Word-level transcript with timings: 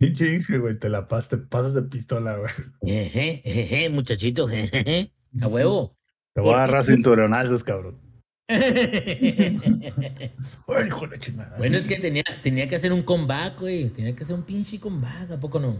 Pinche 0.00 0.42
güey, 0.58 0.78
te 0.78 0.88
la 0.88 1.06
pasas, 1.08 1.28
te 1.28 1.36
pasas 1.36 1.74
de 1.74 1.82
pistola, 1.82 2.38
güey. 2.38 2.50
Jeje, 2.82 3.42
jeje, 3.44 3.90
muchachito, 3.90 4.48
jeje, 4.48 5.12
a 5.42 5.46
huevo. 5.46 5.94
Te 6.32 6.40
voy 6.40 6.54
a 6.54 6.64
agarrar 6.64 6.84
cinturonazos, 6.84 7.62
cabrón. 7.62 8.00
bueno, 10.66 10.86
hijo 10.86 11.06
de 11.06 11.18
chingada. 11.18 11.54
es 11.66 11.84
que 11.84 11.98
tenía, 11.98 12.24
tenía 12.42 12.66
que 12.66 12.76
hacer 12.76 12.94
un 12.94 13.02
comeback, 13.02 13.60
güey. 13.60 13.90
Tenía 13.90 14.16
que 14.16 14.22
hacer 14.22 14.36
un 14.36 14.44
pinche 14.44 14.80
comeback, 14.80 15.32
¿a 15.32 15.38
poco 15.38 15.60
no? 15.60 15.76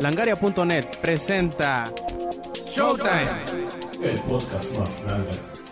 Langaria.net 0.00 0.84
presenta 1.02 1.92
Showtime. 2.70 3.26
El 4.04 4.20
podcast 4.20 4.78
más 4.78 5.04
grande. 5.04 5.65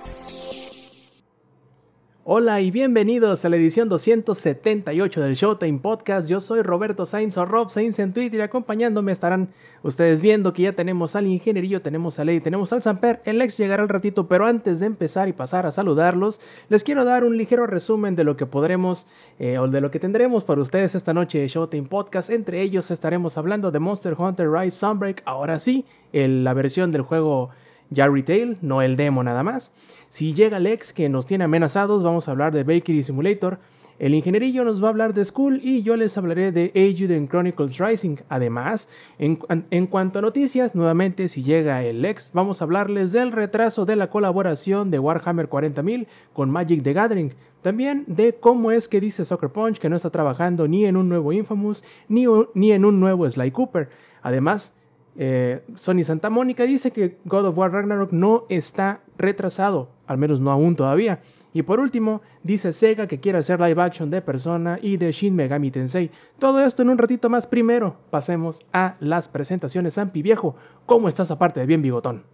Hola 2.26 2.62
y 2.62 2.70
bienvenidos 2.70 3.44
a 3.44 3.50
la 3.50 3.56
edición 3.56 3.90
278 3.90 5.20
del 5.20 5.34
Showtime 5.34 5.78
Podcast. 5.78 6.26
Yo 6.26 6.40
soy 6.40 6.62
Roberto 6.62 7.04
Sainz 7.04 7.36
o 7.36 7.44
Rob 7.44 7.68
Sainz 7.68 7.98
en 7.98 8.14
Twitter 8.14 8.40
y 8.40 8.42
acompañándome 8.42 9.12
estarán 9.12 9.50
ustedes 9.82 10.22
viendo 10.22 10.54
que 10.54 10.62
ya 10.62 10.72
tenemos 10.72 11.16
al 11.16 11.26
ingenierillo, 11.26 11.82
tenemos 11.82 12.18
a 12.18 12.24
Ley, 12.24 12.40
tenemos 12.40 12.72
al 12.72 12.80
Samper. 12.80 13.20
El 13.26 13.42
ex 13.42 13.58
llegará 13.58 13.82
al 13.82 13.90
ratito, 13.90 14.26
pero 14.26 14.46
antes 14.46 14.80
de 14.80 14.86
empezar 14.86 15.28
y 15.28 15.34
pasar 15.34 15.66
a 15.66 15.70
saludarlos, 15.70 16.40
les 16.70 16.82
quiero 16.82 17.04
dar 17.04 17.24
un 17.24 17.36
ligero 17.36 17.66
resumen 17.66 18.16
de 18.16 18.24
lo 18.24 18.38
que 18.38 18.46
podremos 18.46 19.06
eh, 19.38 19.58
o 19.58 19.68
de 19.68 19.82
lo 19.82 19.90
que 19.90 20.00
tendremos 20.00 20.44
para 20.44 20.62
ustedes 20.62 20.94
esta 20.94 21.12
noche 21.12 21.40
de 21.40 21.48
Showtime 21.48 21.88
Podcast. 21.88 22.30
Entre 22.30 22.62
ellos 22.62 22.90
estaremos 22.90 23.36
hablando 23.36 23.70
de 23.70 23.80
Monster 23.80 24.14
Hunter 24.16 24.50
Rise 24.50 24.78
Sunbreak, 24.78 25.20
ahora 25.26 25.60
sí, 25.60 25.84
la 26.14 26.54
versión 26.54 26.90
del 26.90 27.02
juego 27.02 27.50
ya 27.94 28.08
retail, 28.08 28.58
no 28.60 28.82
el 28.82 28.96
demo 28.96 29.22
nada 29.22 29.42
más. 29.42 29.72
Si 30.10 30.34
llega 30.34 30.60
Lex 30.60 30.92
que 30.92 31.08
nos 31.08 31.26
tiene 31.26 31.44
amenazados, 31.44 32.02
vamos 32.02 32.28
a 32.28 32.32
hablar 32.32 32.52
de 32.52 32.64
Bakery 32.64 33.02
Simulator. 33.02 33.58
El 33.98 34.14
ingenierillo 34.14 34.64
nos 34.64 34.82
va 34.82 34.88
a 34.88 34.90
hablar 34.90 35.14
de 35.14 35.24
School 35.24 35.60
y 35.62 35.82
yo 35.84 35.96
les 35.96 36.18
hablaré 36.18 36.50
de 36.50 36.72
Eiyuden 36.74 37.28
Chronicles 37.28 37.78
Rising. 37.78 38.16
Además, 38.28 38.88
en, 39.18 39.86
cuanto 39.86 40.18
a 40.18 40.22
noticias, 40.22 40.74
nuevamente 40.74 41.28
si 41.28 41.44
llega 41.44 41.84
el 41.84 42.02
Lex, 42.02 42.32
vamos 42.34 42.60
a 42.60 42.64
hablarles 42.64 43.12
del 43.12 43.30
retraso 43.30 43.84
de 43.86 43.94
la 43.94 44.10
colaboración 44.10 44.90
de 44.90 44.98
Warhammer 44.98 45.48
40.000 45.48 46.06
con 46.32 46.50
Magic 46.50 46.82
the 46.82 46.92
Gathering. 46.92 47.34
También 47.62 48.04
de 48.08 48.34
cómo 48.34 48.72
es 48.72 48.88
que 48.88 49.00
dice 49.00 49.24
Soccer 49.24 49.50
Punch 49.50 49.78
que 49.78 49.88
no 49.88 49.96
está 49.96 50.10
trabajando 50.10 50.66
ni 50.66 50.84
en 50.84 50.96
un 50.96 51.08
nuevo 51.08 51.32
Infamous 51.32 51.84
ni, 52.08 52.26
ni 52.54 52.72
en 52.72 52.84
un 52.84 52.98
nuevo 52.98 53.30
Sly 53.30 53.52
Cooper. 53.52 53.88
Además, 54.22 54.74
eh, 55.16 55.62
Sony 55.74 56.02
Santa 56.02 56.30
Mónica 56.30 56.64
dice 56.64 56.90
que 56.90 57.18
God 57.24 57.46
of 57.46 57.58
War 57.58 57.72
Ragnarok 57.72 58.12
no 58.12 58.44
está 58.48 59.00
retrasado, 59.16 59.90
al 60.06 60.18
menos 60.18 60.40
no 60.40 60.50
aún 60.50 60.76
todavía. 60.76 61.20
Y 61.52 61.62
por 61.62 61.78
último, 61.78 62.20
dice 62.42 62.72
Sega 62.72 63.06
que 63.06 63.20
quiere 63.20 63.38
hacer 63.38 63.60
live 63.60 63.80
action 63.80 64.10
de 64.10 64.20
Persona 64.20 64.78
y 64.82 64.96
de 64.96 65.12
Shin 65.12 65.36
Megami 65.36 65.70
Tensei. 65.70 66.10
Todo 66.40 66.60
esto 66.60 66.82
en 66.82 66.90
un 66.90 66.98
ratito 66.98 67.30
más. 67.30 67.46
Primero, 67.46 67.96
pasemos 68.10 68.66
a 68.72 68.96
las 68.98 69.28
presentaciones. 69.28 69.94
Zampi 69.94 70.20
Viejo, 70.20 70.56
¿cómo 70.84 71.06
estás 71.06 71.30
aparte 71.30 71.60
de 71.60 71.66
bien 71.66 71.80
bigotón? 71.80 72.24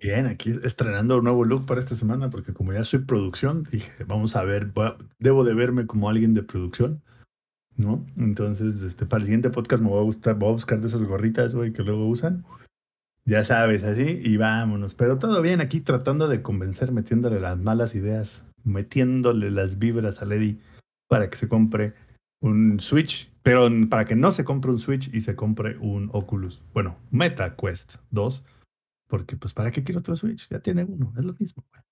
Bien, 0.00 0.26
aquí 0.26 0.54
estrenando 0.62 1.18
un 1.18 1.24
nuevo 1.24 1.44
look 1.44 1.66
para 1.66 1.80
esta 1.80 1.96
semana, 1.96 2.30
porque 2.30 2.52
como 2.52 2.72
ya 2.72 2.84
soy 2.84 3.00
producción, 3.00 3.64
dije, 3.72 3.90
vamos 4.06 4.36
a 4.36 4.44
ver, 4.44 4.72
debo 5.18 5.42
de 5.42 5.54
verme 5.54 5.86
como 5.86 6.08
alguien 6.08 6.32
de 6.32 6.44
producción, 6.44 7.02
¿no? 7.80 8.06
Entonces, 8.16 8.82
este, 8.82 9.06
para 9.06 9.20
el 9.20 9.24
siguiente 9.24 9.50
podcast 9.50 9.82
me 9.82 9.88
voy 9.88 10.00
a 10.00 10.04
gustar, 10.04 10.36
voy 10.36 10.50
a 10.50 10.52
buscar 10.52 10.80
de 10.80 10.86
esas 10.86 11.02
gorritas, 11.02 11.54
güey, 11.54 11.72
que 11.72 11.82
luego 11.82 12.06
usan. 12.06 12.44
Ya 13.24 13.44
sabes, 13.44 13.82
así, 13.84 14.20
y 14.22 14.36
vámonos. 14.36 14.94
Pero 14.94 15.18
todo 15.18 15.40
bien 15.42 15.60
aquí 15.60 15.80
tratando 15.80 16.28
de 16.28 16.42
convencer, 16.42 16.92
metiéndole 16.92 17.40
las 17.40 17.58
malas 17.58 17.94
ideas, 17.94 18.42
metiéndole 18.64 19.50
las 19.50 19.78
vibras 19.78 20.22
a 20.22 20.24
Lady 20.24 20.60
para 21.08 21.28
que 21.28 21.36
se 21.36 21.48
compre 21.48 21.94
un 22.40 22.80
Switch, 22.80 23.30
pero 23.42 23.68
para 23.88 24.04
que 24.04 24.16
no 24.16 24.32
se 24.32 24.44
compre 24.44 24.70
un 24.70 24.78
Switch 24.78 25.12
y 25.12 25.20
se 25.20 25.36
compre 25.36 25.76
un 25.78 26.10
Oculus. 26.12 26.62
Bueno, 26.72 26.96
Meta 27.10 27.56
Quest 27.56 27.96
2. 28.10 28.46
Porque, 29.08 29.36
pues, 29.36 29.52
¿para 29.52 29.72
qué 29.72 29.82
quiero 29.82 30.00
otro 30.00 30.14
Switch? 30.14 30.48
Ya 30.48 30.60
tiene 30.60 30.84
uno, 30.84 31.12
es 31.18 31.24
lo 31.24 31.34
mismo. 31.34 31.64
güey. 31.70 31.82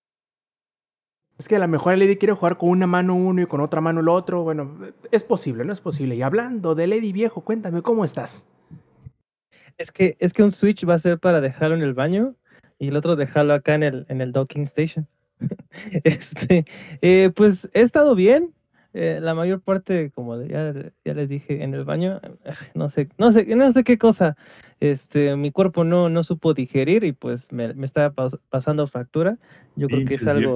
Es 1.38 1.46
que 1.46 1.56
a 1.56 1.60
lo 1.60 1.68
mejor 1.68 1.96
Lady 1.96 2.16
quiere 2.16 2.34
jugar 2.34 2.56
con 2.58 2.68
una 2.70 2.86
mano 2.88 3.14
uno 3.14 3.40
y 3.40 3.46
con 3.46 3.60
otra 3.60 3.80
mano 3.80 4.00
el 4.00 4.08
otro. 4.08 4.42
Bueno, 4.42 4.76
es 5.12 5.22
posible, 5.22 5.64
no 5.64 5.72
es 5.72 5.80
posible. 5.80 6.16
Y 6.16 6.22
hablando 6.22 6.74
de 6.74 6.88
Lady 6.88 7.12
Viejo, 7.12 7.42
cuéntame, 7.42 7.80
¿cómo 7.82 8.04
estás? 8.04 8.50
Es 9.76 9.92
que, 9.92 10.16
es 10.18 10.32
que 10.32 10.42
un 10.42 10.50
Switch 10.50 10.86
va 10.88 10.94
a 10.94 10.98
ser 10.98 11.18
para 11.20 11.40
dejarlo 11.40 11.76
en 11.76 11.82
el 11.82 11.94
baño 11.94 12.34
y 12.80 12.88
el 12.88 12.96
otro 12.96 13.14
dejarlo 13.14 13.54
acá 13.54 13.74
en 13.76 13.84
el, 13.84 14.06
en 14.08 14.20
el 14.20 14.32
docking 14.32 14.64
station. 14.64 15.06
este, 16.04 16.64
eh, 17.02 17.30
pues 17.34 17.68
he 17.72 17.82
estado 17.82 18.14
bien. 18.16 18.52
eh, 18.94 19.20
la 19.22 19.34
mayor 19.34 19.60
parte, 19.60 20.10
como 20.10 20.36
de- 20.38 20.48
ya, 20.48 20.72
ya 21.04 21.14
les 21.14 21.28
dije, 21.28 21.62
en 21.62 21.74
el 21.74 21.84
baño, 21.84 22.20
eh, 22.22 22.52
no 22.74 22.88
sé, 22.88 23.08
no 23.18 23.30
sé, 23.30 23.44
no 23.54 23.70
sé 23.70 23.84
qué 23.84 23.96
cosa. 23.98 24.36
Este, 24.80 25.36
mi 25.36 25.52
cuerpo 25.52 25.84
no, 25.84 26.08
no 26.08 26.24
supo 26.24 26.52
digerir 26.54 27.04
y 27.04 27.12
pues 27.12 27.42
me, 27.52 27.74
me 27.74 27.86
estaba 27.86 28.12
pas- 28.12 28.40
pasando 28.48 28.88
fractura. 28.88 29.38
Yo 29.76 29.86
creo 29.88 30.00
que 30.08 30.14
es 30.14 30.20
vie- 30.40 30.46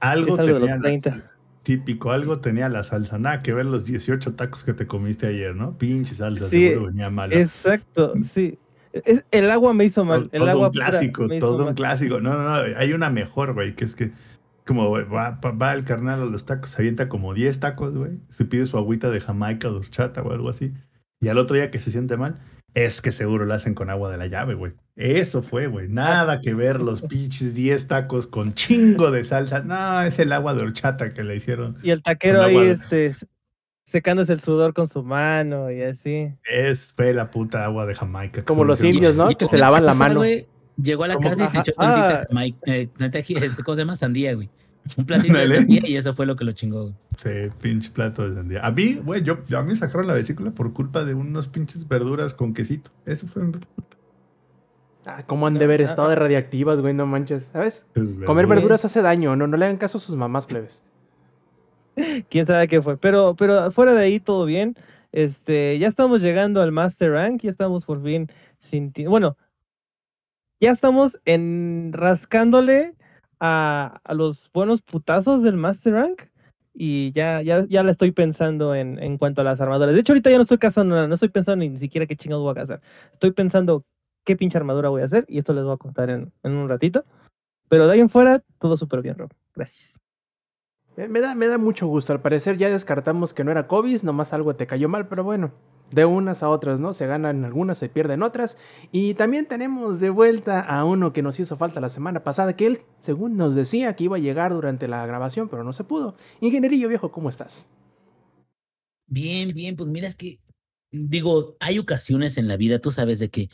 algo, 0.00 0.32
Algo 0.32 0.34
es 0.34 0.40
algo 0.40 0.54
de 0.54 0.60
los 0.60 0.68
tenía 0.68 0.76
la- 0.76 0.82
30. 0.82 1.30
típico, 1.62 2.10
algo 2.10 2.40
tenía 2.40 2.68
la 2.68 2.82
salsa. 2.82 3.18
Nada 3.18 3.42
que 3.42 3.52
ver 3.52 3.66
los 3.66 3.84
18 3.84 4.34
tacos 4.34 4.64
que 4.64 4.72
te 4.72 4.86
comiste 4.86 5.26
ayer, 5.26 5.54
¿no? 5.54 5.76
Pinche 5.78 6.14
salsa, 6.14 6.48
Sí, 6.48 6.68
seguro 6.68 6.86
venía 6.86 7.10
mala. 7.10 7.34
Exacto, 7.34 8.14
sí. 8.32 8.58
Es, 8.92 9.22
el 9.30 9.50
agua 9.50 9.72
me 9.72 9.84
hizo 9.84 10.04
mal. 10.04 10.22
todo 10.24 10.30
El 10.32 10.40
todo 10.40 10.50
agua 10.50 10.66
un 10.68 10.72
clásico, 10.72 11.28
todo 11.38 11.58
un 11.58 11.64
mal. 11.66 11.74
clásico. 11.74 12.20
No, 12.20 12.32
no, 12.32 12.42
no, 12.42 12.76
hay 12.76 12.92
una 12.92 13.08
mejor, 13.10 13.54
güey, 13.54 13.74
que 13.76 13.84
es 13.84 13.94
que 13.94 14.10
como 14.66 14.88
güey, 14.88 15.04
va, 15.04 15.38
va- 15.42 15.72
el 15.74 15.84
carnal 15.84 16.22
a 16.22 16.24
los 16.26 16.44
tacos, 16.44 16.70
se 16.70 16.78
avienta 16.82 17.08
como 17.08 17.34
10 17.34 17.60
tacos, 17.60 17.96
güey, 17.96 18.12
se 18.28 18.44
pide 18.44 18.66
su 18.66 18.76
agüita 18.78 19.10
de 19.10 19.20
Jamaica 19.20 19.68
o 19.68 19.72
de 19.72 19.78
horchata 19.78 20.22
o 20.22 20.30
algo 20.32 20.48
así, 20.48 20.72
y 21.20 21.28
al 21.28 21.38
otro 21.38 21.56
día 21.56 21.70
que 21.70 21.78
se 21.80 21.90
siente 21.90 22.16
mal, 22.16 22.36
es 22.74 23.00
que 23.00 23.12
seguro 23.12 23.44
lo 23.44 23.54
hacen 23.54 23.74
con 23.74 23.90
agua 23.90 24.10
de 24.10 24.16
la 24.16 24.26
llave, 24.26 24.54
güey. 24.54 24.72
Eso 24.96 25.42
fue, 25.42 25.66
güey. 25.66 25.88
Nada 25.88 26.40
que 26.40 26.54
ver 26.54 26.80
los 26.80 27.02
pinches 27.08 27.54
10 27.54 27.86
tacos 27.86 28.26
con 28.26 28.54
chingo 28.54 29.10
de 29.10 29.24
salsa. 29.24 29.60
No, 29.60 30.02
es 30.02 30.18
el 30.18 30.32
agua 30.32 30.54
de 30.54 30.62
horchata 30.62 31.12
que 31.14 31.24
le 31.24 31.36
hicieron. 31.36 31.76
Y 31.82 31.90
el 31.90 32.02
taquero 32.02 32.42
ahí 32.42 32.56
de- 32.56 32.70
este, 32.72 33.14
secándose 33.86 34.32
el 34.32 34.40
sudor 34.40 34.74
con 34.74 34.88
su 34.88 35.02
mano 35.02 35.70
y 35.70 35.82
así. 35.82 36.32
Es 36.44 36.92
fue 36.94 37.12
la 37.12 37.30
puta 37.30 37.64
agua 37.64 37.86
de 37.86 37.94
Jamaica. 37.94 38.44
Como 38.44 38.64
los 38.64 38.82
indios, 38.82 39.14
¿no? 39.14 39.28
Que 39.28 39.46
se 39.46 39.58
lavan 39.58 39.84
la 39.84 39.94
mano. 39.94 40.22
Llegó 40.82 41.04
a 41.04 41.08
la 41.08 41.18
casa 41.18 41.44
y 41.44 41.48
se 41.48 41.58
echó 41.58 41.72
ah. 41.76 41.94
tantita 41.94 42.26
Jamaica, 42.28 42.58
eh, 42.66 42.88
este, 42.96 43.62
¿cómo 43.62 43.74
se 43.74 43.82
llama? 43.82 43.96
Sandía, 43.96 44.34
güey. 44.34 44.48
Un 44.98 45.06
platito 45.06 45.38
de 45.38 45.48
sandía 45.48 45.82
y 45.86 45.96
eso 45.96 46.14
fue 46.14 46.26
lo 46.26 46.36
que 46.36 46.44
lo 46.44 46.52
chingó. 46.52 46.92
Sí, 47.18 47.28
pinche 47.60 47.90
plato 47.90 48.28
de 48.28 48.34
sandía. 48.34 48.64
A 48.64 48.70
mí, 48.70 49.00
güey, 49.04 49.22
yo, 49.22 49.38
a 49.56 49.62
mí 49.62 49.68
me 49.68 49.76
sacaron 49.76 50.06
la 50.06 50.14
vesícula 50.14 50.50
por 50.50 50.72
culpa 50.72 51.04
de 51.04 51.14
unos 51.14 51.48
pinches 51.48 51.86
verduras 51.88 52.34
con 52.34 52.54
quesito. 52.54 52.90
Eso 53.06 53.26
fue 53.26 53.42
mi 53.44 53.52
culpa. 53.52 53.66
Ah, 55.06 55.22
¿Cómo 55.26 55.46
han 55.46 55.54
de 55.54 55.64
haber 55.64 55.80
estado 55.80 56.08
de 56.10 56.14
radiactivas, 56.14 56.80
güey? 56.80 56.92
No 56.94 57.06
manches. 57.06 57.44
¿Sabes? 57.46 57.86
Es 57.94 58.02
Comer 58.04 58.26
verdura. 58.26 58.46
verduras 58.56 58.84
hace 58.84 59.00
daño, 59.02 59.34
no, 59.36 59.46
no 59.46 59.56
le 59.56 59.64
hagan 59.64 59.78
caso 59.78 59.98
a 59.98 60.00
sus 60.00 60.14
mamás, 60.14 60.46
plebes. 60.46 60.84
Quién 62.28 62.46
sabe 62.46 62.68
qué 62.68 62.80
fue. 62.82 62.96
Pero, 62.96 63.34
pero 63.36 63.70
fuera 63.72 63.94
de 63.94 64.02
ahí 64.02 64.20
todo 64.20 64.44
bien. 64.44 64.76
Este, 65.12 65.78
ya 65.78 65.88
estamos 65.88 66.22
llegando 66.22 66.62
al 66.62 66.70
Master 66.70 67.10
Rank, 67.12 67.40
ya 67.42 67.50
estamos 67.50 67.84
por 67.84 68.02
fin 68.02 68.28
sinti- 68.70 69.08
Bueno, 69.08 69.36
ya 70.60 70.70
estamos 70.70 71.18
en 71.24 71.90
rascándole 71.92 72.94
a, 73.40 74.00
a 74.04 74.14
los 74.14 74.50
buenos 74.52 74.82
putazos 74.82 75.42
del 75.42 75.56
Master 75.56 75.94
Rank. 75.94 76.22
Y 76.72 77.12
ya, 77.12 77.42
ya, 77.42 77.66
ya 77.66 77.82
la 77.82 77.90
estoy 77.90 78.12
pensando 78.12 78.74
en, 78.74 79.02
en 79.02 79.18
cuanto 79.18 79.40
a 79.40 79.44
las 79.44 79.60
armaduras. 79.60 79.92
De 79.94 80.00
hecho, 80.00 80.12
ahorita 80.12 80.30
ya 80.30 80.36
no 80.36 80.44
estoy 80.44 80.58
cazando 80.58 81.08
no 81.08 81.14
estoy 81.14 81.28
pensando 81.28 81.64
ni 81.64 81.78
siquiera 81.78 82.06
qué 82.06 82.16
chingados 82.16 82.44
voy 82.44 82.52
a 82.52 82.62
cazar. 82.62 82.80
Estoy 83.12 83.32
pensando 83.32 83.84
qué 84.24 84.36
pinche 84.36 84.56
armadura 84.56 84.88
voy 84.88 85.02
a 85.02 85.06
hacer, 85.06 85.24
y 85.28 85.38
esto 85.38 85.52
les 85.52 85.64
voy 85.64 85.74
a 85.74 85.78
contar 85.78 86.10
en, 86.10 86.32
en 86.42 86.52
un 86.52 86.68
ratito. 86.68 87.04
Pero 87.68 87.86
de 87.86 87.94
ahí 87.94 88.00
en 88.00 88.08
fuera, 88.08 88.42
todo 88.58 88.76
súper 88.76 89.02
bien, 89.02 89.16
Rob. 89.16 89.30
Gracias. 89.54 89.98
Me, 90.96 91.08
me 91.08 91.20
da, 91.20 91.34
me 91.34 91.48
da 91.48 91.58
mucho 91.58 91.86
gusto. 91.86 92.12
Al 92.12 92.20
parecer 92.20 92.56
ya 92.56 92.68
descartamos 92.70 93.34
que 93.34 93.44
no 93.44 93.50
era 93.50 93.66
COVID, 93.66 94.02
nomás 94.02 94.32
algo 94.32 94.54
te 94.54 94.66
cayó 94.66 94.88
mal, 94.88 95.08
pero 95.08 95.24
bueno, 95.24 95.52
de 95.90 96.04
unas 96.04 96.42
a 96.42 96.48
otras, 96.48 96.80
¿no? 96.80 96.92
Se 96.92 97.06
ganan 97.06 97.44
algunas, 97.44 97.78
se 97.78 97.88
pierden 97.88 98.22
otras. 98.22 98.58
Y 98.92 99.14
también 99.14 99.46
tenemos 99.46 100.00
de 100.00 100.10
vuelta 100.10 100.60
a 100.60 100.84
uno 100.84 101.12
que 101.12 101.22
nos 101.22 101.40
hizo 101.40 101.56
falta 101.56 101.80
la 101.80 101.88
semana 101.88 102.22
pasada, 102.22 102.56
que 102.56 102.66
él, 102.66 102.80
según 102.98 103.36
nos 103.36 103.54
decía, 103.54 103.94
que 103.96 104.04
iba 104.04 104.16
a 104.16 104.20
llegar 104.20 104.52
durante 104.52 104.88
la 104.88 105.04
grabación, 105.06 105.48
pero 105.48 105.64
no 105.64 105.72
se 105.72 105.84
pudo. 105.84 106.14
Ingenierillo 106.40 106.88
viejo, 106.88 107.10
¿cómo 107.10 107.28
estás? 107.28 107.70
Bien, 109.06 109.52
bien, 109.52 109.74
pues 109.76 109.88
mira, 109.88 110.06
es 110.06 110.16
que, 110.16 110.38
digo, 110.92 111.56
hay 111.58 111.78
ocasiones 111.78 112.38
en 112.38 112.46
la 112.46 112.56
vida, 112.56 112.78
tú 112.78 112.92
sabes, 112.92 113.18
de 113.18 113.28
que 113.28 113.50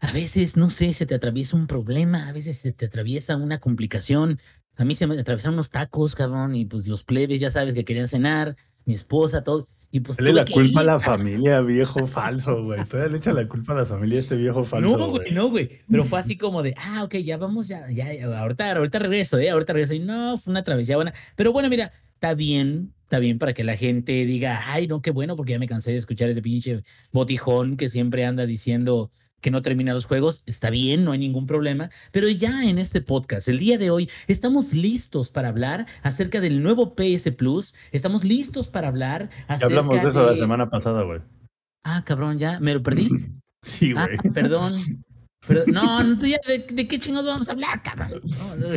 a 0.00 0.12
veces, 0.12 0.56
no 0.56 0.70
sé, 0.70 0.94
se 0.94 1.06
te 1.06 1.14
atraviesa 1.14 1.56
un 1.56 1.66
problema, 1.66 2.28
a 2.28 2.32
veces 2.32 2.58
se 2.58 2.72
te 2.72 2.86
atraviesa 2.86 3.36
una 3.36 3.60
complicación. 3.60 4.40
A 4.76 4.84
mí 4.84 4.94
se 4.94 5.06
me 5.06 5.18
atravesaron 5.18 5.54
unos 5.54 5.70
tacos, 5.70 6.14
cabrón, 6.14 6.56
y 6.56 6.64
pues 6.64 6.86
los 6.86 7.04
plebes, 7.04 7.38
ya 7.38 7.50
sabes, 7.50 7.74
que 7.74 7.84
querían 7.84 8.08
cenar, 8.08 8.56
mi 8.86 8.94
esposa, 8.94 9.44
todo. 9.44 9.68
Y 9.92 10.00
pues 10.00 10.18
Dale 10.18 10.32
la 10.32 10.44
culpa 10.44 10.80
a 10.80 10.84
la 10.84 11.00
familia, 11.00 11.60
viejo 11.62 12.06
falso, 12.06 12.62
güey. 12.64 12.84
Todavía 12.84 13.10
le 13.10 13.18
echa 13.18 13.32
la 13.32 13.48
culpa 13.48 13.72
a 13.72 13.76
la 13.76 13.86
familia 13.86 14.16
a 14.16 14.20
este 14.20 14.36
viejo 14.36 14.62
falso. 14.62 14.96
No, 14.96 15.08
güey, 15.08 15.32
no, 15.32 15.50
güey. 15.50 15.80
Pero 15.90 16.04
fue 16.04 16.20
así 16.20 16.36
como 16.36 16.62
de, 16.62 16.74
ah, 16.78 17.02
ok, 17.04 17.16
ya 17.16 17.36
vamos, 17.36 17.66
ya, 17.66 17.90
ya, 17.90 18.14
ya, 18.14 18.40
ahorita, 18.40 18.70
ahorita 18.76 18.98
regreso, 19.00 19.38
¿eh? 19.38 19.50
Ahorita 19.50 19.72
regreso. 19.72 19.94
Y 19.94 19.98
no, 19.98 20.38
fue 20.38 20.52
una 20.52 20.62
travesía 20.62 20.96
buena. 20.96 21.12
Pero 21.34 21.52
bueno, 21.52 21.68
mira, 21.68 21.92
está 22.14 22.34
bien. 22.34 22.92
Está 23.02 23.18
bien 23.18 23.40
para 23.40 23.52
que 23.54 23.64
la 23.64 23.76
gente 23.76 24.24
diga, 24.24 24.62
ay, 24.66 24.86
no, 24.86 25.02
qué 25.02 25.10
bueno, 25.10 25.34
porque 25.34 25.50
ya 25.50 25.58
me 25.58 25.66
cansé 25.66 25.90
de 25.90 25.96
escuchar 25.96 26.30
ese 26.30 26.42
pinche 26.42 26.84
botijón 27.10 27.76
que 27.76 27.88
siempre 27.88 28.24
anda 28.24 28.46
diciendo 28.46 29.10
que 29.40 29.50
no 29.50 29.62
termina 29.62 29.92
los 29.94 30.04
juegos. 30.06 30.42
Está 30.46 30.70
bien, 30.70 31.04
no 31.04 31.12
hay 31.12 31.18
ningún 31.18 31.46
problema. 31.46 31.90
Pero 32.12 32.28
ya 32.28 32.64
en 32.64 32.78
este 32.78 33.00
podcast, 33.00 33.48
el 33.48 33.58
día 33.58 33.78
de 33.78 33.90
hoy, 33.90 34.08
estamos 34.28 34.72
listos 34.74 35.30
para 35.30 35.48
hablar 35.48 35.86
acerca 36.02 36.40
del 36.40 36.62
nuevo 36.62 36.94
PS 36.94 37.32
Plus. 37.32 37.74
Estamos 37.92 38.24
listos 38.24 38.68
para 38.68 38.88
hablar 38.88 39.30
Ya 39.48 39.54
acerca 39.54 39.66
hablamos 39.66 40.02
de 40.02 40.08
eso 40.08 40.26
la 40.26 40.36
semana 40.36 40.68
pasada, 40.70 41.02
güey. 41.02 41.20
Ah, 41.84 42.02
cabrón, 42.04 42.38
ya, 42.38 42.60
me 42.60 42.74
lo 42.74 42.82
perdí. 42.82 43.08
Sí, 43.62 43.92
Ah, 43.94 44.06
güey. 44.06 44.32
perdón. 44.32 44.72
Perdón. 45.46 45.64
No, 45.74 46.02
no, 46.04 46.26
ya, 46.26 46.38
¿de, 46.46 46.60
de 46.70 46.88
qué 46.88 46.98
chingados 46.98 47.26
vamos 47.26 47.48
a 47.48 47.52
hablar, 47.52 47.82
cabrón? 47.82 48.22
No, 48.24 48.56
no. 48.56 48.68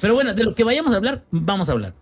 Pero 0.00 0.14
bueno, 0.14 0.32
de 0.34 0.44
lo 0.44 0.54
que 0.54 0.64
vayamos 0.64 0.94
a 0.94 0.96
hablar, 0.96 1.24
vamos 1.30 1.68
a 1.68 1.72
hablar. 1.72 1.94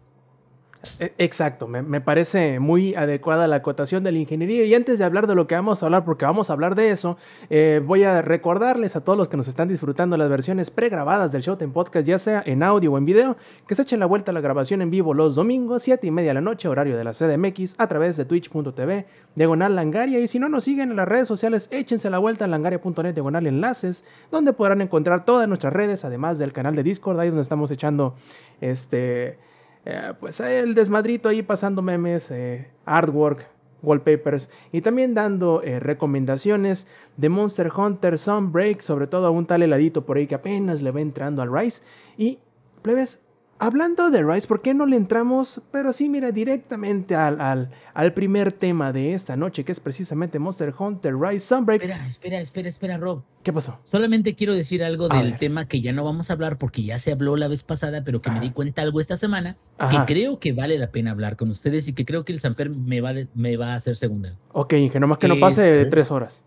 E- 0.98 1.12
Exacto, 1.18 1.66
me, 1.68 1.82
me 1.82 2.00
parece 2.00 2.58
muy 2.58 2.94
adecuada 2.94 3.46
la 3.46 3.56
acotación 3.56 4.02
de 4.02 4.12
la 4.12 4.18
ingeniería. 4.18 4.64
Y 4.64 4.74
antes 4.74 4.98
de 4.98 5.04
hablar 5.04 5.26
de 5.26 5.34
lo 5.34 5.46
que 5.46 5.54
vamos 5.54 5.82
a 5.82 5.86
hablar, 5.86 6.04
porque 6.06 6.24
vamos 6.24 6.48
a 6.48 6.54
hablar 6.54 6.74
de 6.74 6.90
eso, 6.90 7.18
eh, 7.50 7.82
voy 7.84 8.04
a 8.04 8.22
recordarles 8.22 8.96
a 8.96 9.02
todos 9.04 9.18
los 9.18 9.28
que 9.28 9.36
nos 9.36 9.46
están 9.46 9.68
disfrutando 9.68 10.16
las 10.16 10.30
versiones 10.30 10.70
pregrabadas 10.70 11.32
del 11.32 11.42
Showtime 11.42 11.72
Podcast, 11.72 12.06
ya 12.06 12.18
sea 12.18 12.42
en 12.46 12.62
audio 12.62 12.92
o 12.92 12.98
en 12.98 13.04
video, 13.04 13.36
que 13.66 13.74
se 13.74 13.82
echen 13.82 14.00
la 14.00 14.06
vuelta 14.06 14.30
a 14.30 14.34
la 14.34 14.40
grabación 14.40 14.80
en 14.80 14.90
vivo 14.90 15.12
los 15.12 15.34
domingos, 15.34 15.82
7 15.82 16.06
y 16.06 16.10
media 16.10 16.30
de 16.30 16.34
la 16.34 16.40
noche, 16.40 16.66
horario 16.66 16.96
de 16.96 17.04
la 17.04 17.12
CDMX, 17.12 17.74
a 17.76 17.86
través 17.86 18.16
de 18.16 18.24
twitch.tv, 18.24 19.06
diagonal 19.34 19.76
langaria. 19.76 20.18
Y 20.18 20.28
si 20.28 20.38
no 20.38 20.48
nos 20.48 20.64
siguen 20.64 20.90
en 20.90 20.96
las 20.96 21.08
redes 21.08 21.28
sociales, 21.28 21.68
échense 21.72 22.08
la 22.08 22.18
vuelta 22.18 22.46
a 22.46 22.48
langaria.net, 22.48 23.12
diagonal 23.12 23.46
enlaces, 23.46 24.04
donde 24.30 24.54
podrán 24.54 24.80
encontrar 24.80 25.26
todas 25.26 25.46
nuestras 25.46 25.74
redes, 25.74 26.06
además 26.06 26.38
del 26.38 26.54
canal 26.54 26.74
de 26.74 26.82
Discord, 26.82 27.20
ahí 27.20 27.28
donde 27.28 27.42
estamos 27.42 27.70
echando 27.70 28.14
este 28.62 29.38
eh, 29.84 30.12
pues 30.18 30.40
el 30.40 30.74
desmadrito 30.74 31.28
ahí 31.28 31.42
pasando 31.42 31.82
memes, 31.82 32.30
eh, 32.30 32.70
artwork, 32.84 33.46
wallpapers 33.82 34.50
y 34.72 34.82
también 34.82 35.14
dando 35.14 35.62
eh, 35.62 35.80
recomendaciones 35.80 36.86
de 37.16 37.28
Monster 37.28 37.70
Hunter 37.74 38.18
Sunbreak, 38.18 38.80
sobre 38.80 39.06
todo 39.06 39.26
a 39.26 39.30
un 39.30 39.46
tal 39.46 39.62
heladito 39.62 40.04
por 40.04 40.16
ahí 40.16 40.26
que 40.26 40.34
apenas 40.34 40.82
le 40.82 40.90
va 40.90 41.00
entrando 41.00 41.42
al 41.42 41.52
Rise. 41.52 41.82
Y, 42.16 42.40
plebes, 42.82 43.22
hablando 43.60 44.10
de 44.10 44.24
Rise, 44.24 44.48
¿por 44.48 44.60
qué 44.62 44.74
no 44.74 44.86
le 44.86 44.96
entramos, 44.96 45.60
pero 45.70 45.92
sí, 45.92 46.08
mira, 46.08 46.32
directamente 46.32 47.14
al, 47.14 47.40
al, 47.40 47.70
al 47.94 48.12
primer 48.14 48.50
tema 48.52 48.92
de 48.92 49.14
esta 49.14 49.36
noche, 49.36 49.64
que 49.64 49.70
es 49.70 49.78
precisamente 49.78 50.38
Monster 50.40 50.74
Hunter 50.76 51.14
Rise 51.16 51.46
Sunbreak? 51.46 51.82
Espera, 51.82 52.06
espera, 52.06 52.40
espera, 52.40 52.68
espera, 52.68 52.98
Rob. 52.98 53.22
¿Qué 53.42 53.52
pasó? 53.52 53.78
Solamente 53.84 54.34
quiero 54.34 54.54
decir 54.54 54.82
algo 54.82 55.06
A 55.10 55.16
del 55.18 55.30
ver. 55.30 55.38
tema 55.38 55.68
que 55.68 55.80
ya 55.80 55.92
no 55.92 56.02
vamos 56.04 56.30
a 56.30 56.32
hablar 56.32 56.58
porque 56.58 56.82
ya 56.82 56.98
se 56.98 57.12
habló 57.12 57.36
la 57.36 57.48
vez 57.48 57.62
pasada, 57.62 58.02
pero 58.02 58.18
que 58.20 58.30
me 58.30 58.36
Ajá. 58.36 58.44
di 58.44 58.50
cuenta 58.50 58.82
algo 58.82 59.00
esta 59.00 59.16
semana 59.16 59.56
Ajá. 59.78 60.04
que 60.04 60.12
creo 60.14 60.40
que 60.40 60.52
vale 60.52 60.76
la 60.78 60.90
pena 60.90 61.10
hablar 61.12 61.36
con 61.36 61.50
ustedes 61.50 61.86
y 61.88 61.92
que 61.92 62.04
creo 62.04 62.24
que 62.24 62.32
el 62.32 62.40
Samper 62.40 62.70
me 62.70 63.00
va, 63.00 63.12
de- 63.14 63.28
me 63.34 63.56
va 63.56 63.72
a 63.72 63.76
hacer 63.76 63.96
segunda. 63.96 64.36
Ok, 64.52 64.74
que 64.90 65.00
nomás 65.00 65.18
que 65.18 65.28
no 65.28 65.38
pase 65.38 65.62
de 65.62 65.78
Este- 65.82 65.90
tres 65.90 66.10
horas. 66.10 66.42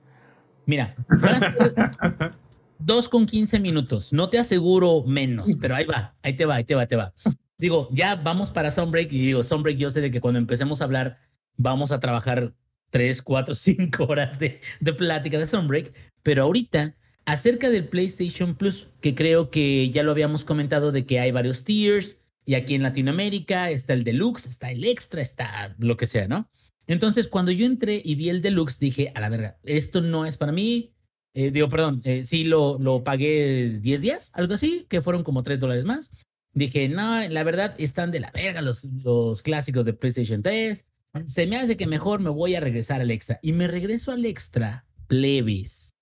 Mira, 0.66 0.96
van 1.10 1.36
a 1.36 1.40
ser 1.40 2.34
dos 2.86 3.10
con 3.10 3.26
15 3.26 3.60
minutos. 3.60 4.14
No 4.14 4.30
te 4.30 4.40
aseguro 4.40 5.04
menos, 5.06 5.50
pero 5.60 5.76
ahí 5.76 5.86
va, 5.86 6.16
ahí 6.22 6.36
te 6.36 6.46
va, 6.46 6.56
ahí 6.56 6.64
te 6.64 6.76
va, 6.76 6.82
ahí 6.82 6.88
te 6.88 6.96
va. 6.96 7.14
Digo, 7.58 7.90
ya 7.92 8.16
vamos 8.16 8.50
para 8.52 8.72
Sunbreak 8.72 9.12
y 9.12 9.20
digo, 9.20 9.44
Sunbreak 9.44 9.78
yo 9.78 9.90
sé 9.90 10.02
de 10.02 10.12
que 10.12 10.22
cuando 10.22 10.40
empecemos 10.40 10.82
a 10.82 10.86
hablar 10.86 11.20
vamos 11.56 11.92
a 11.92 12.00
trabajar 12.00 12.54
tres, 12.90 13.22
cuatro, 13.22 13.56
cinco 13.56 14.06
horas 14.06 14.40
de, 14.40 14.60
de 14.80 14.94
plática 14.94 15.38
de 15.38 15.48
Sunbreak, 15.48 15.94
pero 16.24 16.44
ahorita 16.44 16.96
acerca 17.26 17.70
del 17.70 17.88
PlayStation 17.88 18.56
Plus, 18.56 18.88
que 19.02 19.16
creo 19.16 19.50
que 19.50 19.90
ya 19.92 20.04
lo 20.04 20.12
habíamos 20.12 20.44
comentado 20.44 20.92
de 20.92 21.06
que 21.06 21.20
hay 21.20 21.32
varios 21.32 21.64
tiers 21.64 22.18
y 22.46 22.56
aquí 22.56 22.76
en 22.76 22.84
Latinoamérica 22.84 23.70
está 23.70 23.94
el 23.94 24.04
deluxe, 24.04 24.48
está 24.48 24.72
el 24.72 24.84
extra, 24.84 25.22
está 25.22 25.76
lo 25.80 25.96
que 25.96 26.08
sea, 26.08 26.28
¿no? 26.28 26.50
Entonces, 26.86 27.28
cuando 27.30 27.52
yo 27.52 27.66
entré 27.66 28.02
y 28.04 28.16
vi 28.16 28.30
el 28.30 28.42
deluxe, 28.42 28.78
dije, 28.80 29.12
a 29.16 29.22
la 29.22 29.30
verga, 29.30 29.58
esto 29.64 30.02
no 30.02 30.26
es 30.26 30.38
para 30.38 30.52
mí. 30.52 30.93
Eh, 31.34 31.52
digo, 31.52 31.68
perdón, 31.70 32.02
eh, 32.04 32.24
sí 32.26 32.44
lo, 32.44 32.78
lo 32.80 33.04
pagué 33.04 33.80
10 33.82 34.02
días, 34.02 34.30
algo 34.34 34.54
así, 34.54 34.86
que 34.88 35.02
fueron 35.02 35.24
como 35.24 35.44
3 35.44 35.60
dólares 35.60 35.86
más. 35.86 36.12
Dije, 36.54 36.88
no, 36.88 37.28
la 37.28 37.44
verdad 37.44 37.76
están 37.80 38.12
de 38.12 38.20
la 38.20 38.32
verga 38.32 38.62
los, 38.62 38.84
los 38.86 39.42
clásicos 39.42 39.86
de 39.86 39.94
PlayStation 39.94 40.44
3. 40.44 40.86
Se 41.26 41.48
me 41.48 41.58
hace 41.58 41.78
que 41.78 41.88
mejor 41.88 42.20
me 42.20 42.30
voy 42.30 42.56
a 42.56 42.60
regresar 42.60 43.02
al 43.02 43.12
extra. 43.12 43.40
Y 43.42 43.54
me 43.54 43.68
regreso 43.68 44.12
al 44.12 44.26
extra, 44.26 44.86
plebes. 45.08 45.96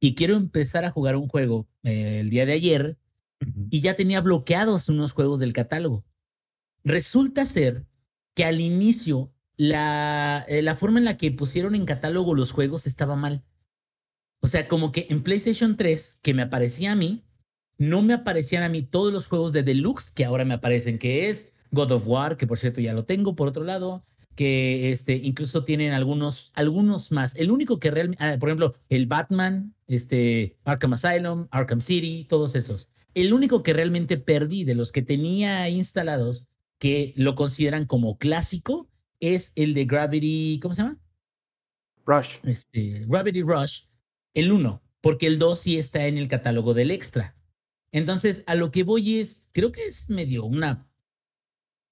Y 0.00 0.14
quiero 0.14 0.34
empezar 0.36 0.84
a 0.84 0.90
jugar 0.90 1.16
un 1.16 1.28
juego 1.28 1.66
eh, 1.82 2.20
el 2.20 2.30
día 2.30 2.46
de 2.46 2.52
ayer 2.52 2.98
y 3.70 3.80
ya 3.80 3.94
tenía 3.94 4.20
bloqueados 4.20 4.88
unos 4.88 5.12
juegos 5.12 5.40
del 5.40 5.52
catálogo. 5.52 6.04
Resulta 6.84 7.46
ser 7.46 7.86
que 8.34 8.44
al 8.44 8.60
inicio 8.60 9.32
la, 9.56 10.44
eh, 10.48 10.62
la 10.62 10.74
forma 10.74 10.98
en 10.98 11.04
la 11.06 11.16
que 11.16 11.30
pusieron 11.30 11.74
en 11.74 11.84
catálogo 11.84 12.34
los 12.34 12.52
juegos 12.52 12.86
estaba 12.86 13.16
mal. 13.16 13.44
O 14.40 14.46
sea, 14.46 14.68
como 14.68 14.90
que 14.92 15.06
en 15.10 15.22
PlayStation 15.22 15.76
3, 15.76 16.18
que 16.22 16.34
me 16.34 16.42
aparecía 16.42 16.92
a 16.92 16.96
mí, 16.96 17.24
no 17.78 18.02
me 18.02 18.14
aparecían 18.14 18.62
a 18.62 18.68
mí 18.68 18.82
todos 18.82 19.12
los 19.12 19.26
juegos 19.26 19.52
de 19.52 19.62
Deluxe 19.62 20.10
que 20.12 20.24
ahora 20.24 20.44
me 20.44 20.54
aparecen, 20.54 20.98
que 20.98 21.28
es 21.28 21.52
God 21.70 21.92
of 21.92 22.06
War, 22.06 22.36
que 22.36 22.46
por 22.46 22.58
cierto 22.58 22.80
ya 22.80 22.92
lo 22.92 23.04
tengo 23.04 23.36
por 23.36 23.48
otro 23.48 23.64
lado, 23.64 24.04
que 24.34 24.90
este, 24.90 25.14
incluso 25.14 25.64
tienen 25.64 25.92
algunos, 25.92 26.52
algunos 26.54 27.12
más. 27.12 27.36
El 27.36 27.50
único 27.50 27.78
que 27.78 27.90
realmente, 27.90 28.38
por 28.38 28.48
ejemplo, 28.48 28.74
el 28.88 29.06
Batman, 29.06 29.74
este, 29.86 30.56
Arkham 30.64 30.94
Asylum, 30.94 31.48
Arkham 31.50 31.80
City, 31.80 32.26
todos 32.28 32.54
esos. 32.54 32.88
El 33.14 33.32
único 33.32 33.62
que 33.62 33.72
realmente 33.72 34.16
perdí 34.16 34.64
de 34.64 34.74
los 34.74 34.92
que 34.92 35.02
tenía 35.02 35.68
instalados, 35.68 36.44
que 36.78 37.12
lo 37.16 37.34
consideran 37.34 37.86
como 37.86 38.18
clásico, 38.18 38.88
es 39.20 39.52
el 39.56 39.74
de 39.74 39.84
Gravity, 39.84 40.58
¿cómo 40.62 40.74
se 40.74 40.82
llama? 40.82 40.98
Rush. 42.06 42.38
Este, 42.44 43.04
Gravity 43.06 43.42
Rush, 43.42 43.82
el 44.34 44.52
1, 44.52 44.82
porque 45.00 45.26
el 45.26 45.38
2 45.38 45.58
sí 45.60 45.78
está 45.78 46.06
en 46.06 46.18
el 46.18 46.28
catálogo 46.28 46.74
del 46.74 46.90
extra. 46.90 47.36
Entonces, 47.92 48.42
a 48.46 48.54
lo 48.54 48.70
que 48.70 48.84
voy 48.84 49.18
es, 49.20 49.48
creo 49.52 49.72
que 49.72 49.86
es 49.86 50.08
medio 50.08 50.44
una, 50.44 50.88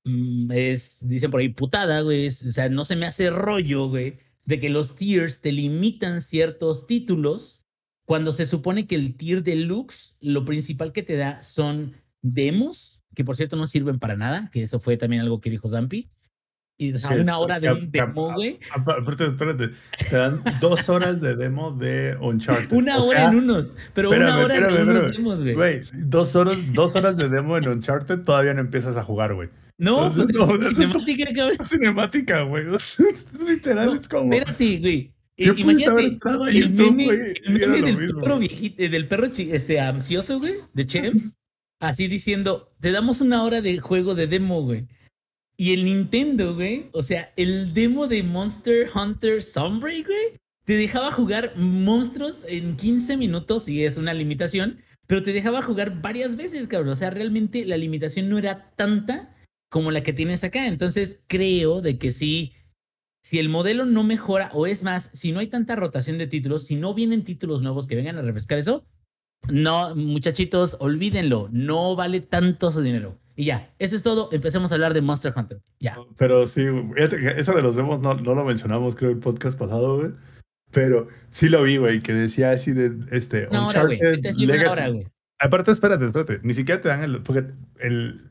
mm, 0.04 0.50
es, 0.52 0.98
dicen 1.06 1.30
por 1.30 1.40
ahí, 1.40 1.48
putada, 1.50 2.00
güey, 2.02 2.26
es- 2.26 2.44
o 2.44 2.52
sea, 2.52 2.68
no 2.68 2.84
se 2.84 2.96
me 2.96 3.06
hace 3.06 3.30
rollo, 3.30 3.88
güey, 3.88 4.18
de 4.44 4.60
que 4.60 4.70
los 4.70 4.94
tiers 4.94 5.40
te 5.40 5.52
limitan 5.52 6.20
ciertos 6.22 6.86
títulos 6.86 7.62
cuando 8.06 8.32
se 8.32 8.46
supone 8.46 8.86
que 8.86 8.94
el 8.94 9.16
tier 9.16 9.42
deluxe, 9.42 10.16
lo 10.20 10.44
principal 10.44 10.92
que 10.92 11.02
te 11.02 11.16
da 11.16 11.42
son 11.42 11.94
demos, 12.22 13.02
que 13.14 13.24
por 13.24 13.36
cierto 13.36 13.56
no 13.56 13.66
sirven 13.66 13.98
para 13.98 14.16
nada, 14.16 14.50
que 14.52 14.62
eso 14.62 14.80
fue 14.80 14.96
también 14.96 15.20
algo 15.22 15.40
que 15.40 15.50
dijo 15.50 15.68
Zampi. 15.68 16.10
Y 16.80 16.90
una 16.92 17.32
es- 17.32 17.38
hora 17.38 17.58
de 17.58 17.72
un 17.72 17.90
demo, 17.90 18.32
güey. 18.34 18.58
Apa- 18.72 18.98
Aparte, 19.00 19.26
espérate, 19.26 19.70
te 20.08 20.16
dan 20.16 20.40
dos 20.60 20.88
horas 20.88 21.20
de 21.20 21.34
demo 21.34 21.72
de 21.72 22.16
Uncharted. 22.20 22.70
Una 22.76 22.98
O 22.98 23.06
hora 23.08 23.18
sea, 23.18 23.28
en 23.30 23.34
unos, 23.36 23.74
pero 23.94 24.10
una 24.10 24.18
espérame, 24.18 24.44
hora 24.44 24.54
en 24.56 24.62
espérame, 24.62 24.82
unos 24.88 24.94
espérame. 24.96 25.16
demos, 25.16 25.42
güey. 25.42 25.54
Güey, 25.54 25.82
dos 26.06 26.36
horas, 26.36 26.56
dos 26.72 26.94
horas 26.94 27.16
de 27.16 27.28
demo 27.28 27.56
en 27.58 27.68
Uncharted 27.68 28.20
todavía 28.20 28.54
no 28.54 28.60
empiezas 28.60 28.96
a 28.96 29.02
jugar, 29.02 29.34
güey. 29.34 29.48
No, 29.76 30.06
Entonces, 30.06 30.36
pues 30.36 30.48
no, 30.48 30.54
es 30.54 30.72
cabrón. 30.74 31.56
Es 31.60 31.68
cinemática, 31.68 32.42
güey. 32.42 32.64
Literal, 33.46 33.86
No, 33.86 33.94
es 33.94 34.08
como. 34.08 34.32
Espérate, 34.32 34.78
güey. 34.78 35.12
Yo 35.36 35.54
Imagínate 35.54 36.02
el 36.04 36.18
YouTube, 36.54 36.90
meme, 36.94 37.04
güey, 37.06 37.18
el 37.44 37.52
meme 37.54 37.82
del 37.82 37.96
mismo. 37.96 38.20
perro 38.22 38.38
viejito, 38.40 38.82
del 38.82 39.06
perro 39.06 39.26
este, 39.36 39.80
ansioso, 39.80 40.40
güey, 40.40 40.54
de 40.74 40.86
Chems, 40.86 41.34
así 41.80 42.08
diciendo, 42.08 42.70
te 42.80 42.90
damos 42.90 43.20
una 43.20 43.44
hora 43.44 43.60
de 43.62 43.78
juego 43.78 44.14
de 44.16 44.26
demo, 44.26 44.62
güey. 44.62 44.86
Y 45.60 45.72
el 45.72 45.84
Nintendo, 45.84 46.54
güey, 46.54 46.88
o 46.92 47.02
sea, 47.02 47.32
el 47.34 47.74
demo 47.74 48.06
de 48.06 48.22
Monster 48.22 48.88
Hunter 48.94 49.42
Sunbreak, 49.42 50.06
güey, 50.06 50.38
te 50.64 50.76
dejaba 50.76 51.10
jugar 51.10 51.52
monstruos 51.56 52.42
en 52.46 52.76
15 52.76 53.16
minutos, 53.16 53.68
y 53.68 53.84
es 53.84 53.96
una 53.96 54.14
limitación, 54.14 54.78
pero 55.08 55.24
te 55.24 55.32
dejaba 55.32 55.62
jugar 55.62 56.00
varias 56.00 56.36
veces, 56.36 56.68
cabrón. 56.68 56.90
O 56.90 56.94
sea, 56.94 57.10
realmente 57.10 57.64
la 57.64 57.76
limitación 57.76 58.28
no 58.28 58.38
era 58.38 58.70
tanta 58.76 59.34
como 59.68 59.90
la 59.90 60.02
que 60.04 60.12
tienes 60.12 60.44
acá. 60.44 60.68
Entonces, 60.68 61.22
creo 61.26 61.80
de 61.80 61.98
que 61.98 62.12
si 62.12 62.52
el 63.32 63.48
modelo 63.48 63.84
no 63.84 64.04
mejora, 64.04 64.50
o 64.52 64.66
es 64.66 64.84
más, 64.84 65.10
si 65.12 65.32
no 65.32 65.40
hay 65.40 65.48
tanta 65.48 65.74
rotación 65.74 66.18
de 66.18 66.28
títulos, 66.28 66.66
si 66.66 66.76
no 66.76 66.94
vienen 66.94 67.24
títulos 67.24 67.62
nuevos 67.62 67.88
que 67.88 67.96
vengan 67.96 68.16
a 68.16 68.22
refrescar 68.22 68.58
eso, 68.58 68.86
no, 69.48 69.96
muchachitos, 69.96 70.76
olvídenlo, 70.78 71.48
no 71.50 71.96
vale 71.96 72.20
tanto 72.20 72.70
su 72.70 72.80
dinero. 72.80 73.18
Y 73.38 73.44
ya, 73.44 73.72
eso 73.78 73.94
es 73.94 74.02
todo. 74.02 74.30
Empecemos 74.32 74.72
a 74.72 74.74
hablar 74.74 74.94
de 74.94 75.00
Monster 75.00 75.32
Hunter. 75.34 75.60
Ya. 75.78 75.96
Pero 76.16 76.48
sí, 76.48 76.66
eso 77.36 77.52
de 77.54 77.62
los 77.62 77.76
demos 77.76 78.00
no, 78.00 78.14
no 78.14 78.34
lo 78.34 78.44
mencionamos, 78.44 78.96
creo, 78.96 79.12
el 79.12 79.18
podcast 79.18 79.56
pasado, 79.56 79.96
güey. 79.96 80.10
Pero 80.72 81.06
sí 81.30 81.48
lo 81.48 81.62
vi, 81.62 81.76
güey, 81.76 82.00
que 82.00 82.12
decía 82.12 82.50
así 82.50 82.72
de 82.72 82.90
este 83.12 83.46
Una 83.46 83.68
hora, 83.68 83.84
güey. 83.84 83.94
Uncharted 83.98 84.22
Te 84.22 84.32
sirve 84.32 84.54
una 84.54 84.62
Legacy. 84.64 84.72
hora, 84.72 84.88
güey. 84.88 85.06
Aparte, 85.38 85.70
espérate, 85.70 86.04
espérate. 86.06 86.40
Ni 86.42 86.52
siquiera 86.52 86.80
te 86.80 86.88
dan 86.88 87.04
el. 87.04 87.22
Porque 87.22 87.44
el. 87.78 88.28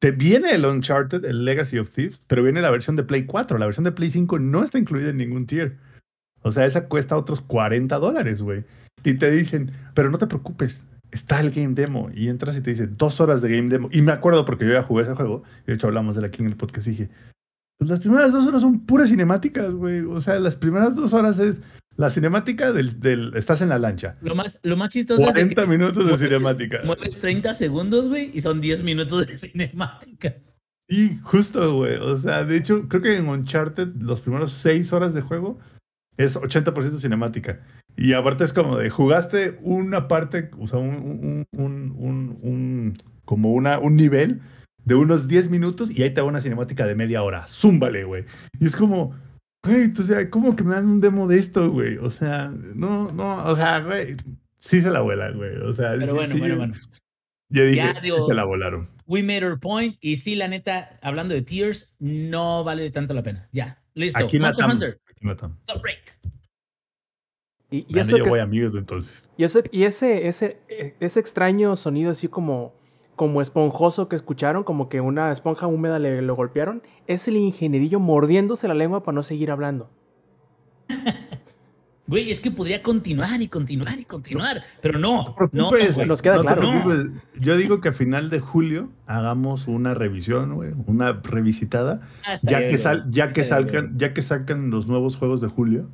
Te 0.00 0.10
viene 0.10 0.50
el 0.50 0.66
Uncharted, 0.66 1.24
el 1.24 1.44
Legacy 1.44 1.78
of 1.78 1.90
Thieves, 1.90 2.24
pero 2.26 2.42
viene 2.42 2.60
la 2.60 2.72
versión 2.72 2.96
de 2.96 3.04
Play 3.04 3.26
4. 3.26 3.58
La 3.58 3.66
versión 3.66 3.84
de 3.84 3.92
Play 3.92 4.10
5 4.10 4.40
no 4.40 4.64
está 4.64 4.76
incluida 4.76 5.10
en 5.10 5.18
ningún 5.18 5.46
tier. 5.46 5.76
O 6.42 6.50
sea, 6.50 6.66
esa 6.66 6.88
cuesta 6.88 7.16
otros 7.16 7.40
40 7.42 7.96
dólares, 8.00 8.42
güey. 8.42 8.64
Y 9.04 9.14
te 9.14 9.30
dicen, 9.30 9.70
pero 9.94 10.10
no 10.10 10.18
te 10.18 10.26
preocupes, 10.26 10.84
está 11.10 11.40
el 11.40 11.50
game 11.50 11.74
demo 11.74 12.10
y 12.14 12.28
entras 12.28 12.56
y 12.56 12.60
te 12.60 12.70
dice 12.70 12.86
dos 12.86 13.20
horas 13.20 13.42
de 13.42 13.48
game 13.54 13.68
demo. 13.68 13.88
Y 13.92 14.02
me 14.02 14.12
acuerdo 14.12 14.44
porque 14.44 14.66
yo 14.66 14.72
ya 14.72 14.82
jugué 14.82 15.02
ese 15.04 15.14
juego, 15.14 15.42
y 15.64 15.68
de 15.68 15.74
hecho 15.74 15.86
hablamos 15.86 16.14
de 16.14 16.20
él 16.20 16.24
aquí 16.26 16.42
en 16.42 16.48
el 16.48 16.56
podcast 16.56 16.86
y 16.88 16.90
dije, 16.90 17.08
pues 17.78 17.90
las 17.90 18.00
primeras 18.00 18.32
dos 18.32 18.46
horas 18.46 18.60
son 18.62 18.80
puras 18.86 19.08
cinemáticas, 19.10 19.72
güey. 19.72 20.00
O 20.00 20.20
sea, 20.20 20.38
las 20.38 20.56
primeras 20.56 20.96
dos 20.96 21.12
horas 21.14 21.38
es 21.38 21.60
la 21.96 22.10
cinemática 22.10 22.72
del, 22.72 23.00
del 23.00 23.32
estás 23.36 23.60
en 23.60 23.68
la 23.70 23.78
lancha. 23.78 24.16
Lo 24.20 24.34
más, 24.34 24.58
lo 24.62 24.76
más 24.76 24.88
chistoso 24.90 25.20
es 25.20 25.26
de 25.26 25.32
40 25.32 25.62
que 25.62 25.68
minutos 25.68 26.04
de 26.06 26.12
mueves- 26.12 26.18
cinemática. 26.18 26.78
mueves 26.84 27.18
30 27.18 27.54
segundos, 27.54 28.08
güey, 28.08 28.30
y 28.34 28.40
son 28.40 28.60
10 28.60 28.82
minutos 28.82 29.26
de 29.26 29.38
cinemática. 29.38 30.34
Sí, 30.90 31.18
justo, 31.22 31.74
güey. 31.76 31.96
O 31.96 32.16
sea, 32.16 32.44
de 32.44 32.56
hecho, 32.56 32.88
creo 32.88 33.02
que 33.02 33.16
en 33.16 33.28
Uncharted 33.28 33.88
los 34.00 34.20
primeros 34.22 34.52
seis 34.52 34.92
horas 34.92 35.12
de 35.14 35.20
juego 35.20 35.58
es 36.18 36.36
80% 36.36 36.98
cinemática. 37.00 37.60
Y 37.96 38.12
aparte 38.12 38.44
es 38.44 38.52
como 38.52 38.76
de, 38.76 38.90
jugaste 38.90 39.58
una 39.62 40.06
parte, 40.08 40.50
o 40.58 40.66
sea, 40.68 40.78
un, 40.78 41.46
un, 41.52 41.94
un, 41.96 42.38
un- 42.42 42.98
como 43.24 43.52
una, 43.52 43.78
un 43.78 43.96
nivel 43.96 44.40
de 44.84 44.94
unos 44.94 45.28
10 45.28 45.50
minutos 45.50 45.90
y 45.90 46.02
ahí 46.02 46.10
te 46.14 46.20
va 46.20 46.26
una 46.28 46.40
cinemática 46.40 46.86
de 46.86 46.94
media 46.94 47.22
hora. 47.22 47.46
Zúmbale, 47.48 48.04
güey. 48.04 48.24
Y 48.60 48.66
es 48.66 48.76
como, 48.76 49.14
güey, 49.64 49.92
o 49.98 50.02
sea, 50.02 50.30
¿cómo 50.30 50.54
que 50.56 50.64
me 50.64 50.74
dan 50.74 50.86
un 50.86 51.00
demo 51.00 51.26
de 51.28 51.38
esto, 51.38 51.70
güey? 51.70 51.96
O 51.98 52.10
sea, 52.10 52.52
no, 52.74 53.10
no, 53.12 53.44
o 53.44 53.56
sea, 53.56 53.80
güey, 53.80 54.16
sí 54.58 54.80
se 54.80 54.90
la 54.90 55.00
vuelan, 55.00 55.36
güey. 55.36 55.56
O 55.56 55.72
sea, 55.74 55.90
Pero 55.92 56.06
sí- 56.06 56.12
bueno, 56.12 56.34
sí, 56.34 56.38
bueno, 56.40 56.56
bueno. 56.56 56.74
Yo 57.50 57.64
dije, 57.64 57.76
Ya, 57.76 57.94
sí 57.94 58.00
digo- 58.02 58.26
se 58.26 58.34
la 58.34 58.44
volaron. 58.44 58.88
We 59.06 59.22
made 59.22 59.44
our 59.46 59.58
point. 59.58 59.96
Y 60.00 60.18
sí, 60.18 60.36
la 60.36 60.48
neta, 60.48 60.98
hablando 61.02 61.34
de 61.34 61.42
Tears, 61.42 61.94
no 61.98 62.62
vale 62.64 62.90
tanto 62.90 63.14
la 63.14 63.22
pena. 63.22 63.48
Ya, 63.52 63.82
listo. 63.94 64.22
Aquí 64.24 64.38
Monster. 64.38 64.66
Hunter, 64.66 65.00
Stop 65.64 65.82
break. 65.82 66.18
Y, 67.70 67.84
eso 67.98 68.16
yo 68.16 68.24
que 68.24 68.30
voy 68.30 68.38
es- 68.38 68.44
entonces. 68.78 69.28
Y 69.36 69.44
ese, 69.44 69.64
y 69.70 69.84
ese, 69.84 70.26
ese, 70.28 70.58
ese 71.00 71.20
extraño 71.20 71.76
sonido 71.76 72.10
así 72.10 72.28
como, 72.28 72.72
como 73.14 73.42
esponjoso 73.42 74.08
que 74.08 74.16
escucharon, 74.16 74.64
como 74.64 74.88
que 74.88 75.00
una 75.02 75.30
esponja 75.30 75.66
húmeda 75.66 75.98
le 75.98 76.22
lo 76.22 76.34
golpearon, 76.34 76.82
es 77.06 77.28
el 77.28 77.36
ingenierillo 77.36 78.00
mordiéndose 78.00 78.68
la 78.68 78.74
lengua 78.74 79.02
para 79.02 79.16
no 79.16 79.22
seguir 79.22 79.50
hablando. 79.50 79.90
Güey, 82.08 82.30
es 82.30 82.40
que 82.40 82.50
podría 82.50 82.82
continuar 82.82 83.40
y 83.42 83.48
continuar 83.48 83.98
y 84.00 84.04
continuar, 84.04 84.62
pero 84.82 84.98
no, 84.98 85.36
No 85.52 85.68
te 85.68 86.06
nos 86.06 86.22
queda 86.22 86.36
no 86.36 86.40
claro. 86.42 86.62
Yo 87.38 87.56
digo 87.56 87.80
que 87.80 87.90
a 87.90 87.92
final 87.92 88.30
de 88.30 88.40
julio 88.40 88.88
hagamos 89.06 89.68
una 89.68 89.94
revisión, 89.94 90.54
güey, 90.54 90.72
una 90.86 91.12
revisitada, 91.12 92.00
Ah, 92.26 92.36
ya 92.42 92.58
bien, 92.60 92.70
que 92.70 92.78
sal, 92.78 93.04
ya 93.10 93.28
que 93.28 93.42
bien, 93.42 93.46
salgan, 93.46 93.98
ya 93.98 94.14
que 94.14 94.22
sacan 94.22 94.70
los 94.70 94.86
nuevos 94.88 95.16
juegos 95.16 95.40
de 95.42 95.48
julio, 95.48 95.86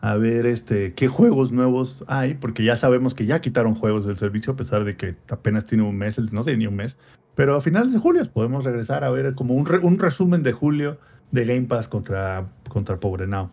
a 0.00 0.14
ver 0.16 0.46
este 0.46 0.94
qué 0.94 1.08
juegos 1.08 1.52
nuevos 1.52 2.04
hay, 2.08 2.34
porque 2.34 2.64
ya 2.64 2.76
sabemos 2.76 3.12
que 3.14 3.26
ya 3.26 3.40
quitaron 3.40 3.74
juegos 3.74 4.06
del 4.06 4.16
servicio 4.18 4.52
a 4.52 4.56
pesar 4.56 4.84
de 4.84 4.96
que 4.96 5.16
apenas 5.28 5.66
tiene 5.66 5.84
un 5.84 5.96
mes, 5.96 6.18
no 6.32 6.44
sé 6.44 6.56
ni 6.56 6.66
un 6.68 6.76
mes, 6.76 6.96
pero 7.34 7.56
a 7.56 7.60
finales 7.60 7.92
de 7.92 7.98
julio 7.98 8.30
podemos 8.32 8.64
regresar 8.64 9.04
a 9.04 9.10
ver 9.10 9.34
como 9.34 9.54
un, 9.54 9.66
re- 9.66 9.78
un 9.78 9.98
resumen 9.98 10.42
de 10.44 10.52
julio 10.52 10.98
de 11.32 11.44
Game 11.46 11.62
Pass 11.62 11.88
contra 11.88 12.46
contra 12.68 13.00
Pobre 13.00 13.26
Now. 13.26 13.50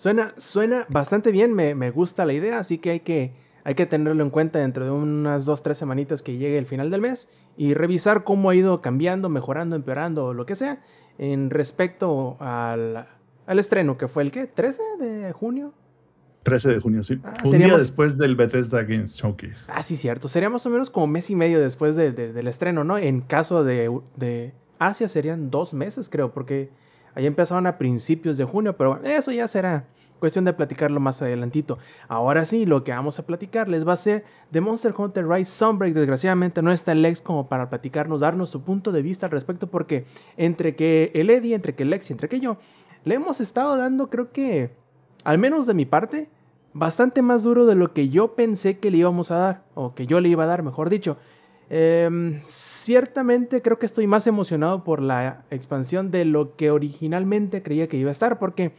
Suena, 0.00 0.32
suena 0.38 0.86
bastante 0.88 1.30
bien, 1.30 1.52
me, 1.52 1.74
me 1.74 1.90
gusta 1.90 2.24
la 2.24 2.32
idea, 2.32 2.58
así 2.58 2.78
que 2.78 2.88
hay, 2.88 3.00
que 3.00 3.34
hay 3.64 3.74
que 3.74 3.84
tenerlo 3.84 4.22
en 4.24 4.30
cuenta 4.30 4.58
dentro 4.58 4.86
de 4.86 4.90
unas 4.90 5.44
dos, 5.44 5.62
tres 5.62 5.76
semanitas 5.76 6.22
que 6.22 6.38
llegue 6.38 6.56
el 6.56 6.64
final 6.64 6.88
del 6.90 7.02
mes 7.02 7.28
y 7.58 7.74
revisar 7.74 8.24
cómo 8.24 8.48
ha 8.48 8.54
ido 8.54 8.80
cambiando, 8.80 9.28
mejorando, 9.28 9.76
empeorando 9.76 10.24
o 10.24 10.32
lo 10.32 10.46
que 10.46 10.56
sea 10.56 10.80
en 11.18 11.50
respecto 11.50 12.38
al, 12.40 13.08
al 13.46 13.58
estreno, 13.58 13.98
que 13.98 14.08
fue 14.08 14.22
el 14.22 14.32
¿qué? 14.32 14.50
¿13 14.50 14.78
de 14.98 15.32
junio? 15.34 15.74
13 16.44 16.70
de 16.70 16.80
junio, 16.80 17.04
sí. 17.04 17.20
Ah, 17.22 17.34
un 17.44 17.50
día 17.50 17.60
seríamos- 17.60 17.80
después 17.82 18.16
del 18.16 18.36
Bethesda 18.36 18.82
Games 18.84 19.12
Showcase. 19.12 19.66
Ah, 19.68 19.82
sí, 19.82 19.96
cierto. 19.96 20.28
Sería 20.28 20.48
más 20.48 20.64
o 20.64 20.70
menos 20.70 20.88
como 20.88 21.08
mes 21.08 21.28
y 21.28 21.36
medio 21.36 21.60
después 21.60 21.94
de- 21.94 22.12
de- 22.12 22.32
del 22.32 22.48
estreno, 22.48 22.84
¿no? 22.84 22.96
En 22.96 23.20
caso 23.20 23.64
de, 23.64 23.94
de 24.16 24.54
Asia 24.78 25.08
serían 25.08 25.50
dos 25.50 25.74
meses, 25.74 26.08
creo, 26.08 26.32
porque 26.32 26.70
ahí 27.14 27.26
empezaron 27.26 27.66
a 27.66 27.78
principios 27.78 28.36
de 28.38 28.44
junio, 28.44 28.76
pero 28.76 29.02
eso 29.04 29.32
ya 29.32 29.48
será 29.48 29.86
cuestión 30.20 30.44
de 30.44 30.52
platicarlo 30.52 31.00
más 31.00 31.20
adelantito. 31.22 31.78
Ahora 32.06 32.44
sí, 32.44 32.66
lo 32.66 32.84
que 32.84 32.92
vamos 32.92 33.18
a 33.18 33.26
platicarles 33.26 33.88
va 33.88 33.94
a 33.94 33.96
ser 33.96 34.24
de 34.50 34.60
Monster 34.60 34.94
Hunter 34.96 35.26
Rise 35.26 35.50
Sunbreak. 35.50 35.94
Desgraciadamente 35.94 36.62
no 36.62 36.70
está 36.70 36.94
Lex 36.94 37.22
como 37.22 37.48
para 37.48 37.68
platicarnos, 37.68 38.20
darnos 38.20 38.50
su 38.50 38.62
punto 38.62 38.92
de 38.92 39.02
vista 39.02 39.26
al 39.26 39.32
respecto, 39.32 39.68
porque 39.68 40.04
entre 40.36 40.76
que 40.76 41.10
el 41.14 41.30
Eddie, 41.30 41.54
entre 41.54 41.74
que 41.74 41.84
Lex 41.84 42.10
y 42.10 42.12
entre 42.12 42.28
que 42.28 42.38
yo, 42.38 42.58
le 43.04 43.16
hemos 43.16 43.40
estado 43.40 43.76
dando, 43.76 44.10
creo 44.10 44.30
que, 44.30 44.70
al 45.24 45.38
menos 45.38 45.66
de 45.66 45.74
mi 45.74 45.86
parte, 45.86 46.28
bastante 46.72 47.22
más 47.22 47.42
duro 47.42 47.66
de 47.66 47.74
lo 47.74 47.92
que 47.92 48.10
yo 48.10 48.34
pensé 48.34 48.78
que 48.78 48.90
le 48.90 48.98
íbamos 48.98 49.30
a 49.30 49.36
dar, 49.36 49.64
o 49.74 49.94
que 49.94 50.06
yo 50.06 50.20
le 50.20 50.28
iba 50.28 50.44
a 50.44 50.46
dar, 50.46 50.62
mejor 50.62 50.90
dicho. 50.90 51.16
Em, 51.72 52.42
ciertamente 52.46 53.62
creo 53.62 53.78
que 53.78 53.86
estoy 53.86 54.08
más 54.08 54.26
emocionado 54.26 54.82
por 54.82 55.00
la 55.00 55.44
expansión 55.50 56.10
de 56.10 56.24
lo 56.24 56.56
que 56.56 56.72
originalmente 56.72 57.62
creía 57.62 57.86
que 57.86 57.96
iba 57.96 58.08
a 58.08 58.12
estar, 58.12 58.40
porque 58.40 58.72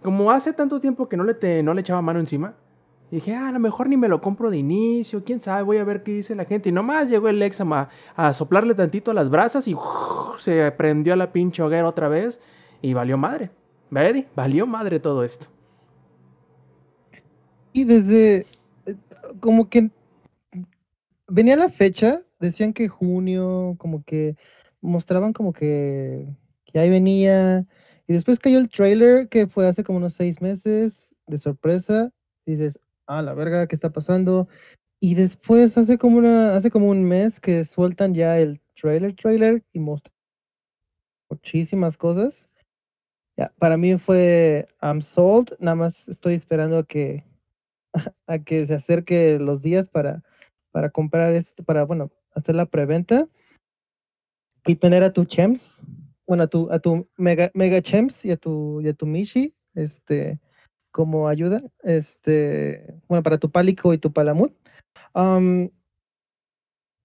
como 0.00 0.30
hace 0.30 0.54
tanto 0.54 0.80
tiempo 0.80 1.10
que 1.10 1.18
no 1.18 1.24
le, 1.24 1.62
no 1.62 1.74
le 1.74 1.82
echaba 1.82 2.00
mano 2.00 2.20
encima, 2.20 2.54
dije, 3.10 3.34
ah, 3.34 3.48
a 3.48 3.52
lo 3.52 3.58
mejor 3.58 3.90
ni 3.90 3.98
me 3.98 4.08
lo 4.08 4.22
compro 4.22 4.50
de 4.50 4.56
inicio, 4.56 5.22
quién 5.22 5.42
sabe, 5.42 5.62
voy 5.62 5.76
a 5.76 5.84
ver 5.84 6.02
qué 6.02 6.12
dice 6.12 6.34
la 6.34 6.46
gente. 6.46 6.70
Y 6.70 6.72
nomás 6.72 7.10
llegó 7.10 7.28
el 7.28 7.38
Lex 7.38 7.60
a, 8.16 8.32
soplarle 8.32 8.74
tantito 8.74 9.10
a 9.10 9.14
las 9.14 9.28
brasas 9.28 9.68
y 9.68 9.76
se 10.38 10.72
prendió 10.72 11.12
a 11.12 11.16
la 11.16 11.32
pinche 11.32 11.62
hoguera 11.62 11.86
otra 11.86 12.08
vez 12.08 12.40
y 12.80 12.94
valió 12.94 13.18
madre. 13.18 13.50
¿Ve? 13.90 14.26
Valió 14.34 14.66
madre 14.66 14.98
todo 15.00 15.22
esto. 15.22 15.48
Y 17.74 17.84
desde, 17.84 18.46
eh, 18.86 18.96
como 19.38 19.68
que 19.68 19.90
venía 21.32 21.56
la 21.56 21.70
fecha, 21.70 22.22
decían 22.40 22.74
que 22.74 22.88
junio, 22.88 23.76
como 23.78 24.04
que 24.04 24.36
mostraban 24.82 25.32
como 25.32 25.52
que, 25.52 26.26
que 26.66 26.78
ahí 26.78 26.90
venía, 26.90 27.66
y 28.06 28.12
después 28.12 28.38
cayó 28.38 28.58
el 28.58 28.68
trailer 28.68 29.28
que 29.28 29.46
fue 29.46 29.66
hace 29.66 29.82
como 29.82 29.98
unos 29.98 30.12
seis 30.12 30.42
meses, 30.42 31.08
de 31.26 31.38
sorpresa, 31.38 32.10
dices, 32.44 32.78
ah, 33.06 33.22
la 33.22 33.32
verga, 33.32 33.66
¿qué 33.66 33.76
está 33.76 33.90
pasando? 33.90 34.48
Y 35.00 35.14
después 35.14 35.78
hace 35.78 35.98
como 35.98 36.18
una, 36.18 36.54
hace 36.54 36.70
como 36.70 36.88
un 36.90 37.04
mes 37.04 37.40
que 37.40 37.64
sueltan 37.64 38.14
ya 38.14 38.38
el 38.38 38.60
trailer, 38.74 39.14
trailer, 39.16 39.64
y 39.72 39.78
muestran 39.78 40.14
muchísimas 41.30 41.96
cosas. 41.96 42.34
Ya, 43.38 43.52
para 43.58 43.78
mí 43.78 43.96
fue 43.96 44.68
I'm 44.82 45.00
sold, 45.00 45.56
nada 45.58 45.76
más 45.76 46.08
estoy 46.08 46.34
esperando 46.34 46.78
a 46.78 46.84
que 46.84 47.24
a 48.26 48.38
que 48.38 48.66
se 48.66 48.74
acerque 48.74 49.38
los 49.38 49.62
días 49.62 49.88
para, 49.88 50.22
para 50.72 50.90
comprar 50.90 51.32
esto, 51.34 51.62
para, 51.62 51.84
bueno, 51.84 52.10
hacer 52.34 52.54
la 52.54 52.66
preventa 52.66 53.28
y 54.66 54.76
tener 54.76 55.02
a 55.02 55.12
tu 55.12 55.24
Chems, 55.24 55.80
bueno, 56.26 56.44
a 56.44 56.46
tu, 56.46 56.70
a 56.70 56.78
tu 56.78 57.08
Mega, 57.16 57.50
Mega 57.54 57.80
Chems 57.80 58.24
y 58.24 58.30
a 58.32 58.36
tu, 58.36 58.80
y 58.80 58.88
a 58.88 58.94
tu 58.94 59.06
Mishi, 59.06 59.54
este, 59.74 60.40
como 60.90 61.28
ayuda, 61.28 61.62
este, 61.82 62.94
bueno, 63.08 63.22
para 63.22 63.38
tu 63.38 63.50
Pálico 63.50 63.92
y 63.94 63.98
tu 63.98 64.12
Palamut. 64.12 64.52
Am, 65.14 65.70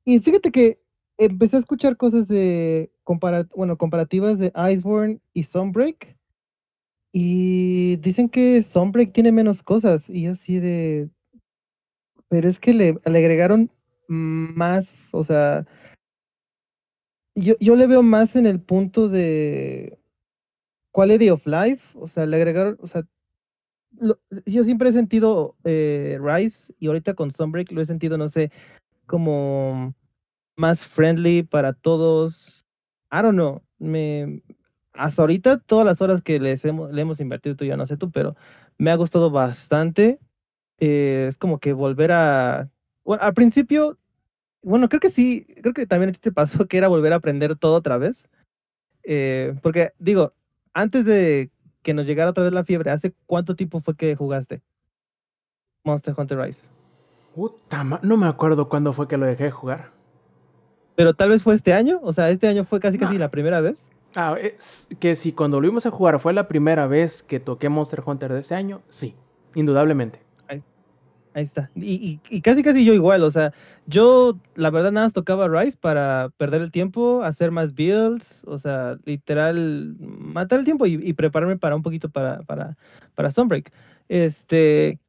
y 0.05 0.19
fíjate 0.19 0.51
que 0.51 0.81
empecé 1.17 1.57
a 1.57 1.59
escuchar 1.59 1.97
cosas 1.97 2.27
de, 2.27 2.91
compara- 3.03 3.49
bueno, 3.55 3.77
comparativas 3.77 4.39
de 4.39 4.53
Iceborne 4.71 5.19
y 5.33 5.43
Sunbreak. 5.43 6.15
Y 7.11 7.95
dicen 7.97 8.29
que 8.29 8.61
Sunbreak 8.61 9.11
tiene 9.11 9.31
menos 9.31 9.63
cosas. 9.63 10.09
Y 10.09 10.27
así 10.27 10.59
de. 10.59 11.09
Pero 12.29 12.49
es 12.49 12.59
que 12.59 12.73
le, 12.73 12.99
agregaron 13.05 13.71
más. 14.07 14.87
O 15.11 15.23
sea. 15.23 15.65
Yo, 17.35 17.55
yo 17.59 17.75
le 17.75 17.87
veo 17.87 18.03
más 18.03 18.35
en 18.35 18.45
el 18.45 18.59
punto 18.59 19.09
de. 19.09 19.99
Quality 20.91 21.29
of 21.29 21.45
life. 21.45 21.83
O 21.95 22.07
sea, 22.07 22.25
le 22.25 22.37
agregaron. 22.37 22.77
O 22.81 22.87
sea. 22.87 23.03
lo- 23.91 24.19
yo 24.45 24.63
siempre 24.63 24.89
he 24.89 24.93
sentido 24.93 25.55
eh, 25.63 26.19
Rise. 26.21 26.73
Y 26.79 26.87
ahorita 26.87 27.13
con 27.13 27.31
Sunbreak 27.31 27.71
lo 27.71 27.81
he 27.81 27.85
sentido, 27.85 28.17
no 28.17 28.29
sé. 28.29 28.51
Como. 29.05 29.93
Más 30.55 30.85
friendly 30.85 31.43
para 31.43 31.73
todos. 31.73 32.65
I 33.11 33.21
don't 33.21 33.35
know. 33.35 33.61
Me, 33.79 34.41
hasta 34.97 35.21
ahorita, 35.21 35.59
todas 35.59 35.85
las 35.85 36.01
horas 36.01 36.21
que 36.21 36.39
les 36.39 36.65
hemos, 36.65 36.91
le 36.91 37.01
hemos 37.01 37.19
invertido, 37.19 37.55
tú 37.55 37.65
ya 37.65 37.77
no 37.77 37.87
sé 37.87 37.97
tú, 37.97 38.11
pero 38.11 38.35
me 38.77 38.91
ha 38.91 38.95
gustado 38.95 39.29
bastante. 39.29 40.19
Eh, 40.79 41.27
es 41.29 41.37
como 41.37 41.59
que 41.59 41.73
volver 41.73 42.11
a. 42.11 42.69
Bueno, 43.03 43.23
al 43.23 43.33
principio, 43.33 43.97
bueno, 44.61 44.89
creo 44.89 44.99
que 44.99 45.09
sí, 45.09 45.45
creo 45.61 45.73
que 45.73 45.85
también 45.87 46.09
a 46.09 46.13
ti 46.13 46.19
te 46.19 46.31
pasó 46.31 46.67
que 46.67 46.77
era 46.77 46.87
volver 46.87 47.13
a 47.13 47.17
aprender 47.17 47.55
todo 47.55 47.75
otra 47.75 47.97
vez. 47.97 48.17
Eh, 49.03 49.55
porque, 49.63 49.93
digo, 49.99 50.33
antes 50.73 51.05
de 51.05 51.49
que 51.81 51.93
nos 51.93 52.05
llegara 52.05 52.31
otra 52.31 52.43
vez 52.43 52.53
la 52.53 52.65
fiebre, 52.65 52.91
¿hace 52.91 53.13
cuánto 53.25 53.55
tiempo 53.55 53.79
fue 53.79 53.95
que 53.95 54.15
jugaste 54.15 54.61
Monster 55.85 56.13
Hunter 56.17 56.37
Rise? 56.37 56.59
Puta 57.33 57.83
no 58.01 58.17
me 58.17 58.27
acuerdo 58.27 58.67
cuándo 58.67 58.91
fue 58.93 59.07
que 59.07 59.15
lo 59.17 59.25
dejé 59.25 59.45
de 59.45 59.51
jugar. 59.51 59.91
Pero 60.95 61.13
tal 61.13 61.29
vez 61.29 61.43
fue 61.43 61.53
este 61.53 61.73
año, 61.73 61.99
o 62.01 62.11
sea, 62.11 62.29
este 62.31 62.47
año 62.47 62.65
fue 62.65 62.79
casi 62.79 62.97
No. 62.97 63.05
casi 63.05 63.17
la 63.17 63.29
primera 63.29 63.61
vez. 63.61 63.77
Ah, 64.15 64.35
es 64.41 64.89
que 64.99 65.15
si 65.15 65.31
cuando 65.31 65.57
volvimos 65.57 65.85
a 65.85 65.91
jugar 65.91 66.19
fue 66.19 66.33
la 66.33 66.47
primera 66.47 66.87
vez 66.87 67.21
que 67.21 67.39
toqué 67.39 67.69
Monster 67.69 68.01
Hunter 68.05 68.33
de 68.33 68.39
este 68.39 68.55
año, 68.55 68.81
sí, 68.89 69.13
indudablemente. 69.53 70.19
Ahí 71.37 71.43
está. 71.43 71.69
Y, 71.75 72.19
y- 72.31 72.41
casi 72.41 72.63
casi 72.63 72.83
yo 72.83 72.93
igual, 72.95 73.21
o 73.23 73.29
sea, 73.29 73.53
yo 73.85 74.39
la 74.55 74.71
verdad 74.71 74.91
nada 74.91 75.05
más 75.05 75.13
tocaba 75.13 75.47
Rise 75.47 75.77
para 75.77 76.31
perder 76.37 76.63
el 76.63 76.71
tiempo, 76.71 77.21
hacer 77.23 77.51
más 77.51 77.75
builds, 77.75 78.25
o 78.45 78.57
sea, 78.57 78.97
literal, 79.05 79.95
matar 79.99 80.57
el 80.57 80.65
tiempo 80.65 80.87
y, 80.87 81.13
prepararme 81.13 81.57
para 81.59 81.75
un 81.75 81.83
poquito 81.83 82.09
para, 82.09 82.41
para, 82.41 82.75
para 83.13 83.29
Stormbreak. 83.29 83.71
Este, 84.09 84.99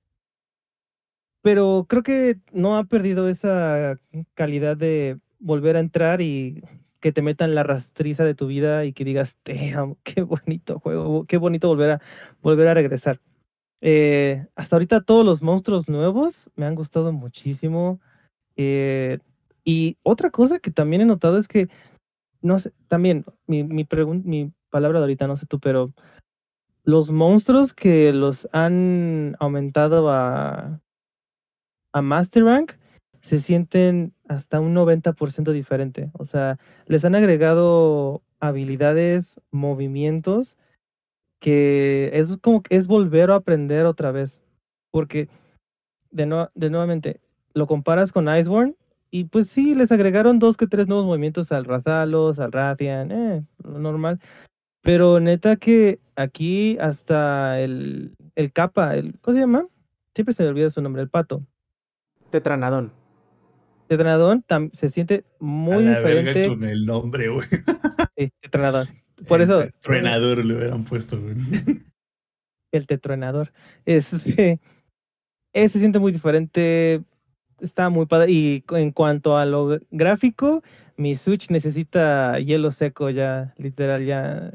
pero 1.43 1.87
creo 1.89 2.03
que 2.03 2.39
no 2.53 2.77
ha 2.77 2.85
perdido 2.85 3.29
esa 3.29 3.97
calidad 4.35 4.77
de 4.77 5.19
volver 5.39 5.77
a 5.77 5.81
entrar 5.81 6.21
y 6.21 6.63
que 7.01 7.13
te 7.13 7.23
metan 7.23 7.55
la 7.55 7.63
rastriza 7.63 8.25
de 8.25 8.35
tu 8.35 8.47
vida 8.49 8.85
y 8.85 8.93
que 8.93 9.05
digas, 9.05 9.37
damn, 9.45 9.97
qué 10.05 10.23
bonito 10.23 10.79
juego, 10.81 11.25
qué 11.27 11.39
bonito 11.39 11.69
volver 11.69 11.93
a 11.93 12.03
volver 12.43 12.69
a 12.69 12.75
regresar. 12.75 13.21
Eh, 13.81 14.47
hasta 14.57 14.77
ahorita 14.77 15.03
todos 15.03 15.25
los 15.25 15.43
monstruos 15.43 15.89
nuevos 15.89 16.51
me 16.57 16.67
han 16.67 16.75
gustado 16.75 17.13
muchísimo. 17.13 18.01
eh, 18.57 19.19
y 19.65 19.99
otra 20.03 20.31
cosa 20.31 20.59
que 20.59 20.71
también 20.71 21.03
he 21.03 21.05
notado 21.05 21.39
es 21.39 21.47
que, 21.47 21.69
no 22.41 22.59
sé, 22.59 22.73
también 22.89 23.27
mi, 23.47 23.65
mi, 23.65 23.87
mi 24.25 24.53
palabra 24.71 24.99
de 24.99 25.05
ahorita, 25.05 25.27
no 25.27 25.37
sé 25.37 25.47
tú, 25.47 25.61
pero 25.61 25.93
los 26.85 27.11
monstruos 27.11 27.75
que 27.75 28.13
los 28.15 28.49
han 28.53 29.37
aumentado 29.41 30.11
a, 30.11 30.81
a 31.93 32.03
Master 32.03 32.45
Rank 32.45 32.73
se 33.21 33.41
sienten 33.41 34.15
hasta 34.27 34.59
un 34.59 34.75
90% 34.75 35.53
diferente. 35.53 36.11
O 36.15 36.25
sea, 36.25 36.59
les 36.87 37.05
han 37.05 37.15
agregado 37.15 38.23
habilidades, 38.41 39.39
movimientos 39.51 40.57
que 41.41 42.11
es 42.13 42.37
como 42.43 42.63
que 42.63 42.77
es 42.77 42.87
volver 42.87 43.31
a 43.31 43.37
aprender 43.37 43.87
otra 43.87 44.11
vez. 44.13 44.41
Porque 44.91 45.29
de, 46.11 46.27
nue- 46.27 46.51
de 46.55 46.71
nuevamente 46.71 47.21
lo 47.55 47.67
comparas 47.67 48.13
con 48.13 48.29
Iceborne 48.35 48.75
y 49.11 49.25
pues 49.25 49.49
sí, 49.49 49.75
les 49.75 49.91
agregaron 49.93 50.39
dos 50.39 50.57
que 50.57 50.67
tres 50.67 50.87
nuevos 50.89 51.07
movimientos 51.07 51.51
al 51.53 51.65
Rathalos, 51.65 52.39
al 52.39 52.53
Rathian, 52.53 53.11
eh, 53.13 53.45
lo 53.65 53.79
normal. 53.79 54.21
Pero 54.83 55.21
neta 55.21 55.57
que 55.57 55.99
aquí 56.17 56.79
hasta 56.81 57.61
el, 57.61 58.15
el 58.37 58.53
capa, 58.53 58.97
el, 58.97 59.19
¿cómo 59.21 59.35
se 59.35 59.41
llama? 59.41 59.67
Siempre 60.15 60.35
se 60.35 60.43
me 60.43 60.49
olvida 60.51 60.71
su 60.71 60.81
nombre, 60.83 61.03
el 61.03 61.09
pato. 61.09 61.43
Tetranadón. 62.31 62.93
Tetranadón 63.89 64.45
tam- 64.47 64.71
se 64.75 64.91
siente 64.91 65.25
muy 65.41 65.87
a 65.87 65.91
la 65.91 66.01
verga 66.01 66.33
diferente. 66.33 66.49
con 66.49 66.65
el 66.65 66.85
nombre, 66.87 67.29
güey. 67.29 67.47
Sí, 68.17 68.31
Tetranadón. 68.41 68.87
Por 69.27 69.41
El 69.41 69.45
eso, 69.45 69.59
Tetruenador 69.61 70.45
le 70.45 70.57
hubieran 70.57 70.85
puesto, 70.85 71.21
güey. 71.21 71.35
el 72.73 72.87
tetruenador. 72.87 73.53
Este, 73.87 74.61
ese 75.53 75.73
se 75.73 75.79
siente 75.79 75.99
muy 75.99 76.13
diferente. 76.13 77.03
Está 77.61 77.91
muy 77.91 78.07
padre. 78.07 78.31
Y 78.31 78.65
en 78.71 78.93
cuanto 78.93 79.37
a 79.37 79.45
lo 79.45 79.81
gráfico, 79.91 80.63
mi 80.97 81.17
Switch 81.17 81.51
necesita 81.51 82.39
hielo 82.39 82.71
seco 82.73 83.11
ya, 83.11 83.55
literal, 83.57 84.05
ya 84.05 84.53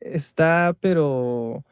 está, 0.00 0.76
pero 0.80 1.64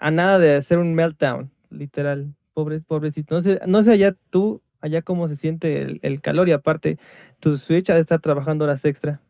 a 0.00 0.10
nada 0.10 0.38
de 0.38 0.56
hacer 0.56 0.78
un 0.78 0.94
meltdown, 0.94 1.50
literal. 1.70 2.34
Pobre, 2.52 2.80
pobrecito. 2.80 3.34
No 3.34 3.42
sé, 3.42 3.60
no 3.66 3.82
sé 3.82 3.92
allá 3.92 4.14
tú, 4.30 4.62
allá 4.80 5.02
cómo 5.02 5.26
se 5.26 5.36
siente 5.36 5.82
el, 5.82 5.98
el 6.02 6.20
calor 6.20 6.48
y 6.48 6.52
aparte, 6.52 6.98
tu 7.40 7.56
Switch 7.56 7.90
ha 7.90 7.94
de 7.94 8.02
estar 8.02 8.20
trabajando 8.20 8.64
horas 8.64 8.84
extra. 8.84 9.20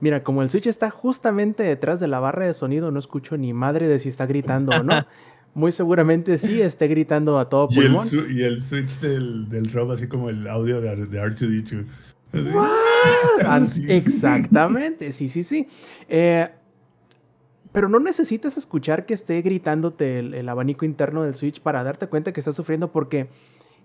Mira, 0.00 0.22
como 0.22 0.42
el 0.42 0.50
Switch 0.50 0.66
está 0.66 0.90
justamente 0.90 1.62
detrás 1.62 2.00
de 2.00 2.08
la 2.08 2.20
barra 2.20 2.46
de 2.46 2.54
sonido, 2.54 2.90
no 2.90 2.98
escucho 2.98 3.36
ni 3.36 3.52
madre 3.52 3.88
de 3.88 3.98
si 3.98 4.08
está 4.08 4.26
gritando 4.26 4.72
o 4.72 4.82
no. 4.82 5.06
Muy 5.54 5.72
seguramente 5.72 6.36
sí 6.38 6.60
esté 6.60 6.86
gritando 6.88 7.38
a 7.38 7.48
todo 7.48 7.68
Y 7.70 7.78
el, 7.80 7.86
pulmón. 7.86 8.06
su- 8.08 8.28
y 8.30 8.42
el 8.44 8.62
switch 8.62 9.00
del, 9.00 9.48
del 9.48 9.72
Rob, 9.72 9.90
así 9.92 10.06
como 10.06 10.28
el 10.28 10.46
audio 10.46 10.80
de, 10.80 10.94
de 11.06 11.20
R2D2. 11.20 11.86
Así. 12.32 12.50
Ah, 13.44 13.66
Sí. 13.74 13.86
Exactamente, 13.90 15.10
sí, 15.12 15.28
sí, 15.28 15.42
sí. 15.42 15.66
Eh, 16.08 16.48
pero 17.72 17.88
no 17.88 17.98
necesitas 17.98 18.56
escuchar 18.56 19.04
que 19.06 19.14
esté 19.14 19.40
gritándote 19.42 20.18
el, 20.18 20.34
el 20.34 20.48
abanico 20.48 20.84
interno 20.84 21.22
del 21.22 21.34
Switch 21.34 21.60
para 21.60 21.82
darte 21.82 22.06
cuenta 22.06 22.32
que 22.32 22.40
estás 22.40 22.54
sufriendo 22.56 22.92
porque 22.92 23.28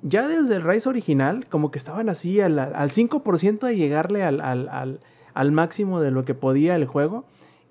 ya 0.01 0.27
desde 0.27 0.55
el 0.57 0.63
Rise 0.63 0.89
original 0.89 1.45
como 1.47 1.71
que 1.71 1.77
estaban 1.79 2.09
así 2.09 2.39
al, 2.39 2.59
al 2.59 2.89
5% 2.91 3.59
de 3.67 3.75
llegarle 3.75 4.23
al, 4.23 4.41
al- 4.41 4.69
al- 4.69 4.99
al 5.33 5.51
máximo 5.51 5.99
de 6.01 6.11
lo 6.11 6.25
que 6.25 6.33
podía 6.35 6.75
el 6.75 6.85
juego. 6.85 7.25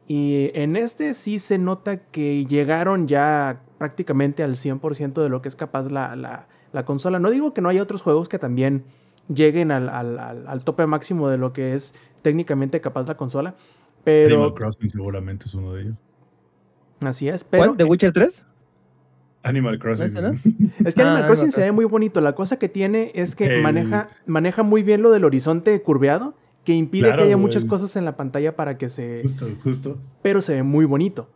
Y 0.09 0.51
en 0.55 0.77
este 0.77 1.14
sí 1.14 1.38
se 1.38 1.59
nota 1.59 1.98
que 1.98 2.44
llegaron 2.46 3.07
ya 3.09 3.61
prácticamente 3.79 4.42
al 4.42 4.57
100% 4.57 5.22
de 5.22 5.29
lo 5.29 5.42
que 5.42 5.48
es 5.48 5.57
capaz 5.57 5.90
la, 5.90 6.16
la- 6.16 6.46
la 6.72 6.85
consola. 6.85 7.18
No 7.18 7.31
digo 7.31 7.53
que 7.55 7.61
no 7.61 7.68
haya 7.68 7.83
otros 7.83 8.03
juegos 8.03 8.29
que 8.29 8.38
también 8.38 8.85
lleguen 9.33 9.70
al, 9.70 9.88
al- 9.88 10.18
al- 10.18 10.46
al 10.48 10.64
tope 10.64 10.87
máximo 10.87 11.29
de 11.29 11.38
lo 11.38 11.53
que 11.53 11.75
es 11.75 11.94
técnicamente 12.22 12.81
capaz 12.81 13.07
la 13.07 13.16
consola. 13.16 13.55
Pero 14.05 14.35
Animal 14.37 14.55
Crossing 14.55 14.90
seguramente 14.90 15.44
es 15.46 15.55
uno 15.55 15.72
de 15.75 15.83
ellos. 15.83 15.94
así 17.05 17.29
es. 17.29 17.44
Pero 17.44 17.64
¿Cuál? 17.66 17.77
¿The 17.77 17.85
Witcher 17.85 18.12
3? 18.12 18.42
Animal 19.44 19.79
Crossing. 19.79 20.07
Es 20.85 20.94
que 20.94 21.03
Animal 21.03 21.22
Ah, 21.22 21.27
Crossing 21.27 21.46
no, 21.48 21.53
se 21.53 21.61
ve 21.62 21.72
muy 21.72 21.85
bonito. 21.85 22.20
La 22.20 22.35
cosa 22.35 22.59
que 22.59 22.68
tiene 22.68 23.11
es 23.14 23.35
que 23.35 23.46
El- 23.57 23.62
maneja, 23.62 24.09
maneja 24.27 24.62
muy 24.62 24.83
bien 24.83 25.03
lo 25.03 25.11
del 25.11 25.25
horizonte 25.25 25.81
curveado, 25.83 26.35
que 26.64 26.75
impide 26.75 27.03
Claro, 27.09 27.16
que 27.18 27.22
haya 27.25 27.35
güey. 27.35 27.42
muchas 27.46 27.64
cosas 27.64 27.96
en 27.96 28.05
la 28.05 28.16
pantalla 28.16 28.55
para 28.57 28.79
que 28.79 28.88
se... 28.88 29.22
Justo, 29.22 29.48
justo. 29.64 29.98
pero 30.22 30.40
se 30.42 30.55
ve 30.55 30.62
muy 30.62 30.85
bonito. 30.85 31.29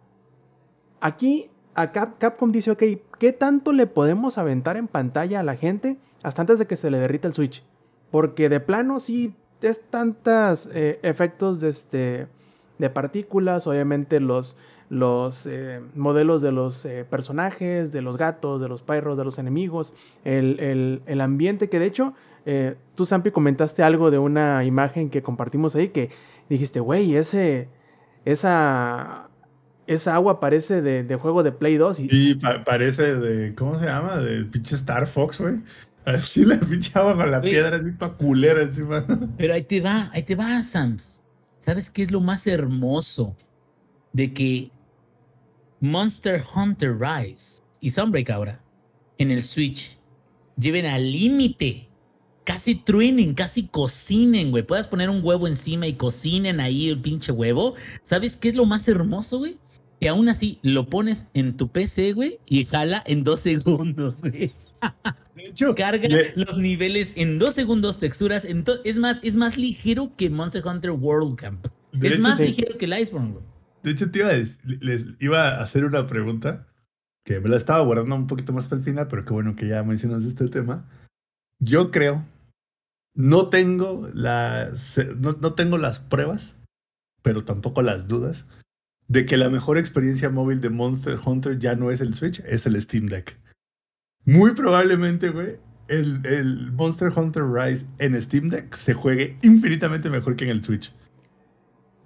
Aquí 1.00 1.50
a 1.74 1.92
Cap- 1.92 2.18
Capcom 2.18 2.52
dice, 2.52 2.70
ok, 2.70 2.82
¿qué 3.18 3.32
tanto 3.32 3.72
le 3.72 3.86
podemos 3.86 4.38
aventar 4.38 4.76
en 4.76 4.88
pantalla 4.88 5.40
a 5.40 5.42
la 5.42 5.56
gente 5.56 5.98
hasta 6.22 6.42
antes 6.42 6.58
de 6.58 6.66
que 6.66 6.76
se 6.76 6.90
le 6.90 6.98
derrita 6.98 7.28
el 7.28 7.34
Switch? 7.34 7.64
Porque 8.10 8.48
de 8.48 8.60
plano 8.60 9.00
sí 9.00 9.34
es 9.62 9.82
tantos 9.90 10.70
efectos 10.72 11.60
de, 11.60 11.68
este, 11.68 12.26
de 12.78 12.90
partículas, 12.90 13.66
obviamente 13.66 14.20
los, 14.20 14.56
los 14.88 15.46
eh, 15.46 15.81
modelos 15.94 16.42
de 16.42 16.53
los 16.53 16.85
eh, 16.85 17.05
personajes, 17.09 17.90
de 17.92 18.03
los 18.03 18.16
gatos, 18.16 18.61
de 18.61 18.68
los 18.68 18.83
perros, 18.83 19.16
de 19.18 19.25
los 19.25 19.38
enemigos, 19.38 19.92
el, 20.25 20.61
el- 20.61 21.03
el 21.07 21.20
ambiente 21.20 21.68
que 21.68 21.79
de 21.79 21.87
hecho... 21.87 22.14
eh, 22.46 22.77
tú, 22.94 23.05
Sampi, 23.05 23.33
comentaste 23.33 23.83
algo 23.83 24.11
de 24.12 24.18
una 24.18 24.62
imagen 24.64 25.11
que 25.11 25.20
compartimos 25.22 25.75
ahí 25.75 25.88
que 25.88 26.11
dijiste, 26.49 26.79
güey, 26.79 27.16
ese, 27.16 27.68
esa, 28.25 29.29
esa 29.87 30.14
agua 30.14 30.38
parece 30.40 30.83
de, 30.83 31.03
de 31.03 31.16
juego 31.16 31.42
de 31.42 31.53
Play 31.53 31.77
2 31.77 32.01
y, 32.01 32.35
pa- 32.37 32.62
parece 32.64 33.16
de. 33.16 33.55
¿Cómo 33.55 33.79
se 33.79 33.87
llama? 33.87 34.16
Del 34.18 34.46
pinche 34.46 34.75
Star 34.77 35.07
Fox, 35.07 35.40
güey. 35.40 35.57
Así 36.05 36.44
la 36.44 36.59
pinche 36.61 36.96
agua 36.96 37.16
con 37.16 37.31
la 37.33 37.40
piedra, 37.40 37.77
así 37.79 37.92
toda 37.92 38.12
culera 38.12 38.62
encima. 38.62 39.05
Pero 39.37 39.55
ahí 39.55 39.62
te 39.64 39.81
va, 39.81 40.09
ahí 40.12 40.22
te 40.22 40.37
va, 40.37 40.62
Sams. 40.62 41.20
¿Sabes 41.59 41.90
qué 41.90 42.03
es 42.05 42.12
lo 42.12 42.20
más 42.20 42.46
hermoso 42.46 43.35
de 44.12 44.33
que 44.33 44.70
Monster 45.87 46.42
Hunter 46.55 46.99
Rise 46.99 47.62
y 47.81 47.90
Sunbreak 47.90 48.31
ahora 48.31 48.61
en 49.18 49.31
el 49.31 49.42
Switch 49.42 49.99
lleven 50.59 50.85
al 50.85 51.12
límite? 51.12 51.88
Casi 52.44 52.75
truenen, 52.75 53.35
casi 53.35 53.68
cocinen, 53.68 54.51
güey. 54.51 54.64
Puedas 54.64 54.88
poner 54.88 55.11
un 55.11 55.25
huevo 55.25 55.46
encima 55.46 55.87
y 55.87 55.94
cocinen 55.94 56.61
ahí 56.61 56.88
el 56.88 57.01
pinche 57.01 57.31
huevo. 57.33 57.75
¿Sabes 58.05 58.37
qué 58.37 58.49
es 58.49 58.55
lo 58.57 58.66
más 58.66 58.87
hermoso, 58.88 59.38
güey? 59.38 59.59
Que 60.01 60.09
aún 60.09 60.29
así 60.29 60.59
lo 60.62 60.88
pones 60.88 61.29
en 61.35 61.57
tu 61.57 61.68
PC, 61.68 62.12
güey, 62.12 62.38
y 62.46 62.64
jala 62.64 63.03
en 63.07 63.22
dos 63.25 63.40
segundos, 63.40 64.20
güey. 64.20 64.53
De 65.35 65.46
hecho, 65.46 65.75
Carga 65.75 66.09
los 66.35 66.59
niveles 66.59 67.12
en 67.16 67.38
dos 67.38 67.55
segundos, 67.55 67.99
texturas. 67.99 68.44
en 68.44 68.64
es 68.85 68.99
más, 68.99 69.20
es 69.22 69.37
más 69.37 69.57
ligero 69.57 70.12
que 70.16 70.31
Monster 70.31 70.66
Hunter 70.66 70.90
World 70.92 71.37
Camp. 71.37 71.66
de 71.92 72.09
es 72.09 72.14
hecho, 72.14 72.22
más 72.22 72.38
sí. 72.38 72.46
ligero 72.46 72.77
que 72.77 72.85
el 72.87 72.99
Iceborne, 72.99 73.33
güey. 73.33 73.56
De 73.87 73.92
hecho, 73.92 74.11
te 74.11 74.18
iba 74.18 74.31
a, 74.31 74.35
les 74.35 75.05
iba 75.20 75.49
a 75.49 75.62
hacer 75.62 75.85
una 75.85 76.09
pregunta 76.09 76.66
que 77.25 77.38
me 77.38 77.49
la 77.49 77.57
estaba 77.57 77.85
guardando 77.85 78.16
un 78.16 78.27
poquito 78.27 78.53
más 78.53 78.66
para 78.66 78.81
el 78.81 78.85
final, 78.85 79.07
pero 79.07 79.25
qué 79.25 79.33
bueno 79.33 79.55
que 79.55 79.68
ya 79.68 79.85
mencionas 79.85 80.25
este 80.25 80.49
tema. 80.49 80.90
Yo 81.61 81.92
creo, 81.92 82.25
no 83.14 83.49
tengo, 83.49 84.09
las, 84.12 84.99
no, 85.18 85.37
no 85.40 85.55
tengo 85.55 85.79
las 85.79 86.01
pruebas, 86.01 86.57
pero 87.22 87.44
tampoco 87.44 87.81
las 87.81 88.09
dudas, 88.09 88.44
de 89.07 89.25
que 89.25 89.37
la 89.37 89.51
mejor 89.51 89.79
experiencia 89.79 90.31
móvil 90.31 90.61
de 90.61 90.70
Monster 90.70 91.20
Hunter 91.25 91.57
ya 91.57 91.77
no 91.77 91.92
es 91.92 92.01
el 92.01 92.14
Switch, 92.14 92.40
es 92.40 92.66
el 92.66 92.83
Steam 92.83 93.07
Deck. 93.07 93.38
Muy 94.25 94.51
probablemente, 94.55 95.29
güey, 95.29 95.61
el, 95.87 96.27
el 96.27 96.72
Monster 96.72 97.12
Hunter 97.16 97.44
Rise 97.44 97.87
en 98.01 98.20
Steam 98.20 98.49
Deck 98.49 98.75
se 98.75 98.94
juegue 98.94 99.38
infinitamente 99.42 100.11
mejor 100.11 100.35
que 100.35 100.42
en 100.42 100.51
el 100.51 100.64
Switch. 100.64 100.92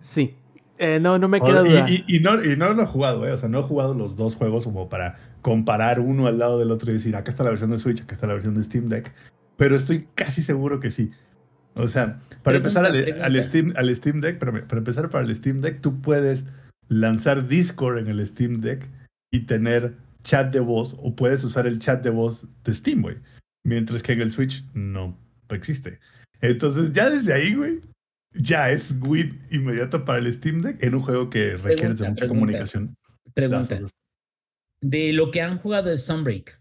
sí. 0.00 0.36
Eh, 0.82 0.98
no, 0.98 1.18
no 1.18 1.28
me 1.28 1.40
queda 1.40 1.60
y, 1.66 1.70
duda. 1.70 1.90
y- 1.90 2.04
y 2.08 2.20
no, 2.20 2.42
y 2.42 2.56
no 2.56 2.72
lo 2.72 2.82
he 2.82 2.86
jugado, 2.86 3.26
¿eh? 3.26 3.32
O 3.32 3.36
sea, 3.38 3.48
no 3.50 3.60
he 3.60 3.62
jugado 3.62 3.92
los 3.94 4.16
dos 4.16 4.34
juegos 4.34 4.64
como 4.64 4.88
para 4.88 5.18
comparar 5.42 6.00
uno 6.00 6.26
al 6.26 6.38
lado 6.38 6.58
del 6.58 6.70
otro 6.70 6.90
y 6.90 6.94
decir, 6.94 7.14
acá 7.16 7.30
está 7.30 7.44
la 7.44 7.50
versión 7.50 7.70
de 7.70 7.78
Switch, 7.78 8.00
acá 8.02 8.14
está 8.14 8.26
la 8.26 8.32
versión 8.34 8.54
de 8.54 8.64
Steam 8.64 8.88
Deck. 8.88 9.12
Pero 9.56 9.76
estoy 9.76 10.08
casi 10.14 10.42
seguro 10.42 10.80
que 10.80 10.90
sí. 10.90 11.10
O 11.74 11.86
sea, 11.86 12.18
para 12.42 12.58
Pregunta, 12.60 12.80
empezar 12.80 13.22
al, 13.22 13.42
Steam, 13.44 13.74
al 13.76 13.94
Steam 13.94 14.20
Deck, 14.20 14.32
espérame, 14.34 14.66
para 14.66 14.78
empezar 14.78 15.08
para 15.10 15.24
el 15.26 15.34
Steam 15.36 15.60
Deck, 15.60 15.80
tú 15.82 16.00
puedes 16.00 16.44
lanzar 16.88 17.46
Discord 17.46 17.98
en 17.98 18.08
el 18.08 18.26
Steam 18.26 18.60
Deck 18.60 18.88
y 19.30 19.40
tener 19.40 19.94
chat 20.24 20.52
de 20.52 20.60
voz 20.60 20.96
o 21.00 21.14
puedes 21.14 21.44
usar 21.44 21.66
el 21.66 21.78
chat 21.78 22.02
de 22.02 22.10
voz 22.10 22.46
de 22.64 22.74
Steam, 22.74 23.02
güey. 23.02 23.16
Mientras 23.64 24.02
que 24.02 24.12
en 24.12 24.22
el 24.22 24.30
Switch 24.30 24.64
no 24.74 25.16
existe. 25.50 26.00
Entonces, 26.40 26.92
ya 26.92 27.10
desde 27.10 27.32
ahí, 27.34 27.54
güey, 27.54 27.80
ya 28.34 28.70
es 28.70 28.94
win 29.00 29.40
inmediato 29.50 30.04
para 30.04 30.18
el 30.18 30.32
Steam 30.32 30.60
Deck 30.62 30.82
en 30.82 30.94
un 30.94 31.02
juego 31.02 31.30
que 31.30 31.56
requiere 31.56 31.94
de 31.94 32.08
mucha 32.08 32.14
pregunta. 32.14 32.28
comunicación. 32.28 32.96
Pregunta. 33.34 33.80
De 34.80 35.12
lo 35.12 35.30
que 35.30 35.42
han 35.42 35.58
jugado 35.58 35.90
de 35.90 35.98
Sunbreak, 35.98 36.60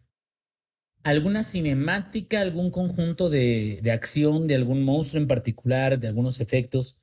¿alguna 1.03 1.43
cinemática, 1.43 2.41
algún 2.41 2.69
conjunto 2.71 3.29
de, 3.29 3.79
de 3.81 3.91
acción 3.91 4.47
de 4.47 4.55
algún 4.55 4.83
monstruo 4.83 5.21
en 5.21 5.27
particular, 5.27 5.99
de 5.99 6.07
algunos 6.07 6.39
efectos, 6.39 6.97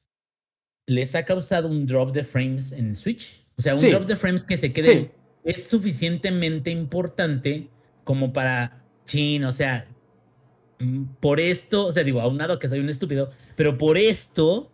les 0.86 1.14
ha 1.14 1.24
causado 1.24 1.68
un 1.68 1.86
drop 1.86 2.12
de 2.12 2.24
frames 2.24 2.72
en 2.72 2.90
el 2.90 2.96
Switch? 2.96 3.44
O 3.56 3.62
sea, 3.62 3.74
un 3.74 3.80
Sí. 3.80 3.90
drop 3.90 4.06
de 4.06 4.16
frames 4.16 4.44
que 4.44 4.56
se 4.56 4.72
quede 4.72 4.82
Sí. 4.92 5.08
es 5.44 5.66
suficientemente 5.68 6.70
importante 6.70 7.70
como 8.04 8.32
para, 8.32 8.84
chin, 9.06 9.44
o 9.44 9.52
sea, 9.52 9.88
por 11.20 11.40
esto, 11.40 11.86
o 11.86 11.92
sea, 11.92 12.04
digo, 12.04 12.20
aunado 12.20 12.58
que 12.58 12.68
soy 12.68 12.80
un 12.80 12.88
estúpido, 12.88 13.30
pero 13.56 13.78
por 13.78 13.96
esto 13.96 14.70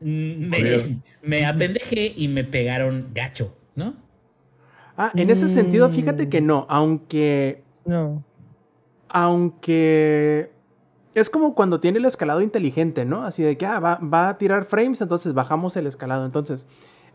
mm, 0.00 0.48
me, 0.48 1.00
me 1.22 1.44
apendejé 1.46 2.12
y 2.16 2.28
me 2.28 2.44
pegaron 2.44 3.08
gacho, 3.12 3.56
¿no? 3.74 3.94
Ah, 4.96 5.10
en 5.14 5.30
ese 5.30 5.48
sentido, 5.48 5.88
fíjate 5.90 6.26
Mm. 6.26 6.30
que 6.30 6.40
no, 6.40 6.66
aunque 6.68 7.62
No. 7.84 8.22
aunque 9.08 10.50
es 11.14 11.28
como 11.30 11.54
cuando 11.54 11.80
tiene 11.80 11.98
el 11.98 12.04
escalado 12.04 12.40
inteligente, 12.40 13.04
¿no? 13.04 13.24
Así 13.24 13.42
de 13.42 13.56
que 13.58 13.66
ah, 13.66 13.80
va, 13.80 13.96
va 13.96 14.28
a 14.28 14.38
tirar 14.38 14.64
frames, 14.64 15.00
entonces 15.00 15.34
bajamos 15.34 15.76
el 15.76 15.86
escalado. 15.86 16.24
Entonces, 16.24 16.66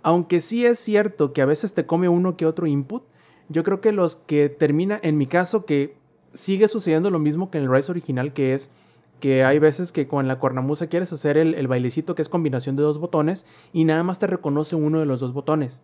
aunque 0.04 0.42
sí 0.42 0.66
es 0.66 0.78
cierto 0.80 1.32
que 1.32 1.42
a 1.42 1.46
veces 1.46 1.74
te 1.74 1.86
come 1.86 2.10
uno 2.10 2.36
que 2.36 2.46
otro 2.46 2.68
input, 2.68 3.04
yo 3.48 3.64
creo 3.64 3.80
que 3.80 3.92
los 3.92 4.16
que 4.18 4.50
termina, 4.50 5.00
en 5.02 5.18
mi 5.18 5.28
caso, 5.28 5.66
que 5.66 5.96
sigue 6.36 6.68
sucediendo 6.68 7.10
lo 7.10 7.18
mismo 7.18 7.50
que 7.50 7.58
en 7.58 7.64
el 7.64 7.72
Rise 7.72 7.92
original, 7.92 8.34
que 8.34 8.54
es 8.54 8.72
que 9.20 9.44
hay 9.44 9.60
veces 9.60 9.92
que 9.92 10.08
con 10.08 10.28
la 10.28 10.40
cornamusa 10.40 10.88
quieres 10.88 11.12
hacer 11.14 11.38
el, 11.38 11.56
el 11.56 11.68
bailecito 11.68 12.14
que 12.14 12.22
es 12.22 12.30
combinación 12.30 12.76
de 12.76 12.84
dos 12.84 13.00
botones 13.00 13.46
y 13.74 13.86
nada 13.86 14.04
más 14.04 14.20
te 14.20 14.28
reconoce 14.28 14.76
uno 14.76 15.00
de 15.00 15.06
los 15.06 15.20
dos 15.20 15.34
botones. 15.34 15.82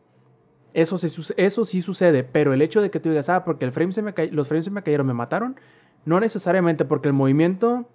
Eso 0.73 0.97
eso 1.37 1.65
sí 1.65 1.81
sucede, 1.81 2.23
pero 2.23 2.53
el 2.53 2.61
hecho 2.61 2.81
de 2.81 2.91
que 2.91 2.99
tú 2.99 3.09
digas, 3.09 3.29
ah, 3.29 3.43
porque 3.43 3.65
el 3.65 3.71
frame 3.71 3.91
se 3.91 4.01
me 4.01 4.13
los 4.31 4.47
frames 4.47 4.65
se 4.65 4.71
me 4.71 4.83
cayeron, 4.83 5.07
me 5.07 5.13
mataron, 5.13 5.57
no 6.05 6.19
necesariamente, 6.19 6.85
porque 6.85 7.09
el 7.09 7.13
movimiento, 7.13 7.85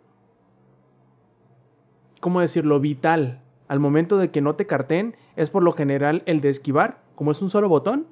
¿cómo 2.20 2.40
decirlo? 2.40 2.80
Vital. 2.80 3.40
Al 3.68 3.80
momento 3.80 4.18
de 4.18 4.30
que 4.30 4.42
no 4.42 4.54
te 4.54 4.66
carteen, 4.66 5.16
es 5.36 5.50
por 5.50 5.62
lo 5.62 5.72
general 5.72 6.22
el 6.26 6.40
de 6.40 6.50
esquivar, 6.50 7.00
como 7.14 7.32
es 7.32 7.40
un 7.40 7.50
solo 7.50 7.68
botón, 7.68 8.06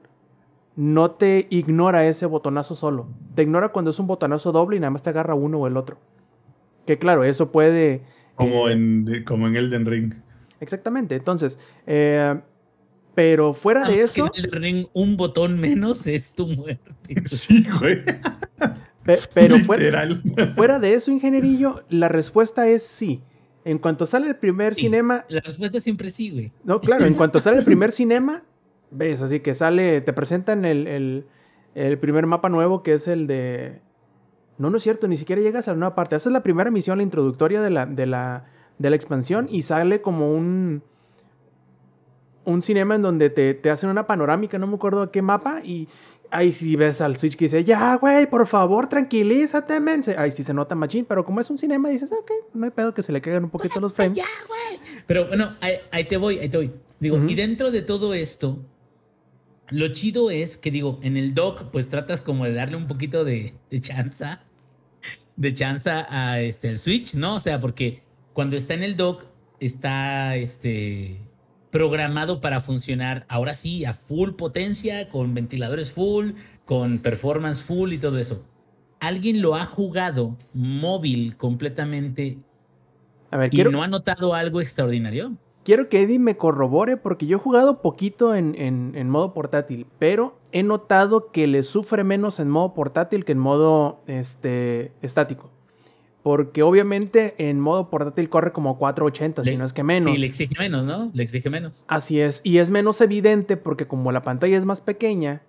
no 0.77 1.13
te 1.13 1.47
ignora 1.51 2.07
ese 2.07 2.27
botonazo 2.27 2.75
solo. 2.75 3.09
Te 3.35 3.43
ignora 3.43 3.69
cuando 3.71 3.91
es 3.93 3.99
un 3.99 4.07
botonazo 4.07 4.53
doble 4.53 4.77
y 4.77 4.81
nada 4.81 4.91
más 4.91 5.03
te 5.03 5.11
agarra 5.11 5.35
uno 5.35 5.59
o 5.59 5.67
el 5.67 5.77
otro. 5.77 5.99
Que 6.87 6.99
claro, 6.99 7.25
eso 7.25 7.53
puede... 7.53 8.03
Como, 8.35 8.69
eh, 8.69 8.73
en, 8.73 9.25
como 9.27 9.47
en 9.47 9.57
Elden 9.57 9.87
Ring. 9.87 10.15
Exactamente, 10.61 11.15
entonces... 11.15 11.59
eh, 11.87 12.41
pero 13.15 13.55
fuera 13.55 13.83
de 13.83 13.87
Aunque 13.87 14.03
eso... 14.03 14.33
en 14.35 14.45
el 14.45 14.51
ring 14.51 14.87
un 14.93 15.17
botón 15.17 15.61
menos 15.61 16.05
es 16.09 16.33
tu 16.33 16.49
muerte. 16.49 16.91
Sí, 17.27 17.65
güey. 17.79 18.03
pe- 19.05 19.19
pero 19.33 19.57
fuera, 19.61 20.05
Literal. 20.05 20.51
fuera 20.55 20.79
de 20.81 20.95
eso, 20.95 21.13
ingenierillo, 21.13 21.85
la 21.91 22.09
respuesta 22.09 22.67
es 22.67 22.85
sí. 22.85 23.23
En 23.65 23.79
cuanto 23.79 24.05
sale 24.05 24.27
el 24.29 24.37
primer 24.37 24.75
Sí. 24.75 24.83
cinema, 24.83 25.25
La 25.29 25.41
respuesta 25.43 25.81
siempre 25.81 26.11
sí, 26.11 26.31
güey. 26.31 26.51
No, 26.65 26.81
claro, 26.81 27.05
en 27.07 27.15
cuanto 27.15 27.39
sale 27.41 27.59
el 27.59 27.65
primer 27.65 27.93
cinema, 27.93 28.43
ves, 28.95 29.21
así 29.23 29.41
que 29.41 29.55
sale, 29.55 30.01
te 30.01 30.13
presentan 30.13 30.65
el, 30.65 30.87
el- 30.87 31.27
el 31.75 31.99
primer 31.99 32.27
mapa 32.27 32.49
nuevo 32.49 32.83
que 32.85 32.93
es 32.95 33.09
el 33.09 33.27
de... 33.27 33.81
No, 34.59 34.71
no 34.71 34.77
es 34.77 34.83
cierto, 34.85 35.09
ni 35.09 35.17
siquiera 35.17 35.43
llegas 35.43 35.67
a 35.67 35.73
la 35.73 35.79
nueva 35.79 35.95
parte. 35.97 36.15
Esa 36.15 36.29
es 36.29 36.33
la 36.33 36.45
primera 36.45 36.71
misión, 36.71 36.99
la 36.99 37.03
introductoria 37.03 37.61
de 37.61 37.71
la, 37.71 37.87
de 37.87 38.07
la, 38.07 38.45
de 38.79 38.91
la 38.91 38.97
expansión 38.97 39.49
y 39.51 39.63
sale 39.63 40.01
como 40.01 40.33
un... 40.33 40.83
Un 42.45 42.61
cinema 42.63 42.95
en 42.95 43.03
donde 43.03 43.31
te, 43.31 43.55
te 43.55 43.71
hacen 43.71 43.89
una 43.91 44.07
panorámica, 44.07 44.59
no 44.59 44.67
me 44.67 44.75
acuerdo 44.75 45.01
a 45.03 45.11
qué 45.11 45.23
mapa, 45.23 45.63
y 45.65 45.89
ahí 46.31 46.53
sí 46.53 46.77
ves 46.77 47.01
al 47.01 47.17
Switch 47.17 47.37
que 47.37 47.47
dice, 47.47 47.65
ya, 47.65 47.97
güey, 47.97 48.27
por 48.27 48.47
favor, 48.47 48.87
tranquilízate, 48.87 49.81
men. 49.81 50.03
Ahí 50.19 50.31
sí 50.31 50.45
se 50.45 50.53
nota 50.53 50.75
machín, 50.75 51.07
pero 51.07 51.25
como 51.25 51.41
es 51.41 51.49
un 51.49 51.57
cinema, 51.57 51.89
dices, 51.89 52.13
ok, 52.13 52.31
no 52.53 52.67
hay 52.67 52.71
pedo 52.71 52.93
que 52.93 53.01
se 53.03 53.13
le 53.13 53.23
caigan 53.23 53.45
un 53.45 53.51
poquito 53.51 53.81
los 53.81 53.93
frames. 53.95 54.23
Pero 55.07 55.27
bueno, 55.27 55.57
ahí, 55.63 55.73
ahí 55.91 56.05
te 56.05 56.19
voy, 56.19 56.39
ahí 56.39 56.51
te 56.51 56.59
voy. 56.59 56.71
Digo, 57.01 57.17
y 57.27 57.35
dentro 57.35 57.71
de 57.71 57.81
todo 57.81 58.13
esto, 58.13 58.59
lo 59.69 59.89
chido 59.89 60.31
es 60.31 60.59
que, 60.59 60.71
digo, 60.71 60.99
en 61.03 61.17
el 61.17 61.35
dock, 61.35 61.71
pues 61.71 61.89
tratas 61.89 62.21
como 62.21 62.45
de 62.45 62.53
darle 62.53 62.77
un 62.77 62.87
poquito 62.87 63.25
de, 63.25 63.55
de 63.71 63.81
chanza, 63.81 64.43
de 65.37 65.55
chanza 65.55 66.07
a 66.09 66.41
este, 66.41 66.69
el 66.69 66.79
Switch, 66.79 67.15
¿no? 67.15 67.37
O 67.37 67.41
sea, 67.41 67.61
porque 67.61 68.03
cuando 68.33 68.57
está 68.57 68.75
en 68.75 68.83
el 68.83 68.97
dock, 68.97 69.25
está 69.61 70.37
este, 70.37 71.21
programado 71.71 72.41
para 72.41 72.61
funcionar, 72.61 73.27
ahora 73.29 73.55
sí, 73.55 73.85
a 73.85 73.95
full 73.95 74.33
potencia, 74.33 75.09
con 75.09 75.35
ventiladores 75.35 75.91
full, 75.91 76.33
con 76.65 76.99
performance 76.99 77.63
full 77.63 77.93
y 77.93 77.99
todo 77.99 78.19
eso. 78.19 78.45
¿Alguien 79.01 79.43
lo 79.43 79.55
ha 79.55 79.67
jugado 79.67 80.39
móvil 80.53 81.37
completamente 81.37 82.39
A 83.31 83.37
ver, 83.37 83.49
y 83.53 83.57
quiero... 83.57 83.71
no 83.71 83.83
ha 83.83 83.89
notado 83.89 84.35
algo 84.35 84.61
extraordinario? 84.61 85.37
Quiero 85.65 85.89
que 85.89 86.03
Eddie 86.03 86.19
me 86.19 86.37
corrobore 86.37 86.97
porque 86.99 87.27
yo 87.27 87.39
he 87.39 87.41
jugado 87.41 87.81
poquito 87.81 88.35
en, 88.35 88.55
en- 88.57 88.93
en 88.95 89.09
modo 89.09 89.33
portátil, 89.33 89.87
pero 89.99 90.37
he 90.53 90.63
notado 90.63 91.31
que 91.33 91.47
le 91.47 91.63
sufre 91.63 92.05
menos 92.05 92.39
en 92.39 92.51
modo 92.51 92.75
portátil 92.75 93.25
que 93.25 93.33
en 93.33 93.39
modo 93.39 94.01
este, 94.07 94.93
estático. 95.03 95.51
Porque 96.23 96.63
obviamente 96.63 97.35
en 97.39 97.61
modo 97.61 97.91
portátil 97.91 98.29
corre 98.31 98.53
como 98.53 98.79
480, 98.79 99.45
si 99.45 99.57
no 99.57 99.65
es 99.65 99.73
que 99.73 99.83
menos. 99.83 100.13
Sí, 100.15 100.19
le 100.19 100.27
exige 100.27 100.55
menos, 100.59 100.85
¿no? 100.85 101.11
Le 101.13 101.23
exige 101.23 101.51
menos. 101.51 101.83
Así 101.87 102.21
es, 102.21 102.41
y 102.45 102.59
es 102.59 102.71
menos 102.71 103.01
evidente 103.01 103.57
porque 103.57 103.87
como 103.87 104.13
la 104.13 104.23
pantalla 104.23 104.57
es 104.57 104.65
más 104.65 104.81
pequeña, 104.81 105.43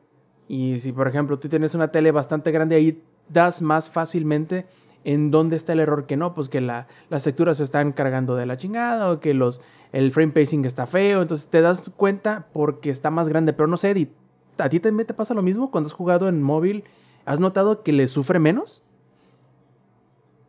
y 0.47 0.79
si 0.79 0.91
por 0.91 1.07
ejemplo 1.07 1.39
tú 1.39 1.49
tienes 1.49 1.75
una 1.75 1.91
tele 1.91 2.11
bastante 2.11 2.51
grande, 2.51 2.75
ahí 2.75 3.01
das 3.29 3.61
más 3.61 3.89
fácilmente 3.89 4.65
en 5.05 5.31
dónde 5.31 5.55
está 5.55 5.71
el 5.73 5.79
error 5.79 6.05
que 6.05 6.17
no, 6.17 6.33
pues 6.33 6.49
que 6.49 6.59
la- 6.61 6.87
las 7.09 7.23
texturas 7.23 7.57
se 7.57 7.63
están 7.63 7.93
cargando 7.93 8.35
de 8.35 8.45
la 8.45 8.57
chingada 8.57 9.09
o 9.11 9.19
que 9.21 9.33
los, 9.33 9.61
el 9.93 10.11
frame 10.11 10.33
pacing 10.33 10.65
está 10.65 10.85
feo, 10.85 11.21
entonces 11.21 11.49
te 11.49 11.61
das 11.61 11.81
cuenta 11.95 12.47
porque 12.53 12.89
está 12.89 13.09
más 13.11 13.29
grande, 13.29 13.53
pero 13.53 13.67
no 13.67 13.77
sé, 13.77 14.09
¿a 14.57 14.69
ti 14.69 14.79
también 14.81 15.07
te 15.07 15.13
pasa 15.13 15.33
lo 15.33 15.41
mismo 15.41 15.71
cuando 15.71 15.87
has 15.87 15.93
jugado 15.93 16.27
en 16.27 16.41
móvil? 16.41 16.83
¿Has 17.25 17.39
notado 17.39 17.81
que 17.83 17.93
le 17.93 18.07
sufre 18.07 18.39
menos? 18.39 18.83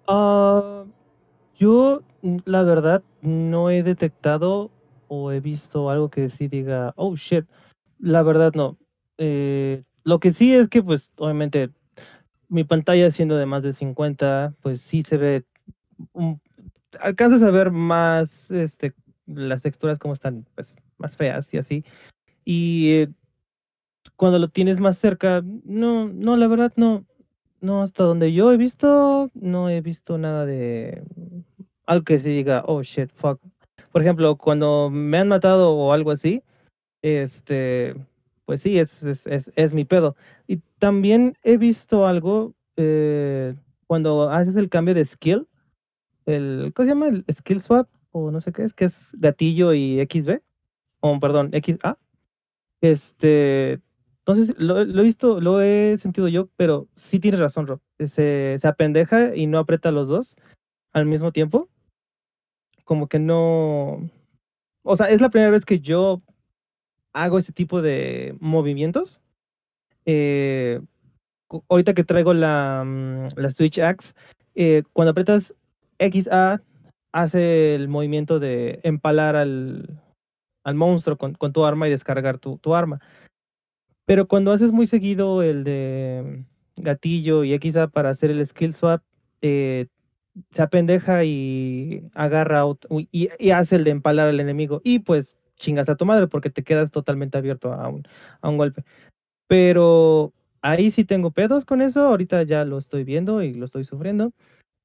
Ah, 0.07 0.85
yo, 1.59 2.03
la 2.45 2.63
verdad, 2.63 3.03
no 3.23 3.71
he 3.71 3.83
detectado 3.83 4.71
o 5.09 5.33
he 5.33 5.41
visto 5.41 5.91
algo 5.91 6.11
que 6.11 6.31
sí 6.31 6.49
diga, 6.49 6.93
oh 6.97 7.17
shit. 7.17 7.47
La 7.99 8.23
verdad, 8.23 8.53
no. 8.55 8.79
Eh, 9.19 9.83
lo 10.05 10.21
que 10.21 10.33
sí 10.33 10.55
es 10.55 10.69
que, 10.69 10.83
pues, 10.83 11.11
obviamente, 11.17 11.71
mi 12.49 12.65
pantalla 12.65 13.11
siendo 13.11 13.37
de 13.37 13.47
más 13.47 13.63
de 13.63 13.73
50, 13.73 14.55
pues 14.61 14.81
sí 14.81 15.03
se 15.03 15.17
ve. 15.17 15.45
alcanzas 17.01 17.43
a 17.43 17.51
ver 17.51 17.71
más 17.71 18.31
este, 18.51 18.95
las 19.27 19.63
texturas 19.63 19.99
como 19.99 20.15
están, 20.15 20.47
pues, 20.55 20.75
más 20.99 21.17
feas 21.17 21.53
y 21.53 21.59
así. 21.59 21.85
Y 22.45 22.91
eh, 22.93 23.09
cuando 24.17 24.39
lo 24.39 24.49
tienes 24.49 24.81
más 24.81 24.99
cerca, 24.99 25.43
no, 25.65 26.09
no, 26.09 26.37
la 26.37 26.49
verdad, 26.49 26.73
no. 26.77 27.05
No, 27.61 27.83
hasta 27.83 28.05
donde 28.05 28.33
yo 28.33 28.53
he 28.53 28.57
visto, 28.59 29.31
no 29.35 29.71
he 29.71 29.81
visto 29.81 30.19
nada 30.19 30.45
de 30.47 31.03
algo 31.87 32.05
que 32.05 32.19
se 32.19 32.29
diga, 32.31 32.63
oh 32.67 32.83
shit, 32.83 33.11
fuck. 33.15 33.41
Por 33.93 34.03
ejemplo, 34.03 34.37
cuando 34.37 34.91
me 34.91 35.19
han 35.19 35.29
matado 35.29 35.73
o 35.73 35.93
algo 35.93 36.11
así, 36.11 36.43
este, 37.03 37.97
pues 38.47 38.63
sí, 38.63 38.79
es, 38.79 39.03
es, 39.03 39.51
es, 39.55 39.75
mi 39.75 39.85
pedo. 39.85 40.17
Y 40.47 40.59
también 40.79 41.37
he 41.43 41.59
visto 41.59 42.07
algo 42.07 42.55
eh, 42.77 43.55
cuando 43.87 44.31
haces 44.31 44.57
el 44.57 44.71
cambio 44.71 44.95
de 44.95 45.05
skill, 45.05 45.49
el, 46.27 46.73
¿cómo 46.75 46.87
se 46.87 46.95
llama? 46.95 47.09
El 47.09 47.25
skill 47.33 47.61
swap, 47.61 47.89
o 48.13 48.31
no 48.31 48.41
sé 48.41 48.53
qué 48.53 48.63
es, 48.63 48.73
que 48.73 48.87
es 48.87 48.95
gatillo 49.13 49.75
y 49.75 50.01
XB, 50.01 50.41
o 51.01 51.21
perdón, 51.21 51.51
XA. 51.53 51.99
Este, 52.81 53.81
entonces, 54.27 54.55
lo, 54.59 54.85
lo 54.85 55.01
he 55.01 55.05
visto, 55.05 55.41
lo 55.41 55.61
he 55.61 55.99
sentido 55.99 56.29
yo, 56.29 56.49
pero 56.57 56.89
sí 56.97 57.21
tienes 57.21 57.41
razón, 57.41 57.67
Rob. 57.67 57.81
Se, 57.99 58.57
se 58.61 58.69
apendeja 58.69 59.35
y 59.35 59.47
no 59.47 59.59
aprieta 59.59 59.91
los 59.91 60.09
dos 60.09 60.37
al 60.93 61.07
mismo 61.07 61.33
tiempo. 61.33 61.69
Como 62.85 63.09
que 63.09 63.19
no. 63.19 64.09
O 64.83 64.97
sea, 64.97 65.11
es 65.11 65.21
la 65.21 65.31
primera 65.31 65.51
vez 65.51 65.65
que 65.65 65.81
yo 65.81 66.23
hago 67.17 67.39
ese 67.39 67.53
tipo 67.53 67.81
de 67.81 68.37
movimientos. 68.41 69.23
Eh, 70.05 70.81
ahorita 71.69 71.95
que 71.95 72.05
traigo 72.05 72.35
la, 72.35 72.85
mm, 72.85 73.29
la 73.37 73.51
Switch 73.51 73.79
Axe, 73.79 74.13
eh, 74.55 74.83
cuando 74.93 75.11
aprietas 75.13 75.55
XA, 75.99 76.63
hace 77.13 77.75
el 77.75 77.89
movimiento 77.89 78.39
de 78.39 78.81
empalar 78.83 79.35
al, 79.35 79.99
al 80.65 80.75
monstruo 80.75 81.17
con, 81.17 81.53
tu 81.53 81.65
arma 81.65 81.89
y 81.89 81.91
descargar 81.91 82.39
tu, 82.39 82.75
arma 82.75 83.01
Pero 84.05 84.29
cuando 84.29 84.53
haces 84.53 84.71
muy 84.71 84.87
seguido 84.87 85.43
el 85.43 85.65
de 85.65 86.45
gatillo 86.77 87.45
y 87.45 87.55
X 87.55 87.77
para 87.93 88.11
hacer 88.11 88.31
el 88.31 88.45
skill 88.45 88.75
swap, 88.75 89.03
eh, 89.41 89.87
se 90.51 90.61
apendeja 90.61 91.25
y 91.25 92.11
agarra 92.13 92.65
y, 92.91 93.31
y, 93.39 93.51
hace 93.53 93.77
el 93.77 93.85
de 93.85 93.93
empalar 93.93 94.29
al 94.29 94.41
enemigo. 94.41 94.83
Y 94.85 94.99
pues 94.99 95.39
chingas 95.57 95.89
a 95.89 95.97
tu 95.97 96.07
madre 96.07 96.29
porque 96.29 96.51
te 96.51 96.63
quedas 96.63 96.91
totalmente 96.91 97.39
abierto 97.39 97.73
a 97.73 97.89
un, 97.89 98.07
a 98.41 98.49
un 98.49 98.57
golpe. 98.57 98.85
Pero 99.49 100.33
ahí 100.63 100.91
sí 100.91 101.05
tengo 101.05 101.31
pedos 101.31 101.65
con 101.65 101.83
eso. 101.83 102.07
Ahorita 102.07 102.43
ya 102.43 102.65
lo 102.65 102.79
estoy 102.79 103.05
viendo 103.05 103.43
y 103.43 103.55
lo 103.55 103.65
estoy 103.65 103.85
sufriendo. 103.85 104.33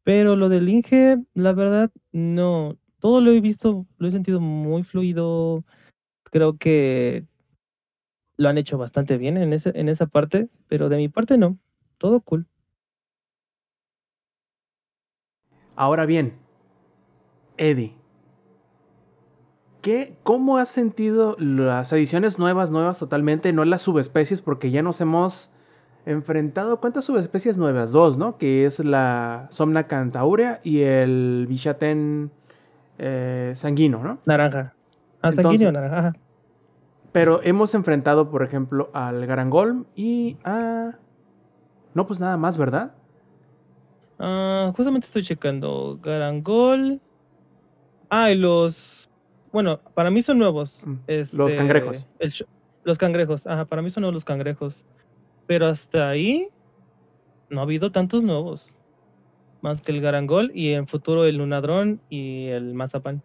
Pero 0.04 0.36
lo 0.36 0.50
del 0.50 0.70
Inge, 0.70 1.18
la 1.34 1.54
verdad, 1.54 1.92
no. 2.12 2.78
Todo 3.00 3.22
lo 3.22 3.32
he 3.32 3.42
visto, 3.42 3.86
lo 3.98 4.08
he 4.08 4.12
sentido 4.12 4.40
muy 4.40 4.84
fluido. 4.84 5.64
Creo 6.24 6.58
que 6.58 7.26
lo 8.38 8.50
han 8.50 8.58
hecho 8.58 8.78
bastante 8.78 9.18
bien 9.18 9.38
en, 9.38 9.54
ese, 9.54 9.72
en 9.76 9.90
esa 9.90 10.08
parte, 10.08 10.50
pero 10.68 10.90
de 10.90 10.98
mi 10.98 11.10
parte 11.10 11.38
no. 11.38 11.58
Todo 11.98 12.22
cool. 12.22 12.48
Ahora 15.76 16.06
bien, 16.06 16.34
Eddie, 17.58 17.96
¿qué, 19.82 20.15
¿cómo 20.24 20.58
has 20.58 20.70
sentido 20.70 21.36
las 21.39 21.91
ediciones 21.94 22.39
nuevas, 22.39 22.72
nuevas 22.72 23.00
totalmente, 23.00 23.54
no 23.54 23.65
las 23.65 23.82
subespecies, 23.82 24.41
porque 24.41 24.72
ya 24.72 24.82
nos 24.82 25.02
hemos 25.02 25.52
enfrentado, 26.06 26.80
¿cuántas 26.80 27.06
subespecies 27.06 27.58
nuevas? 27.58 27.91
Dos, 27.91 28.17
¿no? 28.17 28.38
Que 28.38 28.65
es 28.65 28.80
la 28.80 29.48
Somna 29.50 29.88
Cantaurea 29.88 30.60
y 30.63 30.82
el 30.82 31.46
Bichaten 31.48 32.32
eh, 32.98 33.52
sanguino, 33.56 34.04
¿no? 34.04 34.20
Naranja. 34.26 34.74
Ah, 35.22 35.32
sanguíneo, 35.32 35.72
naranja. 35.72 36.13
Pero 37.12 37.41
hemos 37.44 37.76
enfrentado, 37.76 38.30
por 38.30 38.44
ejemplo, 38.44 38.89
al 38.94 39.26
Garangol 39.26 39.86
y 39.96 40.38
a... 40.44 40.91
No, 41.94 42.08
pues 42.08 42.20
nada 42.20 42.38
más, 42.38 42.58
¿verdad? 42.58 42.94
Ah, 44.17 44.72
justamente 44.76 45.08
estoy 45.08 45.24
checando. 45.24 46.00
Garangol. 46.02 47.02
Ah, 48.10 48.32
y 48.32 48.38
los. 48.38 49.01
Bueno, 49.52 49.80
para 49.94 50.10
mí 50.10 50.22
son 50.22 50.40
nuevos. 50.40 50.80
Mm, 50.86 50.96
los 51.32 51.52
este, 51.52 51.58
cangrejos. 51.58 52.08
los 52.84 52.98
cangrejos. 52.98 53.46
Ajá, 53.46 53.66
para 53.66 53.82
mí 53.82 53.90
son 53.90 54.02
nuevos 54.02 54.16
los 54.16 54.26
cangrejos. 54.26 54.84
Pero 55.48 55.68
hasta 55.68 56.10
ahí 56.10 56.48
no 57.50 57.60
ha 57.60 57.64
habido 57.64 57.92
tantos 57.92 58.24
nuevos. 58.24 58.66
Más 59.62 59.82
que 59.82 59.92
el 59.92 60.02
Garangol 60.02 60.52
y 60.56 60.72
en 60.74 60.88
futuro 60.88 61.26
el 61.26 61.38
Lunadrón 61.38 62.02
y 62.10 62.48
el 62.48 62.74
Mazapán. 62.74 63.22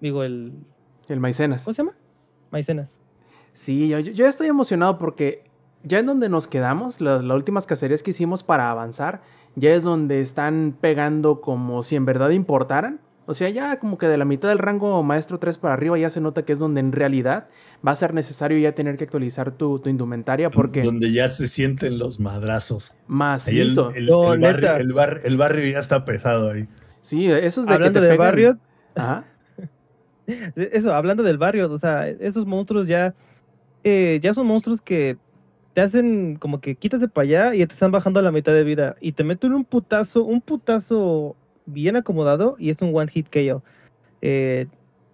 Digo, 0.00 0.22
el. 0.22 0.52
El 1.08 1.20
Maicenas. 1.20 1.64
¿Cómo 1.64 1.74
se 1.74 1.82
llama? 1.82 1.96
Maicenas. 2.50 2.90
Sí, 3.52 3.88
yo, 3.88 4.26
estoy 4.26 4.46
emocionado 4.46 4.98
porque 4.98 5.44
ya 5.82 5.98
en 5.98 6.06
donde 6.06 6.28
nos 6.28 6.46
quedamos, 6.46 7.00
las, 7.00 7.24
últimas 7.24 7.66
cacerías 7.66 8.02
que 8.02 8.10
hicimos 8.10 8.42
para 8.42 8.70
avanzar, 8.70 9.22
ya 9.56 9.72
es 9.72 9.82
donde 9.82 10.20
están 10.20 10.76
pegando 10.80 11.40
como 11.40 11.82
si 11.82 11.96
en 11.96 12.04
verdad 12.04 12.30
importaran. 12.30 13.00
O 13.26 13.34
sea, 13.34 13.48
ya 13.50 13.78
como 13.78 13.98
que 13.98 14.08
de 14.08 14.16
la 14.16 14.24
mitad 14.24 14.48
del 14.48 14.58
rango 14.58 15.02
maestro 15.02 15.38
3 15.38 15.58
para 15.58 15.74
arriba 15.74 15.98
ya 15.98 16.10
se 16.10 16.20
nota 16.20 16.44
que 16.44 16.52
es 16.52 16.58
donde 16.58 16.80
en 16.80 16.92
realidad 16.92 17.48
va 17.86 17.92
a 17.92 17.96
ser 17.96 18.14
necesario 18.14 18.58
ya 18.58 18.72
tener 18.72 18.96
que 18.96 19.04
actualizar 19.04 19.52
tu, 19.52 19.80
indumentaria 19.84 20.50
porque... 20.50 20.82
Donde 20.82 21.12
ya 21.12 21.28
se 21.28 21.46
sienten 21.46 21.98
los 21.98 22.18
madrazos. 22.18 22.94
Más 23.06 23.46
el, 23.48 23.60
el, 23.60 24.08
barrio, 24.08 24.76
el, 25.22 25.36
barrio, 25.36 25.70
ya 25.70 25.78
está 25.78 26.04
pesado 26.04 26.50
ahí. 26.50 26.66
Sí, 27.00 27.30
eso 27.30 27.60
es 27.60 27.66
de 27.66 27.74
Hablando 27.74 28.00
que 28.00 28.08
te 28.08 28.16
barrio... 28.16 28.58
Ajá. 28.94 29.24
Eso, 30.56 30.94
hablando 30.94 31.24
del 31.24 31.38
barrio, 31.38 31.70
o 31.70 31.78
sea, 31.78 32.08
esos 32.08 32.46
monstruos 32.46 32.86
ya, 32.86 33.14
eh, 33.82 34.20
ya 34.22 34.32
son 34.32 34.46
monstruos 34.46 34.80
que 34.80 35.16
te 35.74 35.80
hacen 35.80 36.36
como 36.36 36.60
que 36.60 36.76
quítate 36.76 37.08
para 37.08 37.24
allá 37.24 37.54
y 37.54 37.66
te 37.66 37.74
están 37.74 37.90
bajando 37.90 38.20
a 38.20 38.22
la 38.22 38.32
mitad 38.32 38.52
de 38.52 38.64
vida 38.64 38.96
y 39.00 39.12
te 39.12 39.24
meten 39.24 39.52
un 39.52 39.64
putazo, 39.64 40.24
un 40.24 40.40
putazo 40.40 41.36
bien 41.72 41.96
acomodado 41.96 42.56
y 42.58 42.70
es 42.70 42.80
un 42.82 42.94
one 42.94 43.10
hit 43.10 43.28
KO. 43.30 43.62
Eh, 44.22 44.66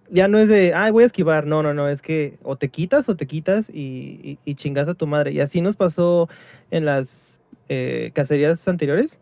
ya 0.09 0.27
no 0.27 0.37
es 0.39 0.47
de, 0.49 0.73
ay, 0.73 0.91
voy 0.91 1.03
a 1.03 1.07
esquivar, 1.07 1.45
no, 1.45 1.63
no, 1.63 1.73
no, 1.73 1.89
es 1.89 2.01
que 2.01 2.37
o 2.43 2.55
te 2.55 2.69
quitas 2.69 3.09
o 3.09 3.15
te 3.15 3.27
quitas 3.27 3.69
y, 3.69 4.39
chingas 4.55 4.87
a 4.87 4.93
tu 4.93 5.07
madre. 5.07 5.31
Y 5.31 5.41
así 5.41 5.61
nos 5.61 5.75
pasó 5.75 6.29
en 6.71 6.85
las 6.85 7.41
eh, 7.69 8.11
cacerías 8.13 8.65
anteriores, 8.67 9.19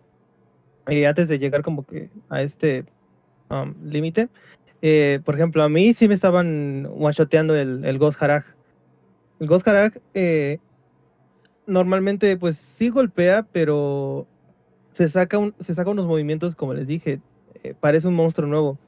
antes 0.86 1.28
de 1.28 1.40
llegar 1.40 1.64
como 1.64 1.86
que 1.86 2.10
a 2.30 2.42
este 2.42 2.86
um, 3.50 3.74
límite. 3.84 4.30
Eh, 4.82 5.20
por 5.26 5.36
ejemplo, 5.36 5.64
a 5.64 5.70
mí 5.70 5.94
sí 5.94 6.08
me 6.08 6.14
estaban 6.14 6.88
one-shoteando 6.98 7.56
el, 7.56 7.84
el 7.86 7.98
Ghost 7.98 8.22
Harag. 8.22 8.46
El 9.40 9.48
Ghost 9.48 9.68
Harag 9.68 10.00
eh, 10.14 10.60
normalmente 11.66 12.38
pues 12.38 12.58
sí 12.78 12.90
golpea, 12.90 13.48
pero 13.52 14.28
se 14.96 15.10
saca, 15.10 15.38
un, 15.38 15.54
se 15.60 15.74
saca 15.74 15.90
unos 15.90 16.08
movimientos, 16.08 16.56
como 16.56 16.74
les 16.74 16.88
dije, 16.88 17.20
eh, 17.64 17.74
parece 17.80 18.08
un 18.08 18.16
monstruo 18.16 18.48
nuevo. 18.48 18.80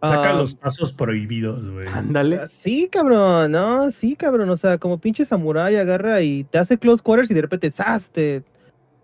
Saca 0.00 0.30
ah, 0.30 0.34
los 0.34 0.54
pasos 0.54 0.92
prohibidos, 0.92 1.68
güey. 1.70 1.86
Ándale. 1.88 2.36
Ah, 2.36 2.48
sí, 2.60 2.88
cabrón, 2.90 3.52
no, 3.52 3.90
sí, 3.90 4.14
cabrón. 4.14 4.50
O 4.50 4.56
sea, 4.56 4.78
como 4.78 4.98
pinche 4.98 5.24
samurái 5.24 5.76
agarra 5.76 6.20
y 6.20 6.44
te 6.44 6.58
hace 6.58 6.78
close 6.78 7.02
quarters 7.02 7.30
y 7.30 7.34
de 7.34 7.42
repente 7.42 7.70
¡zas! 7.70 8.10
te, 8.10 8.42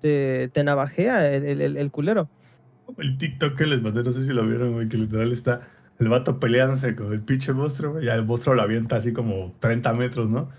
te, 0.01 0.49
te 0.53 0.65
navajea 0.65 1.33
el, 1.35 1.61
el, 1.61 1.77
el, 1.77 1.91
culero. 1.91 2.29
El 2.99 3.17
TikTok 3.17 3.57
que 3.57 3.67
les 3.67 3.81
mandé, 3.81 4.03
no 4.03 4.13
sé 4.13 4.23
si 4.23 4.33
lo 4.33 4.47
vieron, 4.47 4.75
güey, 4.75 4.89
que 4.89 4.99
literal 4.99 5.33
está 5.33 5.63
el 5.99 6.09
vato 6.09 6.39
peleándose 6.39 6.95
con 6.95 7.13
el 7.13 7.23
pinche 7.23 7.53
monstruo, 7.53 7.93
güey. 7.93 8.05
Ya 8.05 8.15
el 8.15 8.25
monstruo 8.25 8.55
lo 8.55 8.63
avienta 8.63 8.97
así 8.97 9.13
como 9.13 9.55
30 9.61 9.95
metros, 9.95 10.29
¿no? 10.29 10.51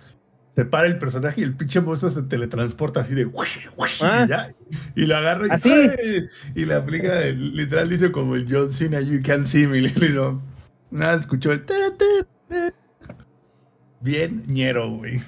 Se 0.56 0.66
para 0.66 0.86
el 0.88 1.00
personaje 1.00 1.42
y 1.42 1.44
el 1.44 1.56
pinche 1.56 1.82
monstruo 1.82 2.12
se 2.12 2.22
teletransporta 2.24 3.00
así 3.00 3.16
de 3.16 3.30
ah. 4.02 4.24
y, 4.26 4.30
ya, 4.30 4.50
y, 4.96 5.06
lo 5.08 5.18
agarra 5.18 5.48
y, 5.48 5.50
¿Así? 5.50 5.72
y 6.54 6.66
le 6.66 6.76
aplica, 6.76 7.22
literal 7.22 7.90
dice 7.90 8.12
como 8.12 8.36
el 8.36 8.46
John 8.48 8.72
Cena, 8.72 9.02
you 9.02 9.20
can 9.24 9.48
see 9.48 9.66
me. 9.66 9.82
nada, 10.92 11.18
escuchó 11.18 11.52
el 11.52 11.64
bien 14.04 14.44
ñero, 14.48 14.92
güey. 14.92 15.20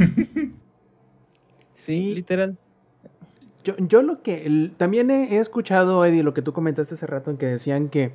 Sí, 1.74 2.16
literal. 2.16 2.58
Yo, 3.64 3.76
yo 3.80 4.04
lo 4.04 4.22
que 4.22 4.72
también 4.78 5.10
he, 5.10 5.40
escuchado, 5.40 6.06
Eddie, 6.06 6.24
lo 6.24 6.34
que 6.34 6.42
tú 6.42 6.54
comentaste 6.54 6.94
hace 6.94 7.08
rato 7.08 7.32
en 7.32 7.38
que 7.38 7.48
decían 7.48 7.90
que 7.90 8.14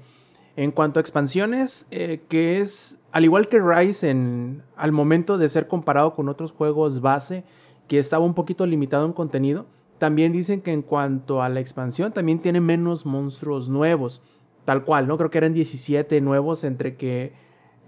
en 0.57 0.71
cuanto 0.71 1.01
a 1.01 1.03
expansiones, 1.03 1.87
eh, 1.91 2.21
que 2.29 2.61
es, 2.61 3.00
al 3.13 3.25
igual 3.25 3.49
que 3.49 3.61
Rise, 3.61 4.11
en, 4.11 4.63
al 4.77 4.93
momento 4.93 5.39
de 5.39 5.49
ser 5.49 5.67
comparado 5.67 6.15
con 6.15 6.29
otros 6.29 6.53
juegos 6.53 7.01
base, 7.01 7.45
que 7.89 7.99
estaba 7.99 8.25
un 8.25 8.35
poquito 8.35 8.67
limitado 8.67 9.05
en 9.07 9.13
contenido, 9.13 9.67
también 9.99 10.33
dicen 10.33 10.63
que 10.63 10.73
en 10.73 10.83
cuanto 10.83 11.43
a 11.43 11.49
la 11.49 11.61
expansión, 11.61 12.13
también 12.13 12.41
tiene 12.41 12.61
menos 12.61 13.05
monstruos 13.05 13.69
nuevos. 13.69 14.23
Tal 14.65 14.85
cual, 14.85 15.09
¿no? 15.09 15.17
Creo 15.17 15.31
que 15.31 15.39
eran 15.39 15.53
17 15.53 16.21
nuevos 16.21 16.65
entre 16.65 16.97
que 16.97 17.33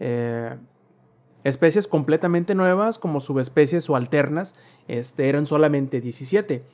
eh, 0.00 0.56
especies 1.44 1.86
completamente 1.86 2.54
nuevas 2.54 2.98
como 2.98 3.20
subespecies 3.20 3.88
o 3.88 3.96
alternas 3.96 4.54
este, 4.88 5.28
eran 5.28 5.46
solamente 5.46 6.00
17. 6.00 6.64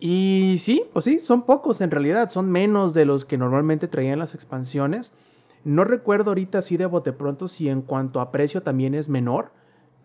Y 0.00 0.56
sí, 0.58 0.84
pues 0.92 1.04
sí, 1.04 1.18
son 1.18 1.42
pocos 1.42 1.80
en 1.80 1.90
realidad, 1.90 2.30
son 2.30 2.50
menos 2.50 2.94
de 2.94 3.04
los 3.04 3.24
que 3.24 3.36
normalmente 3.36 3.88
traían 3.88 4.18
las 4.18 4.34
expansiones. 4.34 5.12
No 5.68 5.84
recuerdo 5.84 6.30
ahorita 6.30 6.62
si 6.62 6.78
de 6.78 6.86
bote 6.86 7.12
pronto 7.12 7.46
si 7.46 7.68
en 7.68 7.82
cuanto 7.82 8.22
a 8.22 8.30
precio 8.30 8.62
también 8.62 8.94
es 8.94 9.10
menor. 9.10 9.50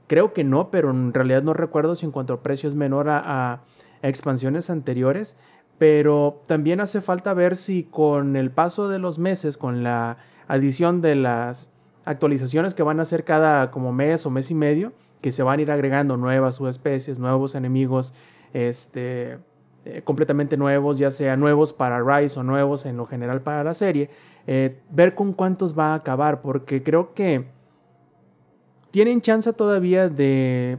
Creo 0.07 0.33
que 0.33 0.43
no, 0.43 0.69
pero 0.69 0.91
en 0.91 1.13
realidad 1.13 1.41
no 1.41 1.53
recuerdo 1.53 1.95
si 1.95 2.05
en 2.05 2.11
cuanto 2.11 2.33
a 2.33 2.43
precio 2.43 2.67
es 2.67 2.75
menor 2.75 3.07
a, 3.07 3.61
expansiones 4.01 4.69
anteriores. 4.69 5.37
Pero 5.77 6.41
también 6.47 6.81
hace 6.81 6.99
falta 6.99 7.33
ver 7.33 7.55
si 7.55 7.83
con 7.83 8.35
el 8.35 8.51
paso 8.51 8.89
de 8.89 8.99
los 8.99 9.19
meses, 9.19 9.55
con 9.55 9.83
la 9.83 10.17
adición 10.49 10.99
de 10.99 11.15
las 11.15 11.71
actualizaciones 12.03 12.73
que 12.73 12.83
van 12.83 12.99
a 12.99 13.03
hacer 13.03 13.23
cada 13.23 13.71
como 13.71 13.93
mes 13.93 14.25
o 14.25 14.29
mes 14.29 14.51
y 14.51 14.55
medio, 14.55 14.91
que 15.21 15.31
se 15.31 15.43
van 15.43 15.59
a 15.59 15.61
ir 15.61 15.71
agregando 15.71 16.17
nuevas 16.17 16.55
subespecies, 16.55 17.19
nuevos 17.19 17.55
enemigos, 17.55 18.13
este, 18.51 19.37
eh, 19.85 20.01
completamente 20.01 20.55
nuevos, 20.55 20.97
ya 20.97 21.09
sea 21.09 21.35
nuevos 21.35 21.71
para 21.71 22.01
Rise 22.01 22.39
o 22.39 22.43
nuevos 22.43 22.85
en 22.85 22.95
lo 22.95 23.05
general 23.05 23.41
para 23.41 23.63
la 23.65 23.73
serie, 23.73 24.09
eh, 24.47 24.79
ver 24.89 25.15
con 25.15 25.33
cuántos 25.33 25.77
va 25.77 25.93
a 25.93 25.95
acabar, 25.95 26.41
porque 26.41 26.83
creo 26.83 27.13
que 27.13 27.45
tienen 28.91 29.21
chance 29.21 29.51
todavía 29.53 30.09
de 30.09 30.77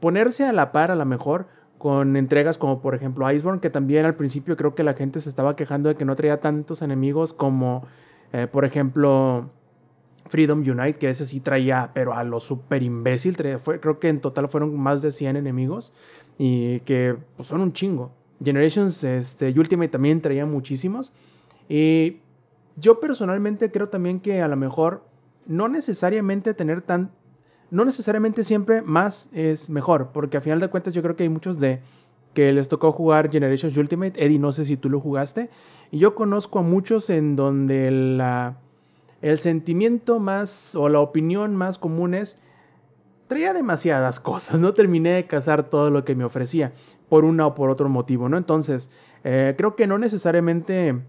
ponerse 0.00 0.44
a 0.44 0.52
la 0.52 0.72
par 0.72 0.90
a 0.90 0.94
lo 0.94 1.04
mejor 1.04 1.46
con 1.78 2.16
entregas 2.16 2.56
como 2.56 2.80
por 2.80 2.94
ejemplo 2.94 3.30
Iceborne, 3.30 3.60
que 3.60 3.70
también 3.70 4.06
al 4.06 4.14
principio 4.14 4.56
creo 4.56 4.74
que 4.74 4.82
la 4.82 4.94
gente 4.94 5.20
se 5.20 5.28
estaba 5.28 5.56
quejando 5.56 5.88
de 5.88 5.96
que 5.96 6.04
no 6.04 6.16
traía 6.16 6.40
tantos 6.40 6.82
enemigos 6.82 7.32
como 7.32 7.84
eh, 8.32 8.46
por 8.50 8.64
ejemplo 8.64 9.50
Freedom 10.28 10.60
Unite, 10.60 10.94
que 10.94 11.10
ese 11.10 11.26
sí 11.26 11.40
traía, 11.40 11.90
pero 11.92 12.14
a 12.14 12.24
lo 12.24 12.40
super 12.40 12.82
imbécil, 12.82 13.36
creo 13.36 13.98
que 13.98 14.08
en 14.08 14.20
total 14.20 14.48
fueron 14.48 14.78
más 14.78 15.02
de 15.02 15.12
100 15.12 15.36
enemigos 15.36 15.92
y 16.38 16.80
que 16.80 17.16
pues, 17.36 17.48
son 17.48 17.60
un 17.60 17.72
chingo. 17.72 18.12
Generations 18.42 19.04
este, 19.04 19.48
Ultimate 19.58 19.90
también 19.90 20.20
traía 20.20 20.46
muchísimos. 20.46 21.12
Y 21.68 22.18
yo 22.76 23.00
personalmente 23.00 23.70
creo 23.70 23.88
también 23.88 24.20
que 24.20 24.42
a 24.42 24.48
lo 24.48 24.56
mejor 24.56 25.04
no 25.46 25.68
necesariamente 25.68 26.54
tener 26.54 26.82
tan... 26.82 27.10
no 27.70 27.84
necesariamente 27.84 28.44
siempre 28.44 28.82
más 28.82 29.30
es 29.32 29.70
mejor, 29.70 30.10
porque 30.12 30.36
a 30.36 30.40
final 30.40 30.60
de 30.60 30.68
cuentas 30.68 30.94
yo 30.94 31.02
creo 31.02 31.16
que 31.16 31.24
hay 31.24 31.28
muchos 31.28 31.60
de 31.60 31.80
que 32.34 32.52
les 32.52 32.68
tocó 32.68 32.92
jugar 32.92 33.30
Generations 33.30 33.76
Ultimate. 33.76 34.22
Eddie, 34.22 34.38
no 34.38 34.52
sé 34.52 34.64
si 34.64 34.76
tú 34.76 34.90
lo 34.90 35.00
jugaste. 35.00 35.50
Y 35.90 35.98
yo 35.98 36.14
conozco 36.14 36.58
a 36.58 36.62
muchos 36.62 37.08
en 37.08 37.36
donde 37.36 37.90
la, 37.90 38.58
el 39.22 39.38
sentimiento 39.38 40.18
más 40.18 40.74
o 40.74 40.88
la 40.88 41.00
opinión 41.00 41.56
más 41.56 41.78
común 41.78 42.14
es 42.14 42.38
traía 43.26 43.54
demasiadas 43.54 44.20
cosas, 44.20 44.60
no 44.60 44.74
terminé 44.74 45.12
de 45.12 45.26
cazar 45.26 45.70
todo 45.70 45.90
lo 45.90 46.04
que 46.04 46.14
me 46.14 46.24
ofrecía 46.24 46.72
por 47.08 47.24
una 47.24 47.46
o 47.46 47.54
por 47.54 47.70
otro 47.70 47.88
motivo, 47.88 48.28
¿no? 48.28 48.36
Entonces, 48.36 48.90
eh, 49.22 49.54
creo 49.56 49.76
que 49.76 49.86
no 49.86 49.98
necesariamente 49.98 51.00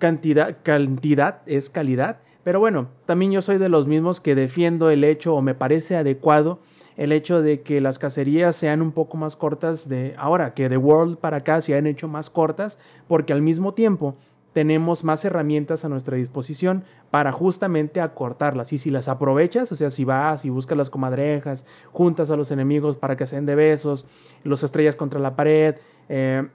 cantidad, 0.00 0.56
cantidad 0.64 1.42
es 1.46 1.70
calidad, 1.70 2.18
pero 2.42 2.58
bueno, 2.58 2.88
también 3.06 3.30
yo 3.30 3.42
soy 3.42 3.58
de 3.58 3.68
los 3.68 3.86
mismos 3.86 4.20
que 4.20 4.34
defiendo 4.34 4.90
el 4.90 5.04
hecho 5.04 5.36
o 5.36 5.42
me 5.42 5.54
parece 5.54 5.96
adecuado 5.96 6.58
el 6.96 7.12
hecho 7.12 7.40
de 7.40 7.62
que 7.62 7.80
las 7.80 7.98
cacerías 7.98 8.56
sean 8.56 8.82
un 8.82 8.92
poco 8.92 9.16
más 9.16 9.36
cortas 9.36 9.88
de 9.88 10.14
ahora, 10.18 10.52
que 10.52 10.68
de 10.68 10.76
World 10.76 11.18
para 11.18 11.38
acá 11.38 11.60
se 11.62 11.76
han 11.76 11.86
hecho 11.86 12.08
más 12.08 12.28
cortas, 12.28 12.78
porque 13.06 13.32
al 13.32 13.40
mismo 13.40 13.72
tiempo 13.72 14.16
tenemos 14.52 15.04
más 15.04 15.24
herramientas 15.24 15.84
a 15.84 15.88
nuestra 15.88 16.16
disposición 16.16 16.84
para 17.10 17.32
justamente 17.32 18.00
acortarlas. 18.00 18.72
Y 18.72 18.78
si 18.78 18.90
las 18.90 19.08
aprovechas, 19.08 19.70
o 19.72 19.76
sea, 19.76 19.90
si 19.90 20.04
vas 20.04 20.44
y 20.44 20.50
buscas 20.50 20.76
las 20.76 20.90
comadrejas, 20.90 21.64
juntas 21.92 22.30
a 22.30 22.36
los 22.36 22.50
enemigos 22.50 22.96
para 22.96 23.16
que 23.16 23.26
sean 23.26 23.46
de 23.46 23.54
besos, 23.54 24.06
los 24.42 24.62
estrellas 24.62 24.96
contra 24.96 25.20
la 25.20 25.36
pared, 25.36 25.76
eh, 26.08 26.48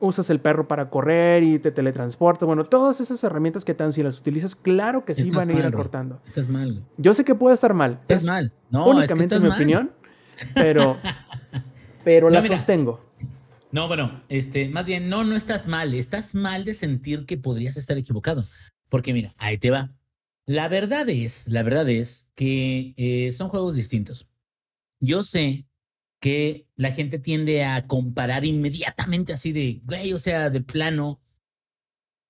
usas 0.00 0.30
el 0.30 0.40
perro 0.40 0.68
para 0.68 0.90
correr 0.90 1.42
y 1.42 1.58
te 1.58 1.70
teletransporta. 1.70 2.46
Bueno, 2.46 2.64
todas 2.64 3.00
esas 3.00 3.22
herramientas 3.24 3.64
que 3.64 3.74
tan 3.74 3.92
si 3.92 4.02
las 4.02 4.18
utilizas, 4.18 4.54
claro 4.54 5.04
que 5.04 5.14
sí 5.14 5.30
van 5.30 5.50
a 5.50 5.52
ir 5.52 5.66
acortando. 5.66 6.20
Estás 6.24 6.48
mal. 6.48 6.84
Yo 6.96 7.14
sé 7.14 7.24
que 7.24 7.34
puede 7.34 7.54
estar 7.54 7.74
mal. 7.74 7.98
Estás 8.02 8.24
mal. 8.24 8.52
No, 8.70 8.86
únicamente 8.88 9.34
es, 9.36 9.42
mi 9.42 9.48
opinión, 9.48 9.92
pero, 10.54 10.96
pero 12.04 12.30
la 12.30 12.42
sostengo. 12.42 13.00
No, 13.70 13.86
bueno, 13.86 14.22
este, 14.28 14.68
más 14.68 14.86
bien, 14.86 15.08
no, 15.08 15.24
no 15.24 15.36
estás 15.36 15.66
mal. 15.66 15.94
Estás 15.94 16.34
mal 16.34 16.64
de 16.64 16.74
sentir 16.74 17.26
que 17.26 17.36
podrías 17.36 17.76
estar 17.76 17.98
equivocado. 17.98 18.44
Porque 18.88 19.12
mira, 19.12 19.34
ahí 19.36 19.58
te 19.58 19.70
va. 19.70 19.92
La 20.46 20.68
verdad 20.68 21.08
es, 21.10 21.46
la 21.46 21.62
verdad 21.62 21.88
es 21.90 22.26
que 22.34 22.94
eh, 22.96 23.30
son 23.32 23.50
juegos 23.50 23.74
distintos. 23.74 24.26
Yo 25.00 25.22
sé 25.22 25.67
que 26.20 26.66
la 26.76 26.92
gente 26.92 27.18
tiende 27.18 27.64
a 27.64 27.86
comparar 27.86 28.44
inmediatamente 28.44 29.32
así 29.32 29.52
de, 29.52 29.80
güey, 29.84 30.12
o 30.12 30.18
sea, 30.18 30.50
de 30.50 30.60
plano. 30.60 31.20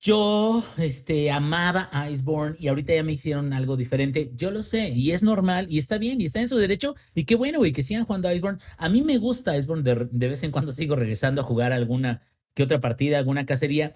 Yo, 0.01 0.63
este, 0.77 1.29
amaba 1.33 1.91
Iceborne 2.13 2.57
y 2.61 2.69
ahorita 2.69 2.95
ya 2.95 3.03
me 3.03 3.13
hicieron 3.13 3.53
algo 3.53 3.77
diferente. 3.77 4.31
Yo 4.37 4.53
lo 4.53 4.63
sé 4.63 4.91
y 4.91 5.11
es 5.11 5.25
normal 5.25 5.67
y 5.71 5.79
está 5.79 5.99
bien 5.99 6.21
y 6.21 6.27
está 6.27 6.41
en 6.41 6.49
su 6.49 6.57
derecho. 6.57 6.95
Y 7.15 7.25
qué 7.25 7.35
bueno, 7.35 7.59
güey, 7.59 7.73
que 7.73 7.83
sigan 7.83 8.05
jugando 8.05 8.31
Iceborne. 8.33 8.61
A 8.77 8.89
mí 8.89 9.03
me 9.03 9.19
gusta 9.19 9.57
Iceborne, 9.57 9.83
de, 9.83 10.09
de 10.11 10.29
vez 10.29 10.43
en 10.45 10.53
cuando 10.53 10.73
sigo 10.73 10.95
regresando 10.95 11.41
a 11.41 11.45
jugar 11.45 11.73
alguna 11.73 12.23
que 12.55 12.63
otra 12.63 12.81
partida, 12.81 13.19
alguna 13.19 13.45
cacería. 13.47 13.95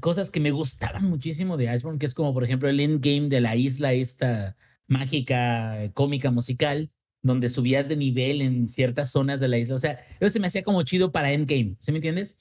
cosas 0.00 0.30
que 0.30 0.40
me 0.40 0.50
gustaban 0.50 1.04
muchísimo 1.10 1.56
de 1.56 1.74
Iceborne, 1.74 1.98
que 1.98 2.06
es 2.06 2.14
como, 2.14 2.32
por 2.34 2.44
ejemplo, 2.44 2.68
el 2.68 2.80
endgame 2.80 3.28
de 3.28 3.40
la 3.40 3.56
isla 3.56 3.92
esta 3.92 4.56
mágica, 4.86 5.90
cómica, 5.94 6.30
musical 6.30 6.90
donde 7.22 7.48
subías 7.48 7.88
de 7.88 7.96
nivel 7.96 8.42
en 8.42 8.68
ciertas 8.68 9.10
zonas 9.10 9.40
de 9.40 9.48
la 9.48 9.58
isla. 9.58 9.76
O 9.76 9.78
sea, 9.78 10.04
eso 10.20 10.30
se 10.30 10.40
me 10.40 10.48
hacía 10.48 10.62
como 10.62 10.82
chido 10.82 11.12
para 11.12 11.32
Endgame, 11.32 11.76
¿sí 11.78 11.92
me 11.92 11.98
entiendes? 11.98 12.36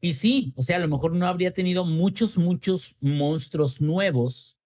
Y 0.00 0.14
sí, 0.14 0.52
o 0.56 0.62
sea, 0.62 0.76
a 0.76 0.80
lo 0.80 0.88
mejor 0.88 1.14
no 1.14 1.26
habría 1.26 1.52
tenido 1.52 1.84
muchos, 1.84 2.36
muchos 2.36 2.94
monstruos 3.00 3.80
nuevos 3.80 4.56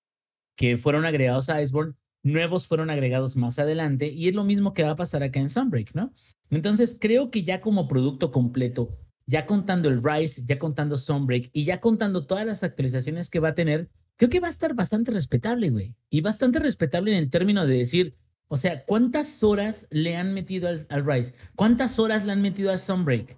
que 0.56 0.76
fueron 0.76 1.06
agregados 1.06 1.48
a 1.48 1.62
Iceborne, 1.62 1.94
nuevos 2.22 2.66
fueron 2.66 2.90
agregados 2.90 3.36
más 3.36 3.58
adelante, 3.58 4.08
y 4.08 4.28
es 4.28 4.34
lo 4.34 4.44
mismo 4.44 4.74
que 4.74 4.82
va 4.82 4.90
a 4.90 4.96
pasar 4.96 5.22
acá 5.22 5.40
en 5.40 5.48
Sunbreak, 5.48 5.94
¿no? 5.94 6.12
Entonces, 6.50 6.96
creo 7.00 7.30
que 7.30 7.44
ya 7.44 7.62
como 7.62 7.88
producto 7.88 8.30
completo, 8.30 8.98
ya 9.26 9.46
contando 9.46 9.88
el 9.88 10.02
Rise, 10.02 10.42
ya 10.44 10.58
contando 10.58 10.98
Sunbreak 10.98 11.48
y 11.52 11.64
ya 11.64 11.80
contando 11.80 12.26
todas 12.26 12.44
las 12.44 12.62
actualizaciones 12.62 13.30
que 13.30 13.40
va 13.40 13.48
a 13.48 13.54
tener, 13.54 13.88
creo 14.16 14.28
que 14.28 14.40
va 14.40 14.48
a 14.48 14.50
estar 14.50 14.74
bastante 14.74 15.12
respetable, 15.12 15.70
güey. 15.70 15.94
Y 16.10 16.20
bastante 16.20 16.58
respetable 16.58 17.12
en 17.12 17.18
el 17.18 17.30
término 17.30 17.66
de 17.66 17.78
decir, 17.78 18.16
o 18.48 18.56
sea, 18.56 18.84
¿cuántas 18.84 19.42
horas 19.42 19.86
le 19.90 20.16
han 20.16 20.34
metido 20.34 20.68
al, 20.68 21.06
Rise? 21.06 21.34
¿Cuántas 21.56 21.98
horas 21.98 22.24
le 22.24 22.32
han 22.32 22.42
metido 22.42 22.70
al 22.70 22.78
Sunbreak? 22.78 23.36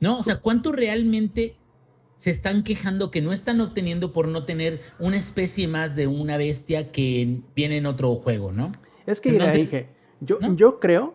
¿No? 0.00 0.18
O 0.18 0.22
sea, 0.22 0.40
¿cuánto 0.40 0.72
realmente 0.72 1.56
se 2.18 2.30
están 2.30 2.64
quejando 2.64 3.10
que 3.12 3.22
no 3.22 3.32
están 3.32 3.60
obteniendo 3.60 4.12
por 4.12 4.26
no 4.26 4.44
tener 4.44 4.80
una 4.98 5.16
especie 5.16 5.68
más 5.68 5.94
de 5.94 6.08
una 6.08 6.36
bestia 6.36 6.90
que 6.90 7.42
viene 7.54 7.76
en 7.78 7.86
otro 7.86 8.16
juego, 8.16 8.50
¿no? 8.50 8.72
Es 9.06 9.20
que 9.20 9.30
dije, 9.32 9.88
yo, 10.20 10.38
yo 10.56 10.80
creo, 10.80 11.14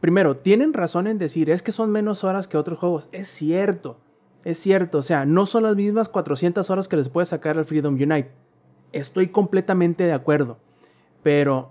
primero, 0.00 0.36
tienen 0.36 0.72
razón 0.72 1.06
en 1.06 1.16
decir, 1.16 1.48
es 1.48 1.62
que 1.62 1.70
son 1.70 1.90
menos 1.92 2.24
horas 2.24 2.48
que 2.48 2.56
otros 2.56 2.80
juegos. 2.80 3.08
Es 3.12 3.28
cierto, 3.28 4.00
es 4.44 4.58
cierto. 4.58 4.98
O 4.98 5.02
sea, 5.02 5.24
no 5.24 5.46
son 5.46 5.62
las 5.62 5.76
mismas 5.76 6.08
400 6.08 6.68
horas 6.70 6.88
que 6.88 6.96
les 6.96 7.08
puede 7.08 7.26
sacar 7.26 7.56
al 7.56 7.64
Freedom 7.64 7.94
Unite. 7.94 8.32
Estoy 8.90 9.28
completamente 9.28 10.02
de 10.04 10.12
acuerdo. 10.12 10.58
Pero 11.22 11.70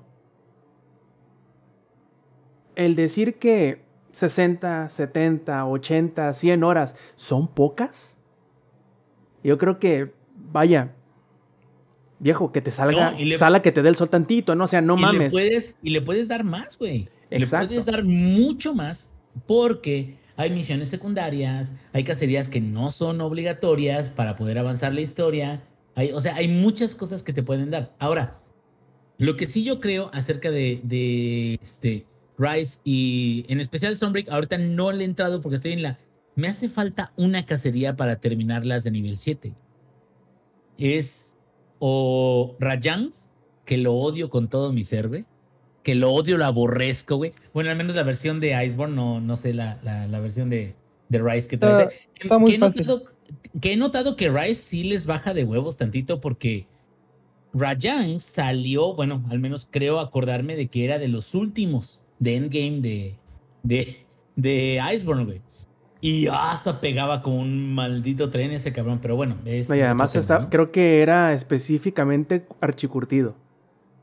el 2.75 2.95
decir 2.95 3.35
que 3.35 3.81
60, 4.11 4.89
70, 4.89 5.65
80, 5.65 6.33
100 6.33 6.63
horas 6.63 6.95
son 7.15 7.47
pocas, 7.47 8.19
yo 9.43 9.57
creo 9.57 9.79
que, 9.79 10.13
vaya, 10.35 10.93
viejo, 12.19 12.51
que 12.51 12.61
te 12.61 12.71
salga, 12.71 13.15
sala 13.37 13.61
que 13.61 13.71
te 13.71 13.81
dé 13.81 13.89
el 13.89 13.95
sol 13.95 14.09
tantito, 14.09 14.55
¿no? 14.55 14.65
O 14.65 14.67
sea, 14.67 14.81
no 14.81 14.97
y 14.97 15.01
mames. 15.01 15.33
Le 15.33 15.39
puedes, 15.39 15.75
y 15.81 15.89
le 15.89 16.01
puedes 16.01 16.27
dar 16.27 16.43
más, 16.43 16.77
güey. 16.77 17.09
Le 17.29 17.47
puedes 17.47 17.85
dar 17.85 18.03
mucho 18.03 18.75
más 18.75 19.09
porque 19.47 20.17
hay 20.35 20.51
misiones 20.51 20.89
secundarias, 20.89 21.73
hay 21.93 22.03
cacerías 22.03 22.49
que 22.49 22.61
no 22.61 22.91
son 22.91 23.21
obligatorias 23.21 24.09
para 24.09 24.35
poder 24.35 24.59
avanzar 24.59 24.93
la 24.93 25.01
historia. 25.01 25.63
Hay, 25.95 26.11
o 26.11 26.21
sea, 26.21 26.35
hay 26.35 26.47
muchas 26.47 26.93
cosas 26.95 27.23
que 27.23 27.33
te 27.33 27.41
pueden 27.41 27.71
dar. 27.71 27.95
Ahora, 27.99 28.41
lo 29.17 29.35
que 29.35 29.45
sí 29.45 29.63
yo 29.63 29.79
creo 29.79 30.09
acerca 30.13 30.51
de, 30.51 30.81
de 30.83 31.59
este, 31.61 32.05
Rise 32.37 32.79
y 32.83 33.45
en 33.49 33.59
especial 33.59 33.97
Sunbreak, 33.97 34.29
ahorita 34.29 34.57
no 34.57 34.91
le 34.91 35.03
he 35.03 35.05
entrado 35.05 35.41
porque 35.41 35.55
estoy 35.55 35.73
en 35.73 35.83
la... 35.83 35.99
Me 36.35 36.47
hace 36.47 36.69
falta 36.69 37.11
una 37.17 37.45
cacería 37.45 37.95
para 37.95 38.17
terminarlas 38.17 38.83
de 38.83 38.91
nivel 38.91 39.17
7. 39.17 39.53
Es 40.77 41.37
o 41.79 42.55
Rayan, 42.59 43.11
que 43.65 43.77
lo 43.77 43.95
odio 43.95 44.29
con 44.29 44.49
todo 44.49 44.71
mi 44.71 44.83
ser, 44.83 45.25
Que 45.83 45.95
lo 45.95 46.11
odio, 46.11 46.37
lo 46.37 46.45
aborrezco, 46.45 47.17
güey. 47.17 47.33
Bueno, 47.53 47.71
al 47.71 47.75
menos 47.75 47.95
la 47.95 48.03
versión 48.03 48.39
de 48.39 48.63
Iceborne, 48.65 48.95
no, 48.95 49.19
no 49.19 49.35
sé 49.35 49.53
la, 49.53 49.79
la, 49.83 50.19
versión 50.19 50.49
de, 50.49 50.75
de, 51.09 51.19
Rise 51.19 51.47
que 51.47 51.57
trae. 51.57 51.89
Que, 52.13 52.27
he 52.53 52.57
notado, 52.57 53.03
que 53.59 53.73
he 53.73 53.77
notado 53.77 54.15
que 54.15 54.29
Rise 54.29 54.61
sí 54.61 54.83
les 54.83 55.05
baja 55.05 55.33
de 55.33 55.43
huevos 55.43 55.77
tantito 55.77 56.21
porque 56.21 56.67
Rayan 57.53 58.21
salió, 58.21 58.93
bueno, 58.93 59.23
al 59.29 59.39
menos 59.39 59.67
creo 59.69 59.99
acordarme 59.99 60.55
de 60.55 60.67
que 60.67 60.85
era 60.85 60.99
de 60.99 61.07
los 61.07 61.33
últimos 61.33 62.00
de 62.21 62.35
Endgame 62.35 62.81
de, 62.81 63.15
de, 63.63 63.97
de 64.35 64.81
Iceborne, 64.93 65.25
güey. 65.25 65.41
Y 65.99 66.27
hasta 66.27 66.79
pegaba 66.79 67.21
con 67.21 67.33
un 67.33 67.73
maldito 67.73 68.29
tren 68.29 68.51
ese 68.51 68.71
cabrón, 68.71 68.99
pero 69.01 69.15
bueno. 69.15 69.37
Es 69.45 69.69
y 69.69 69.81
además 69.81 70.17
creo 70.49 70.71
que 70.71 71.01
era 71.01 71.33
específicamente 71.33 72.45
archicurtido. 72.59 73.35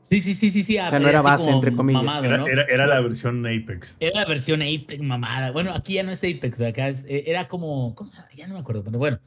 Sí, 0.01 0.21
sí, 0.21 0.33
sí, 0.33 0.49
sí, 0.49 0.63
sí. 0.63 0.77
O 0.77 0.87
sea, 0.87 0.99
no 0.99 1.09
era 1.09 1.21
base, 1.21 1.49
entre 1.49 1.73
comillas. 1.73 2.23
era, 2.23 2.87
la 2.87 3.01
versión 3.01 3.45
Apex. 3.45 3.97
Era 3.99 4.21
la 4.21 4.27
versión 4.27 4.61
Apex 4.61 5.01
mamada. 5.01 5.51
Bueno, 5.51 5.73
aquí 5.73 5.95
ya 5.95 6.03
no 6.03 6.11
es 6.11 6.19
Apex, 6.19 6.61
acá 6.61 6.89
eh, 6.89 7.23
era 7.27 7.47
como, 7.49 7.95
¿cómo 7.95 8.11
Ya 8.35 8.47
no 8.47 8.53
me 8.53 8.59
acuerdo, 8.61 8.83
pero 8.83 8.97
bueno. 8.97 9.19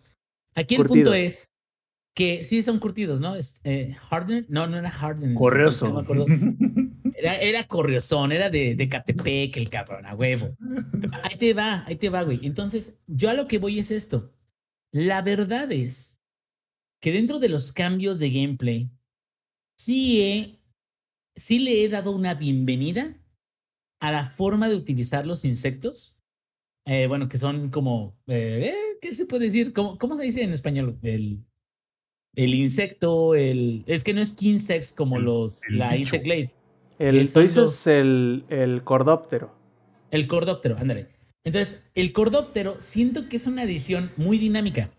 Aquí 0.55 0.77
el 0.77 0.85
punto 0.85 1.13
es 1.13 1.51
que 2.15 2.45
sí 2.45 2.63
son 2.63 2.79
curtidos, 2.79 3.21
¿no? 3.21 3.35
Es, 3.35 3.61
eh, 3.65 3.97
Harden, 4.11 4.47
no, 4.49 4.67
no 4.67 4.79
era 4.79 4.91
Harden. 4.91 5.35
Correoso. 5.35 5.89
No 5.89 5.95
me 5.95 6.01
acuerdo. 6.01 6.27
Era, 7.23 7.37
era 7.37 7.69
corriozón, 7.69 8.33
era 8.33 8.51
de, 8.51 8.75
de 8.75 8.89
Catepec, 8.89 9.57
el 9.57 9.71
cabrón, 9.71 10.05
a 10.07 10.15
huevo. 10.17 10.57
Ahí 11.23 11.37
te 11.39 11.55
va, 11.55 11.85
ahí 11.87 11.95
te 11.95 12.09
va, 12.09 12.23
güey. 12.23 12.41
Entonces, 12.43 12.99
yo 13.07 13.31
a 13.31 13.35
lo 13.35 13.47
que 13.47 13.59
voy 13.59 13.79
es 13.79 13.93
esto. 13.93 14.35
La 14.91 15.23
verdad 15.23 15.71
es 15.71 16.19
que 17.01 17.13
dentro 17.13 17.39
de 17.39 17.49
los 17.49 17.73
cambios 17.73 18.19
de 18.19 18.31
gameplay, 18.31 18.91
sí, 19.79 20.59
sí 21.37 21.61
le 21.61 21.85
he 21.85 21.89
dado 21.89 22.11
una 22.11 22.35
bienvenida 22.35 23.17
a 24.01 24.11
la 24.11 24.27
forma 24.27 24.69
de 24.69 24.75
utilizar 24.75 25.25
los 25.25 25.45
insectos. 25.45 26.17
Eh, 26.87 27.07
bueno, 27.07 27.29
que 27.29 27.39
son 27.39 27.71
como, 27.71 28.19
eh, 28.27 28.73
eh, 28.75 28.99
¿qué 29.01 29.15
se 29.15 29.27
puede 29.27 29.45
decir? 29.45 29.73
¿Cómo, 29.73 29.97
¿Cómo 29.97 30.17
se 30.17 30.25
dice 30.25 30.43
en 30.43 30.53
español? 30.53 30.99
El, 31.03 31.45
el 32.35 32.55
insecto, 32.55 33.37
el... 33.37 33.85
Es 33.87 34.03
que 34.03 34.13
no 34.13 34.21
es 34.21 34.33
Kinsex 34.33 34.93
como 34.93 35.21
los, 35.21 35.61
la 35.69 35.97
Insect 35.97 36.25
Glaive. 36.25 36.53
El, 36.99 37.33
tú 37.33 37.41
dices 37.41 37.87
el, 37.87 38.45
el 38.49 38.85
cordóptero. 38.85 39.55
El 40.11 40.27
cordóptero, 40.27 40.77
ándale. 40.79 41.09
Entonces, 41.45 41.83
el 41.95 42.13
cordóptero 42.13 42.77
siento 42.81 43.29
que 43.29 43.37
es 43.37 43.47
una 43.47 43.65
edición 43.65 44.13
muy 44.17 44.39
dinámica. 44.39 44.91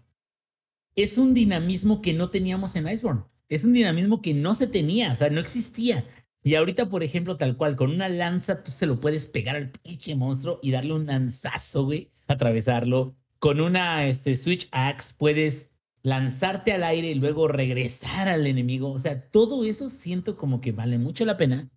Es 0.96 1.18
un 1.18 1.34
dinamismo 1.34 2.02
que 2.02 2.14
no 2.14 2.30
teníamos 2.30 2.76
en 2.76 2.88
Iceborne. 2.88 3.24
Es 3.50 3.64
un 3.64 3.74
dinamismo 3.74 4.22
que 4.22 4.34
no 4.34 4.56
se 4.56 4.68
tenía, 4.68 5.14
o 5.14 5.16
sea, 5.16 5.30
no 5.30 5.40
existía. 5.40 6.06
Y 6.44 6.56
ahorita, 6.56 6.90
por 6.90 7.04
ejemplo, 7.04 7.38
tal 7.38 7.56
cual, 7.56 7.76
con 7.76 7.90
una 7.92 8.10
lanza 8.10 8.64
tú 8.64 8.72
se 8.72 8.86
lo 8.86 9.00
puedes 9.00 9.28
pegar 9.28 9.56
al 9.56 9.72
pinche 9.72 10.16
monstruo 10.16 10.60
y 10.62 10.72
darle 10.72 10.94
un 10.94 11.06
lanzazo, 11.06 11.86
güey, 11.86 12.12
atravesarlo. 12.28 13.16
Con 13.40 13.62
una 13.62 14.08
este, 14.08 14.36
Switch 14.36 14.68
Axe 14.72 15.14
puedes 15.18 15.70
lanzarte 16.02 16.74
al 16.74 16.84
aire 16.84 17.12
y 17.12 17.16
luego 17.16 17.48
regresar 17.48 18.28
al 18.28 18.46
enemigo. 18.46 18.92
O 18.92 19.00
sea, 19.00 19.30
todo 19.30 19.64
eso 19.64 19.90
siento 19.90 20.36
como 20.36 20.60
que 20.60 20.74
vale 20.74 20.98
mucho 20.98 21.26
la 21.26 21.38
pena. 21.38 21.70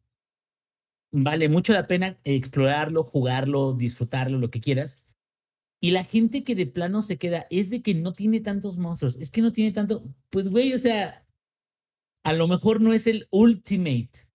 Vale 1.18 1.48
mucho 1.48 1.72
la 1.72 1.86
pena 1.86 2.18
explorarlo, 2.24 3.02
jugarlo, 3.02 3.72
disfrutarlo, 3.72 4.36
lo 4.36 4.50
que 4.50 4.60
quieras. 4.60 5.02
Y 5.80 5.92
la 5.92 6.04
gente 6.04 6.44
que 6.44 6.54
de 6.54 6.66
plano 6.66 7.00
se 7.00 7.16
queda 7.16 7.46
es 7.48 7.70
de 7.70 7.80
que 7.80 7.94
no 7.94 8.12
tiene 8.12 8.40
tantos 8.40 8.76
monstruos, 8.76 9.16
es 9.16 9.30
que 9.30 9.40
no 9.40 9.50
tiene 9.50 9.72
tanto, 9.72 10.04
pues 10.28 10.50
güey, 10.50 10.74
o 10.74 10.78
sea, 10.78 11.26
a 12.22 12.34
lo 12.34 12.46
mejor 12.48 12.82
no 12.82 12.92
es 12.92 13.06
el 13.06 13.28
ultimate 13.30 14.28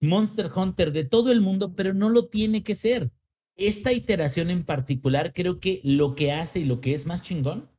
Monster 0.00 0.50
Hunter 0.52 0.90
de 0.90 1.04
todo 1.04 1.30
el 1.30 1.40
mundo, 1.40 1.76
pero 1.76 1.94
no 1.94 2.08
lo 2.08 2.26
tiene 2.26 2.64
que 2.64 2.74
ser. 2.74 3.12
Esta 3.54 3.92
iteración 3.92 4.50
en 4.50 4.64
particular 4.64 5.32
creo 5.32 5.60
que 5.60 5.80
lo 5.84 6.16
que 6.16 6.32
hace 6.32 6.58
y 6.58 6.64
lo 6.64 6.80
que 6.80 6.92
es 6.92 7.06
más 7.06 7.22
chingón 7.22 7.70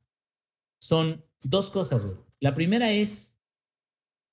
son 0.79 1.25
dos 1.41 1.69
cosas, 1.69 2.05
güey. 2.05 2.15
La 2.39 2.53
primera 2.53 2.93
es 2.93 3.35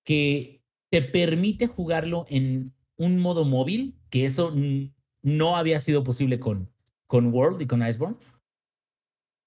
que 0.05 0.63
te 0.89 1.03
permite 1.03 1.67
jugarlo 1.67 2.27
en 2.29 2.75
un 2.99 3.19
modo 3.19 3.45
móvil, 3.45 3.95
que 4.11 4.27
eso 4.27 4.53
no 5.23 5.57
había 5.57 5.81
sido 5.81 6.05
posible 6.05 6.39
con, 6.39 6.71
con 7.07 7.33
World 7.33 7.63
y 7.63 7.67
con 7.67 7.87
Iceborne. 7.87 8.17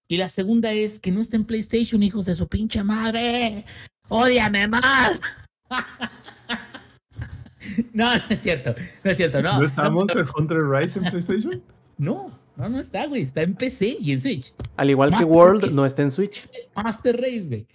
Y 0.07 0.17
la 0.17 0.27
segunda 0.27 0.73
es 0.73 0.99
que 0.99 1.11
no 1.11 1.21
está 1.21 1.37
en 1.37 1.45
PlayStation, 1.45 2.03
hijos 2.03 2.25
de 2.25 2.35
su 2.35 2.47
pinche 2.47 2.83
madre. 2.83 3.65
¡Ódiame 4.09 4.67
más! 4.67 5.21
no, 7.93 8.17
no 8.17 8.23
es 8.29 8.41
cierto. 8.41 8.75
No 9.03 9.11
es 9.11 9.17
cierto, 9.17 9.41
no. 9.41 9.59
¿No 9.59 9.65
está 9.65 9.89
Monster 9.89 10.25
Hunter 10.35 10.67
Rise 10.67 10.99
en 10.99 11.05
PlayStation? 11.05 11.63
No, 11.97 12.37
no, 12.57 12.69
no 12.69 12.79
está, 12.79 13.05
güey. 13.05 13.21
Está 13.21 13.41
en 13.41 13.55
PC 13.55 13.97
y 13.99 14.11
en 14.11 14.19
Switch. 14.19 14.53
Al 14.75 14.89
igual 14.89 15.15
que 15.17 15.23
World, 15.23 15.71
no 15.71 15.85
está 15.85 16.01
en 16.01 16.11
Switch. 16.11 16.49
Master 16.75 17.15
Race, 17.15 17.47
güey. 17.47 17.67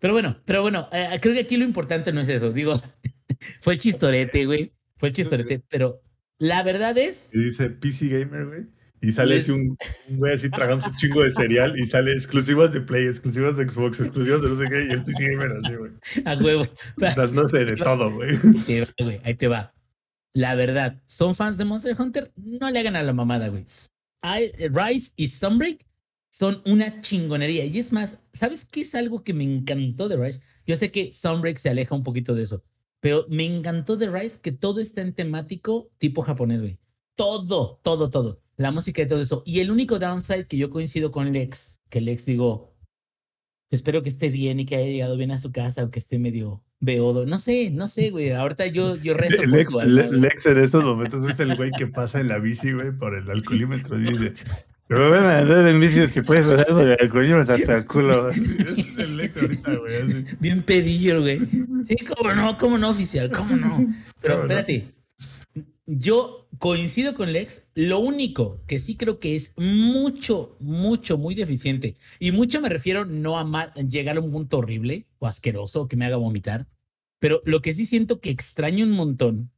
Pero 0.00 0.14
bueno, 0.14 0.36
pero 0.44 0.62
bueno, 0.62 0.88
eh, 0.92 1.18
creo 1.20 1.34
que 1.34 1.40
aquí 1.40 1.56
lo 1.56 1.64
importante 1.64 2.12
no 2.12 2.20
es 2.20 2.28
eso. 2.28 2.52
Digo, 2.52 2.74
fue 3.60 3.74
el 3.74 3.80
chistorete, 3.80 4.46
güey. 4.46 4.72
Fue 5.00 5.08
el 5.08 5.14
chistorete, 5.14 5.62
pero 5.68 6.02
la 6.38 6.62
verdad 6.62 6.96
es. 6.98 7.34
Y 7.34 7.40
dice 7.40 7.70
PC 7.70 8.08
Gamer, 8.08 8.46
güey. 8.46 8.66
Y 9.02 9.12
sale 9.12 9.38
así 9.38 9.50
un, 9.50 9.78
güey 10.10 10.34
así 10.34 10.50
tragando 10.50 10.84
su 10.84 10.94
chingo 10.94 11.22
de 11.22 11.30
cereal 11.30 11.78
y 11.78 11.86
sale 11.86 12.12
exclusivas 12.12 12.74
de 12.74 12.82
Play, 12.82 13.06
exclusivas 13.06 13.56
de 13.56 13.66
Xbox, 13.66 13.98
exclusivas 13.98 14.42
de 14.42 14.48
no 14.50 14.58
sé 14.58 14.64
qué, 14.68 14.84
y 14.84 14.90
el 14.90 15.04
PC 15.04 15.24
Gamer 15.24 15.52
así, 15.64 15.74
güey. 15.74 15.92
A 16.26 16.34
huevo. 16.36 16.66
Las 16.96 17.32
no 17.32 17.48
sé, 17.48 17.64
de 17.64 17.76
todo, 17.76 18.12
güey. 18.12 18.38
Ahí 19.24 19.34
te 19.34 19.48
va, 19.48 19.72
La 20.34 20.54
verdad, 20.54 21.00
¿son 21.06 21.34
fans 21.34 21.56
de 21.56 21.64
Monster 21.64 21.96
Hunter? 21.98 22.30
No 22.36 22.70
le 22.70 22.78
hagan 22.78 22.96
a 22.96 23.02
la 23.02 23.14
mamada, 23.14 23.48
güey. 23.48 23.64
Rise 24.22 25.12
y 25.16 25.28
Sunbreak 25.28 25.86
son 26.28 26.60
una 26.66 27.00
chingonería. 27.00 27.64
Y 27.64 27.78
es 27.78 27.92
más, 27.92 28.18
¿sabes 28.34 28.66
qué 28.66 28.82
es 28.82 28.94
algo 28.94 29.24
que 29.24 29.32
me 29.32 29.44
encantó 29.44 30.10
de 30.10 30.16
Rise? 30.16 30.42
Yo 30.66 30.76
sé 30.76 30.90
que 30.90 31.10
Sunbreak 31.10 31.56
se 31.56 31.70
aleja 31.70 31.94
un 31.94 32.04
poquito 32.04 32.34
de 32.34 32.42
eso, 32.42 32.62
pero 33.00 33.26
me 33.28 33.44
encantó 33.44 33.96
de 33.96 34.10
Rise 34.10 34.40
que 34.40 34.52
todo 34.52 34.80
está 34.80 35.00
en 35.00 35.14
temático 35.14 35.90
tipo 35.98 36.22
japonés, 36.22 36.60
güey. 36.60 36.78
Todo, 37.16 37.80
todo, 37.82 38.10
todo 38.10 38.40
la 38.60 38.70
música 38.70 39.00
y 39.02 39.06
todo 39.06 39.22
eso. 39.22 39.42
Y 39.46 39.60
el 39.60 39.70
único 39.70 39.98
downside 39.98 40.46
que 40.46 40.58
yo 40.58 40.68
coincido 40.68 41.10
con 41.10 41.32
Lex, 41.32 41.80
que 41.88 42.02
Lex 42.02 42.26
digo, 42.26 42.76
espero 43.70 44.02
que 44.02 44.10
esté 44.10 44.28
bien 44.28 44.60
y 44.60 44.66
que 44.66 44.76
haya 44.76 44.90
llegado 44.90 45.16
bien 45.16 45.30
a 45.30 45.38
su 45.38 45.50
casa 45.50 45.82
o 45.82 45.90
que 45.90 45.98
esté 45.98 46.18
medio 46.18 46.62
beodo. 46.78 47.24
No 47.24 47.38
sé, 47.38 47.70
no 47.70 47.88
sé, 47.88 48.10
güey. 48.10 48.32
Ahorita 48.32 48.66
yo, 48.66 48.96
yo 48.96 49.14
rezo 49.14 49.42
Lex, 49.44 49.70
por 49.70 49.84
su 49.84 50.12
Lex 50.12 50.44
en 50.44 50.58
estos 50.58 50.84
momentos 50.84 51.28
es 51.30 51.40
el 51.40 51.56
güey 51.56 51.70
que 51.70 51.86
pasa 51.86 52.20
en 52.20 52.28
la 52.28 52.38
bici, 52.38 52.72
güey, 52.72 52.92
por 52.92 53.16
el 53.16 53.30
alcoholímetro 53.30 53.98
y 53.98 54.12
dice, 54.12 54.34
pero 54.90 55.08
van 55.08 55.24
a 55.24 55.38
andar 55.38 55.68
en 55.68 55.78
bici 55.78 56.04
que 56.12 56.20
puedes 56.20 56.44
pasar 56.44 56.66
por 56.66 56.82
el 56.82 56.96
alcoholímetro 57.00 57.54
hasta 57.54 57.76
el 57.76 57.86
culo. 57.86 58.28
es 58.30 58.98
el 58.98 59.16
Lex 59.18 59.36
ahorita, 59.36 59.76
güey. 59.76 60.26
Bien 60.40 60.64
pedillo, 60.64 61.20
güey. 61.20 61.38
Sí, 61.86 61.94
cómo 62.04 62.34
no, 62.34 62.58
cómo 62.58 62.76
no, 62.76 62.90
oficial, 62.90 63.30
cómo 63.30 63.54
no. 63.54 63.86
Pero 64.20 64.40
espérate, 64.40 64.92
yo 65.86 66.48
coincido 66.58 67.14
con 67.14 67.32
Lex. 67.32 67.62
Lo 67.76 68.00
único 68.00 68.64
que 68.66 68.80
sí 68.80 68.96
creo 68.96 69.20
que 69.20 69.36
es 69.36 69.54
mucho, 69.56 70.56
mucho, 70.58 71.16
muy 71.18 71.36
deficiente. 71.36 71.94
Y 72.18 72.32
mucho 72.32 72.60
me 72.60 72.68
refiero 72.68 73.04
no 73.04 73.38
a 73.38 73.72
llegar 73.74 74.16
a 74.16 74.20
un 74.20 74.32
punto 74.32 74.58
horrible 74.58 75.06
o 75.20 75.28
asqueroso 75.28 75.86
que 75.86 75.94
me 75.94 76.06
haga 76.06 76.16
vomitar. 76.16 76.66
Pero 77.20 77.42
lo 77.44 77.62
que 77.62 77.74
sí 77.74 77.86
siento 77.86 78.20
que 78.20 78.30
extraño 78.30 78.84
un 78.84 78.90
montón, 78.90 79.52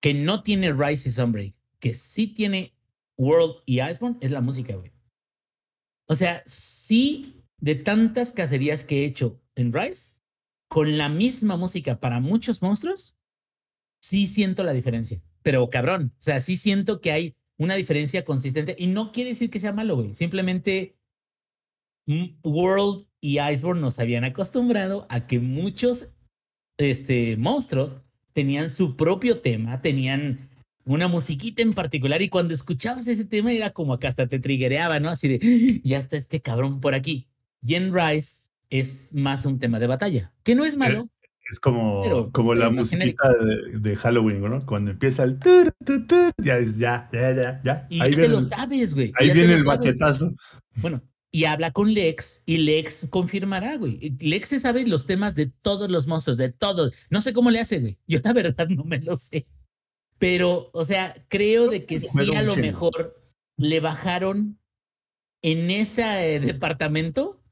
que 0.00 0.12
no 0.12 0.42
tiene 0.42 0.72
Rise 0.72 1.08
y 1.08 1.12
Sunbreak, 1.12 1.54
que 1.78 1.94
sí 1.94 2.26
tiene 2.26 2.75
World 3.18 3.62
y 3.66 3.80
Iceborne, 3.80 4.18
es 4.20 4.30
la 4.30 4.40
música, 4.40 4.76
güey. 4.76 4.92
O 6.08 6.16
sea, 6.16 6.42
sí, 6.46 7.42
de 7.58 7.74
tantas 7.74 8.32
cacerías 8.32 8.84
que 8.84 9.02
he 9.02 9.04
hecho 9.06 9.40
en 9.54 9.72
Rise, 9.72 10.16
con 10.68 10.98
la 10.98 11.08
misma 11.08 11.56
música 11.56 12.00
para 12.00 12.20
muchos 12.20 12.62
monstruos, 12.62 13.16
sí 14.00 14.26
siento 14.26 14.62
la 14.62 14.72
diferencia. 14.72 15.22
Pero 15.42 15.68
cabrón, 15.70 16.12
o 16.18 16.22
sea, 16.22 16.40
sí 16.40 16.56
siento 16.56 17.00
que 17.00 17.12
hay 17.12 17.36
una 17.58 17.74
diferencia 17.74 18.24
consistente 18.24 18.76
y 18.78 18.86
no 18.86 19.12
quiere 19.12 19.30
decir 19.30 19.50
que 19.50 19.60
sea 19.60 19.72
malo, 19.72 19.96
güey. 19.96 20.14
Simplemente 20.14 20.96
World 22.44 23.06
y 23.20 23.40
Iceborne 23.40 23.80
nos 23.80 23.98
habían 23.98 24.24
acostumbrado 24.24 25.06
a 25.08 25.26
que 25.26 25.40
muchos 25.40 26.08
este, 26.78 27.36
monstruos 27.36 27.98
tenían 28.32 28.70
su 28.70 28.96
propio 28.96 29.40
tema, 29.40 29.80
tenían 29.80 30.50
una 30.86 31.08
musiquita 31.08 31.62
en 31.62 31.74
particular 31.74 32.22
y 32.22 32.28
cuando 32.28 32.54
escuchabas 32.54 33.06
ese 33.08 33.24
tema 33.24 33.52
era 33.52 33.70
como 33.70 33.98
que 33.98 34.06
hasta 34.06 34.26
te 34.28 34.38
triguereaba, 34.38 35.00
¿no? 35.00 35.10
Así 35.10 35.28
de, 35.28 35.80
ya 35.84 35.98
está 35.98 36.16
este 36.16 36.40
cabrón 36.40 36.80
por 36.80 36.94
aquí. 36.94 37.28
Y 37.60 37.74
en 37.74 37.92
Rise 37.92 38.50
es 38.70 39.12
más 39.12 39.44
un 39.44 39.58
tema 39.58 39.78
de 39.78 39.88
batalla, 39.88 40.32
que 40.42 40.54
no 40.54 40.64
es 40.64 40.74
eh, 40.74 40.78
malo, 40.78 41.10
es 41.50 41.60
como, 41.60 42.30
como 42.32 42.54
la 42.54 42.70
musiquita 42.70 43.32
de, 43.72 43.96
Halloween, 43.96 44.40
¿no? 44.40 44.64
Cuando 44.66 44.92
empieza 44.92 45.24
el 45.24 45.38
ya 46.42 46.58
es 46.58 46.78
ya, 46.78 47.08
ya, 47.12 47.34
ya, 47.34 47.60
ya. 47.62 47.86
Y 47.88 48.00
ahí 48.00 48.14
te 48.14 48.28
lo 48.28 48.42
sabes, 48.42 48.94
güey. 48.94 49.12
Ahí 49.16 49.30
viene 49.30 49.54
el 49.54 49.64
machetazo. 49.64 50.34
Bueno, 50.76 51.02
y 51.30 51.44
habla 51.44 51.70
con 51.70 51.92
Lex 51.92 52.42
y 52.46 52.58
Lex 52.58 53.06
confirmará, 53.10 53.76
güey. 53.76 54.16
Lex 54.20 54.48
se 54.48 54.60
sabe 54.60 54.86
los 54.86 55.06
temas 55.06 55.34
de 55.34 55.52
todos 55.62 55.90
los 55.90 56.06
monstruos, 56.06 56.36
de 56.36 56.50
todos. 56.50 56.92
No 57.10 57.22
sé 57.22 57.32
cómo 57.32 57.50
le 57.50 57.60
hace, 57.60 57.78
güey. 57.78 57.98
Yo 58.06 58.20
la 58.24 58.32
verdad 58.32 58.68
no 58.68 58.84
me 58.84 58.98
lo 59.00 59.16
sé. 59.16 59.46
Pero, 60.18 60.70
o 60.72 60.84
sea, 60.84 61.14
creo 61.28 61.68
de 61.68 61.84
que 61.84 62.00
sí 62.00 62.34
a 62.34 62.42
lo 62.42 62.56
mejor 62.56 63.20
le 63.56 63.80
bajaron 63.80 64.58
en 65.42 65.70
ese 65.70 66.40
departamento 66.40 67.42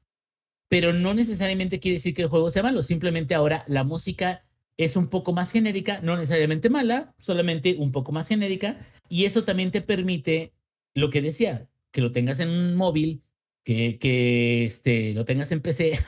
pero 0.67 0.93
no 0.93 1.13
necesariamente 1.13 1.79
quiere 1.79 1.97
decir 1.97 2.13
que 2.13 2.23
el 2.23 2.27
juego 2.27 2.49
sea 2.49 2.63
malo, 2.63 2.81
simplemente 2.83 3.35
ahora 3.35 3.63
la 3.67 3.83
música 3.83 4.45
es 4.77 4.95
un 4.95 5.07
poco 5.07 5.31
más 5.31 5.51
genérica, 5.51 6.01
no 6.01 6.17
necesariamente 6.17 6.69
mala, 6.69 7.15
solamente 7.17 7.75
un 7.77 7.91
poco 7.91 8.11
más 8.11 8.27
genérica, 8.27 8.85
y 9.07 9.25
eso 9.25 9.43
también 9.43 9.71
te 9.71 9.81
permite 9.81 10.53
lo 10.93 11.09
que 11.09 11.21
decía, 11.21 11.69
que 11.91 12.01
lo 12.01 12.11
tengas 12.11 12.39
en 12.39 12.49
un 12.49 12.75
móvil, 12.75 13.21
que, 13.63 13.97
que 13.99 14.65
este, 14.65 15.13
lo 15.13 15.23
tengas 15.23 15.51
en 15.51 15.61
PC, 15.61 15.99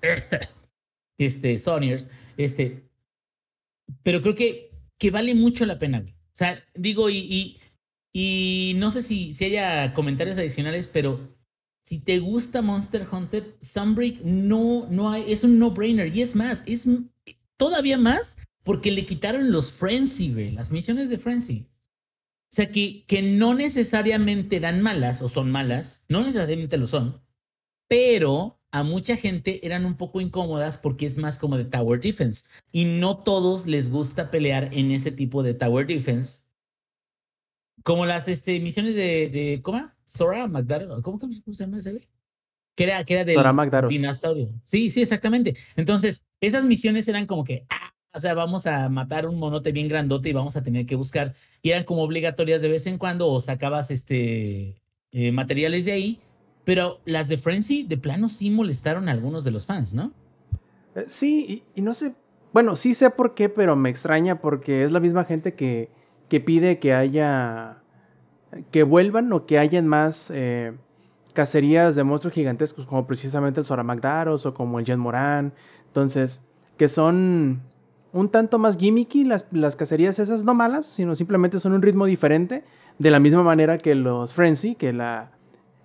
este, 1.18 1.58
Sonyers, 1.58 2.08
este, 2.36 2.88
pero 4.02 4.22
creo 4.22 4.34
que, 4.34 4.70
que 4.98 5.10
vale 5.10 5.34
mucho 5.34 5.66
la 5.66 5.78
pena. 5.78 6.04
O 6.08 6.36
sea, 6.36 6.62
digo, 6.74 7.10
y, 7.10 7.58
y, 8.12 8.74
no 8.76 8.90
sé 8.90 9.02
si, 9.02 9.34
si 9.34 9.44
haya 9.44 9.92
comentarios 9.94 10.38
adicionales, 10.38 10.86
pero 10.86 11.36
si 11.84 11.98
te 12.00 12.18
gusta 12.18 12.62
Monster 12.62 13.06
Hunter, 13.10 13.56
Sunbreak 13.60 14.20
no, 14.22 14.86
no 14.90 15.10
hay, 15.10 15.24
es 15.28 15.44
un 15.44 15.58
no-brainer. 15.58 16.14
Y 16.14 16.22
es 16.22 16.34
más, 16.34 16.62
es 16.66 16.86
todavía 17.56 17.98
más 17.98 18.36
porque 18.64 18.90
le 18.90 19.06
quitaron 19.06 19.52
los 19.52 19.70
Frenzy, 19.70 20.32
güey, 20.32 20.50
las 20.50 20.72
misiones 20.72 21.08
de 21.08 21.18
Frenzy. 21.18 21.68
O 22.50 22.56
sea, 22.56 22.70
que, 22.70 23.04
que 23.06 23.22
no 23.22 23.54
necesariamente 23.54 24.56
eran 24.56 24.80
malas 24.82 25.22
o 25.22 25.28
son 25.28 25.50
malas, 25.50 26.04
no 26.08 26.22
necesariamente 26.22 26.78
lo 26.78 26.86
son, 26.86 27.22
pero 27.88 28.60
a 28.76 28.82
mucha 28.82 29.16
gente 29.16 29.66
eran 29.66 29.86
un 29.86 29.96
poco 29.96 30.20
incómodas 30.20 30.76
porque 30.76 31.06
es 31.06 31.16
más 31.16 31.38
como 31.38 31.56
de 31.56 31.64
Tower 31.64 31.98
Defense. 31.98 32.44
Y 32.72 32.84
no 32.84 33.16
todos 33.16 33.66
les 33.66 33.88
gusta 33.88 34.30
pelear 34.30 34.68
en 34.72 34.90
ese 34.90 35.10
tipo 35.10 35.42
de 35.42 35.54
Tower 35.54 35.86
Defense. 35.86 36.42
Como 37.82 38.04
las 38.04 38.28
este, 38.28 38.60
misiones 38.60 38.94
de, 38.94 39.30
de 39.30 39.60
¿cómo? 39.62 39.90
Sora 40.04 40.46
Magdaros, 40.46 41.00
¿cómo, 41.00 41.18
se 41.18 41.64
llama 41.64 41.78
ese 41.78 41.92
güey? 41.92 42.08
Que 42.74 42.84
era, 42.84 43.02
que 43.04 43.14
era 43.14 43.24
del 43.24 43.88
dinosaurio. 43.88 44.50
Sí, 44.64 44.90
sí, 44.90 45.00
exactamente. 45.00 45.56
Entonces, 45.74 46.22
esas 46.42 46.62
misiones 46.64 47.08
eran 47.08 47.24
como 47.24 47.44
que, 47.44 47.64
ah, 47.70 47.94
o 48.12 48.20
sea, 48.20 48.34
vamos 48.34 48.66
a 48.66 48.90
matar 48.90 49.26
un 49.26 49.38
monote 49.38 49.72
bien 49.72 49.88
grandote 49.88 50.28
y 50.28 50.34
vamos 50.34 50.54
a 50.56 50.62
tener 50.62 50.84
que 50.84 50.96
buscar, 50.96 51.34
y 51.62 51.70
eran 51.70 51.84
como 51.84 52.02
obligatorias 52.02 52.60
de 52.60 52.68
vez 52.68 52.86
en 52.86 52.98
cuando, 52.98 53.28
o 53.28 53.40
sacabas 53.40 53.90
este 53.90 54.76
eh, 55.12 55.32
materiales 55.32 55.86
de 55.86 55.92
ahí, 55.92 56.20
pero 56.66 56.98
las 57.04 57.28
de 57.28 57.38
Frenzy 57.38 57.84
de 57.84 57.96
plano 57.96 58.28
sí 58.28 58.50
molestaron 58.50 59.08
a 59.08 59.12
algunos 59.12 59.44
de 59.44 59.52
los 59.52 59.66
fans, 59.66 59.94
¿no? 59.94 60.10
Eh, 60.96 61.04
sí, 61.06 61.62
y, 61.76 61.80
no 61.80 61.94
sé, 61.94 62.16
bueno, 62.52 62.74
sí 62.74 62.92
sé 62.92 63.08
por 63.10 63.34
qué, 63.34 63.48
pero 63.48 63.76
me 63.76 63.88
extraña 63.88 64.40
porque 64.40 64.82
es 64.82 64.90
la 64.90 64.98
misma 64.98 65.24
gente 65.24 65.54
que, 65.54 65.90
que 66.28 66.40
pide 66.40 66.80
que 66.80 66.92
haya, 66.92 67.84
que 68.72 68.82
vuelvan 68.82 69.32
o 69.32 69.46
que 69.46 69.60
hayan 69.60 69.86
más 69.86 70.32
eh, 70.34 70.72
cacerías 71.34 71.94
de 71.94 72.02
monstruos 72.02 72.34
gigantescos, 72.34 72.84
como 72.84 73.06
precisamente 73.06 73.60
el 73.60 73.64
Sora 73.64 73.84
Magdaros 73.84 74.44
o 74.44 74.52
como 74.52 74.80
el 74.80 74.86
Jen 74.86 74.98
Moran. 74.98 75.54
Entonces, 75.86 76.44
que 76.76 76.88
son 76.88 77.62
un 78.12 78.28
tanto 78.28 78.58
más 78.58 78.76
gimmicky 78.76 79.24
las, 79.24 79.46
las 79.52 79.76
cacerías 79.76 80.18
esas, 80.18 80.42
no 80.42 80.52
malas, 80.52 80.86
sino 80.86 81.14
simplemente 81.14 81.60
son 81.60 81.74
un 81.74 81.82
ritmo 81.82 82.06
diferente, 82.06 82.64
de 82.98 83.10
la 83.12 83.20
misma 83.20 83.44
manera 83.44 83.78
que 83.78 83.94
los 83.94 84.34
Frenzy, 84.34 84.74
que 84.74 84.92
la, 84.92 85.35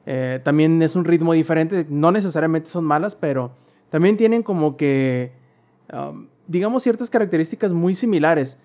eh, 0.05 0.39
también 0.43 0.81
es 0.81 0.95
un 0.95 1.05
ritmo 1.05 1.33
diferente, 1.33 1.85
no 1.89 2.11
necesariamente 2.11 2.69
son 2.69 2.83
malas, 2.83 3.15
pero 3.15 3.51
también 3.89 4.17
tienen 4.17 4.41
como 4.43 4.77
que, 4.77 5.31
um, 5.93 6.27
digamos, 6.47 6.83
ciertas 6.83 7.09
características 7.09 7.71
muy 7.71 7.93
similares. 7.95 8.59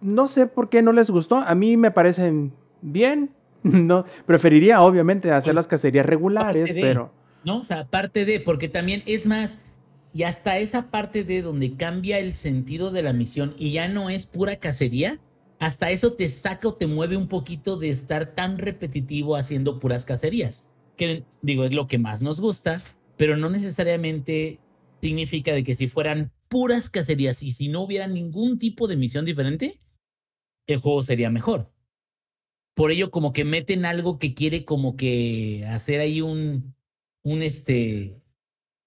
No 0.00 0.28
sé 0.28 0.46
por 0.46 0.68
qué 0.68 0.82
no 0.82 0.92
les 0.92 1.10
gustó, 1.10 1.36
a 1.36 1.54
mí 1.54 1.76
me 1.76 1.90
parecen 1.90 2.52
bien, 2.82 3.30
no, 3.62 4.04
preferiría 4.26 4.80
obviamente 4.82 5.30
hacer 5.32 5.50
Pues, 5.50 5.54
las 5.56 5.68
cacerías 5.68 6.06
regulares, 6.06 6.74
de- 6.74 6.80
pero... 6.80 7.10
¿no? 7.44 7.58
O 7.58 7.64
sea, 7.64 7.80
aparte 7.80 8.24
de, 8.24 8.40
porque 8.40 8.68
también 8.68 9.02
es 9.06 9.24
más, 9.26 9.58
y 10.12 10.24
hasta 10.24 10.58
esa 10.58 10.90
parte 10.90 11.22
de 11.22 11.42
donde 11.42 11.74
cambia 11.76 12.18
el 12.18 12.34
sentido 12.34 12.90
de 12.90 13.02
la 13.02 13.12
misión 13.12 13.54
y 13.56 13.70
ya 13.70 13.86
no 13.86 14.10
es 14.10 14.26
pura 14.26 14.56
cacería, 14.56 15.20
hasta 15.58 15.90
eso 15.90 16.12
te 16.12 16.28
saca 16.28 16.68
o 16.68 16.74
te 16.74 16.86
mueve 16.86 17.16
un 17.16 17.28
poquito 17.28 17.76
de 17.76 17.90
estar 17.90 18.34
tan 18.34 18.58
repetitivo 18.58 19.36
haciendo 19.36 19.78
puras 19.80 20.04
cacerías, 20.04 20.64
que 20.96 21.24
digo, 21.42 21.64
es 21.64 21.74
lo 21.74 21.86
que 21.86 21.98
más 21.98 22.22
nos 22.22 22.40
gusta, 22.40 22.82
pero 23.16 23.36
no 23.36 23.48
necesariamente 23.48 24.60
significa 25.00 25.52
de 25.52 25.64
que 25.64 25.74
si 25.74 25.88
fueran 25.88 26.32
puras 26.48 26.90
cacerías 26.90 27.42
y 27.42 27.50
si 27.50 27.68
no 27.68 27.82
hubiera 27.82 28.06
ningún 28.06 28.58
tipo 28.58 28.86
de 28.86 28.96
misión 28.96 29.24
diferente, 29.24 29.80
el 30.66 30.78
juego 30.80 31.02
sería 31.02 31.30
mejor. 31.30 31.72
Por 32.74 32.90
ello, 32.90 33.10
como 33.10 33.32
que 33.32 33.44
meten 33.44 33.86
algo 33.86 34.18
que 34.18 34.34
quiere 34.34 34.64
como 34.64 34.96
que 34.96 35.64
hacer 35.66 36.00
ahí 36.00 36.20
un, 36.20 36.74
un 37.22 37.42
este, 37.42 38.20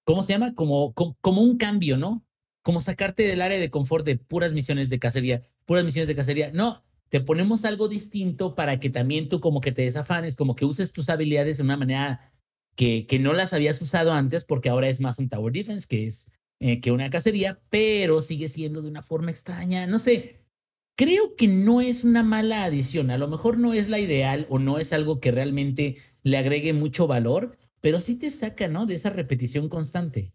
¿cómo 0.04 0.22
se 0.22 0.32
llama? 0.32 0.54
Como, 0.54 0.94
como, 0.94 1.16
como 1.20 1.42
un 1.42 1.56
cambio, 1.56 1.96
¿no? 1.96 2.24
Como 2.62 2.80
sacarte 2.80 3.24
del 3.24 3.42
área 3.42 3.58
de 3.58 3.70
confort 3.70 4.04
de 4.04 4.16
puras 4.16 4.52
misiones 4.52 4.90
de 4.90 4.98
cacería, 4.98 5.42
puras 5.70 5.84
misiones 5.84 6.08
de 6.08 6.16
cacería. 6.16 6.50
No, 6.52 6.82
te 7.10 7.20
ponemos 7.20 7.64
algo 7.64 7.86
distinto 7.86 8.56
para 8.56 8.80
que 8.80 8.90
también 8.90 9.28
tú 9.28 9.38
como 9.38 9.60
que 9.60 9.70
te 9.70 9.82
desafanes, 9.82 10.34
como 10.34 10.56
que 10.56 10.64
uses 10.64 10.90
tus 10.90 11.08
habilidades 11.08 11.58
de 11.58 11.62
una 11.62 11.76
manera 11.76 12.32
que, 12.74 13.06
que 13.06 13.20
no 13.20 13.34
las 13.34 13.52
habías 13.52 13.80
usado 13.80 14.12
antes, 14.12 14.42
porque 14.42 14.68
ahora 14.68 14.88
es 14.88 14.98
más 14.98 15.20
un 15.20 15.28
tower 15.28 15.52
defense, 15.52 15.86
que 15.86 16.08
es 16.08 16.26
eh, 16.58 16.80
que 16.80 16.90
una 16.90 17.08
cacería, 17.08 17.60
pero 17.70 18.20
sigue 18.20 18.48
siendo 18.48 18.82
de 18.82 18.88
una 18.88 19.04
forma 19.04 19.30
extraña. 19.30 19.86
No 19.86 20.00
sé, 20.00 20.40
creo 20.96 21.36
que 21.36 21.46
no 21.46 21.80
es 21.80 22.02
una 22.02 22.24
mala 22.24 22.64
adición. 22.64 23.12
A 23.12 23.16
lo 23.16 23.28
mejor 23.28 23.56
no 23.56 23.72
es 23.72 23.88
la 23.88 24.00
ideal 24.00 24.48
o 24.50 24.58
no 24.58 24.80
es 24.80 24.92
algo 24.92 25.20
que 25.20 25.30
realmente 25.30 25.98
le 26.24 26.36
agregue 26.36 26.72
mucho 26.72 27.06
valor, 27.06 27.56
pero 27.80 28.00
sí 28.00 28.16
te 28.16 28.30
saca, 28.32 28.66
¿no? 28.66 28.86
De 28.86 28.96
esa 28.96 29.10
repetición 29.10 29.68
constante. 29.68 30.32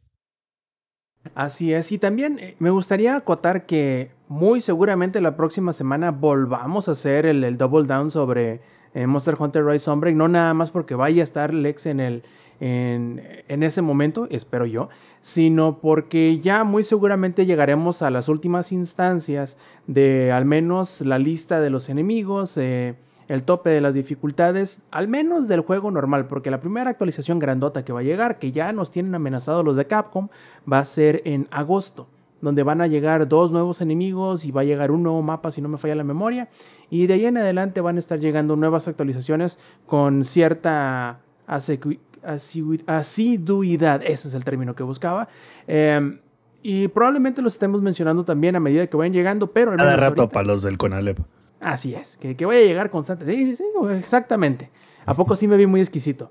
Así 1.34 1.74
es, 1.74 1.92
y 1.92 1.98
también 1.98 2.38
eh, 2.40 2.56
me 2.60 2.70
gustaría 2.70 3.16
acotar 3.16 3.66
que 3.66 4.12
muy 4.28 4.62
seguramente 4.62 5.22
la 5.22 5.36
próxima 5.36 5.74
semana 5.74 6.12
volvamos 6.12 6.88
a 6.88 6.92
hacer 6.92 7.26
el, 7.26 7.58
double 7.58 7.88
down 7.88 8.12
sobre 8.12 8.62
eh, 8.94 9.08
Monster 9.08 9.36
Hunter 9.38 9.66
Rise 9.66 9.86
Sunbreak, 9.86 10.16
no 10.16 10.28
nada 10.28 10.54
más 10.54 10.72
porque 10.72 10.96
vaya 10.96 11.22
a 11.22 11.24
estar 11.24 11.54
Lex 11.54 11.88
en, 11.88 12.00
el, 12.00 12.24
en, 12.60 13.22
en 13.48 13.64
ese 13.64 13.82
momento, 13.82 14.28
espero 14.30 14.66
yo, 14.66 14.90
sino 15.22 15.80
porque 15.80 16.40
ya 16.40 16.64
muy 16.64 16.84
seguramente 16.84 17.48
llegaremos 17.48 18.04
a 18.04 18.12
las 18.12 18.30
últimas 18.30 18.72
instancias 18.72 19.58
de 19.88 20.32
al 20.32 20.46
menos 20.46 21.02
la 21.02 21.18
lista 21.18 21.60
de 21.60 21.72
los 21.72 21.90
enemigos, 21.90 22.56
eh, 22.58 22.94
el 23.28 23.44
tope 23.44 23.70
de 23.72 23.82
las 23.82 23.94
dificultades, 23.94 24.82
al 24.92 25.08
menos 25.08 25.48
del 25.48 25.62
juego 25.62 25.90
normal, 25.92 26.28
porque 26.28 26.52
la 26.52 26.60
primera 26.60 26.90
actualización 26.92 27.40
grandota 27.40 27.84
que 27.84 27.92
va 27.94 28.00
a 28.02 28.04
llegar, 28.04 28.38
que 28.40 28.52
ya 28.52 28.72
nos 28.72 28.92
tienen 28.92 29.16
amenazados 29.16 29.66
los 29.66 29.76
de 29.76 29.86
Capcom, 29.88 30.30
va 30.72 30.80
a 30.80 30.86
ser 30.86 31.22
en 31.26 31.48
agosto, 31.52 32.08
donde 32.42 32.62
van 32.64 32.82
a 32.82 32.88
llegar 32.88 33.28
dos 33.28 33.52
nuevos 33.52 33.82
enemigos 33.82 34.46
y 34.46 34.52
va 34.52 34.62
a 34.62 34.66
llegar 34.66 34.92
un 34.92 35.02
nuevo 35.04 35.22
mapa, 35.24 35.52
si 35.52 35.62
no 35.62 35.70
me 35.70 35.78
falla 35.80 35.96
la 35.96 36.04
memoria, 36.04 36.50
y 36.92 37.08
de 37.08 37.16
ahí 37.16 37.26
en 37.26 37.38
adelante 37.38 37.82
van 37.82 37.96
a 37.96 38.00
estar 38.00 38.20
llegando 38.20 38.56
nuevas 38.56 38.88
actualizaciones 38.88 39.58
con 39.88 40.24
cierta 40.24 41.20
asiduidad, 41.48 44.02
ese 44.04 44.28
es 44.28 44.34
el 44.34 44.44
término 44.44 44.76
que 44.76 44.84
buscaba. 44.84 45.28
Eh, 45.68 46.20
y 46.62 46.88
probablemente 46.88 47.42
los 47.42 47.54
estemos 47.54 47.82
mencionando 47.82 48.26
también 48.26 48.56
a 48.56 48.60
medida 48.60 48.88
que 48.88 48.98
vayan 48.98 49.14
llegando, 49.14 49.52
pero 49.52 49.72
al 49.72 49.78
Cada 49.78 49.92
menos 49.92 50.04
rato 50.10 50.22
ahorita- 50.24 50.34
para 50.34 50.48
los 50.48 50.64
del 50.64 50.78
Conalep. 50.78 51.20
Así 51.66 51.96
es, 51.96 52.16
que, 52.18 52.36
que 52.36 52.46
vaya 52.46 52.60
a 52.60 52.64
llegar 52.64 52.92
constante. 52.92 53.26
Sí, 53.26 53.44
sí, 53.44 53.56
sí, 53.56 53.64
exactamente. 53.98 54.70
¿A 55.04 55.16
poco 55.16 55.36
sí 55.36 55.48
me 55.48 55.58
vi 55.58 55.66
muy 55.66 55.82
exquisito? 55.82 56.30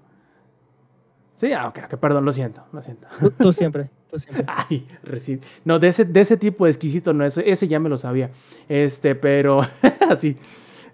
Sí, 1.35 1.53
ah, 1.53 1.67
ok, 1.67 1.81
ok, 1.87 1.97
perdón, 1.99 2.25
lo 2.25 2.33
siento, 2.33 2.63
lo 2.73 2.81
siento. 2.81 3.09
Tú, 3.19 3.31
tú 3.33 3.53
siempre, 3.53 3.91
tú 4.09 4.21
siempre. 4.21 4.45
Ay, 4.71 4.87
reci- 5.03 5.41
No, 5.65 5.81
de 5.81 5.89
ese, 5.89 6.05
de 6.05 6.21
ese 6.21 6.37
tipo 6.37 6.67
de 6.67 6.71
exquisito, 6.71 7.13
no, 7.13 7.25
ese, 7.25 7.51
ese 7.51 7.67
ya 7.67 7.81
me 7.81 7.89
lo 7.89 7.99
sabía. 7.99 8.31
Este, 8.69 9.17
pero 9.17 9.61
así. 10.09 10.37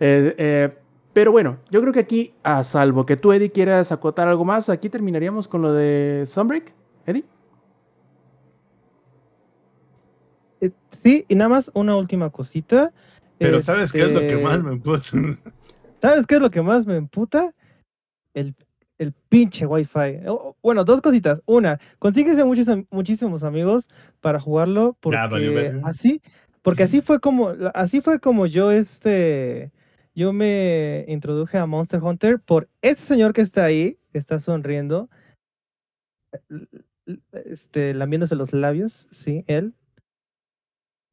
Eh, 0.00 0.34
eh, 0.38 0.74
pero 1.12 1.32
bueno, 1.32 1.58
yo 1.70 1.82
creo 1.82 1.92
que 1.92 2.00
aquí, 2.00 2.32
a 2.42 2.64
salvo 2.64 3.04
que 3.04 3.18
tú, 3.18 3.34
Eddie, 3.34 3.50
quieras 3.52 3.92
acotar 3.92 4.26
algo 4.26 4.46
más, 4.46 4.70
aquí 4.70 4.88
terminaríamos 4.88 5.48
con 5.48 5.60
lo 5.60 5.74
de 5.74 6.24
Sunbreak. 6.26 6.72
Eddie. 7.04 7.24
Eh, 10.60 10.70
Sí, 11.02 11.24
y 11.28 11.34
nada 11.34 11.48
más 11.48 11.70
una 11.74 11.96
última 11.96 12.30
cosita. 12.30 12.92
Pero 13.40 13.58
¿sabes 13.60 13.90
qué 13.90 14.02
es 14.02 14.12
lo 14.12 14.20
que 14.20 14.26
Este, 14.26 14.42
más 14.44 14.62
me 14.62 14.76
puso? 14.76 15.16
¿Sabes 16.02 16.26
qué 16.26 16.34
es 16.36 16.42
lo 16.42 16.50
que 16.50 16.60
más 16.62 16.86
me 16.86 16.96
emputa? 16.96 17.54
El, 18.34 18.54
el 18.98 19.12
pinche 19.30 19.64
Wi-Fi. 19.66 20.20
Bueno, 20.62 20.84
dos 20.84 21.00
cositas. 21.00 21.42
Una, 21.46 21.80
consíguese 21.98 22.44
muchos, 22.44 22.66
muchísimos 22.90 23.42
amigos 23.42 23.88
para 24.20 24.38
jugarlo 24.40 24.94
porque 25.00 25.16
así, 25.84 26.22
porque 26.62 26.82
así 26.82 27.00
fue 27.00 27.18
como, 27.18 27.50
así 27.74 28.02
fue 28.02 28.20
como 28.20 28.44
yo 28.46 28.70
este, 28.70 29.72
yo 30.14 30.34
me 30.34 31.06
introduje 31.08 31.56
a 31.56 31.64
Monster 31.64 32.02
Hunter 32.02 32.38
por 32.40 32.68
ese 32.82 33.02
señor 33.02 33.32
que 33.32 33.40
está 33.40 33.64
ahí, 33.64 33.98
que 34.12 34.18
está 34.18 34.38
sonriendo, 34.38 35.08
l- 36.50 36.68
este, 37.46 37.94
lamiéndose 37.94 38.34
los 38.36 38.52
labios, 38.52 39.06
sí, 39.12 39.44
él. 39.46 39.72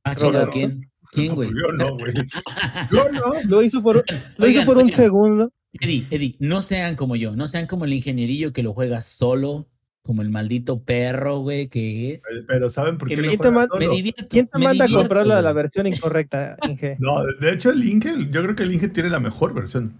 Ah. 0.03 0.15
¿quién? 0.51 0.89
¿Quién, 1.11 1.35
güey? 1.35 1.49
Yo 1.49 1.71
no, 1.73 1.97
güey. 1.97 2.13
Yo 2.91 3.09
no. 3.11 3.33
Lo 3.47 3.61
hizo 3.61 3.81
por, 3.81 3.95
lo 3.97 4.01
hizo 4.03 4.33
Oigan, 4.39 4.65
por 4.65 4.77
un 4.77 4.91
segundo. 4.91 5.51
Eddie, 5.73 6.05
Eddie, 6.09 6.35
no 6.39 6.61
sean 6.63 6.95
como 6.95 7.15
yo, 7.15 7.35
no 7.35 7.47
sean 7.47 7.67
como 7.67 7.85
el 7.85 7.93
ingenierillo 7.93 8.51
que 8.51 8.63
lo 8.63 8.73
juega 8.73 9.01
solo, 9.01 9.67
como 10.01 10.21
el 10.23 10.29
maldito 10.29 10.81
perro, 10.81 11.39
güey, 11.39 11.67
que 11.67 12.13
es. 12.15 12.23
Pero 12.47 12.69
¿saben 12.69 12.97
por 12.97 13.07
qué 13.09 13.17
me- 13.17 13.23
lo 13.23 13.27
¿Quién 13.37 13.41
te 13.41 13.51
Me 13.87 13.95
divierto. 13.95 14.27
¿Quién 14.29 14.47
te 14.47 14.57
me 14.57 14.63
manda 14.63 14.85
a 14.85 14.87
divierto, 14.87 15.19
a 15.19 15.25
la 15.25 15.41
güey. 15.41 15.53
versión 15.53 15.85
incorrecta, 15.85 16.57
Inge? 16.67 16.95
No, 16.99 17.23
de 17.39 17.51
hecho 17.51 17.69
el 17.69 17.83
Inge, 17.87 18.11
yo 18.31 18.41
creo 18.43 18.55
que 18.55 18.63
el 18.63 18.71
Inge 18.71 18.87
tiene 18.87 19.09
la 19.09 19.19
mejor 19.19 19.53
versión. 19.53 19.93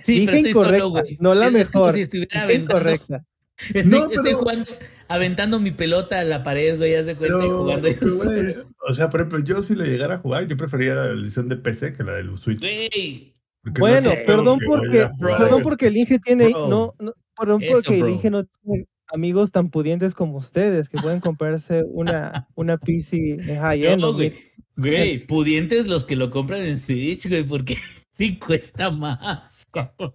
Sí, 0.00 0.20
Dije 0.20 0.26
pero 0.26 0.38
soy 0.40 0.50
incorrecta, 0.50 0.78
solo, 0.78 0.90
güey. 0.90 1.16
no 1.20 1.34
la 1.34 1.48
Es- 1.48 1.54
es 1.54 1.70
como 1.70 1.84
mejor. 1.86 1.96
si 1.96 2.02
estuviera 2.02 2.52
incorrecta. 2.52 3.24
estoy, 3.72 3.84
No, 3.90 4.06
estoy 4.06 4.22
pero- 4.24 4.38
jugando, 4.40 4.64
aventando 5.08 5.60
mi 5.60 5.70
pelota 5.70 6.20
a 6.20 6.24
la 6.24 6.42
pared, 6.42 6.76
güey, 6.76 6.94
haz 6.94 7.06
de 7.06 7.14
cuenta 7.16 7.36
y 7.38 7.40
Pero, 7.40 7.58
jugando 7.58 7.88
pero, 7.98 8.14
güey, 8.16 8.56
o 8.88 8.94
sea, 8.94 9.10
por 9.10 9.20
ejemplo, 9.20 9.38
yo 9.40 9.62
si 9.62 9.74
lo 9.74 9.84
llegara 9.84 10.16
a 10.16 10.18
jugar, 10.18 10.46
yo 10.46 10.56
preferiría 10.56 10.94
la 10.94 11.06
edición 11.10 11.48
de 11.48 11.56
PC 11.56 11.94
que 11.96 12.02
la 12.04 12.12
del 12.14 12.36
Switch. 12.38 12.60
Güey, 12.60 13.34
porque 13.62 13.80
no 13.80 13.86
Bueno, 13.86 14.10
perdón 14.26 14.58
porque, 14.66 15.08
jugar. 15.18 15.38
perdón 15.38 15.62
porque 15.62 15.86
el 15.86 15.96
Inge 15.96 16.18
tiene, 16.18 16.48
Bro. 16.50 16.68
no, 16.68 16.94
no, 16.98 17.12
perdón 17.38 17.62
Eso, 17.62 17.72
porque 17.74 17.94
el 17.94 18.00
bro. 18.02 18.08
Inge 18.10 18.30
no 18.30 18.44
tiene 18.44 18.86
amigos 19.08 19.50
tan 19.52 19.70
pudientes 19.70 20.14
como 20.14 20.38
ustedes 20.38 20.88
que 20.88 20.98
pueden 20.98 21.20
comprarse 21.20 21.82
una, 21.86 22.46
una 22.54 22.76
PC 22.78 23.38
high-end. 23.60 24.00
no, 24.02 24.08
o 24.08 24.12
güey. 24.14 24.30
mid- 24.30 24.38
Güey, 24.76 25.24
pudientes 25.26 25.86
los 25.86 26.04
que 26.04 26.16
lo 26.16 26.30
compran 26.30 26.62
en 26.62 26.80
Switch, 26.80 27.28
güey, 27.28 27.44
porque 27.44 27.76
sí 28.12 28.38
cuesta 28.40 28.90
más. 28.90 29.64
cabrón. 29.70 30.14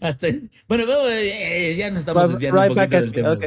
Hasta, 0.00 0.28
bueno, 0.68 0.84
luego, 0.86 1.02
eh, 1.08 1.74
ya 1.76 1.90
nos 1.90 2.00
estamos 2.00 2.30
desviando 2.30 2.60
right 2.62 2.70
un 2.70 2.76
back 2.76 2.90
poquito 2.90 2.96
at 2.96 3.02
del 3.02 3.12
tema. 3.12 3.32
ok. 3.32 3.44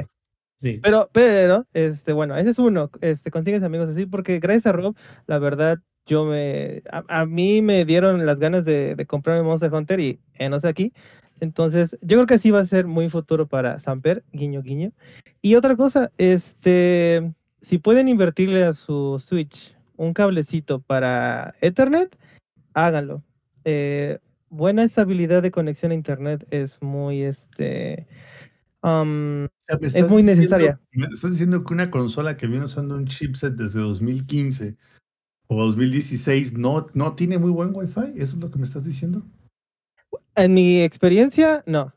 Sí. 0.62 0.80
Pero, 0.84 1.10
pero, 1.12 1.66
este, 1.74 2.14
bueno, 2.14 2.38
ese 2.38 2.52
es 2.52 2.60
uno, 2.60 2.92
este, 3.02 3.32
consigues 3.32 3.64
amigos 3.64 3.90
así, 3.90 4.06
porque 4.06 4.38
gracias 4.38 4.68
a 4.68 4.72
Rob, 4.74 4.96
la 5.26 5.40
verdad, 5.40 5.80
yo 6.06 6.24
me, 6.24 6.84
a, 6.92 7.04
a 7.08 7.26
mí 7.26 7.64
me 7.64 7.84
dieron 7.84 8.24
las 8.28 8.40
ganas 8.40 8.64
de, 8.64 8.94
de 8.94 9.06
comprarme 9.08 9.42
Monster 9.42 9.74
Hunter 9.74 10.00
y 10.00 10.20
eh, 10.36 10.50
no 10.50 10.60
sé 10.60 10.68
aquí. 10.68 10.94
Entonces, 11.40 11.98
yo 12.02 12.18
creo 12.18 12.28
que 12.28 12.36
así 12.36 12.52
va 12.52 12.60
a 12.60 12.68
ser 12.68 12.86
muy 12.86 13.10
futuro 13.10 13.48
para 13.48 13.80
Samper, 13.80 14.24
guiño, 14.34 14.62
guiño. 14.62 14.92
Y 15.42 15.56
otra 15.56 15.76
cosa, 15.76 16.12
este, 16.20 17.34
si 17.62 17.80
pueden 17.80 18.08
invertirle 18.08 18.64
a 18.64 18.74
su 18.74 19.20
Switch 19.20 19.76
un 19.98 20.14
cablecito 20.14 20.80
para 20.80 21.56
Ethernet, 21.62 22.16
háganlo. 22.76 23.24
Eh, 23.66 24.20
buena 24.52 24.84
estabilidad 24.84 25.42
de 25.42 25.50
conexión 25.50 25.92
a 25.92 25.96
Internet 25.96 26.46
es 26.52 26.80
muy, 26.84 27.24
este, 27.24 28.06
um, 28.84 29.46
O 29.46 29.50
sea, 29.68 29.78
me 29.80 29.88
es 29.88 29.94
muy 30.10 30.22
diciendo- 30.24 30.36
necesaria. 30.36 30.80
me 30.92 31.08
estás 31.08 31.32
diciendo 31.32 31.64
que 31.64 31.74
una 31.74 31.92
consola 31.92 32.38
que 32.38 32.48
viene 32.48 32.66
usando 32.66 32.96
un 32.96 33.08
chipset 33.08 33.54
desde 33.54 33.80
2015 33.80 34.78
o 35.48 35.66
2016 35.66 36.54
no, 36.58 36.88
no 36.94 37.16
tiene 37.16 37.38
muy 37.38 37.52
buen 37.52 37.76
Wi-Fi. 37.76 38.14
¿Eso 38.16 38.36
es 38.38 38.42
lo 38.42 38.50
que 38.52 38.60
me 38.60 38.66
estás 38.66 38.84
diciendo? 38.84 39.24
En 40.36 40.54
mi 40.54 40.82
experiencia, 40.82 41.64
no. 41.66 41.94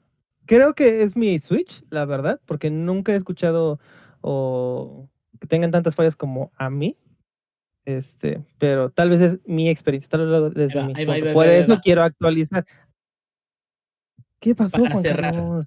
Creo 0.46 0.74
que 0.74 1.02
es 1.02 1.16
mi 1.16 1.38
Switch, 1.38 1.82
la 1.90 2.04
verdad, 2.04 2.40
porque 2.46 2.68
nunca 2.70 3.12
he 3.12 3.16
escuchado 3.16 3.78
o 4.20 5.08
que 5.40 5.46
tengan 5.46 5.70
tantas 5.70 5.94
fallas 5.94 6.16
como 6.16 6.52
a 6.56 6.68
mí. 6.68 6.96
Este, 7.86 8.42
pero 8.58 8.90
tal 8.90 9.10
vez 9.10 9.20
es 9.20 9.38
mi 9.46 9.68
experiencia, 9.68 10.08
tal 10.10 10.20
vez 10.22 10.28
lo- 10.30 10.50
desde 10.50 10.80
va, 10.80 10.86
mi 10.86 10.92
ahí 10.96 11.04
va, 11.04 11.14
ahí 11.14 11.20
punto. 11.20 11.28
va, 11.28 11.34
Por 11.44 11.46
eso 11.48 11.72
va. 11.74 11.80
quiero 11.80 12.02
actualizar. 12.02 12.66
¿Qué 14.40 14.54
pasó, 14.54 14.72
Para 14.72 14.90
Juan 14.90 15.02
cerrar. 15.02 15.34
Carlos? 15.34 15.66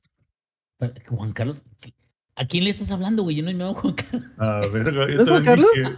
Juan 1.08 1.34
Carlos, 1.34 1.64
¿qué- 1.80 1.94
¿a 2.36 2.46
quién 2.46 2.64
le 2.64 2.70
estás 2.70 2.92
hablando, 2.92 3.24
güey? 3.24 3.36
Yo 3.36 3.44
no 3.44 3.52
me 3.52 3.58
llamo 3.58 3.74
Juan 3.74 3.94
Carlos. 3.96 4.24
A 4.38 4.60
ver, 4.68 4.86
yo 4.94 5.08
¿No 5.08 5.22
es 5.24 5.30
Juan 5.30 5.44
Carlos? 5.44 5.70
dije- 5.76 5.98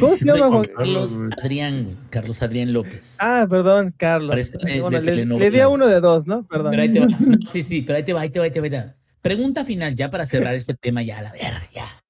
¿Cómo 0.00 0.16
se 0.16 0.24
llama 0.24 0.48
Juan? 0.48 0.64
Carlos, 0.76 1.12
Carlos. 1.12 1.38
Adrián, 1.42 1.84
güey. 1.84 1.96
Carlos 2.10 2.42
Adrián 2.42 2.72
López. 2.72 3.16
Ah, 3.20 3.46
perdón, 3.48 3.94
Carlos. 3.96 4.30
Parezco 4.30 4.58
de- 4.58 4.80
Bueno, 4.80 5.00
de 5.00 5.26
le, 5.26 5.50
di 5.50 5.60
a 5.60 5.68
uno 5.68 5.86
de 5.86 6.00
dos, 6.00 6.26
¿no? 6.26 6.46
Perdón. 6.46 6.70
Pero 6.70 6.82
ahí 6.82 6.92
te 6.92 7.00
va. 7.00 7.06
No, 7.06 7.38
sí, 7.52 7.62
sí, 7.62 7.82
pero 7.82 7.96
ahí 7.98 8.02
te 8.02 8.12
va, 8.12 8.20
ahí 8.22 8.30
te 8.30 8.38
va, 8.38 8.44
ahí 8.46 8.50
te 8.50 8.60
va. 8.60 8.64
ahí 8.64 8.70
te 8.70 8.78
va. 8.78 8.94
Pregunta 9.22 9.64
final, 9.64 9.94
ya 9.94 10.10
para 10.10 10.26
cerrar 10.26 10.54
este 10.54 10.74
tema, 10.74 11.02
ya, 11.02 11.18
a 11.18 11.22
la 11.22 11.32
verga, 11.32 11.62
ya. 11.72 12.02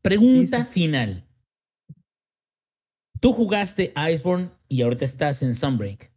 Pregunta 0.00 0.64
final. 0.66 1.24
Tú 3.20 3.32
jugaste 3.32 3.92
Iceborne 4.12 4.50
y 4.68 4.82
ahorita 4.82 5.04
estás 5.04 5.42
en 5.42 5.54
Sunbreak. 5.54 6.11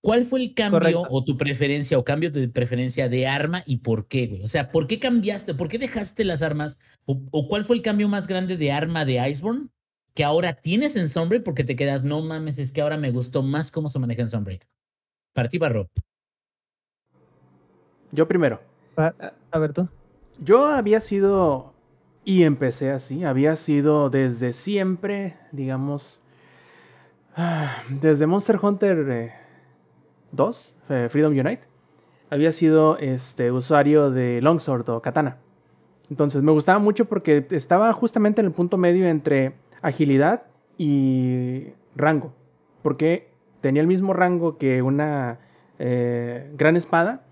¿Cuál 0.00 0.24
fue 0.24 0.40
el 0.40 0.54
cambio 0.54 0.78
Correcto. 0.78 1.06
o 1.10 1.24
tu 1.24 1.36
preferencia 1.36 1.98
o 1.98 2.04
cambio 2.04 2.30
de 2.30 2.48
preferencia 2.48 3.08
de 3.08 3.26
arma 3.26 3.62
y 3.66 3.78
por 3.78 4.06
qué, 4.06 4.26
güey? 4.28 4.42
O 4.42 4.48
sea, 4.48 4.70
¿por 4.70 4.86
qué 4.86 5.00
cambiaste? 5.00 5.54
¿Por 5.54 5.68
qué 5.68 5.78
dejaste 5.78 6.24
las 6.24 6.42
armas? 6.42 6.78
¿O, 7.06 7.20
o 7.30 7.48
cuál 7.48 7.64
fue 7.64 7.76
el 7.76 7.82
cambio 7.82 8.08
más 8.08 8.26
grande 8.26 8.56
de 8.56 8.70
arma 8.70 9.04
de 9.04 9.28
Iceborne 9.28 9.68
que 10.14 10.24
ahora 10.24 10.54
tienes 10.54 10.96
en 10.96 11.08
Sunbreak 11.08 11.44
porque 11.44 11.62
te 11.62 11.76
quedas, 11.76 12.02
no 12.02 12.22
mames, 12.22 12.58
es 12.58 12.72
que 12.72 12.80
ahora 12.80 12.96
me 12.96 13.10
gustó 13.10 13.42
más 13.42 13.70
cómo 13.70 13.90
se 13.90 13.98
maneja 13.98 14.22
en 14.22 14.30
Sunbreak? 14.30 14.66
Para 15.34 15.48
ti, 15.48 15.58
Barro. 15.58 15.90
Yo 18.12 18.26
primero. 18.26 18.62
A, 18.96 19.12
a 19.50 19.58
ver 19.58 19.74
tú. 19.74 19.88
Yo 20.42 20.66
había 20.66 21.00
sido, 21.00 21.74
y 22.24 22.44
empecé 22.44 22.90
así, 22.90 23.24
había 23.24 23.56
sido 23.56 24.08
desde 24.08 24.52
siempre, 24.52 25.36
digamos, 25.52 26.20
ah, 27.36 27.82
desde 27.88 28.26
Monster 28.26 28.58
Hunter 28.60 29.06
eh, 29.10 29.32
2, 30.36 30.78
eh, 30.90 31.08
Freedom 31.10 31.32
Unite, 31.32 31.62
había 32.30 32.52
sido 32.52 32.98
este, 32.98 33.50
usuario 33.50 34.10
de 34.10 34.40
Longsword 34.42 34.88
o 34.90 35.02
Katana. 35.02 35.38
Entonces 36.10 36.42
me 36.42 36.52
gustaba 36.52 36.78
mucho 36.78 37.06
porque 37.06 37.46
estaba 37.50 37.92
justamente 37.92 38.40
en 38.40 38.46
el 38.46 38.52
punto 38.52 38.76
medio 38.76 39.06
entre 39.06 39.54
agilidad 39.82 40.44
y 40.78 41.68
rango. 41.96 42.32
Porque 42.82 43.30
tenía 43.60 43.82
el 43.82 43.88
mismo 43.88 44.12
rango 44.12 44.58
que 44.58 44.82
una 44.82 45.40
eh, 45.78 46.52
gran 46.56 46.76
espada, 46.76 47.22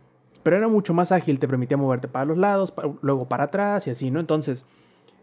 pero 0.43 0.57
era 0.57 0.69
mucho 0.69 0.93
más 0.93 1.13
ágil, 1.13 1.39
te 1.39 1.49
permitía 1.49 1.77
moverte 1.77 2.09
para 2.09 2.25
los 2.25 2.37
lados, 2.37 2.75
luego 3.03 3.29
para 3.29 3.45
atrás 3.45 3.87
y 3.87 3.91
así, 3.91 4.11
¿no? 4.11 4.21
Entonces, 4.21 4.65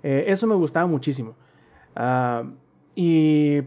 eh, 0.04 0.26
eso 0.28 0.48
me 0.48 0.56
gustaba 0.56 0.88
muchísimo. 0.88 1.36
Ah, 1.96 2.44
y 2.96 3.62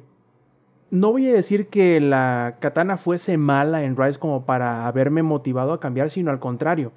no 0.95 1.11
voy 1.12 1.28
a 1.28 1.32
decir 1.32 1.68
que 1.68 2.01
la 2.01 2.57
katana 2.61 2.97
fuese 2.97 3.36
mala 3.36 3.84
en 3.84 3.97
Rise 3.97 4.18
como 4.18 4.45
para 4.47 4.86
haberme 4.86 5.22
motivado 5.22 5.72
a 5.72 5.80
cambiar, 5.80 6.11
sino 6.11 6.30
al 6.30 6.38
contrario. 6.40 6.92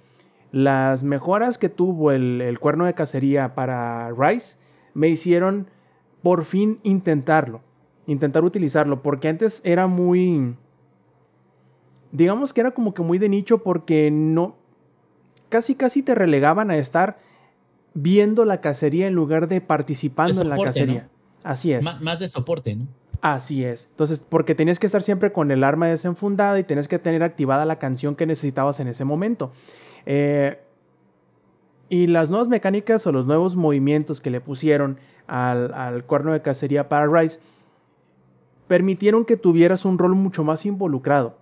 Las 0.52 1.04
mejoras 1.04 1.58
que 1.58 1.70
tuvo 1.70 2.12
el, 2.12 2.42
el 2.42 2.60
cuerno 2.60 2.86
de 2.86 2.94
cacería 2.94 3.56
para 3.56 4.12
Rise 4.12 4.60
me 4.94 5.08
hicieron 5.10 5.68
por 6.22 6.46
fin 6.46 6.80
intentarlo, 6.84 7.62
intentar 8.06 8.44
utilizarlo, 8.44 9.02
porque 9.02 9.28
antes 9.30 9.62
era 9.66 9.88
muy 9.88 10.56
digamos 12.12 12.54
que 12.54 12.62
era 12.62 12.72
como 12.72 12.94
que 12.94 13.02
muy 13.02 13.18
de 13.18 13.30
nicho 13.30 13.60
porque 13.64 14.10
no 14.12 14.56
casi 15.50 15.76
casi 15.76 16.02
te 16.04 16.16
relegaban 16.16 16.72
a 16.72 16.78
estar 16.78 17.20
viendo 17.94 18.46
la 18.46 18.62
cacería 18.62 19.08
en 19.08 19.14
lugar 19.14 19.48
de 19.48 19.62
participando 19.62 20.42
en 20.42 20.50
la 20.50 20.58
cacería. 20.58 21.10
¿no? 21.44 21.50
Así 21.50 21.74
es. 21.74 21.84
Má- 21.84 22.00
más 22.02 22.20
de 22.20 22.28
soporte, 22.28 22.76
¿no? 22.76 22.88
Así 23.22 23.66
es. 23.66 23.88
Entonces, 23.92 24.24
porque 24.28 24.56
tenías 24.56 24.80
que 24.80 24.86
estar 24.86 25.02
siempre 25.02 25.32
con 25.32 25.52
el 25.52 25.64
arma 25.64 25.88
desenfundada 25.88 26.60
y 26.60 26.64
tenías 26.64 26.88
que 26.88 27.00
tener 27.00 27.24
activada 27.24 27.66
la 27.66 27.80
canción 27.80 28.16
que 28.16 28.26
necesitabas 28.26 28.80
en 28.80 28.88
ese 28.88 29.06
momento. 29.06 29.52
Eh, 30.06 30.60
y 31.90 32.08
las 32.08 32.30
nuevas 32.30 32.48
mecánicas 32.48 33.08
o 33.08 33.12
los 33.12 33.26
nuevos 33.26 33.56
movimientos 33.56 34.22
que 34.22 34.30
le 34.30 34.42
pusieron 34.42 35.00
al, 35.26 35.74
al 35.74 36.04
cuerno 36.04 36.34
de 36.34 36.42
cacería 36.42 36.90
para 36.90 37.08
Rise 37.08 37.40
permitieron 38.68 39.26
que 39.26 39.38
tuvieras 39.38 39.86
un 39.86 39.98
rol 39.98 40.16
mucho 40.16 40.44
más 40.44 40.66
involucrado. 40.66 41.38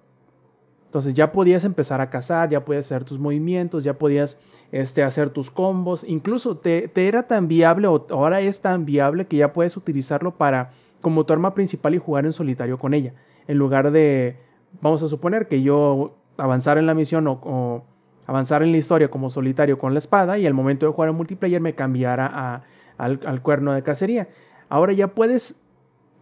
Entonces 0.86 1.14
ya 1.14 1.32
podías 1.32 1.66
empezar 1.66 2.00
a 2.00 2.10
cazar, 2.10 2.50
ya 2.50 2.64
podías 2.64 2.86
hacer 2.86 3.04
tus 3.04 3.20
movimientos, 3.20 3.84
ya 3.84 3.96
podías 3.96 4.38
este, 4.72 5.04
hacer 5.04 5.30
tus 5.30 5.52
combos. 5.52 6.06
Incluso 6.08 6.56
te, 6.56 6.88
te 6.88 7.08
era 7.10 7.24
tan 7.24 7.50
viable, 7.50 7.88
o 7.88 8.06
ahora 8.12 8.40
es 8.40 8.62
tan 8.62 8.86
viable 8.86 9.26
que 9.26 9.36
ya 9.36 9.52
puedes 9.52 9.76
utilizarlo 9.76 10.36
para 10.36 10.72
como 11.06 11.24
tu 11.24 11.34
arma 11.34 11.54
principal 11.54 11.94
y 11.94 12.00
jugar 12.00 12.26
en 12.26 12.34
solitario 12.34 12.80
con 12.80 12.96
ella. 12.96 13.14
En 13.48 13.60
lugar 13.60 13.92
de, 13.92 14.38
vamos 14.82 15.04
a 15.04 15.08
suponer 15.08 15.48
que 15.48 15.62
yo 15.62 16.16
avanzar 16.36 16.80
en 16.80 16.88
la 16.88 16.96
misión 16.96 17.28
o, 17.28 17.84
avanzar 18.26 18.64
en 18.64 18.72
la 18.72 18.78
historia 18.78 19.12
como 19.12 19.30
solitario 19.30 19.78
con 19.78 19.94
la 19.94 20.00
espada 20.00 20.40
y 20.40 20.48
al 20.48 20.56
momento 20.56 20.88
de 20.88 20.92
jugar 20.92 21.12
en 21.12 21.16
multiplayer 21.16 21.62
me 21.62 21.76
cambiara 21.76 22.26
a- 22.26 22.64
al, 22.98 23.42
cuerno 23.44 23.74
de 23.74 23.84
cacería. 23.84 24.30
Ahora 24.68 24.94
ya 24.94 25.10
puedes 25.10 25.62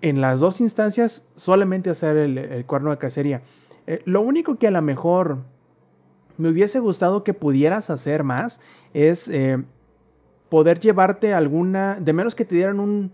en 0.02 0.20
las 0.20 0.42
dos 0.42 0.60
instancias 0.60 1.30
solamente 1.38 1.90
hacer 1.90 2.18
el, 2.18 2.38
el 2.38 2.66
cuerno 2.66 2.92
de 2.92 2.98
cacería. 2.98 3.42
Eh, 3.88 4.02
lo 4.04 4.20
único 4.20 4.58
que 4.58 4.68
a 4.68 4.72
lo 4.72 4.82
mejor 4.82 5.38
me 6.38 6.50
hubiese 6.50 6.80
gustado 6.80 7.24
que 7.24 7.34
pudieras 7.34 7.90
hacer 7.90 8.26
más 8.26 8.60
es 8.94 9.30
eh, 9.30 9.64
poder 10.50 10.82
llevarte 10.82 11.34
alguna, 11.34 11.98
de 12.02 12.12
menos 12.12 12.36
que 12.36 12.44
te 12.44 12.56
dieran 12.56 12.82
un, 12.82 13.14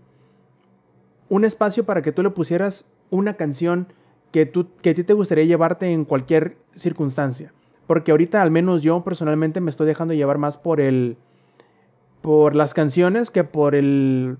un 1.30 1.46
espacio 1.46 1.84
para 1.84 2.02
que 2.02 2.12
tú 2.12 2.22
le 2.22 2.30
pusieras 2.30 2.84
una 3.08 3.34
canción 3.34 3.86
que, 4.32 4.44
tú, 4.44 4.68
que 4.82 4.90
a 4.90 4.94
ti 4.94 5.04
te 5.04 5.14
gustaría 5.14 5.44
llevarte 5.44 5.90
en 5.90 6.04
cualquier 6.04 6.58
circunstancia. 6.74 7.52
Porque 7.86 8.10
ahorita 8.10 8.42
al 8.42 8.50
menos 8.50 8.82
yo 8.82 9.02
personalmente 9.02 9.60
me 9.60 9.70
estoy 9.70 9.86
dejando 9.86 10.12
llevar 10.12 10.36
más 10.36 10.58
por 10.58 10.80
el... 10.80 11.16
por 12.20 12.54
las 12.54 12.74
canciones 12.74 13.30
que 13.30 13.44
por 13.44 13.74
el, 13.74 14.36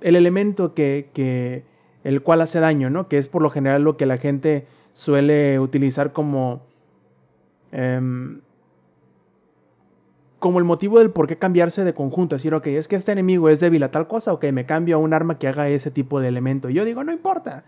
el 0.00 0.16
elemento 0.16 0.74
que, 0.74 1.10
que 1.12 1.64
el 2.04 2.22
cual 2.22 2.40
hace 2.40 2.60
daño, 2.60 2.88
¿no? 2.88 3.08
Que 3.08 3.18
es 3.18 3.28
por 3.28 3.42
lo 3.42 3.50
general 3.50 3.82
lo 3.82 3.96
que 3.96 4.06
la 4.06 4.18
gente 4.18 4.66
suele 4.92 5.58
utilizar 5.60 6.12
como 6.12 6.62
em, 7.72 8.40
como 10.38 10.58
el 10.58 10.64
motivo 10.64 10.98
del 10.98 11.10
por 11.10 11.26
qué 11.26 11.36
cambiarse 11.36 11.84
de 11.84 11.94
conjunto. 11.94 12.36
Decir, 12.36 12.54
ok, 12.54 12.66
es 12.68 12.88
que 12.88 12.96
este 12.96 13.12
enemigo 13.12 13.48
es 13.48 13.60
débil 13.60 13.82
a 13.82 13.90
tal 13.90 14.06
cosa, 14.08 14.32
ok, 14.32 14.44
me 14.52 14.66
cambio 14.66 14.96
a 14.96 14.98
un 14.98 15.12
arma 15.14 15.38
que 15.38 15.48
haga 15.48 15.68
ese 15.68 15.90
tipo 15.90 16.20
de 16.20 16.28
elemento. 16.28 16.68
Y 16.70 16.74
yo 16.74 16.84
digo, 16.84 17.02
no 17.04 17.12
importa. 17.12 17.64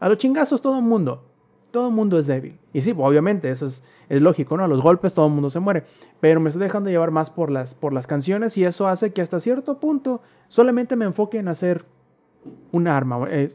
A 0.00 0.08
los 0.08 0.18
chingazos 0.18 0.60
todo 0.62 0.78
el 0.78 0.84
mundo. 0.84 1.24
Todo 1.72 1.88
el 1.88 1.94
mundo 1.94 2.18
es 2.18 2.26
débil. 2.26 2.58
Y 2.72 2.80
sí, 2.82 2.94
obviamente, 2.96 3.50
eso 3.50 3.66
es, 3.66 3.82
lógico, 4.08 4.56
¿no? 4.56 4.64
A 4.64 4.68
los 4.68 4.80
golpes 4.80 5.14
todo 5.14 5.26
el 5.26 5.32
mundo 5.32 5.50
se 5.50 5.58
muere. 5.58 5.82
Pero 6.20 6.38
me 6.40 6.48
estoy 6.48 6.62
dejando 6.62 6.88
llevar 6.90 7.10
más 7.10 7.28
por 7.30 7.50
las, 7.50 7.74
por 7.74 7.92
las 7.92 8.06
canciones 8.06 8.56
y 8.56 8.64
eso 8.64 8.86
hace 8.88 9.12
que 9.12 9.20
hasta 9.20 9.40
cierto 9.40 9.78
punto 9.80 10.22
solamente 10.48 10.94
me 10.96 11.04
enfoque 11.06 11.38
en 11.38 11.48
hacer 11.48 11.84
un 12.70 12.86
arma, 12.86 13.26
eh, 13.30 13.48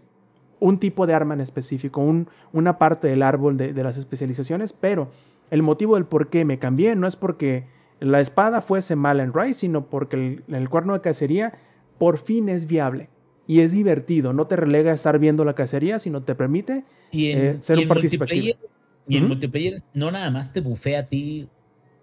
un 0.60 0.78
tipo 0.78 1.08
de 1.08 1.14
arma 1.14 1.34
en 1.34 1.41
específico, 1.41 2.02
un- 2.02 2.28
una 2.52 2.78
parte 2.78 3.08
del 3.08 3.24
árbol 3.24 3.56
de, 3.58 3.72
de 3.74 3.84
las 3.84 3.97
especializaciones, 3.97 4.74
pero 4.74 5.08
el 5.49 5.64
motivo 5.64 5.95
del 5.95 6.06
por 6.06 6.28
qué 6.28 6.43
me 6.43 6.60
cambié 6.60 6.95
no 6.95 7.08
es 7.08 7.16
porque 7.16 7.66
la 8.02 8.20
espada 8.20 8.62
fuese 8.62 8.95
mala 8.97 9.24
en 9.24 9.34
Rise, 9.34 9.62
sino 9.62 9.89
porque 9.89 10.16
el, 10.18 10.43
el 10.54 10.68
cuerno 10.70 10.93
de 10.93 11.02
cacería 11.02 11.54
por 11.97 12.18
fin 12.18 12.49
es 12.49 12.66
viable 12.68 13.10
y 13.47 13.60
es 13.62 13.72
divertido, 13.72 14.34
no 14.34 14.47
te 14.47 14.56
relega 14.56 14.91
a 14.91 14.95
estar 14.95 15.20
viendo 15.20 15.45
la 15.45 15.56
cacería, 15.56 15.99
sino 15.99 16.24
te 16.24 16.36
permite 16.36 16.84
Y 17.12 17.32
en, 17.32 17.38
Eh, 17.39 17.58
ser 17.62 17.80
y 17.80 17.84
un 17.84 17.88
participativo. 17.88 18.45
multiplayer, 18.45 18.70
y 19.08 19.18
en 19.18 19.24
Ujú. 19.24 19.30
multiplayer 19.30 19.76
no 19.93 20.12
nada 20.12 20.30
más 20.32 20.52
te 20.52 20.62
bufea 20.62 20.99
a 21.02 21.06
ti 21.08 21.47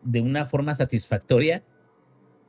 de 0.02 0.20
una 0.20 0.44
forma 0.46 0.74
satisfactoria, 0.74 1.62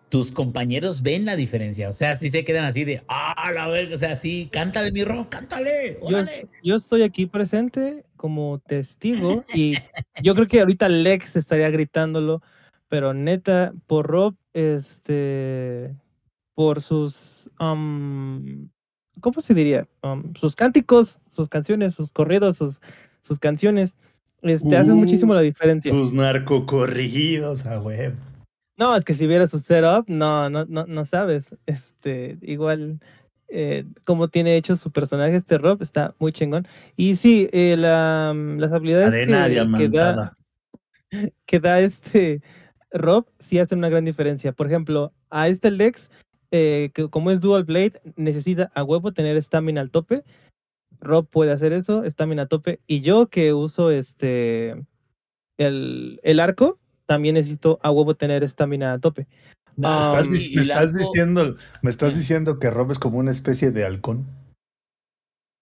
tus 0.10 0.32
compañeros 0.32 1.02
ven 1.02 1.26
la 1.26 1.36
diferencia. 1.36 1.90
O 1.90 1.94
sea, 1.94 2.16
sí 2.16 2.30
se 2.30 2.44
quedan 2.44 2.66
así 2.66 2.84
de, 2.84 3.04
ah, 3.08 3.52
la 3.54 3.68
verga, 3.68 3.96
o 3.96 4.00
sea, 4.00 4.16
sí, 4.16 4.50
cántale 4.52 4.92
mi 4.92 5.04
rock, 5.04 5.30
cántale, 5.30 5.98
Yo, 6.02 6.08
órale. 6.08 6.48
yo 6.64 6.76
estoy 6.76 7.04
aquí 7.04 7.26
presente 7.28 8.04
como 8.18 8.60
testigo 8.60 9.46
y 9.54 9.78
yo 10.22 10.34
creo 10.36 10.48
que 10.48 10.60
ahorita 10.60 10.90
Lex 10.90 11.36
estaría 11.36 11.70
gritándolo, 11.70 12.42
pero 12.90 13.14
neta, 13.14 13.74
por 13.88 14.08
Rob, 14.08 14.36
este, 14.54 15.96
por 16.56 16.82
sus, 16.82 17.50
am, 17.58 18.70
¿cómo 19.22 19.42
se 19.42 19.54
diría? 19.54 19.88
Sus 20.40 20.56
cánticos, 20.56 21.20
sus 21.30 21.48
canciones, 21.48 21.94
sus 21.94 22.12
corridos, 22.12 22.58
sus, 22.58 22.82
sus 23.22 23.40
canciones, 23.40 23.94
este, 24.42 24.76
hacen 24.76 24.94
Uh, 24.94 24.98
muchísimo 24.98 25.34
la 25.34 25.42
diferencia. 25.42 25.92
Sus 25.92 26.14
narcocorridos, 26.14 27.66
a 27.66 27.80
huevo. 27.80 28.16
No, 28.78 28.96
es 28.96 29.04
que 29.04 29.14
si 29.14 29.28
vieras 29.28 29.50
su 29.50 29.60
setup, 29.60 30.08
no, 30.08 30.50
no, 30.50 30.66
no, 30.66 30.86
no 30.86 31.06
sabes. 31.06 31.46
Este, 31.66 32.38
igual, 32.42 33.00
eh, 33.50 33.86
como 34.06 34.30
tiene 34.30 34.56
hecho 34.56 34.76
su 34.78 34.90
personaje, 34.92 35.36
este 35.36 35.58
Rob, 35.58 35.82
está 35.82 36.16
muy 36.18 36.32
chingón. 36.32 36.66
Y 36.96 37.18
sí, 37.18 37.50
eh, 37.52 37.76
la, 37.78 38.32
mm, 38.34 38.58
las 38.58 38.72
habilidades 38.72 39.12
Cadena 39.12 39.78
que, 39.78 39.78
que 39.78 39.90
da, 39.90 40.38
que 41.46 41.60
da 41.60 41.80
este 41.82 42.42
Rob 42.92 43.26
sí 43.42 43.60
hacen 43.60 43.80
una 43.80 43.90
gran 43.90 44.06
diferencia. 44.06 44.52
Por 44.52 44.68
ejemplo, 44.68 45.14
a 45.30 45.48
este 45.48 45.72
Lex, 45.72 46.10
eh, 46.52 46.92
que 46.94 47.10
como 47.10 47.32
es 47.32 47.40
Dual 47.42 47.64
Blade, 47.64 48.02
necesita 48.16 48.72
a 48.74 48.84
huevo 48.84 49.12
tener 49.14 49.38
estamina 49.38 49.82
al 49.82 49.92
tope. 49.92 50.24
Rob 51.02 51.28
puede 51.28 51.52
hacer 51.52 51.72
eso, 51.72 52.04
estamina 52.04 52.44
a 52.44 52.48
tope. 52.48 52.80
Y 52.88 53.02
yo 53.02 53.28
que 53.28 53.54
uso 53.54 53.92
este 53.92 54.76
el, 55.58 56.20
el 56.24 56.40
arco, 56.40 56.80
también 57.06 57.36
necesito 57.36 57.80
a 57.84 57.92
huevo 57.92 58.16
tener 58.16 58.44
estamina 58.44 58.94
a 58.94 59.00
tope. 59.00 59.28
Me 59.76 59.88
Ah, 59.88 60.20
estás, 60.20 60.26
Um, 60.26 60.36
y 60.52 60.56
me 60.56 60.62
estás 60.62 60.90
arco- 60.90 60.98
diciendo, 60.98 61.56
me 61.82 61.90
estás 61.90 62.16
diciendo 62.16 62.60
que 62.60 62.70
Rob 62.70 62.92
es 62.92 63.00
como 63.00 63.18
una 63.20 63.32
especie 63.32 63.72
de 63.72 63.86
halcón. 63.86 64.26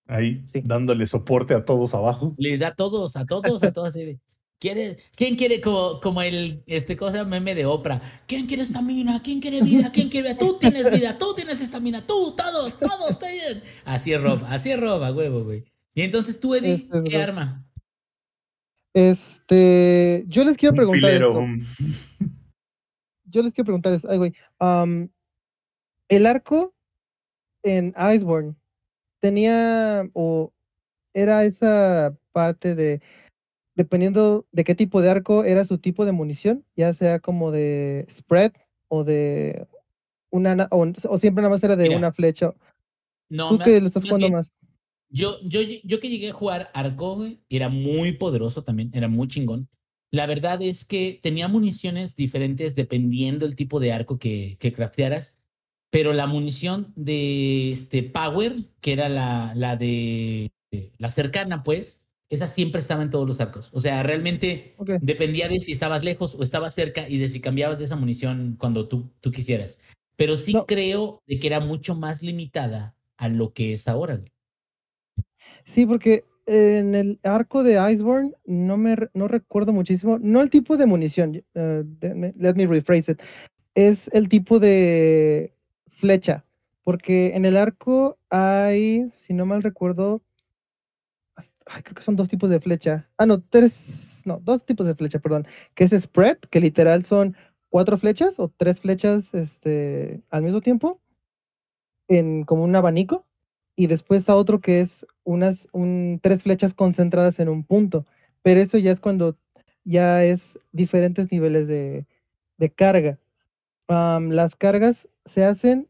Ahí, 0.07 0.43
Sí. 0.47 0.61
dándole 0.63 1.05
soporte 1.05 1.53
a 1.53 1.65
todos 1.65 1.93
abajo. 1.93 2.33
Les 2.37 2.59
da 2.61 2.69
a 2.69 2.75
todos, 2.75 3.15
a 3.17 3.25
todos, 3.25 3.61
a 3.63 3.73
todos. 3.73 3.89
así 3.89 4.05
de, 4.05 4.19
¿quiere, 4.59 4.97
¿Quién 5.15 5.35
quiere 5.35 5.61
como, 5.61 5.99
como 6.01 6.21
el 6.21 6.63
este 6.67 6.95
cosa 6.97 7.23
meme 7.25 7.55
de 7.55 7.65
Oprah? 7.65 8.01
¿Quién 8.27 8.45
quiere 8.47 8.63
estamina? 8.63 9.21
¿Quién 9.23 9.39
quiere 9.39 9.61
vida? 9.61 9.91
¿Quién 9.91 10.09
quiere 10.09 10.29
vida? 10.33 10.37
Tú 10.39 10.57
tienes 10.59 10.91
vida, 10.91 11.17
tú 11.17 11.33
tienes 11.35 11.61
estamina, 11.61 12.05
tú, 12.05 12.35
todos, 12.35 12.79
todos 12.79 13.19
tienen. 13.19 13.63
Así 13.85 14.13
es 14.13 14.21
Rob, 14.21 14.43
así 14.47 14.71
es 14.71 14.79
Rob, 14.79 15.03
a 15.03 15.11
huevo, 15.11 15.43
güey. 15.43 15.63
Y 15.93 16.01
entonces 16.03 16.39
tú, 16.39 16.53
Eddie, 16.55 16.73
Este 16.75 16.97
es 16.97 17.03
¿qué 17.03 17.17
Rob. 17.17 17.23
arma? 17.29 17.63
Este, 18.93 20.23
yo 20.27 20.43
les 20.43 20.57
quiero 20.57 20.71
Un 20.73 20.77
preguntar 20.77 21.09
filero. 21.11 21.39
esto. 21.41 21.65
Yo 23.29 23.43
les 23.43 23.53
quiero 23.53 23.65
preguntar 23.65 23.91
esto. 23.93 24.09
Ay, 24.09 24.17
güey. 24.17 24.33
el 26.07 26.25
arco 26.25 26.73
en 27.61 27.93
Iceborne 28.15 28.55
tenía 29.19 30.09
o 30.13 30.53
era 31.13 31.43
esa 31.43 32.15
parte 32.31 32.73
de 32.73 33.01
dependiendo 33.77 34.45
de 34.51 34.63
qué 34.63 34.75
tipo 34.75 35.01
de 35.01 35.09
arco 35.09 35.43
era 35.45 35.63
su 35.63 35.77
tipo 35.77 36.03
de 36.05 36.11
munición, 36.11 36.65
ya 36.75 36.93
sea 36.93 37.19
como 37.19 37.51
de 37.51 38.07
spread 38.09 38.51
o 38.89 39.03
de 39.03 39.67
una 40.31 40.55
na- 40.55 40.67
o, 40.71 40.85
o 41.09 41.17
siempre 41.19 41.41
nada 41.41 41.53
más 41.53 41.63
era 41.63 41.75
de 41.75 41.85
Mira, 41.85 41.97
una 41.97 42.11
flecha. 42.11 42.53
No, 43.29 43.49
Tú 43.49 43.59
que 43.59 43.79
lo 43.79 43.87
estás 43.87 44.03
jugando 44.03 44.29
más. 44.29 44.51
Yo, 45.09 45.37
yo, 45.43 45.61
yo 45.61 45.99
que 46.01 46.09
llegué 46.09 46.29
a 46.29 46.33
jugar 46.33 46.69
Arco, 46.73 47.23
era 47.49 47.69
muy 47.69 48.13
poderoso 48.13 48.63
también, 48.63 48.91
era 48.93 49.07
muy 49.07 49.27
chingón. 49.29 49.69
La 50.11 50.25
verdad 50.25 50.61
es 50.61 50.83
que 50.83 51.19
tenía 51.21 51.47
municiones 51.47 52.15
diferentes 52.15 52.75
dependiendo 52.75 53.45
el 53.45 53.55
tipo 53.55 53.79
de 53.79 53.93
arco 53.93 54.17
que, 54.17 54.57
que 54.59 54.71
craftearas, 54.71 55.35
pero 55.91 56.13
la 56.13 56.27
munición 56.27 56.93
de 56.95 57.71
este 57.71 58.03
Power, 58.03 58.53
que 58.81 58.93
era 58.93 59.07
la, 59.07 59.53
la 59.55 59.75
de, 59.77 60.51
de 60.71 60.91
la 60.97 61.09
cercana, 61.09 61.63
pues, 61.63 62.03
esa 62.29 62.47
siempre 62.47 62.81
estaba 62.81 63.03
en 63.03 63.09
todos 63.09 63.27
los 63.27 63.39
arcos. 63.39 63.69
O 63.73 63.79
sea, 63.81 64.03
realmente 64.03 64.75
dependía 65.01 65.47
de 65.47 65.59
si 65.59 65.71
estabas 65.71 66.03
lejos 66.03 66.35
o 66.35 66.43
estabas 66.43 66.73
cerca 66.75 67.07
y 67.07 67.17
de 67.17 67.27
si 67.29 67.39
cambiabas 67.41 67.79
de 67.79 67.85
esa 67.85 67.95
munición 67.95 68.55
cuando 68.59 68.87
tú, 68.87 69.09
tú 69.21 69.31
quisieras. 69.31 69.79
Pero 70.15 70.35
sí 70.35 70.53
No. 70.53 70.65
creo 70.65 71.21
de 71.27 71.39
que 71.39 71.47
era 71.47 71.59
mucho 71.59 71.95
más 71.95 72.21
limitada 72.23 72.95
a 73.17 73.29
lo 73.29 73.53
que 73.53 73.73
es 73.73 73.87
ahora. 73.87 74.19
Sí, 75.65 75.85
porque 75.85 76.25
en 76.45 76.95
el 76.95 77.19
arco 77.23 77.63
de 77.63 77.73
Iceborne 77.91 78.31
no 78.45 78.77
me 78.77 78.95
no 79.13 79.27
recuerdo 79.27 79.73
muchísimo, 79.73 80.17
no 80.19 80.41
el 80.41 80.49
tipo 80.49 80.77
de 80.77 80.85
munición, 80.85 81.43
eh, 81.55 81.83
let 82.01 82.15
me- 82.15 82.33
let 82.37 82.55
me 82.55 82.65
rephrase 82.65 83.11
it, 83.11 83.21
es 83.75 84.09
el 84.13 84.29
tipo 84.29 84.59
de 84.59 85.53
flecha, 85.89 86.45
porque 86.83 87.35
en 87.35 87.43
el 87.45 87.57
arco 87.57 88.17
hay, 88.29 89.11
si 89.17 89.33
no 89.33 89.45
mal 89.45 89.61
recuerdo, 89.61 90.21
ay, 91.69 91.83
creo 91.83 91.95
que 91.95 92.03
son 92.03 92.15
dos 92.15 92.29
tipos 92.29 92.49
de 92.49 92.59
flecha. 92.59 93.09
Ah, 93.17 93.25
no, 93.25 93.41
tres, 93.41 93.73
no, 94.25 94.39
dos 94.43 94.65
tipos 94.65 94.85
de 94.87 94.95
flecha, 94.95 95.19
perdón, 95.19 95.47
que 95.75 95.85
es 95.85 95.91
spread, 95.91 96.37
que 96.49 96.59
literal 96.59 97.05
son 97.05 97.35
cuatro 97.69 97.97
flechas 97.97 98.39
o 98.39 98.49
tres 98.49 98.79
flechas 98.79 99.33
este, 99.33 100.21
al 100.29 100.43
mismo 100.43 100.61
tiempo, 100.61 101.01
en 102.07 102.43
como 102.43 102.63
un 102.63 102.75
abanico 102.75 103.25
y 103.75 103.87
después 103.87 104.21
está 104.21 104.35
otro 104.35 104.59
que 104.59 104.81
es 104.81 105.05
unas 105.23 105.67
un, 105.71 106.19
tres 106.21 106.43
flechas 106.43 106.73
concentradas 106.73 107.39
en 107.39 107.49
un 107.49 107.63
punto. 107.63 108.05
Pero 108.41 108.59
eso 108.59 108.77
ya 108.77 108.91
es 108.91 108.99
cuando 108.99 109.37
ya 109.83 110.23
es 110.23 110.41
diferentes 110.71 111.31
niveles 111.31 111.67
de, 111.67 112.07
de 112.57 112.69
carga. 112.71 113.19
Las 113.87 114.55
cargas 114.55 115.07
se 115.25 115.45
hacen 115.45 115.87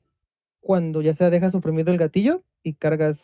cuando 0.59 1.01
ya 1.01 1.13
sea 1.13 1.29
dejas 1.29 1.55
oprimido 1.55 1.91
el 1.91 1.97
gatillo 1.97 2.43
y 2.61 2.73
cargas 2.73 3.19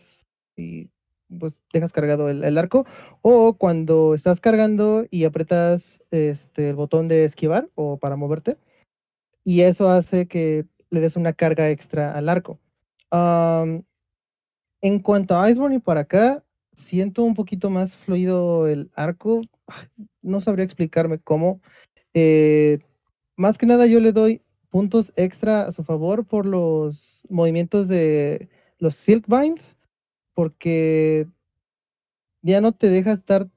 pues 1.40 1.60
dejas 1.72 1.92
cargado 1.92 2.30
el, 2.30 2.44
el 2.44 2.58
arco 2.58 2.86
o 3.22 3.56
cuando 3.58 4.14
estás 4.14 4.40
cargando 4.40 5.06
y 5.10 5.26
apretas 5.26 5.82
este, 6.12 6.70
el 6.70 6.76
botón 6.76 7.08
de 7.08 7.26
esquivar 7.26 7.70
o 7.76 7.98
para 7.98 8.16
moverte 8.16 8.58
y 9.44 9.62
eso 9.62 9.90
hace 9.90 10.28
que 10.28 10.66
le 10.90 11.00
des 11.00 11.16
una 11.16 11.34
carga 11.34 11.70
extra 11.70 12.16
al 12.18 12.30
arco. 12.30 12.60
En 14.82 15.00
cuanto 15.00 15.38
a 15.38 15.50
Iceborne 15.50 15.78
y 15.78 15.80
para 15.80 16.02
acá, 16.02 16.44
siento 16.74 17.24
un 17.24 17.34
poquito 17.34 17.70
más 17.70 17.96
fluido 17.96 18.68
el 18.68 18.92
arco. 18.96 19.42
No 20.22 20.40
sabría 20.42 20.66
explicarme 20.66 21.20
cómo. 21.20 21.62
Eh, 22.14 22.80
más 23.36 23.58
que 23.58 23.66
nada 23.66 23.86
yo 23.88 24.00
le 24.00 24.12
doy 24.12 24.42
puntos 24.70 25.12
extra 25.16 25.64
a 25.64 25.72
su 25.72 25.84
favor 25.84 26.26
por 26.26 26.46
los 26.46 27.22
movimientos 27.30 27.88
de 27.88 28.50
los 28.80 28.96
Silk 28.96 29.26
Binds, 29.28 29.62
porque 30.34 31.28
ya 32.42 32.62
no 32.62 32.74
te 32.74 32.90
deja 32.90 33.14
estar, 33.14 33.50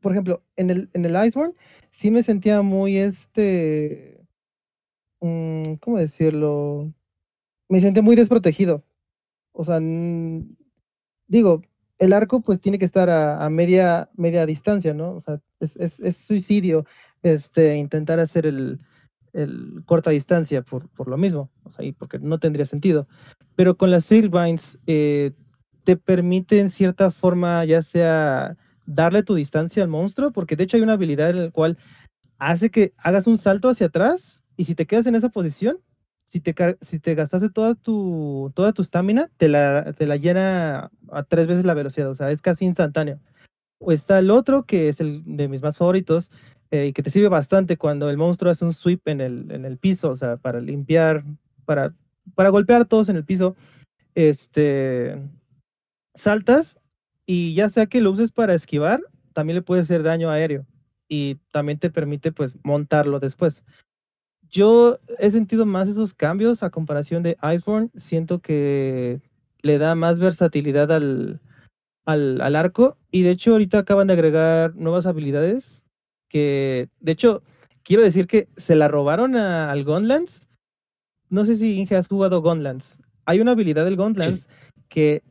por 0.00 0.12
ejemplo, 0.12 0.42
en 0.56 0.70
el, 0.70 0.90
en 0.94 1.04
el 1.04 1.26
Iceborne 1.26 1.54
sí 1.92 2.10
me 2.10 2.22
sentía 2.22 2.62
muy 2.62 2.98
este, 2.98 4.26
mm, 5.20 5.74
¿cómo 5.80 5.98
decirlo? 5.98 6.92
Me 7.68 7.80
sentía 7.80 8.02
muy 8.02 8.16
desprotegido. 8.16 8.84
O 9.52 9.64
sea, 9.64 9.80
digo, 11.28 11.62
el 11.98 12.12
arco 12.12 12.40
pues 12.40 12.60
tiene 12.60 12.78
que 12.78 12.84
estar 12.84 13.08
a, 13.10 13.48
media, 13.50 14.10
media 14.16 14.46
distancia, 14.46 14.94
¿no? 14.94 15.12
O 15.12 15.20
sea, 15.20 15.40
es, 15.60 15.76
es- 15.76 16.16
suicidio 16.16 16.84
este, 17.22 17.76
intentar 17.76 18.20
hacer 18.20 18.46
el, 18.46 18.80
el 19.32 19.82
corta 19.86 20.10
distancia 20.10 20.62
por, 20.62 20.88
por 20.90 21.08
lo 21.08 21.16
mismo, 21.16 21.50
o 21.64 21.70
sea, 21.70 21.84
y 21.84 21.92
porque 21.92 22.18
no 22.18 22.38
tendría 22.38 22.66
sentido. 22.66 23.08
Pero 23.56 23.76
con 23.76 23.90
las 23.90 24.04
Silkbinds 24.04 24.78
eh, 24.86 25.32
te 25.86 25.96
permite 25.96 26.58
en 26.58 26.70
cierta 26.70 27.12
forma 27.12 27.64
ya 27.64 27.80
sea 27.80 28.56
darle 28.86 29.22
tu 29.22 29.36
distancia 29.36 29.84
al 29.84 29.88
monstruo, 29.88 30.32
porque 30.32 30.56
de 30.56 30.64
hecho 30.64 30.76
hay 30.76 30.82
una 30.82 30.94
habilidad 30.94 31.30
en 31.30 31.44
la 31.44 31.50
cual 31.52 31.78
hace 32.38 32.70
que 32.70 32.92
hagas 32.98 33.28
un 33.28 33.38
salto 33.38 33.68
hacia 33.68 33.86
atrás 33.86 34.42
y 34.56 34.64
si 34.64 34.74
te 34.74 34.86
quedas 34.86 35.06
en 35.06 35.14
esa 35.14 35.28
posición, 35.28 35.78
si 36.24 36.40
te, 36.40 36.54
si 36.82 36.98
te 36.98 37.14
gastaste 37.14 37.50
toda 37.50 37.76
tu 37.76 38.50
toda 38.56 38.72
tu 38.72 38.82
estamina, 38.82 39.30
te 39.36 39.48
la, 39.48 39.92
te 39.92 40.06
la 40.06 40.16
llena 40.16 40.90
a 41.12 41.22
tres 41.22 41.46
veces 41.46 41.64
la 41.64 41.74
velocidad, 41.74 42.10
o 42.10 42.16
sea, 42.16 42.32
es 42.32 42.42
casi 42.42 42.64
instantáneo. 42.64 43.20
O 43.78 43.92
está 43.92 44.18
el 44.18 44.32
otro, 44.32 44.64
que 44.64 44.88
es 44.88 44.98
el 45.00 45.22
de 45.24 45.46
mis 45.46 45.62
más 45.62 45.78
favoritos, 45.78 46.30
eh, 46.72 46.86
y 46.86 46.92
que 46.92 47.04
te 47.04 47.10
sirve 47.12 47.28
bastante 47.28 47.76
cuando 47.76 48.10
el 48.10 48.16
monstruo 48.16 48.50
hace 48.50 48.64
un 48.64 48.74
sweep 48.74 49.06
en 49.06 49.20
el, 49.20 49.52
en 49.52 49.64
el 49.64 49.78
piso, 49.78 50.10
o 50.10 50.16
sea, 50.16 50.36
para 50.36 50.60
limpiar, 50.60 51.22
para, 51.64 51.94
para 52.34 52.48
golpear 52.48 52.82
a 52.82 52.86
todos 52.86 53.08
en 53.08 53.16
el 53.16 53.24
piso. 53.24 53.54
Este, 54.16 55.16
saltas 56.16 56.76
y 57.26 57.54
ya 57.54 57.68
sea 57.68 57.86
que 57.86 58.00
lo 58.00 58.10
uses 58.10 58.32
para 58.32 58.54
esquivar, 58.54 59.00
también 59.32 59.56
le 59.56 59.62
puede 59.62 59.82
hacer 59.82 60.02
daño 60.02 60.30
aéreo 60.30 60.66
y 61.08 61.36
también 61.52 61.78
te 61.78 61.90
permite 61.90 62.32
pues 62.32 62.54
montarlo 62.64 63.20
después. 63.20 63.62
Yo 64.48 64.98
he 65.18 65.30
sentido 65.30 65.66
más 65.66 65.88
esos 65.88 66.14
cambios 66.14 66.62
a 66.62 66.70
comparación 66.70 67.22
de 67.22 67.36
Iceborne. 67.42 67.90
Siento 67.96 68.38
que 68.40 69.20
le 69.62 69.78
da 69.78 69.94
más 69.94 70.18
versatilidad 70.20 70.90
al, 70.92 71.40
al, 72.04 72.40
al 72.40 72.56
arco. 72.56 72.96
Y 73.10 73.22
de 73.22 73.30
hecho, 73.32 73.52
ahorita 73.52 73.78
acaban 73.78 74.06
de 74.06 74.12
agregar 74.14 74.74
nuevas 74.76 75.06
habilidades. 75.06 75.82
Que 76.28 76.88
de 77.00 77.12
hecho, 77.12 77.42
quiero 77.82 78.02
decir 78.02 78.26
que 78.28 78.48
se 78.56 78.76
la 78.76 78.86
robaron 78.88 79.36
a- 79.36 79.70
al 79.70 79.84
Gunlands. 79.84 80.48
No 81.28 81.44
sé 81.44 81.56
si 81.56 81.78
Inge 81.80 81.96
has 81.96 82.06
jugado 82.08 82.40
Gunlands. 82.40 82.86
Hay 83.24 83.40
una 83.40 83.52
habilidad 83.52 83.84
del 83.84 83.96
Gunlands 83.96 84.46
que. 84.88 85.22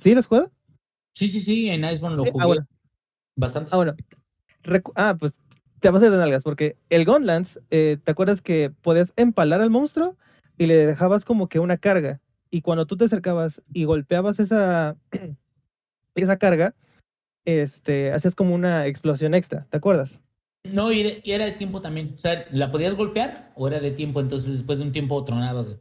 ¿Sí 0.00 0.14
lo 0.14 0.20
has 0.20 0.26
jugado? 0.26 0.50
Sí, 1.14 1.28
sí, 1.28 1.40
sí, 1.40 1.68
en 1.70 1.84
Iceborne 1.84 2.16
lo 2.16 2.24
jugué 2.24 2.42
ah, 2.42 2.46
bueno. 2.46 2.66
bastante. 3.36 3.70
Ah, 3.72 3.76
bueno. 3.76 3.94
Recu- 4.64 4.92
ah, 4.96 5.16
pues 5.18 5.32
te 5.80 5.90
vas 5.90 6.02
a 6.02 6.10
de 6.10 6.16
nalgas, 6.16 6.42
porque 6.42 6.76
el 6.88 7.04
Gunlands, 7.04 7.60
eh, 7.70 7.98
¿te 8.02 8.10
acuerdas 8.10 8.40
que 8.42 8.70
podías 8.70 9.12
empalar 9.16 9.60
al 9.60 9.70
monstruo 9.70 10.16
y 10.56 10.66
le 10.66 10.86
dejabas 10.86 11.24
como 11.24 11.48
que 11.48 11.58
una 11.58 11.76
carga? 11.76 12.20
Y 12.50 12.62
cuando 12.62 12.86
tú 12.86 12.96
te 12.96 13.04
acercabas 13.04 13.60
y 13.72 13.84
golpeabas 13.84 14.40
esa, 14.40 14.96
esa 16.14 16.38
carga, 16.38 16.74
este, 17.44 18.12
hacías 18.12 18.34
como 18.34 18.54
una 18.54 18.86
explosión 18.86 19.34
extra, 19.34 19.66
¿te 19.70 19.76
acuerdas? 19.76 20.20
No, 20.64 20.90
y 20.90 21.00
era, 21.00 21.10
y 21.22 21.32
era 21.32 21.44
de 21.44 21.52
tiempo 21.52 21.82
también. 21.82 22.14
O 22.14 22.18
sea, 22.18 22.46
¿la 22.50 22.72
podías 22.72 22.94
golpear 22.94 23.52
o 23.54 23.68
era 23.68 23.80
de 23.80 23.90
tiempo? 23.90 24.20
Entonces, 24.20 24.52
después 24.52 24.78
de 24.78 24.86
un 24.86 24.92
tiempo 24.92 25.22
tronaba, 25.22 25.62
güey. 25.62 25.78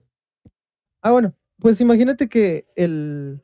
Ah, 1.02 1.12
bueno, 1.12 1.34
pues 1.60 1.80
imagínate 1.80 2.28
que 2.28 2.66
el, 2.76 3.42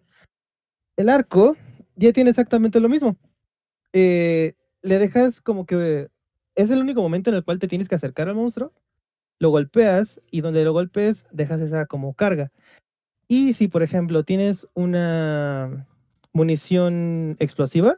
el 0.99 1.07
arco 1.07 1.55
ya 1.95 2.11
tiene 2.11 2.31
exactamente 2.31 2.81
lo 2.81 2.89
mismo. 2.89 3.15
Eh, 3.93 4.55
le 4.81 4.99
dejas 4.99 5.39
como 5.39 5.65
que 5.65 6.09
es 6.55 6.69
el 6.69 6.81
único 6.81 7.01
momento 7.01 7.29
en 7.29 7.37
el 7.37 7.45
cual 7.45 7.57
te 7.57 7.69
tienes 7.69 7.87
que 7.87 7.95
acercar 7.95 8.27
al 8.27 8.35
monstruo, 8.35 8.73
lo 9.39 9.49
golpeas 9.49 10.19
y 10.29 10.41
donde 10.41 10.65
lo 10.65 10.73
golpes 10.73 11.25
dejas 11.31 11.61
esa 11.61 11.85
como 11.85 12.13
carga. 12.15 12.51
Y 13.29 13.53
si, 13.53 13.69
por 13.69 13.81
ejemplo, 13.81 14.25
tienes 14.25 14.67
una 14.73 15.87
munición 16.33 17.37
explosiva, 17.39 17.97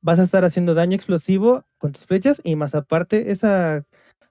vas 0.00 0.18
a 0.18 0.24
estar 0.24 0.42
haciendo 0.46 0.72
daño 0.72 0.96
explosivo 0.96 1.66
con 1.76 1.92
tus 1.92 2.06
flechas 2.06 2.40
y 2.42 2.56
más 2.56 2.74
aparte 2.74 3.30
esa 3.30 3.84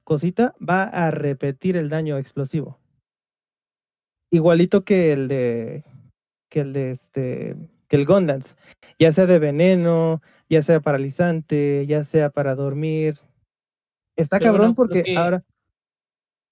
cosita 0.04 0.56
va 0.58 0.86
a 0.86 1.12
repetir 1.12 1.78
el 1.78 1.90
daño 1.90 2.18
explosivo. 2.18 2.80
Igualito 4.32 4.84
que 4.84 5.12
el 5.14 5.28
de 5.28 5.84
que 6.50 6.62
el 6.62 6.74
de 6.74 6.92
este 6.92 7.75
que 7.88 7.96
el 7.96 8.06
Gondance, 8.06 8.56
ya 9.00 9.12
sea 9.14 9.26
de 9.26 9.40
veneno, 9.40 10.22
ya 10.50 10.62
sea 10.64 10.80
paralizante, 10.80 11.86
ya 11.88 12.04
sea 12.04 12.30
para 12.30 12.56
dormir. 12.56 13.20
Está 14.16 14.40
Pero 14.40 14.52
cabrón 14.54 14.76
porque 14.76 15.04
que- 15.04 15.18
ahora 15.18 15.44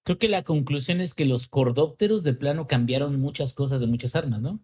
Creo 0.06 0.18
que 0.18 0.28
la 0.28 0.42
conclusión 0.42 1.00
es 1.00 1.14
que 1.14 1.24
los 1.24 1.48
cordópteros 1.48 2.22
de 2.24 2.34
plano 2.34 2.66
cambiaron 2.66 3.18
muchas 3.18 3.54
cosas 3.54 3.80
de 3.80 3.86
muchas 3.86 4.14
armas, 4.14 4.42
¿no? 4.42 4.60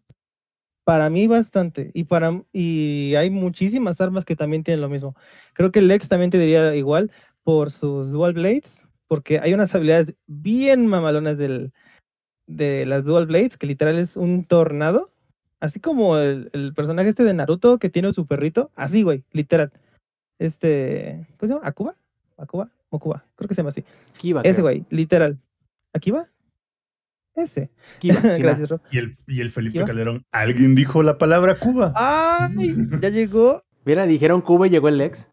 Para 0.84 1.08
mí 1.08 1.26
bastante. 1.26 1.90
Y 1.94 2.04
para 2.04 2.42
y 2.52 3.14
hay 3.14 3.30
muchísimas 3.30 3.98
armas 4.02 4.26
que 4.26 4.36
también 4.36 4.64
tienen 4.64 4.82
lo 4.82 4.90
mismo. 4.90 5.16
Creo 5.54 5.72
que 5.72 5.80
Lex 5.80 6.08
también 6.08 6.30
te 6.30 6.38
diría 6.38 6.74
igual 6.76 7.10
por 7.42 7.70
sus 7.70 8.10
Dual 8.10 8.34
Blades, 8.34 8.70
porque 9.06 9.38
hay 9.38 9.54
unas 9.54 9.74
habilidades 9.74 10.14
bien 10.26 10.86
mamalonas 10.86 11.38
del, 11.38 11.72
de 12.46 12.84
las 12.84 13.04
Dual 13.04 13.26
Blades, 13.26 13.56
que 13.56 13.66
literal 13.66 13.98
es 13.98 14.16
un 14.18 14.44
tornado. 14.44 15.08
Así 15.60 15.78
como 15.80 16.16
el, 16.16 16.50
el 16.52 16.72
personaje 16.74 17.10
este 17.10 17.22
de 17.22 17.34
Naruto 17.34 17.78
que 17.78 17.90
tiene 17.90 18.12
su 18.12 18.26
perrito. 18.26 18.70
Así, 18.76 19.02
güey, 19.02 19.24
literal. 19.32 19.70
Este. 20.38 21.26
¿Cómo 21.38 21.48
se 21.48 21.54
llama? 21.54 21.68
¿Akuba? 21.68 21.94
¿Akuba? 22.38 22.70
Mokuba. 22.90 23.24
Creo 23.36 23.46
que 23.48 23.54
se 23.54 23.60
llama 23.60 23.68
así. 23.70 23.84
Kiva, 24.16 24.40
Ese, 24.40 24.54
creo. 24.54 24.64
güey, 24.64 24.84
literal. 24.90 25.38
¿Aquí 25.92 26.10
va? 26.10 26.26
Ese. 27.36 27.70
Kiva, 27.98 28.20
sin 28.32 28.42
Gracias, 28.42 28.68
Rob. 28.68 28.80
Y 28.90 28.98
el, 28.98 29.16
y 29.26 29.40
el 29.40 29.50
Felipe. 29.50 29.84
Calderón, 29.84 30.24
¿alguien 30.32 30.74
dijo 30.74 31.02
la 31.02 31.18
palabra 31.18 31.58
Cuba? 31.58 31.92
¡Ay! 31.94 32.74
Ya 33.00 33.10
llegó. 33.10 33.62
Mira, 33.84 34.06
dijeron 34.06 34.40
Cuba 34.40 34.66
y 34.66 34.70
llegó 34.70 34.88
el 34.88 34.98
Lex. 34.98 35.30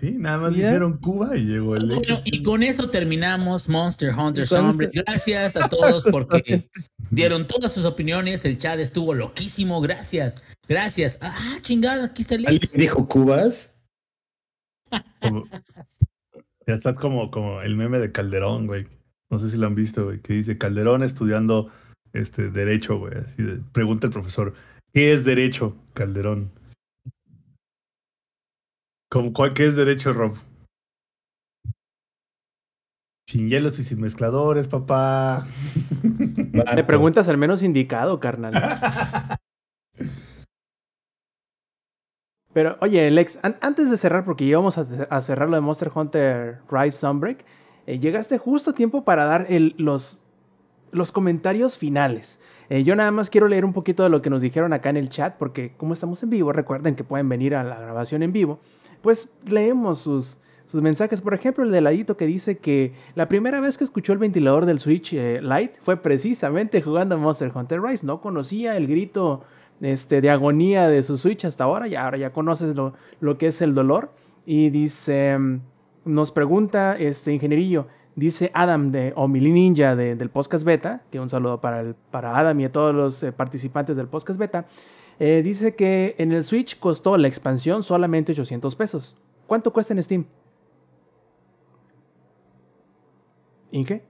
Sí, 0.00 0.12
nada 0.12 0.38
más 0.38 0.52
Mira. 0.52 0.68
dijeron 0.68 0.98
Cuba 0.98 1.36
y 1.36 1.44
llegó 1.44 1.76
el 1.76 1.86
Bueno, 1.86 2.20
y 2.24 2.42
con 2.42 2.62
eso 2.62 2.88
terminamos 2.90 3.68
Monster 3.68 4.14
Hunter 4.14 4.46
Sombre. 4.46 4.90
Gracias 4.92 5.56
a 5.56 5.68
todos 5.68 6.02
porque 6.10 6.68
dieron 7.10 7.46
todas 7.46 7.72
sus 7.72 7.84
opiniones. 7.84 8.44
El 8.44 8.58
chat 8.58 8.78
estuvo 8.78 9.14
loquísimo. 9.14 9.80
Gracias. 9.80 10.42
Gracias. 10.68 11.18
Ah, 11.20 11.58
chingada, 11.62 12.06
aquí 12.06 12.22
está 12.22 12.36
el 12.36 12.46
¿Alguien 12.46 12.70
dijo 12.74 13.06
Cubas? 13.06 13.82
Como- 15.20 15.44
ya 16.66 16.74
estás 16.74 16.96
como, 16.96 17.30
como 17.30 17.60
el 17.62 17.76
meme 17.76 17.98
de 17.98 18.10
Calderón, 18.10 18.66
güey. 18.66 18.86
No 19.30 19.38
sé 19.38 19.50
si 19.50 19.56
lo 19.56 19.66
han 19.66 19.74
visto, 19.74 20.06
güey, 20.06 20.20
que 20.20 20.32
dice 20.34 20.58
Calderón 20.58 21.02
estudiando 21.02 21.70
este 22.12 22.50
derecho, 22.50 22.98
güey. 22.98 23.14
Así 23.18 23.42
de- 23.42 23.60
pregunta 23.72 24.06
el 24.08 24.12
profesor, 24.12 24.54
¿qué 24.92 25.12
es 25.12 25.24
derecho, 25.24 25.76
Calderón? 25.94 26.50
¿Cómo, 29.10 29.32
cuál, 29.32 29.54
¿Qué 29.54 29.64
es 29.66 29.76
derecho, 29.76 30.12
Rob? 30.12 30.36
Sin 33.28 33.48
hielos 33.48 33.78
y 33.78 33.84
sin 33.84 34.00
mezcladores, 34.00 34.68
papá. 34.68 35.46
Marco. 36.52 36.86
preguntas 36.86 37.28
al 37.28 37.38
menos 37.38 37.62
indicado, 37.62 38.20
carnal. 38.20 38.54
Pero, 42.52 42.76
oye, 42.80 43.10
Lex, 43.10 43.38
an- 43.42 43.56
antes 43.60 43.90
de 43.90 43.96
cerrar, 43.96 44.24
porque 44.24 44.44
íbamos 44.44 44.78
a, 44.78 44.86
a 45.10 45.20
cerrar 45.20 45.48
lo 45.48 45.56
de 45.56 45.60
Monster 45.60 45.90
Hunter 45.94 46.58
Rise 46.70 46.98
Sunbreak, 46.98 47.44
eh, 47.86 47.98
llegaste 47.98 48.38
justo 48.38 48.70
a 48.70 48.74
tiempo 48.74 49.04
para 49.04 49.24
dar 49.24 49.46
el- 49.50 49.74
los, 49.76 50.26
los 50.92 51.12
comentarios 51.12 51.76
finales. 51.76 52.40
Eh, 52.70 52.82
yo 52.84 52.96
nada 52.96 53.10
más 53.10 53.28
quiero 53.28 53.48
leer 53.48 53.64
un 53.64 53.72
poquito 53.72 54.04
de 54.04 54.08
lo 54.08 54.22
que 54.22 54.30
nos 54.30 54.40
dijeron 54.40 54.72
acá 54.72 54.88
en 54.90 54.96
el 54.96 55.08
chat, 55.10 55.36
porque 55.36 55.74
como 55.76 55.92
estamos 55.92 56.22
en 56.22 56.30
vivo, 56.30 56.52
recuerden 56.52 56.94
que 56.96 57.04
pueden 57.04 57.28
venir 57.28 57.54
a 57.56 57.62
la 57.64 57.78
grabación 57.78 58.22
en 58.22 58.32
vivo, 58.32 58.60
pues 59.06 59.32
leemos 59.48 60.00
sus, 60.00 60.38
sus 60.64 60.82
mensajes. 60.82 61.20
Por 61.20 61.32
ejemplo, 61.32 61.62
el 61.62 61.70
de 61.70 61.80
Ladito 61.80 62.16
que 62.16 62.26
dice 62.26 62.58
que 62.58 62.92
la 63.14 63.28
primera 63.28 63.60
vez 63.60 63.78
que 63.78 63.84
escuchó 63.84 64.12
el 64.12 64.18
ventilador 64.18 64.66
del 64.66 64.80
Switch 64.80 65.12
eh, 65.12 65.40
Lite 65.40 65.78
fue 65.80 65.96
precisamente 65.96 66.82
jugando 66.82 67.16
Monster 67.16 67.52
Hunter 67.54 67.80
Rise. 67.80 68.04
No 68.04 68.20
conocía 68.20 68.76
el 68.76 68.88
grito 68.88 69.44
este, 69.80 70.20
de 70.20 70.30
agonía 70.30 70.88
de 70.88 71.04
su 71.04 71.18
Switch 71.18 71.44
hasta 71.44 71.62
ahora, 71.62 71.86
y 71.86 71.94
ahora 71.94 72.18
ya 72.18 72.32
conoces 72.32 72.74
lo, 72.74 72.94
lo 73.20 73.38
que 73.38 73.46
es 73.46 73.62
el 73.62 73.74
dolor. 73.76 74.10
Y 74.44 74.70
dice, 74.70 75.38
mm, 75.38 75.60
nos 76.04 76.32
pregunta 76.32 76.96
este 76.98 77.32
ingenierillo, 77.32 77.86
dice 78.16 78.50
Adam 78.54 78.90
de 78.90 79.12
Omili 79.14 79.52
Ninja 79.52 79.94
de- 79.94 80.16
del 80.16 80.30
podcast 80.30 80.64
beta, 80.64 81.02
que 81.12 81.20
un 81.20 81.28
saludo 81.28 81.60
para, 81.60 81.80
el, 81.80 81.94
para 82.10 82.36
Adam 82.36 82.58
y 82.58 82.64
a 82.64 82.72
todos 82.72 82.92
los 82.92 83.22
eh, 83.22 83.30
participantes 83.30 83.96
del 83.96 84.08
podcast 84.08 84.36
beta. 84.40 84.66
Eh, 85.18 85.42
dice 85.44 85.74
que 85.74 86.14
en 86.18 86.32
el 86.32 86.44
Switch 86.44 86.78
costó 86.78 87.16
la 87.16 87.28
expansión 87.28 87.82
solamente 87.82 88.32
800 88.32 88.74
pesos. 88.76 89.16
¿Cuánto 89.46 89.72
cuesta 89.72 89.94
en 89.94 90.02
Steam? 90.02 90.24
¿Inge? 93.72 94.02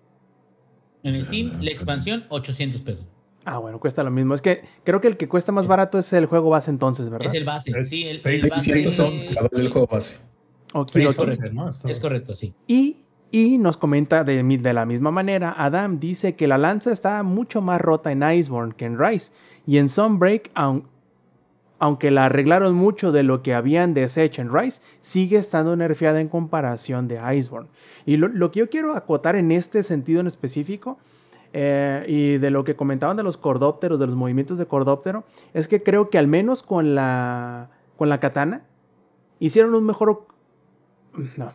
En 1.02 1.22
Steam, 1.24 1.60
la 1.60 1.70
expansión, 1.70 2.24
800 2.28 2.80
pesos. 2.82 3.06
Ah, 3.44 3.58
bueno, 3.58 3.78
cuesta 3.78 4.02
lo 4.02 4.10
mismo. 4.10 4.34
Es 4.34 4.42
que 4.42 4.62
creo 4.82 5.00
que 5.00 5.06
el 5.08 5.16
que 5.16 5.28
cuesta 5.28 5.52
más 5.52 5.66
barato 5.68 5.98
es 5.98 6.12
el 6.12 6.26
juego 6.26 6.50
base 6.50 6.70
entonces, 6.70 7.08
¿verdad? 7.08 7.28
Es 7.28 7.34
el 7.34 7.44
base. 7.44 7.70
Es 7.78 7.88
sí, 7.88 8.02
el, 8.04 8.16
seis- 8.16 8.42
el 8.44 8.50
base 8.50 8.62
600 8.72 8.98
es, 8.98 9.36
el 9.52 9.68
juego 9.70 9.86
base. 9.86 10.16
Ok, 10.74 10.96
es 10.96 11.14
correcto. 11.14 11.52
¿no? 11.52 11.70
Es 11.88 12.00
correcto, 12.00 12.34
sí. 12.34 12.52
Y, 12.66 13.04
y 13.30 13.58
nos 13.58 13.76
comenta 13.76 14.24
de, 14.24 14.42
mi- 14.42 14.56
de 14.56 14.72
la 14.72 14.84
misma 14.84 15.12
manera, 15.12 15.54
Adam 15.56 16.00
dice 16.00 16.34
que 16.34 16.48
la 16.48 16.58
lanza 16.58 16.90
está 16.90 17.22
mucho 17.22 17.60
más 17.60 17.80
rota 17.80 18.10
en 18.10 18.22
Iceborne 18.28 18.74
que 18.76 18.84
en 18.84 18.98
Rise. 18.98 19.30
Y 19.64 19.78
en 19.78 19.88
Sunbreak, 19.88 20.50
aun- 20.54 20.84
aunque 21.78 22.10
la 22.10 22.26
arreglaron 22.26 22.74
mucho 22.74 23.12
de 23.12 23.22
lo 23.22 23.42
que 23.42 23.54
habían 23.54 23.94
deshecho 23.94 24.42
en 24.42 24.52
Rise, 24.52 24.82
sigue 25.00 25.36
estando 25.36 25.76
nerfeada 25.76 26.20
en 26.20 26.28
comparación 26.28 27.08
de 27.08 27.20
Iceborne. 27.36 27.68
Y 28.06 28.16
lo, 28.16 28.50
que 28.50 28.60
yo 28.60 28.70
quiero 28.70 28.96
acotar 28.96 29.36
en 29.36 29.52
este 29.52 29.82
sentido 29.82 30.20
en 30.20 30.26
específico, 30.26 30.98
eh, 31.52 32.04
y 32.08 32.38
de 32.38 32.50
lo 32.50 32.64
que 32.64 32.76
comentaban 32.76 33.16
de 33.16 33.22
los 33.22 33.36
cordópteros, 33.36 33.98
de 33.98 34.06
los 34.06 34.16
movimientos 34.16 34.58
de 34.58 34.66
cordóptero, 34.66 35.24
es 35.54 35.68
que 35.68 35.82
creo 35.82 36.10
que 36.10 36.18
al 36.18 36.26
menos 36.26 36.62
con 36.62 36.94
la, 36.94 37.70
con 37.96 38.08
la 38.08 38.20
katana, 38.20 38.62
hicieron 39.38 39.74
un 39.74 39.84
mejor... 39.84 40.26
No, 41.36 41.52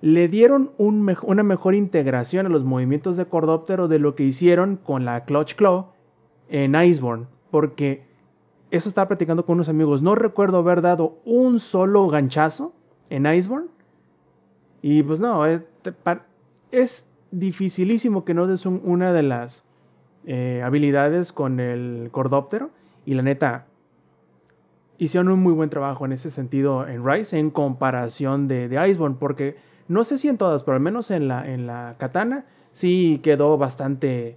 le 0.00 0.28
dieron 0.28 0.72
una 0.78 1.42
mejor 1.42 1.74
integración 1.74 2.46
a 2.46 2.48
los 2.48 2.64
movimientos 2.64 3.16
de 3.16 3.26
Cordóptero 3.26 3.86
de 3.86 3.98
lo 3.98 4.14
que 4.14 4.24
hicieron 4.24 4.76
con 4.76 5.04
la 5.04 5.24
Clutch 5.24 5.54
Claw 5.56 5.88
en 6.48 6.74
Iceborne. 6.74 7.26
Porque 7.50 8.09
eso 8.70 8.88
estaba 8.88 9.08
platicando 9.08 9.44
con 9.44 9.54
unos 9.54 9.68
amigos. 9.68 10.02
No 10.02 10.14
recuerdo 10.14 10.58
haber 10.58 10.80
dado 10.82 11.18
un 11.24 11.60
solo 11.60 12.08
ganchazo 12.08 12.72
en 13.08 13.26
Iceborne. 13.26 13.68
Y 14.82 15.02
pues 15.02 15.20
no, 15.20 15.42
pa- 16.02 16.24
es 16.70 17.10
dificilísimo 17.30 18.24
que 18.24 18.34
no 18.34 18.46
des 18.46 18.66
un- 18.66 18.80
una 18.84 19.12
de 19.12 19.22
las 19.22 19.64
eh, 20.26 20.62
habilidades 20.64 21.32
con 21.32 21.60
el 21.60 22.08
Cordóptero. 22.12 22.70
Y 23.06 23.14
la 23.14 23.22
neta, 23.22 23.66
hicieron 24.98 25.30
un 25.32 25.40
muy 25.40 25.52
buen 25.54 25.70
trabajo 25.70 26.04
en 26.04 26.12
ese 26.12 26.30
sentido 26.30 26.86
en 26.86 27.04
Rise 27.06 27.38
en 27.38 27.50
comparación 27.50 28.46
de, 28.48 28.68
de 28.68 28.88
Iceborne, 28.88 29.16
porque 29.18 29.56
no 29.88 30.04
sé 30.04 30.18
si 30.18 30.28
en 30.28 30.36
todas, 30.38 30.62
pero 30.62 30.76
al 30.76 30.82
menos 30.82 31.10
en 31.10 31.26
la, 31.26 31.50
en 31.50 31.66
la 31.66 31.96
katana 31.98 32.44
sí 32.72 33.18
quedó 33.22 33.56
bastante, 33.58 34.36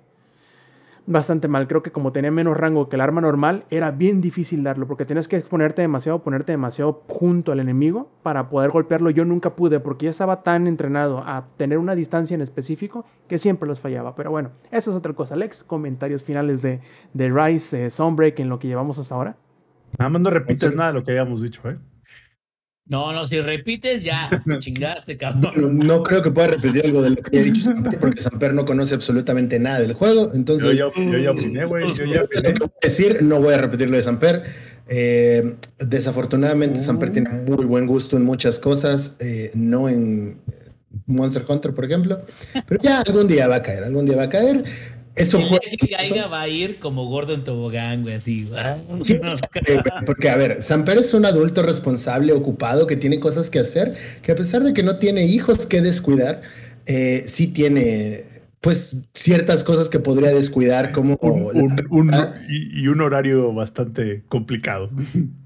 bastante 1.06 1.48
mal. 1.48 1.68
Creo 1.68 1.84
que 1.84 1.92
como 1.92 2.12
tenía 2.12 2.32
menos 2.32 2.58
rango 2.58 2.90
que 2.90 2.96
el 2.96 3.02
arma 3.02 3.22
normal, 3.22 3.66
era 3.70 3.92
bien 3.92 4.22
difícil 4.22 4.64
darlo, 4.64 4.88
porque 4.88 5.06
tenías 5.06 5.28
que 5.28 5.38
exponerte 5.38 5.82
demasiado, 5.82 6.24
ponerte 6.24 6.52
demasiado 6.52 7.04
junto 7.08 7.52
al 7.52 7.60
enemigo 7.60 8.12
para 8.24 8.50
poder 8.50 8.72
golpearlo. 8.72 9.10
Yo 9.10 9.26
nunca 9.26 9.56
pude, 9.56 9.80
porque 9.80 10.06
ya 10.06 10.10
estaba 10.12 10.44
tan 10.44 10.68
entrenado 10.68 11.20
a 11.20 11.48
tener 11.58 11.78
una 11.78 11.96
distancia 11.96 12.36
en 12.36 12.42
específico 12.42 13.06
que 13.28 13.38
siempre 13.38 13.68
los 13.68 13.80
fallaba. 13.80 14.16
Pero 14.16 14.32
bueno, 14.32 14.52
eso 14.72 14.92
es 14.92 14.98
otra 14.98 15.14
cosa. 15.14 15.36
Alex, 15.36 15.64
comentarios 15.64 16.24
finales 16.24 16.62
de, 16.62 16.82
de 17.14 17.30
Rise, 17.30 17.86
eh, 17.86 17.90
Sunbreak 17.90 18.40
en 18.40 18.50
lo 18.50 18.60
que 18.60 18.68
llevamos 18.68 18.98
hasta 18.98 19.16
ahora. 19.16 19.38
Nada 19.98 20.10
más 20.10 20.22
no 20.22 20.30
repites 20.30 20.76
nada 20.76 20.92
de 20.92 21.00
lo 21.00 21.04
que 21.04 21.12
hayamos 21.12 21.42
dicho, 21.42 21.70
¿eh? 21.70 21.78
No, 22.86 23.14
no, 23.14 23.28
si 23.28 23.40
repites, 23.40 24.04
ya 24.04 24.30
chingaste, 24.60 25.18
cabrón. 25.18 25.54
Bueno, 25.56 25.70
no 25.70 26.04
creo 26.04 26.22
que 26.22 26.32
pueda 26.32 26.48
repetir 26.48 26.86
algo 26.86 27.02
de 27.02 27.12
lo 27.12 27.16
que 27.16 27.38
haya 27.38 27.52
dicho 27.52 27.64
Samper, 27.64 27.98
porque 28.00 28.22
Samper 28.22 28.54
no 28.54 28.66
conoce 28.66 28.96
absolutamente 28.96 29.58
nada 29.58 29.80
del 29.80 29.94
juego. 29.94 30.30
Yo 30.30 30.36
Entonces, 30.36 30.78
ya, 30.78 30.90
yo 30.96 31.18
ya 31.18 31.32
opiné, 31.32 31.66
güey. 31.66 31.88
Yo 31.88 32.06
ya 32.06 32.20
lo 32.20 32.26
opiné. 32.26 32.54
que 32.54 32.60
voy 32.60 32.70
a 32.70 32.86
decir, 32.86 33.24
no 33.24 33.40
voy 33.40 33.54
a 33.54 33.58
repetir 33.58 33.90
lo 33.90 33.96
de 33.96 34.04
Samper. 34.04 34.44
Eh, 34.88 35.56
desafortunadamente, 35.80 36.82
Samper 36.82 37.12
tiene 37.12 37.30
muy 37.30 37.64
buen 37.64 37.88
gusto 37.88 38.18
en 38.18 38.24
muchas 38.24 38.60
cosas, 38.60 39.16
eh, 39.20 39.52
no 39.54 39.88
en 39.88 40.42
Monster 41.06 41.46
Hunter, 41.48 41.74
por 41.74 41.86
ejemplo, 41.86 42.22
pero 42.68 42.82
ya 42.82 43.02
algún 43.02 43.28
día 43.28 43.48
va 43.48 43.56
a 43.56 43.64
caer, 43.64 43.84
algún 43.84 44.06
día 44.06 44.18
va 44.18 44.24
a 44.24 44.30
caer. 44.30 44.64
Eso 45.16 45.38
El 45.40 45.48
fue. 45.48 45.60
día 45.60 45.78
que 45.80 45.88
caiga 45.96 46.28
va 46.28 46.42
a 46.42 46.48
ir 46.48 46.80
como 46.80 47.06
gordo 47.06 47.34
en 47.34 47.44
tobogán, 47.44 48.02
güey, 48.02 48.16
así. 48.16 48.48
¿Quién 49.06 49.22
sabe, 49.28 49.62
güey? 49.66 50.06
Porque, 50.06 50.30
a 50.30 50.38
ver, 50.38 50.62
Samper 50.62 50.98
es 50.98 51.14
un 51.14 51.26
adulto 51.26 51.62
responsable, 51.62 52.34
ocupado, 52.34 52.88
que 52.88 52.96
tiene 52.96 53.20
cosas 53.20 53.50
que 53.52 53.60
hacer, 53.60 53.96
que 54.24 54.32
a 54.32 54.36
pesar 54.36 54.64
de 54.64 54.74
que 54.74 54.82
no 54.82 54.98
tiene 54.98 55.26
hijos 55.28 55.68
que 55.68 55.82
descuidar, 55.82 56.42
eh, 56.88 57.26
sí 57.28 57.48
tiene, 57.48 58.26
pues, 58.60 58.98
ciertas 59.14 59.64
cosas 59.64 59.88
que 59.90 60.00
podría 60.00 60.34
descuidar, 60.34 60.92
como. 60.92 61.16
Un- 61.22 61.44
un- 61.56 61.88
un- 61.92 62.14
y, 62.50 62.82
y 62.82 62.88
un 62.88 63.02
horario 63.02 63.54
bastante 63.54 64.24
complicado. 64.30 64.90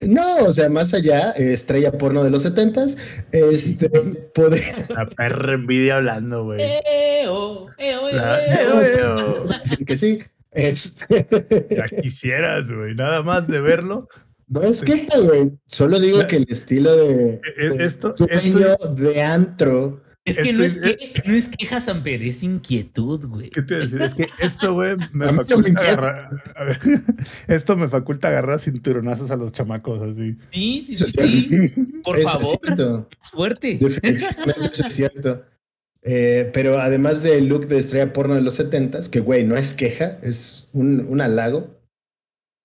No, 0.00 0.44
o 0.44 0.52
sea, 0.52 0.68
más 0.68 0.92
allá, 0.92 1.32
eh, 1.32 1.52
estrella 1.52 1.90
porno 1.92 2.22
de 2.22 2.30
los 2.30 2.42
setentas, 2.42 2.98
este, 3.32 3.88
podría. 4.34 4.86
La 4.90 5.06
perra 5.08 5.54
envidia 5.54 5.96
hablando, 5.96 6.44
güey. 6.44 6.60
Eo, 6.60 7.68
eo, 7.78 8.08
eo, 8.10 9.44
que 9.86 9.96
sí. 9.96 10.18
Este, 10.52 11.26
Ya 11.70 11.86
quisieras, 12.02 12.70
güey. 12.70 12.94
Nada 12.94 13.22
más 13.22 13.46
de 13.46 13.60
verlo. 13.60 14.08
no 14.48 14.62
es 14.62 14.82
queja, 14.82 15.18
güey. 15.18 15.52
Solo 15.66 15.98
digo 15.98 16.26
que 16.28 16.36
el 16.36 16.46
estilo 16.48 16.96
de, 16.96 17.40
E- 17.56 17.68
de 17.70 17.84
esto- 17.84 18.14
dueño 18.18 18.76
de 18.94 19.22
antro. 19.22 20.02
Es 20.26 20.38
que 20.38 20.52
no 20.52 20.64
es, 20.64 20.76
que, 20.76 21.22
no 21.24 21.34
es 21.34 21.48
queja, 21.48 21.80
Samper, 21.80 22.20
es 22.20 22.42
inquietud, 22.42 23.26
güey. 23.26 23.48
¿Qué 23.50 23.62
te 23.62 23.74
iba 23.74 23.82
a 23.84 23.86
decir? 23.86 24.00
Es 24.02 24.14
que 24.16 24.26
esto, 24.40 24.74
güey, 24.74 24.96
me 25.12 25.32
faculta 25.32 25.80
agarrar. 25.80 26.42
a 26.56 26.64
ver, 26.64 26.80
esto 27.46 27.76
me 27.76 27.88
faculta 27.88 28.28
agarrar 28.28 28.58
cinturonazos 28.58 29.30
a 29.30 29.36
los 29.36 29.52
chamacos 29.52 30.02
así. 30.02 30.36
Sí, 30.50 30.82
sí, 30.84 30.92
Eso 30.94 31.06
sí. 31.06 31.38
sí. 31.38 31.82
Por 32.02 32.18
Eso 32.18 32.26
es 32.26 32.32
favor, 32.32 32.58
cierto. 32.60 33.08
es 33.22 33.30
fuerte. 33.30 33.78
Definitivamente 33.80 34.66
eso 34.72 34.86
es 34.86 34.92
cierto. 34.92 35.44
Eh, 36.02 36.50
pero 36.52 36.80
además 36.80 37.22
del 37.22 37.46
look 37.48 37.68
de 37.68 37.78
estrella 37.78 38.12
porno 38.12 38.34
de 38.34 38.40
los 38.42 38.54
setentas, 38.54 39.08
que 39.08 39.20
güey, 39.20 39.44
no 39.44 39.56
es 39.56 39.74
queja, 39.74 40.18
es 40.22 40.70
un, 40.72 41.06
un 41.08 41.20
halago. 41.20 41.80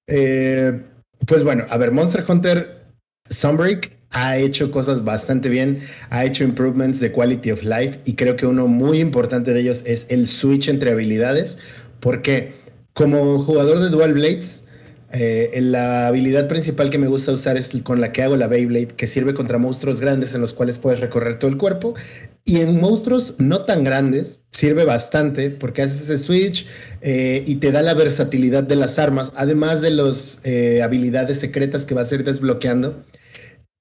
Eh, 0.07 0.81
pues 1.27 1.43
bueno, 1.43 1.65
a 1.69 1.77
ver, 1.77 1.91
Monster 1.91 2.25
Hunter 2.27 2.85
Sunbreak 3.29 4.00
ha 4.11 4.37
hecho 4.37 4.71
cosas 4.71 5.03
bastante 5.03 5.49
bien, 5.49 5.79
ha 6.09 6.25
hecho 6.25 6.43
improvements 6.43 6.99
de 6.99 7.11
quality 7.11 7.51
of 7.51 7.63
life 7.63 7.99
y 8.05 8.13
creo 8.13 8.35
que 8.35 8.45
uno 8.45 8.67
muy 8.67 8.99
importante 8.99 9.53
de 9.53 9.61
ellos 9.61 9.83
es 9.85 10.05
el 10.09 10.27
switch 10.27 10.67
entre 10.67 10.91
habilidades, 10.91 11.57
porque 11.99 12.53
como 12.93 13.43
jugador 13.43 13.79
de 13.79 13.89
Dual 13.89 14.13
Blades, 14.13 14.65
eh, 15.13 15.57
la 15.61 16.07
habilidad 16.07 16.47
principal 16.47 16.89
que 16.89 16.97
me 16.97 17.07
gusta 17.07 17.31
usar 17.31 17.57
es 17.57 17.71
con 17.83 18.01
la 18.01 18.11
que 18.11 18.21
hago 18.23 18.35
la 18.35 18.47
Beyblade, 18.47 18.87
que 18.87 19.07
sirve 19.07 19.33
contra 19.33 19.57
monstruos 19.57 19.99
grandes 20.01 20.33
en 20.35 20.41
los 20.41 20.53
cuales 20.53 20.77
puedes 20.77 20.99
recorrer 20.99 21.39
todo 21.39 21.49
el 21.49 21.57
cuerpo. 21.57 21.95
Y 22.43 22.59
en 22.59 22.79
monstruos 22.79 23.35
no 23.37 23.65
tan 23.65 23.83
grandes 23.83 24.41
sirve 24.51 24.83
bastante 24.85 25.49
porque 25.49 25.81
haces 25.81 26.09
ese 26.09 26.17
switch 26.17 26.67
eh, 27.01 27.43
y 27.45 27.55
te 27.55 27.71
da 27.71 27.81
la 27.81 27.93
versatilidad 27.93 28.63
de 28.63 28.75
las 28.75 28.99
armas, 28.99 29.31
además 29.35 29.81
de 29.81 29.91
las 29.91 30.39
habilidades 30.83 31.39
secretas 31.39 31.85
que 31.85 31.93
vas 31.93 32.11
a 32.11 32.15
ir 32.15 32.23
desbloqueando. 32.23 33.03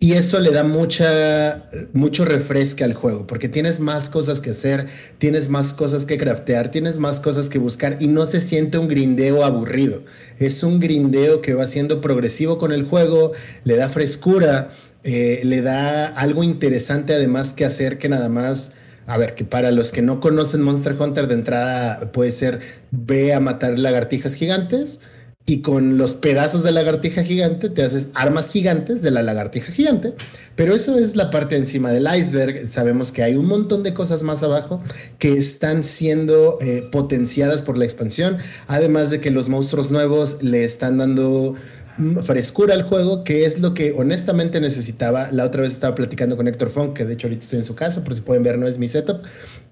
Y 0.02 0.14
eso 0.14 0.40
le 0.40 0.50
da 0.50 0.64
mucha, 0.64 1.68
mucho 1.92 2.24
refresque 2.24 2.84
al 2.84 2.94
juego, 2.94 3.26
porque 3.26 3.50
tienes 3.50 3.80
más 3.80 4.08
cosas 4.08 4.40
que 4.40 4.48
hacer, 4.48 4.86
tienes 5.18 5.50
más 5.50 5.74
cosas 5.74 6.06
que 6.06 6.16
craftear, 6.16 6.70
tienes 6.70 6.98
más 6.98 7.20
cosas 7.20 7.50
que 7.50 7.58
buscar 7.58 7.98
y 8.00 8.06
no 8.06 8.26
se 8.26 8.40
siente 8.40 8.78
un 8.78 8.88
grindeo 8.88 9.44
aburrido. 9.44 10.00
Es 10.38 10.62
un 10.62 10.80
grindeo 10.80 11.42
que 11.42 11.52
va 11.52 11.66
siendo 11.66 12.00
progresivo 12.00 12.56
con 12.56 12.72
el 12.72 12.84
juego, 12.84 13.32
le 13.64 13.76
da 13.76 13.90
frescura, 13.90 14.70
eh, 15.04 15.42
le 15.44 15.60
da 15.60 16.06
algo 16.06 16.44
interesante 16.44 17.12
además 17.12 17.52
que 17.52 17.66
hacer 17.66 17.98
que 17.98 18.08
nada 18.08 18.30
más... 18.30 18.72
A 19.06 19.18
ver, 19.18 19.34
que 19.34 19.44
para 19.44 19.70
los 19.70 19.92
que 19.92 20.02
no 20.02 20.20
conocen 20.20 20.62
Monster 20.62 20.96
Hunter 20.98 21.26
de 21.26 21.34
entrada 21.34 22.12
puede 22.12 22.32
ser 22.32 22.60
ve 22.90 23.34
a 23.34 23.40
matar 23.40 23.78
lagartijas 23.78 24.34
gigantes 24.34 25.00
y 25.46 25.62
con 25.62 25.98
los 25.98 26.14
pedazos 26.14 26.62
de 26.62 26.70
lagartija 26.70 27.24
gigante 27.24 27.70
te 27.70 27.82
haces 27.82 28.08
armas 28.14 28.50
gigantes 28.50 29.02
de 29.02 29.10
la 29.10 29.22
lagartija 29.22 29.72
gigante. 29.72 30.14
Pero 30.54 30.74
eso 30.74 30.98
es 30.98 31.16
la 31.16 31.30
parte 31.30 31.56
encima 31.56 31.90
del 31.90 32.06
iceberg. 32.14 32.68
Sabemos 32.68 33.10
que 33.10 33.22
hay 33.22 33.34
un 33.34 33.46
montón 33.46 33.82
de 33.82 33.92
cosas 33.92 34.22
más 34.22 34.42
abajo 34.42 34.80
que 35.18 35.32
están 35.36 35.82
siendo 35.82 36.58
eh, 36.60 36.88
potenciadas 36.92 37.62
por 37.62 37.76
la 37.76 37.84
expansión. 37.84 38.38
Además 38.68 39.10
de 39.10 39.20
que 39.20 39.30
los 39.30 39.48
monstruos 39.48 39.90
nuevos 39.90 40.40
le 40.42 40.62
están 40.62 40.98
dando 40.98 41.54
mm, 41.98 42.18
frescura 42.18 42.74
al 42.74 42.82
juego, 42.82 43.24
que 43.24 43.44
es 43.44 43.58
lo 43.58 43.74
que 43.74 43.92
honestamente 43.96 44.60
necesitaba. 44.60 45.32
La 45.32 45.46
otra 45.46 45.62
vez 45.62 45.72
estaba 45.72 45.96
platicando 45.96 46.36
con 46.36 46.46
Héctor 46.46 46.70
Funk, 46.70 46.94
que 46.94 47.04
de 47.04 47.14
hecho 47.14 47.26
ahorita 47.26 47.42
estoy 47.42 47.58
en 47.58 47.64
su 47.64 47.74
casa, 47.74 48.04
por 48.04 48.14
si 48.14 48.20
pueden 48.20 48.44
ver, 48.44 48.56
no 48.56 48.68
es 48.68 48.78
mi 48.78 48.86
setup. 48.86 49.22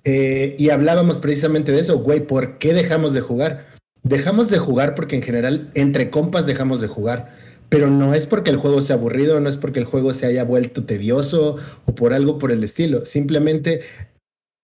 Eh, 0.03 0.57
y 0.59 0.71
hablábamos 0.71 1.21
precisamente 1.21 1.71
de 1.71 1.81
eso, 1.81 1.99
güey, 1.99 2.27
¿por 2.27 2.59
qué 2.59 2.73
dejamos 2.73 3.13
de 3.13 3.21
jugar? 3.21 3.78
Dejamos 4.03 4.51
de 4.51 4.59
jugar 4.59 4.95
porque 4.95 5.17
en 5.17 5.23
general 5.23 5.71
entre 5.75 6.11
compas 6.11 6.47
dejamos 6.47 6.81
de 6.81 6.89
jugar, 6.89 7.31
pero 7.69 7.89
no 7.89 8.15
es 8.15 8.27
porque 8.27 8.51
el 8.51 8.57
juego 8.57 8.81
sea 8.81 8.97
aburrido, 8.97 9.41
no 9.41 9.49
es 9.49 9.57
porque 9.57 9.81
el 9.81 9.85
juego 9.85 10.13
se 10.13 10.27
haya 10.27 10.45
vuelto 10.45 10.85
tedioso 10.85 11.57
o 11.85 11.95
por 11.95 12.13
algo 12.15 12.39
por 12.39 12.53
el 12.53 12.65
estilo. 12.65 13.05
Simplemente 13.05 13.83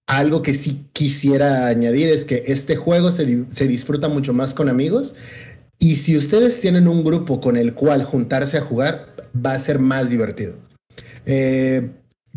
algo 0.07 0.43
que 0.43 0.55
sí 0.55 0.87
quisiera 0.93 1.66
añadir 1.66 2.09
es 2.09 2.24
que 2.24 2.45
este 2.47 2.76
juego 2.76 3.11
se, 3.11 3.45
se 3.49 3.66
disfruta 3.66 4.09
mucho 4.09 4.32
más 4.32 4.55
con 4.55 4.68
amigos 4.68 5.14
y 5.78 5.97
si 5.97 6.16
ustedes 6.16 6.61
tienen 6.61 6.89
un 6.89 7.05
grupo 7.05 7.41
con 7.41 7.57
el 7.57 7.74
cual 7.74 8.05
juntarse 8.05 8.59
a 8.59 8.62
jugar, 8.62 9.28
va 9.35 9.53
a 9.53 9.59
ser 9.59 9.78
más 9.78 10.11
divertido. 10.11 10.57
Eh, 11.26 11.91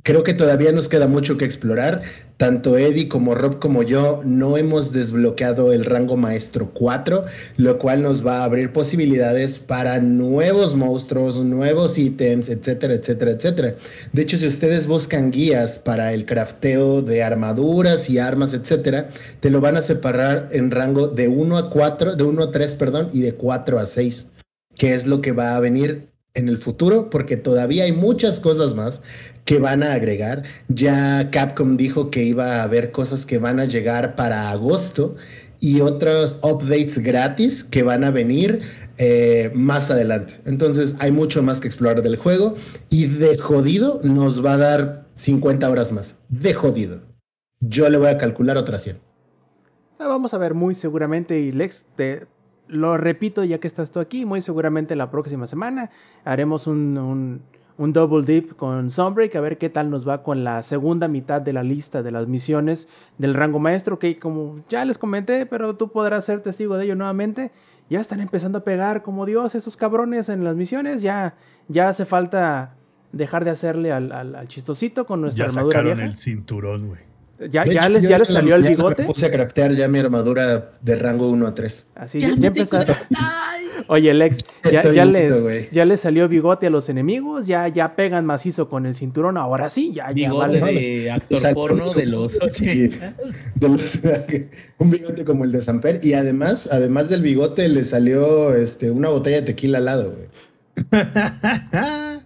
creo 0.04 0.24
que 0.24 0.34
todavía 0.34 0.72
nos 0.72 0.90
queda 0.90 1.08
mucho 1.08 1.38
que 1.38 1.46
explorar. 1.46 2.02
Tanto 2.38 2.78
Eddie 2.78 3.08
como 3.08 3.34
Rob 3.34 3.58
como 3.58 3.82
yo 3.82 4.22
no 4.24 4.58
hemos 4.58 4.92
desbloqueado 4.92 5.74
el 5.74 5.86
rango 5.86 6.18
maestro 6.18 6.70
4, 6.72 7.26
lo 7.58 7.80
cual 7.80 8.04
nos 8.04 8.26
va 8.26 8.38
a 8.38 8.44
abrir 8.44 8.72
posibilidades 8.72 9.58
para 9.58 10.00
nuevos 10.00 10.76
monstruos, 10.76 11.44
nuevos 11.44 11.98
ítems, 11.98 12.50
etcétera, 12.50 12.94
etcétera, 12.94 13.32
etcétera. 13.32 13.76
De 14.14 14.22
hecho, 14.22 14.38
si 14.38 14.46
ustedes 14.46 14.86
buscan 14.86 15.32
guías 15.32 15.80
para 15.80 16.14
el 16.14 16.28
crafteo 16.28 17.02
de 17.02 17.24
armaduras 17.24 18.08
y 18.08 18.20
armas, 18.20 18.54
etcétera, 18.54 19.10
te 19.40 19.50
lo 19.50 19.60
van 19.60 19.76
a 19.76 19.82
separar 19.82 20.50
en 20.52 20.70
rango 20.70 21.08
de 21.08 21.28
1 21.28 21.58
a 21.58 21.70
4, 21.72 22.16
de 22.16 22.24
1 22.24 22.44
a 22.44 22.52
3, 22.52 22.76
perdón, 22.76 23.10
y 23.14 23.22
de 23.22 23.34
4 23.34 23.80
a 23.80 23.86
6, 23.88 24.28
que 24.76 24.94
es 24.94 25.08
lo 25.08 25.22
que 25.22 25.32
va 25.32 25.56
a 25.56 25.60
venir 25.60 26.10
en 26.36 26.50
el 26.50 26.60
futuro, 26.60 27.10
porque 27.10 27.36
todavía 27.36 27.86
hay 27.86 27.94
muchas 27.94 28.40
cosas 28.40 28.76
más 28.76 29.02
que 29.48 29.60
van 29.60 29.82
a 29.82 29.94
agregar. 29.94 30.44
Ya 30.68 31.32
Capcom 31.32 31.78
dijo 31.78 32.12
que 32.12 32.22
iba 32.22 32.58
a 32.58 32.64
haber 32.64 32.92
cosas 32.92 33.26
que 33.26 33.38
van 33.40 33.62
a 33.62 33.66
llegar 33.66 34.16
para 34.16 34.52
agosto 34.52 35.16
y 35.62 35.80
otros 35.80 36.38
updates 36.44 37.00
gratis 37.00 37.64
que 37.64 37.82
van 37.82 38.04
a 38.04 38.12
venir 38.12 38.62
eh, 38.98 39.50
más 39.56 39.90
adelante. 39.90 40.40
Entonces 40.46 40.96
hay 41.00 41.14
mucho 41.14 41.42
más 41.42 41.62
que 41.62 41.68
explorar 41.68 42.02
del 42.02 42.18
juego 42.18 42.56
y 42.90 43.08
de 43.08 43.38
jodido 43.38 44.02
nos 44.04 44.46
va 44.46 44.54
a 44.54 44.58
dar 44.58 45.06
50 45.16 45.70
horas 45.70 45.94
más. 45.94 46.18
De 46.28 46.54
jodido. 46.54 47.00
Yo 47.62 47.90
le 47.90 47.98
voy 47.98 48.10
a 48.10 48.18
calcular 48.18 48.58
otras 48.58 48.84
100. 48.84 49.00
Ah, 49.98 50.08
Vamos 50.08 50.34
a 50.34 50.38
ver 50.38 50.56
muy 50.56 50.76
seguramente 50.76 51.40
y 51.40 51.54
Lex, 51.54 51.86
te 51.96 52.28
lo 52.68 52.98
repito 52.98 53.46
ya 53.46 53.60
que 53.60 53.68
estás 53.68 53.92
tú 53.92 54.02
aquí, 54.02 54.26
muy 54.26 54.42
seguramente 54.42 54.98
la 54.98 55.10
próxima 55.10 55.48
semana 55.48 55.90
haremos 56.26 56.68
un, 56.68 57.42
un 57.78 57.94
double 57.94 58.26
dip 58.26 58.56
con 58.56 58.90
Sunbreak 58.90 59.36
a 59.36 59.42
ver 59.42 59.58
qué 59.58 59.70
tal 59.70 59.90
nos 59.90 60.08
va 60.08 60.24
con 60.24 60.44
la 60.44 60.62
segunda 60.64 61.08
mitad 61.08 61.42
de 61.42 61.54
la 61.54 61.62
lista 61.64 62.02
de 62.02 62.12
las 62.12 62.28
misiones 62.28 62.90
del 63.20 63.34
rango 63.36 63.60
maestro 63.60 64.00
que 64.00 64.18
como 64.18 64.60
ya 64.70 64.84
les 64.86 64.98
comenté, 64.98 65.46
pero 65.46 65.76
tú 65.76 65.90
podrás 65.92 66.26
ser 66.26 66.42
testigo 66.42 66.76
de 66.78 66.86
ello 66.86 66.96
nuevamente. 66.96 67.52
Ya 67.90 68.00
están 68.02 68.20
empezando 68.20 68.58
a 68.58 68.64
pegar 68.64 69.02
como 69.04 69.26
Dios 69.26 69.56
esos 69.56 69.78
cabrones 69.78 70.28
en 70.30 70.44
las 70.44 70.56
misiones, 70.56 71.02
ya, 71.02 71.36
ya 71.68 71.88
hace 71.90 72.04
falta 72.06 72.76
dejar 73.14 73.46
de 73.46 73.52
hacerle 73.52 73.94
al, 73.94 74.12
al- 74.12 74.36
al 74.36 74.48
chistosito 74.48 75.06
con 75.06 75.22
nuestra 75.22 75.46
Ya 75.46 75.50
armadura 75.52 75.78
sacaron 75.80 75.98
vieja. 75.98 76.12
el 76.12 76.18
cinturón, 76.18 76.88
güey. 76.88 77.02
Ya, 77.40 77.66
ya 77.66 77.82
hecho, 77.82 77.90
les, 77.90 78.04
ya 78.04 78.18
les 78.18 78.28
salió 78.30 78.56
el 78.56 78.62
mañana 78.64 78.78
bigote. 78.78 79.02
Me 79.04 79.08
puse 79.08 79.26
a 79.28 79.32
craftear 79.32 79.74
ya 79.76 79.88
mi 79.88 80.00
armadura 80.00 80.72
de 80.82 80.96
rango 80.96 81.30
1 81.30 81.46
a 81.48 81.54
3. 81.54 81.88
Así, 81.96 82.20
ya, 82.20 82.34
ya 82.38 82.48
empezaron. 82.48 82.96
Oye, 83.90 84.12
Lex, 84.14 84.44
ya, 84.70 84.92
ya 84.92 85.06
listo, 85.06 85.48
les, 85.48 85.72
ya 85.72 85.86
les 85.86 86.00
salió 86.02 86.28
bigote 86.28 86.66
a 86.68 86.70
los 86.72 86.90
enemigos, 86.90 87.46
ya, 87.48 87.68
ya 87.68 87.96
pegan 87.96 88.26
macizo 88.26 88.68
con 88.70 88.86
el 88.88 88.96
cinturón, 88.96 89.38
ahora 89.38 89.70
sí, 89.70 89.94
ya, 89.94 90.08
ya 90.08 90.14
Bigote 90.30 90.60
vale. 90.60 90.82
de 90.82 91.12
actor 91.12 91.38
Exacto. 91.38 91.56
porno 91.60 91.94
de 91.94 92.06
los 92.08 92.34
Sí. 92.34 92.40
80. 92.88 93.14
De 93.56 93.70
los- 93.70 94.00
un 94.80 94.90
bigote 94.90 95.24
como 95.24 95.44
el 95.46 95.52
de 95.52 95.62
Samper. 95.62 96.00
Y 96.04 96.14
además, 96.14 96.68
además 96.72 97.08
del 97.10 97.22
bigote, 97.22 97.70
le 97.70 97.84
salió 97.86 98.56
este, 98.56 98.90
una 98.90 99.10
botella 99.10 99.38
de 99.38 99.44
tequila 99.44 99.78
al 99.78 99.86
lado, 99.86 100.12
güey. 100.16 100.28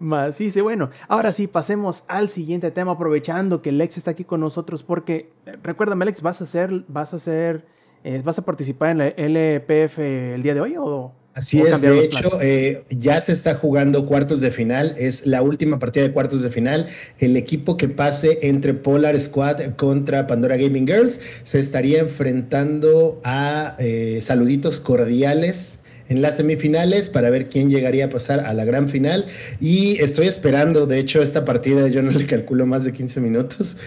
Macizo, 0.00 0.62
bueno, 0.62 0.90
ahora 1.08 1.30
sí, 1.30 1.46
pasemos 1.46 2.04
al 2.08 2.30
siguiente 2.30 2.70
tema, 2.70 2.92
aprovechando 2.92 3.62
que 3.62 3.70
Lex 3.70 3.98
está 3.98 4.10
aquí 4.10 4.24
con 4.24 4.40
nosotros, 4.40 4.82
porque 4.82 5.30
eh, 5.46 5.56
recuérdame, 5.62 6.06
Lex, 6.06 6.22
¿vas 6.22 6.40
a 6.40 6.44
hacer, 6.44 6.84
vas 6.88 7.12
a 7.12 7.16
hacer, 7.16 7.66
eh, 8.02 8.20
vas 8.24 8.38
a 8.38 8.44
participar 8.44 8.90
en 8.90 8.98
la 8.98 9.08
LPF 9.08 9.98
el 9.98 10.42
día 10.42 10.54
de 10.54 10.60
hoy 10.60 10.74
o, 10.78 11.12
Así 11.32 11.60
¿O 11.62 11.66
es, 11.66 11.80
de 11.80 12.00
hecho, 12.00 12.40
eh, 12.42 12.82
ya 12.90 13.20
se 13.20 13.32
está 13.32 13.54
jugando 13.54 14.04
cuartos 14.04 14.40
de 14.40 14.50
final, 14.50 14.96
es 14.98 15.26
la 15.26 15.42
última 15.42 15.78
partida 15.78 16.04
de 16.04 16.12
cuartos 16.12 16.42
de 16.42 16.50
final. 16.50 16.88
El 17.18 17.36
equipo 17.36 17.76
que 17.76 17.88
pase 17.88 18.40
entre 18.42 18.74
Polar 18.74 19.18
Squad 19.18 19.76
contra 19.76 20.26
Pandora 20.26 20.56
Gaming 20.56 20.86
Girls 20.86 21.20
se 21.44 21.60
estaría 21.60 22.00
enfrentando 22.00 23.20
a 23.22 23.76
eh, 23.78 24.18
saluditos 24.22 24.80
cordiales 24.80 25.79
en 26.10 26.20
las 26.20 26.36
semifinales 26.36 27.08
para 27.08 27.30
ver 27.30 27.48
quién 27.48 27.70
llegaría 27.70 28.06
a 28.06 28.08
pasar 28.10 28.40
a 28.40 28.52
la 28.52 28.64
gran 28.64 28.88
final. 28.88 29.24
Y 29.60 29.98
estoy 30.02 30.26
esperando, 30.26 30.86
de 30.86 30.98
hecho, 30.98 31.22
esta 31.22 31.44
partida 31.44 31.88
yo 31.88 32.02
no 32.02 32.10
le 32.10 32.26
calculo 32.26 32.66
más 32.66 32.84
de 32.84 32.92
15 32.92 33.20
minutos. 33.20 33.78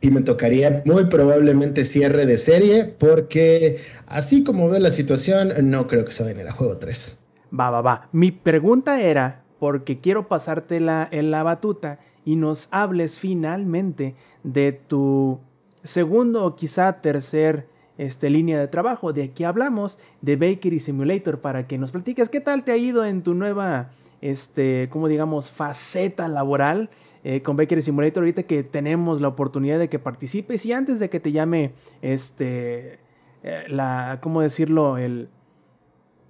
Y 0.00 0.10
me 0.10 0.22
tocaría 0.22 0.82
muy 0.84 1.04
probablemente 1.06 1.84
cierre 1.84 2.24
de 2.24 2.36
serie, 2.36 2.84
porque 2.84 3.78
así 4.06 4.42
como 4.42 4.68
veo 4.68 4.80
la 4.80 4.90
situación, 4.90 5.52
no 5.70 5.86
creo 5.86 6.04
que 6.04 6.12
se 6.12 6.24
vayan 6.24 6.48
a 6.48 6.52
juego 6.52 6.76
3. 6.78 7.18
Va, 7.58 7.70
va, 7.70 7.82
va. 7.82 8.08
Mi 8.12 8.30
pregunta 8.30 9.00
era, 9.00 9.42
porque 9.58 10.00
quiero 10.00 10.28
pasarte 10.28 10.80
la, 10.80 11.08
en 11.10 11.30
la 11.30 11.42
batuta 11.42 11.98
y 12.24 12.36
nos 12.36 12.68
hables 12.70 13.18
finalmente 13.18 14.14
de 14.44 14.72
tu 14.72 15.40
segundo 15.84 16.44
o 16.44 16.56
quizá 16.56 17.00
tercer 17.00 17.66
este, 17.98 18.30
línea 18.30 18.58
de 18.58 18.68
trabajo. 18.68 19.12
De 19.12 19.24
aquí 19.24 19.44
hablamos 19.44 19.98
de 20.20 20.36
Bakery 20.36 20.80
Simulator 20.80 21.40
para 21.40 21.66
que 21.66 21.78
nos 21.78 21.92
platiques 21.92 22.28
qué 22.28 22.40
tal 22.40 22.64
te 22.64 22.72
ha 22.72 22.76
ido 22.76 23.04
en 23.04 23.22
tu 23.22 23.34
nueva, 23.34 23.90
este, 24.20 24.88
como 24.90 25.08
digamos, 25.08 25.50
faceta 25.50 26.28
laboral 26.28 26.90
eh, 27.24 27.42
con 27.42 27.56
Bakery 27.56 27.82
Simulator. 27.82 28.22
Ahorita 28.22 28.44
que 28.44 28.62
tenemos 28.62 29.20
la 29.20 29.28
oportunidad 29.28 29.78
de 29.78 29.88
que 29.88 29.98
participes 29.98 30.66
y 30.66 30.72
antes 30.72 30.98
de 30.98 31.10
que 31.10 31.20
te 31.20 31.32
llame, 31.32 31.72
este, 32.00 32.98
eh, 33.42 33.64
la, 33.68 34.18
¿cómo 34.22 34.40
decirlo? 34.40 34.98
El, 34.98 35.28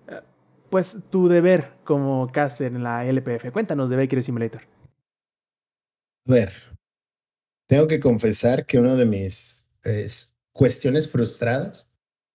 eh, 0.08 0.20
pues 0.70 0.98
tu 1.10 1.28
deber 1.28 1.72
como 1.84 2.28
caster 2.32 2.72
en 2.74 2.82
la 2.82 3.04
LPF. 3.04 3.50
Cuéntanos 3.52 3.90
de 3.90 3.96
Bakery 3.96 4.22
Simulator. 4.22 4.62
A 6.28 6.32
ver, 6.32 6.52
tengo 7.68 7.86
que 7.88 8.00
confesar 8.00 8.64
que 8.66 8.78
una 8.78 8.94
de 8.94 9.06
mis 9.06 9.70
eh, 9.84 10.06
cuestiones 10.52 11.08
frustradas 11.08 11.88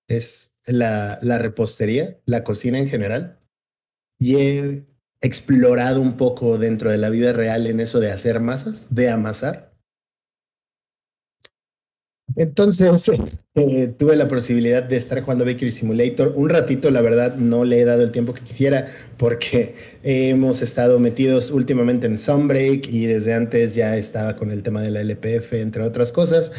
es 0.08 0.58
la, 0.66 1.20
la 1.22 1.38
repostería, 1.38 2.20
la 2.26 2.44
cocina 2.44 2.80
en 2.80 2.90
general. 2.90 3.40
Y 4.20 4.36
he 4.36 4.86
explorado 5.22 6.02
un 6.02 6.18
poco 6.18 6.58
dentro 6.58 6.92
de 6.92 6.98
la 6.98 7.10
vida 7.10 7.34
real 7.34 7.68
en 7.68 7.80
eso 7.80 8.00
de 8.00 8.12
hacer 8.12 8.40
masas, 8.40 8.94
de 8.94 9.10
amasar. 9.10 9.68
Entonces, 12.36 13.10
eh, 13.56 13.94
tuve 13.98 14.16
la 14.16 14.28
posibilidad 14.28 14.84
de 14.84 14.98
estar 14.98 15.22
jugando 15.22 15.46
Bakery 15.46 15.72
Simulator 15.72 16.34
un 16.36 16.50
ratito, 16.50 16.92
la 16.92 17.02
verdad 17.02 17.36
no 17.36 17.64
le 17.64 17.82
he 17.82 17.86
dado 17.86 18.04
el 18.04 18.12
tiempo 18.12 18.34
que 18.34 18.44
quisiera 18.44 18.88
porque 19.18 19.76
hemos 20.04 20.62
estado 20.62 21.00
metidos 21.00 21.50
últimamente 21.50 22.06
en 22.06 22.18
Sunbreak 22.18 22.88
y 22.90 23.06
desde 23.06 23.34
antes 23.34 23.74
ya 23.76 23.98
estaba 23.98 24.36
con 24.36 24.52
el 24.52 24.62
tema 24.62 24.82
de 24.82 24.92
la 24.92 25.02
LPF, 25.02 25.54
entre 25.54 25.84
otras 25.84 26.12
cosas. 26.12 26.52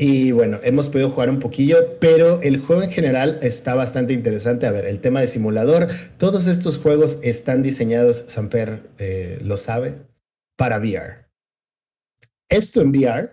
Y 0.00 0.30
bueno, 0.30 0.60
hemos 0.62 0.88
podido 0.88 1.10
jugar 1.10 1.28
un 1.28 1.40
poquillo, 1.40 1.98
pero 1.98 2.40
el 2.42 2.60
juego 2.60 2.84
en 2.84 2.92
general 2.92 3.40
está 3.42 3.74
bastante 3.74 4.12
interesante. 4.12 4.66
A 4.66 4.70
ver, 4.70 4.84
el 4.84 5.00
tema 5.00 5.20
de 5.20 5.26
simulador, 5.26 5.88
todos 6.18 6.46
estos 6.46 6.78
juegos 6.78 7.18
están 7.22 7.62
diseñados, 7.62 8.22
Samper 8.28 8.90
eh, 8.98 9.40
lo 9.42 9.56
sabe, 9.56 9.96
para 10.56 10.78
VR. 10.78 11.26
Esto 12.48 12.80
en 12.80 12.90
VR 12.90 13.30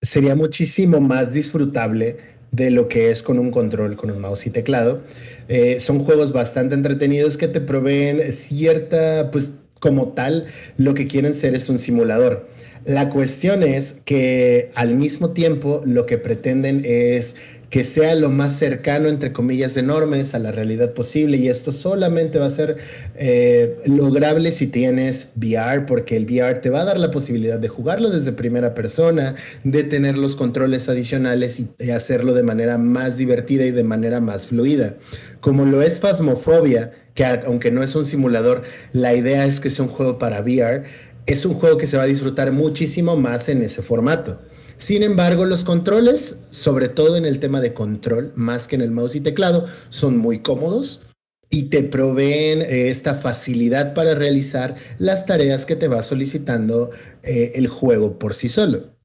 sería 0.00 0.34
muchísimo 0.34 0.98
más 0.98 1.34
disfrutable 1.34 2.16
de 2.50 2.70
lo 2.70 2.88
que 2.88 3.10
es 3.10 3.22
con 3.22 3.38
un 3.38 3.50
control, 3.50 3.96
con 3.96 4.10
un 4.10 4.20
mouse 4.22 4.46
y 4.46 4.50
teclado. 4.50 5.02
Eh, 5.48 5.78
son 5.78 6.04
juegos 6.04 6.32
bastante 6.32 6.74
entretenidos 6.74 7.36
que 7.36 7.48
te 7.48 7.60
proveen 7.60 8.32
cierta, 8.32 9.30
pues 9.30 9.52
como 9.78 10.14
tal, 10.14 10.46
lo 10.78 10.94
que 10.94 11.06
quieren 11.06 11.34
ser 11.34 11.54
es 11.54 11.68
un 11.68 11.78
simulador. 11.78 12.48
La 12.88 13.10
cuestión 13.10 13.62
es 13.62 13.96
que 14.06 14.70
al 14.74 14.94
mismo 14.94 15.32
tiempo 15.32 15.82
lo 15.84 16.06
que 16.06 16.16
pretenden 16.16 16.80
es 16.86 17.36
que 17.68 17.84
sea 17.84 18.14
lo 18.14 18.30
más 18.30 18.54
cercano, 18.54 19.08
entre 19.08 19.34
comillas, 19.34 19.76
enormes 19.76 20.34
a 20.34 20.38
la 20.38 20.52
realidad 20.52 20.94
posible. 20.94 21.36
Y 21.36 21.48
esto 21.48 21.70
solamente 21.70 22.38
va 22.38 22.46
a 22.46 22.50
ser 22.50 22.78
eh, 23.14 23.76
lograble 23.84 24.52
si 24.52 24.68
tienes 24.68 25.32
VR, 25.36 25.84
porque 25.84 26.16
el 26.16 26.24
VR 26.24 26.60
te 26.60 26.70
va 26.70 26.80
a 26.80 26.84
dar 26.86 26.98
la 26.98 27.10
posibilidad 27.10 27.58
de 27.58 27.68
jugarlo 27.68 28.08
desde 28.08 28.32
primera 28.32 28.72
persona, 28.72 29.34
de 29.64 29.84
tener 29.84 30.16
los 30.16 30.34
controles 30.34 30.88
adicionales 30.88 31.60
y, 31.60 31.90
hacerlo 31.90 32.32
de 32.32 32.42
manera 32.42 32.78
más 32.78 33.18
divertida 33.18 33.66
y 33.66 33.70
de 33.70 33.84
manera 33.84 34.22
más 34.22 34.46
fluida. 34.46 34.94
Como 35.40 35.66
lo 35.66 35.82
es 35.82 36.00
Phasmophobia, 36.00 36.92
que 37.14 37.24
aunque 37.24 37.70
no 37.70 37.82
es 37.82 37.94
un 37.94 38.04
simulador, 38.04 38.62
la 38.92 39.14
idea 39.14 39.44
es 39.44 39.60
que 39.60 39.70
sea 39.70 39.84
un 39.84 39.90
juego 39.90 40.18
para 40.18 40.40
VR, 40.40 40.84
es 41.28 41.44
un 41.44 41.54
juego 41.54 41.76
que 41.76 41.86
se 41.86 41.98
va 41.98 42.04
a 42.04 42.06
disfrutar 42.06 42.52
muchísimo 42.52 43.14
más 43.14 43.50
en 43.50 43.62
ese 43.62 43.82
formato. 43.82 44.38
Sin 44.78 45.02
embargo, 45.02 45.44
los 45.44 45.62
controles, 45.62 46.38
sobre 46.48 46.88
todo 46.88 47.16
en 47.16 47.26
el 47.26 47.38
tema 47.38 47.60
de 47.60 47.74
control, 47.74 48.32
más 48.34 48.66
que 48.66 48.76
en 48.76 48.82
el 48.82 48.90
mouse 48.90 49.16
y 49.16 49.20
teclado, 49.20 49.66
son 49.90 50.16
muy 50.16 50.38
cómodos 50.38 51.02
y 51.50 51.64
te 51.64 51.82
proveen 51.82 52.62
eh, 52.62 52.88
esta 52.88 53.14
facilidad 53.14 53.92
para 53.92 54.14
realizar 54.14 54.76
las 54.98 55.26
tareas 55.26 55.66
que 55.66 55.76
te 55.76 55.88
va 55.88 56.00
solicitando 56.00 56.90
eh, 57.22 57.52
el 57.56 57.68
juego 57.68 58.18
por 58.18 58.34
sí 58.34 58.48
solo. 58.48 58.96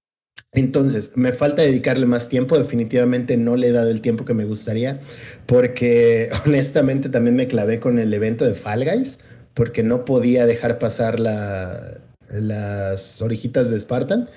Entonces, 0.54 1.12
me 1.16 1.34
falta 1.34 1.62
dedicarle 1.62 2.06
más 2.06 2.30
tiempo, 2.30 2.58
definitivamente 2.58 3.36
no 3.36 3.58
le 3.58 3.68
he 3.68 3.72
dado 3.72 3.90
el 3.90 4.00
tiempo 4.00 4.24
que 4.24 4.34
me 4.34 4.46
gustaría, 4.46 5.02
porque 5.46 6.30
honestamente 6.46 7.10
también 7.10 7.36
me 7.36 7.48
clavé 7.48 7.82
con 7.82 8.00
el 8.00 8.14
evento 8.14 8.46
de 8.46 8.54
Fall 8.54 8.86
Guys, 8.86 9.20
porque 9.54 9.84
no 9.84 10.06
podía 10.06 10.46
dejar 10.46 10.80
pasar 10.80 11.20
la, 11.20 12.03
las 12.42 13.22
orejitas 13.22 13.70
de 13.70 13.80
Spartan. 13.80 14.30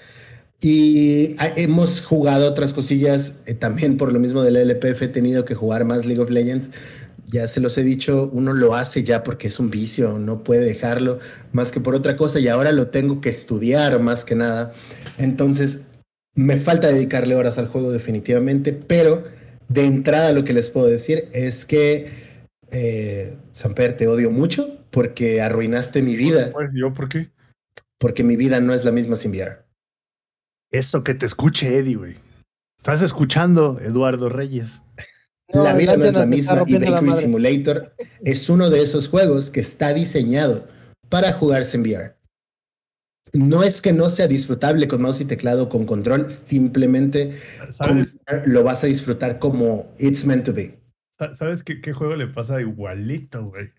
Y 0.61 1.37
hemos 1.39 2.01
jugado 2.01 2.49
otras 2.49 2.73
cosillas, 2.73 3.35
eh, 3.45 3.55
también 3.55 3.99
por 3.99 4.13
lo 4.13 4.19
mismo 4.19 4.43
del 4.43 4.57
LPF 4.57 5.03
he 5.03 5.09
tenido 5.09 5.45
que 5.45 5.55
jugar 5.55 5.85
más 5.85 6.07
League 6.07 6.23
of 6.23 6.31
Legends. 6.31 6.71
Ya 7.27 7.47
se 7.47 7.61
los 7.61 7.77
he 7.77 7.83
dicho, 7.83 8.31
uno 8.33 8.53
lo 8.53 8.75
hace 8.75 9.05
ya 9.05 9.23
porque 9.23 9.49
es 9.49 9.59
un 9.59 9.69
vicio, 9.69 10.19
no 10.19 10.45
puede 10.45 10.65
dejarlo 10.65 11.19
más 11.53 11.73
que 11.73 11.81
por 11.81 11.95
otra 11.95 12.17
cosa 12.17 12.39
y 12.41 12.49
ahora 12.49 12.73
lo 12.73 12.89
tengo 12.89 13.21
que 13.21 13.29
estudiar 13.29 13.99
más 14.01 14.25
que 14.25 14.35
nada. 14.35 14.73
Entonces, 15.19 15.83
me 16.35 16.59
falta 16.59 16.89
dedicarle 16.89 17.35
horas 17.35 17.59
al 17.59 17.67
juego 17.67 17.91
definitivamente, 17.93 18.73
pero 18.73 19.25
de 19.69 19.85
entrada 19.85 20.33
lo 20.33 20.45
que 20.45 20.53
les 20.53 20.71
puedo 20.71 20.87
decir 20.87 21.29
es 21.33 21.65
que, 21.65 22.09
eh, 22.71 23.35
Samper, 23.53 23.97
te 23.97 24.07
odio 24.07 24.31
mucho 24.31 24.79
porque 24.91 25.43
arruinaste 25.43 26.03
mi 26.03 26.17
vida. 26.17 26.51
Pues, 26.53 26.73
¿Yo 26.75 26.95
por 26.95 27.09
qué? 27.09 27.29
Porque 27.99 28.25
mi 28.25 28.37
vida 28.37 28.61
no 28.61 28.75
es 28.75 28.85
la 28.85 28.93
misma 28.93 29.17
sin 29.17 29.31
VR. 29.33 29.65
Eso 30.71 31.03
que 31.05 31.15
te 31.15 31.27
escuche 31.27 31.79
Eddie, 31.79 31.97
güey. 31.97 32.17
Estás 32.79 33.03
escuchando 33.03 33.79
Eduardo 33.81 34.29
Reyes. 34.29 34.81
No, 35.53 35.63
la 35.65 35.75
vida 35.75 35.97
no 35.97 36.05
es 36.05 36.15
la 36.15 36.27
misma 36.27 36.65
y 36.67 36.75
Bakery. 36.77 37.17
Simulator 37.17 37.95
es 38.25 38.51
uno 38.51 38.69
de 38.69 38.83
esos 38.83 39.09
juegos 39.09 39.51
que 39.51 39.61
está 39.61 39.95
diseñado 39.95 40.67
para 41.09 41.33
jugarse 41.35 41.77
en 41.77 41.83
VR. 41.85 42.17
No 43.33 43.63
es 43.63 43.81
que 43.81 43.93
no 43.93 44.09
sea 44.09 44.27
disfrutable 44.29 44.89
con 44.89 45.03
mouse 45.03 45.21
y 45.21 45.25
teclado 45.25 45.69
con 45.69 45.85
control, 45.87 46.31
simplemente 46.31 47.37
con 47.59 47.73
¿Sabes, 47.73 48.17
VR 48.27 48.43
lo 48.47 48.65
vas 48.65 48.83
a 48.85 48.87
disfrutar 48.89 49.39
como 49.39 49.93
it's 49.99 50.25
meant 50.25 50.45
to 50.45 50.53
be. 50.53 50.81
sa- 51.19 51.35
¿sabes 51.35 51.63
qué, 51.63 51.81
qué 51.81 51.93
juego 51.93 52.15
le 52.17 52.27
pasa 52.29 52.61
igualito, 52.61 53.45
güey? 53.47 53.71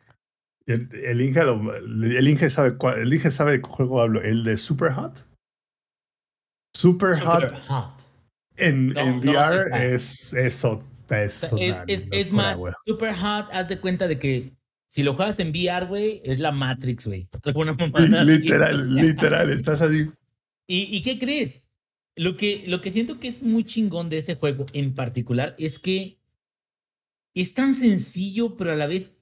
El, 0.68 0.89
el 0.94 1.22
Inge, 1.22 1.44
lo- 1.44 1.73
el 1.76 2.27
Inge 2.27 2.49
sabe 2.49 2.76
cuál, 2.77 2.99
el 2.99 3.14
Inge 3.14 3.31
sabe 3.31 3.53
de 3.53 3.61
qué 3.61 3.68
juego 3.69 4.02
hablo. 4.02 4.22
El 4.22 4.44
de 4.44 4.57
Super 4.57 4.91
Hot. 4.94 5.26
Super, 6.76 7.15
Super 7.15 7.52
Hot 7.52 7.68
hot. 7.68 8.02
en, 8.57 8.89
No, 8.89 9.02
en 9.02 9.19
VR 9.19 9.94
es 9.94 10.34
eso. 10.34 10.84
Es, 11.10 11.41
es, 11.88 12.07
es- 12.11 12.31
más, 12.34 12.60
super 12.85 13.15
hot, 13.15 13.48
haz 13.53 13.69
de 13.69 13.80
cuenta 13.80 14.10
de 14.10 14.19
que 14.19 14.52
si 14.91 15.03
lo 15.03 15.14
juegas 15.15 15.39
en 15.39 15.52
VR, 15.52 15.85
güey, 15.85 16.22
es 16.26 16.39
la 16.39 16.52
Matrix, 16.52 17.07
güey. 17.07 17.30
Así, 17.94 18.26
Literal, 18.26 18.94
literal, 18.94 19.49
estás 19.52 19.81
así. 19.81 20.10
¿Y, 20.69 20.95
y 20.98 21.02
qué 21.02 21.18
crees? 21.18 21.64
Lo 22.18 22.35
que, 22.35 22.65
lo 22.68 22.81
que 22.81 22.91
siento 22.91 23.19
que 23.19 23.30
es 23.30 23.41
muy 23.41 23.64
chingón 23.64 24.10
de 24.10 24.18
ese 24.18 24.35
juego 24.35 24.65
en 24.73 24.94
particular 24.95 25.56
es 25.57 25.80
que 25.80 26.18
es 27.35 27.53
tan 27.53 27.73
sencillo, 27.73 28.57
pero 28.57 28.73
a 28.73 28.76
la 28.76 28.88
vez 28.88 29.14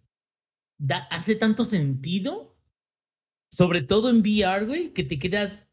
da, 0.77 0.99
hace 1.11 1.35
tanto 1.35 1.65
sentido, 1.65 2.57
sobre 3.51 3.81
todo 3.81 4.09
en 4.09 4.19
VR, 4.19 4.65
güey, 4.65 4.93
que 4.93 5.03
te 5.03 5.19
quedas, 5.19 5.67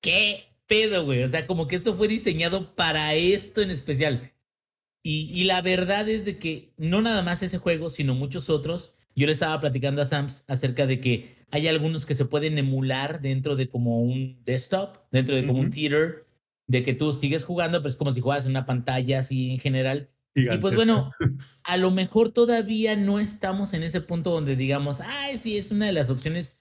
¿qué 0.00 0.44
pedo, 0.66 1.04
güey? 1.04 1.22
O 1.22 1.28
sea, 1.28 1.46
como 1.46 1.68
que 1.68 1.76
esto 1.76 1.96
fue 1.96 2.08
diseñado 2.08 2.74
para 2.74 3.14
esto 3.14 3.62
en 3.62 3.70
especial. 3.70 4.32
Y, 5.02 5.30
y 5.32 5.44
la 5.44 5.62
verdad 5.62 6.08
es 6.08 6.24
de 6.24 6.38
que 6.38 6.72
no 6.76 7.00
nada 7.02 7.22
más 7.22 7.42
ese 7.42 7.58
juego, 7.58 7.90
sino 7.90 8.14
muchos 8.14 8.50
otros. 8.50 8.94
Yo 9.14 9.26
le 9.26 9.32
estaba 9.32 9.60
platicando 9.60 10.02
a 10.02 10.06
Sams 10.06 10.44
acerca 10.48 10.86
de 10.86 11.00
que 11.00 11.36
hay 11.50 11.68
algunos 11.68 12.06
que 12.06 12.14
se 12.14 12.24
pueden 12.24 12.58
emular 12.58 13.20
dentro 13.20 13.56
de 13.56 13.68
como 13.68 14.00
un 14.00 14.42
desktop, 14.44 14.98
dentro 15.12 15.36
de 15.36 15.46
como 15.46 15.60
un 15.60 15.70
theater, 15.70 16.26
de 16.66 16.82
que 16.82 16.94
tú 16.94 17.12
sigues 17.12 17.44
jugando, 17.44 17.78
pero 17.78 17.88
es 17.88 17.96
como 17.96 18.12
si 18.12 18.20
juegas 18.20 18.44
en 18.44 18.50
una 18.50 18.66
pantalla 18.66 19.20
así 19.20 19.52
en 19.52 19.58
general, 19.60 20.10
Y 20.36 20.58
pues 20.58 20.74
bueno, 20.74 21.10
a 21.64 21.76
lo 21.76 21.90
mejor 21.90 22.30
todavía 22.30 22.94
no 22.94 23.18
estamos 23.18 23.72
en 23.74 23.82
ese 23.82 24.00
punto 24.02 24.30
donde 24.30 24.54
digamos, 24.54 25.00
ay, 25.00 25.38
sí, 25.38 25.56
es 25.56 25.70
una 25.70 25.86
de 25.86 25.92
las 25.92 26.10
opciones 26.10 26.58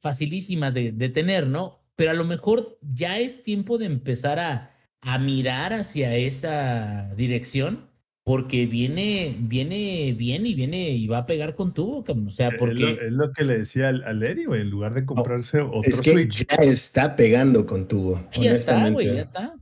facilísimas 0.00 0.74
de, 0.74 0.92
de 0.92 1.08
tener, 1.08 1.46
¿no? 1.46 1.80
Pero 1.96 2.10
a 2.10 2.14
lo 2.14 2.24
mejor 2.24 2.78
ya 2.82 3.18
es 3.18 3.42
tiempo 3.42 3.78
de 3.78 3.86
empezar 3.86 4.38
a, 4.40 4.74
a 5.00 5.18
mirar 5.18 5.72
hacia 5.72 6.16
esa 6.16 7.14
dirección 7.14 7.88
porque 8.24 8.64
viene, 8.64 9.36
viene 9.38 10.14
bien 10.16 10.46
y 10.46 10.54
viene 10.54 10.90
y 10.90 11.06
va 11.06 11.18
a 11.18 11.26
pegar 11.26 11.54
con 11.54 11.74
tubo, 11.74 12.02
cabrón. 12.02 12.28
O 12.28 12.30
sea, 12.30 12.50
porque. 12.58 12.98
Es 13.02 13.12
lo, 13.12 13.32
que 13.32 13.44
le 13.44 13.58
decía 13.58 13.90
al, 13.90 14.02
al 14.04 14.22
Eddie, 14.22 14.46
güey, 14.46 14.62
en 14.62 14.70
lugar 14.70 14.94
de 14.94 15.04
comprarse 15.04 15.60
otro 15.60 15.82
es 15.84 16.00
que 16.00 16.12
Switch. 16.12 16.46
ya 16.46 16.56
está 16.64 17.16
pegando 17.16 17.66
con 17.66 17.86
tubo. 17.86 18.26
Ya 18.40 18.52
está, 18.52 18.88
güey, 18.88 19.14
ya 19.14 19.20
está. 19.20 19.54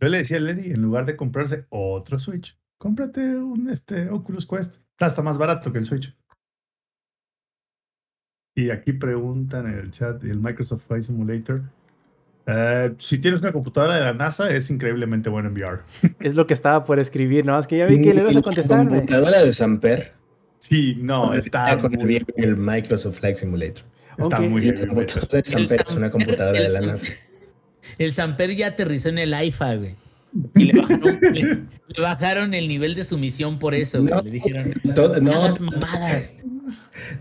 Yo 0.00 0.08
le 0.08 0.18
decía 0.18 0.38
al 0.38 0.48
Eddie, 0.48 0.72
en 0.72 0.80
lugar 0.80 1.04
de 1.04 1.14
comprarse 1.14 1.66
otro 1.68 2.18
Switch, 2.18 2.58
cómprate 2.78 3.20
un 3.36 3.68
este, 3.68 4.08
Oculus 4.08 4.46
Quest. 4.46 4.76
Está 4.92 5.06
hasta 5.06 5.22
más 5.22 5.36
barato 5.36 5.70
que 5.70 5.78
el 5.78 5.84
Switch. 5.84 6.16
Y 8.54 8.70
aquí 8.70 8.92
preguntan 8.92 9.66
en 9.66 9.78
el 9.78 9.90
chat, 9.90 10.24
el 10.24 10.40
Microsoft 10.40 10.86
Flight 10.86 11.04
Simulator. 11.04 11.62
Uh, 12.46 12.94
si 12.98 13.18
tienes 13.18 13.40
una 13.42 13.52
computadora 13.52 13.96
de 13.96 14.00
la 14.00 14.14
NASA, 14.14 14.50
es 14.50 14.70
increíblemente 14.70 15.28
bueno 15.28 15.48
en 15.48 15.54
VR. 15.54 15.80
Es 16.20 16.34
lo 16.34 16.46
que 16.46 16.54
estaba 16.54 16.84
por 16.84 16.98
escribir, 16.98 17.44
¿no? 17.44 17.58
Es 17.58 17.66
que 17.66 17.76
ya 17.78 17.86
vi 17.86 18.00
que 18.00 18.14
le 18.14 18.24
vas 18.24 18.36
a 18.36 18.42
contestar. 18.42 18.84
¿La 18.84 18.88
computadora 18.88 19.42
de 19.42 19.52
Samper? 19.52 20.14
Sí, 20.58 20.96
no, 21.00 21.34
está. 21.34 21.78
con 21.78 21.92
muy... 21.92 22.16
el, 22.16 22.26
el, 22.36 22.56
Microsoft 22.56 23.18
Flight 23.18 23.36
Simulator. 23.36 23.84
Está 24.18 24.36
okay. 24.36 24.48
muy 24.48 24.62
bien. 24.62 24.80
La 24.80 24.86
computadora 24.88 25.38
de 25.38 25.44
Samper 25.44 25.82
es 25.82 25.94
una 25.94 26.10
computadora 26.10 26.60
de 26.60 26.68
la 26.70 26.80
NASA. 26.80 27.12
El 27.98 28.12
Samper 28.12 28.54
ya 28.54 28.68
aterrizó 28.68 29.08
en 29.08 29.18
el 29.18 29.34
IFA, 29.34 29.74
güey. 29.76 29.94
Y 30.54 30.64
le 30.64 30.80
bajaron, 30.80 31.18
le, 31.20 31.42
le 31.88 32.00
bajaron, 32.00 32.54
el 32.54 32.68
nivel 32.68 32.94
de 32.94 33.04
sumisión 33.04 33.58
por 33.58 33.74
eso, 33.74 34.00
güey. 34.00 34.14
No, 34.14 34.22
le 34.22 34.30
dijeron, 34.30 34.72
todo, 34.94 35.20
no, 35.20 35.32
mamadas. 35.58 36.42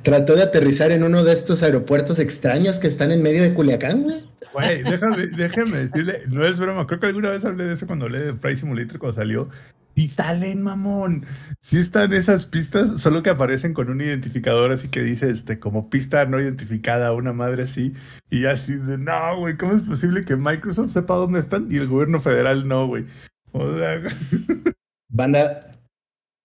Trató 0.04 0.36
de 0.36 0.44
aterrizar 0.44 0.92
en 0.92 1.04
uno 1.04 1.24
de 1.24 1.34
estos 1.34 1.64
aeropuertos 1.64 2.20
extraños 2.20 2.80
que 2.80 2.88
están 2.88 3.12
en 3.12 3.24
medio 3.24 3.42
de 3.42 3.54
Culiacán, 3.54 4.04
güey. 4.04 4.24
Güey, 4.54 4.84
déjame, 4.84 5.28
déjame 5.28 5.78
decirle, 5.78 6.24
no 6.28 6.46
es 6.46 6.58
broma, 6.60 6.88
creo 6.88 7.00
que 7.00 7.08
alguna 7.08 7.30
vez 7.30 7.46
hablé 7.46 7.66
de 7.66 7.74
eso 7.74 7.86
cuando 7.86 8.06
hablé 8.06 8.20
de 8.20 8.34
Flight 8.34 8.58
Simulator 8.58 9.00
cuando 9.00 9.14
salió. 9.16 9.50
Y 9.96 10.08
salen, 10.08 10.62
mamón. 10.62 11.26
Sí 11.62 11.78
están 11.78 12.14
esas 12.14 12.46
pistas, 12.46 13.02
solo 13.02 13.22
que 13.22 13.30
aparecen 13.30 13.74
con 13.74 13.90
un 13.90 14.00
identificador 14.00 14.72
así 14.72 14.88
que 14.88 15.02
dice, 15.02 15.30
este, 15.30 15.60
como 15.60 15.90
pista 15.90 16.26
no 16.26 16.40
identificada, 16.40 17.14
una 17.14 17.34
madre 17.34 17.64
así. 17.64 17.94
Y 18.30 18.46
así 18.46 18.76
de, 18.76 18.98
no, 18.98 19.40
güey, 19.40 19.58
¿cómo 19.58 19.74
es 19.74 19.82
posible 19.82 20.24
que 20.24 20.36
Microsoft 20.36 20.94
sepa 20.94 21.16
dónde 21.16 21.40
están 21.40 21.72
y 21.72 21.78
el 21.78 21.88
gobierno 21.88 22.22
federal 22.22 22.68
no, 22.68 22.88
güey? 22.88 23.06
O 23.52 23.78
sea... 23.78 24.02
Banda, 25.10 25.72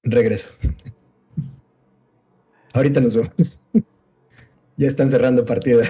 regreso. 0.03 0.51
Ahorita 2.73 3.01
nos 3.01 3.15
vemos. 3.15 3.61
ya 4.77 4.89
están 4.89 5.11
cerrando 5.11 5.45
partida. 5.45 5.85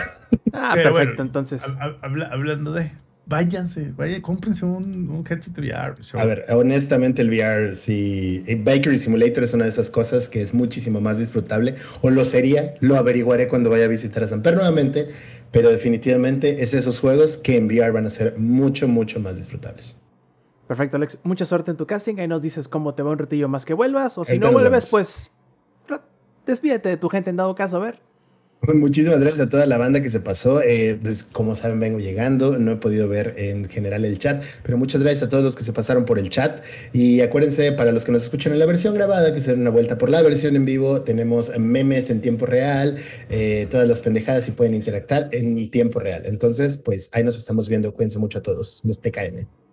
Ah, 0.52 0.72
Pero 0.74 0.92
perfecto, 0.92 1.14
bueno, 1.14 1.22
entonces. 1.22 1.76
Habla, 2.02 2.26
hablando 2.26 2.72
de, 2.72 2.92
váyanse, 3.26 3.92
vayan, 3.96 4.20
cómprense 4.20 4.64
un, 4.64 5.08
un 5.10 5.24
headset 5.28 5.56
VR. 5.58 5.94
A 6.14 6.24
ver, 6.24 6.44
honestamente 6.50 7.22
el 7.22 7.28
VR, 7.28 7.74
si 7.74 8.44
Bakery 8.58 8.96
Simulator 8.96 9.44
es 9.44 9.54
una 9.54 9.64
de 9.64 9.70
esas 9.70 9.90
cosas 9.90 10.28
que 10.28 10.42
es 10.42 10.54
muchísimo 10.54 11.00
más 11.00 11.18
disfrutable, 11.18 11.76
o 12.02 12.10
lo 12.10 12.24
sería, 12.24 12.74
lo 12.80 12.96
averiguaré 12.96 13.48
cuando 13.48 13.70
vaya 13.70 13.86
a 13.86 13.88
visitar 13.88 14.22
a 14.22 14.28
Samper 14.28 14.54
nuevamente, 14.54 15.08
pero 15.50 15.70
definitivamente 15.70 16.62
es 16.62 16.74
esos 16.74 17.00
juegos 17.00 17.36
que 17.36 17.56
en 17.56 17.66
VR 17.66 17.92
van 17.92 18.06
a 18.06 18.10
ser 18.10 18.38
mucho, 18.38 18.88
mucho 18.88 19.20
más 19.20 19.38
disfrutables. 19.38 19.98
Perfecto, 20.66 20.96
Alex. 20.96 21.18
Mucha 21.22 21.44
suerte 21.44 21.70
en 21.70 21.76
tu 21.76 21.86
casting. 21.86 22.18
Ahí 22.18 22.26
nos 22.26 22.40
dices 22.40 22.68
cómo 22.68 22.94
te 22.94 23.02
va 23.02 23.10
un 23.10 23.18
retillo 23.18 23.48
más 23.48 23.64
que 23.64 23.74
vuelvas, 23.74 24.16
o 24.18 24.24
si 24.24 24.38
no 24.38 24.50
vuelves, 24.50 24.88
pues 24.90 25.30
despídete 26.46 26.88
de 26.88 26.96
tu 26.96 27.08
gente 27.08 27.30
en 27.30 27.36
dado 27.36 27.54
caso, 27.54 27.76
a 27.76 27.80
ver. 27.80 28.00
Muchísimas 28.72 29.20
gracias 29.20 29.46
a 29.46 29.48
toda 29.48 29.66
la 29.66 29.78
banda 29.78 30.00
que 30.00 30.08
se 30.08 30.20
pasó. 30.20 30.62
Eh, 30.62 30.98
pues, 31.00 31.22
como 31.22 31.56
saben, 31.56 31.80
vengo 31.80 31.98
llegando. 31.98 32.58
No 32.58 32.72
he 32.72 32.76
podido 32.76 33.08
ver 33.08 33.34
en 33.36 33.66
general 33.66 34.04
el 34.04 34.18
chat, 34.18 34.42
pero 34.62 34.78
muchas 34.78 35.02
gracias 35.02 35.24
a 35.24 35.28
todos 35.28 35.44
los 35.44 35.56
que 35.56 35.62
se 35.62 35.72
pasaron 35.72 36.04
por 36.04 36.18
el 36.18 36.30
chat. 36.30 36.62
Y 36.92 37.20
acuérdense, 37.20 37.72
para 37.72 37.92
los 37.92 38.04
que 38.04 38.12
nos 38.12 38.22
escuchan 38.22 38.52
en 38.52 38.58
la 38.58 38.66
versión 38.66 38.94
grabada, 38.94 39.34
que 39.34 39.40
se 39.40 39.50
den 39.52 39.60
una 39.60 39.70
vuelta 39.70 39.98
por 39.98 40.08
la 40.08 40.22
versión 40.22 40.56
en 40.56 40.64
vivo. 40.64 41.02
Tenemos 41.02 41.56
memes 41.58 42.10
en 42.10 42.20
tiempo 42.20 42.46
real, 42.46 42.96
eh, 43.30 43.66
todas 43.70 43.88
las 43.88 44.00
pendejadas 44.00 44.48
y 44.48 44.52
pueden 44.52 44.74
interactuar 44.74 45.28
en 45.32 45.70
tiempo 45.70 46.00
real. 46.00 46.22
Entonces, 46.26 46.76
pues 46.76 47.10
ahí 47.12 47.24
nos 47.24 47.36
estamos 47.36 47.68
viendo. 47.68 47.92
Cuídense 47.92 48.18
mucho 48.18 48.38
a 48.38 48.42
todos. 48.42 48.80
Los 48.84 49.00
TKM. 49.00 49.63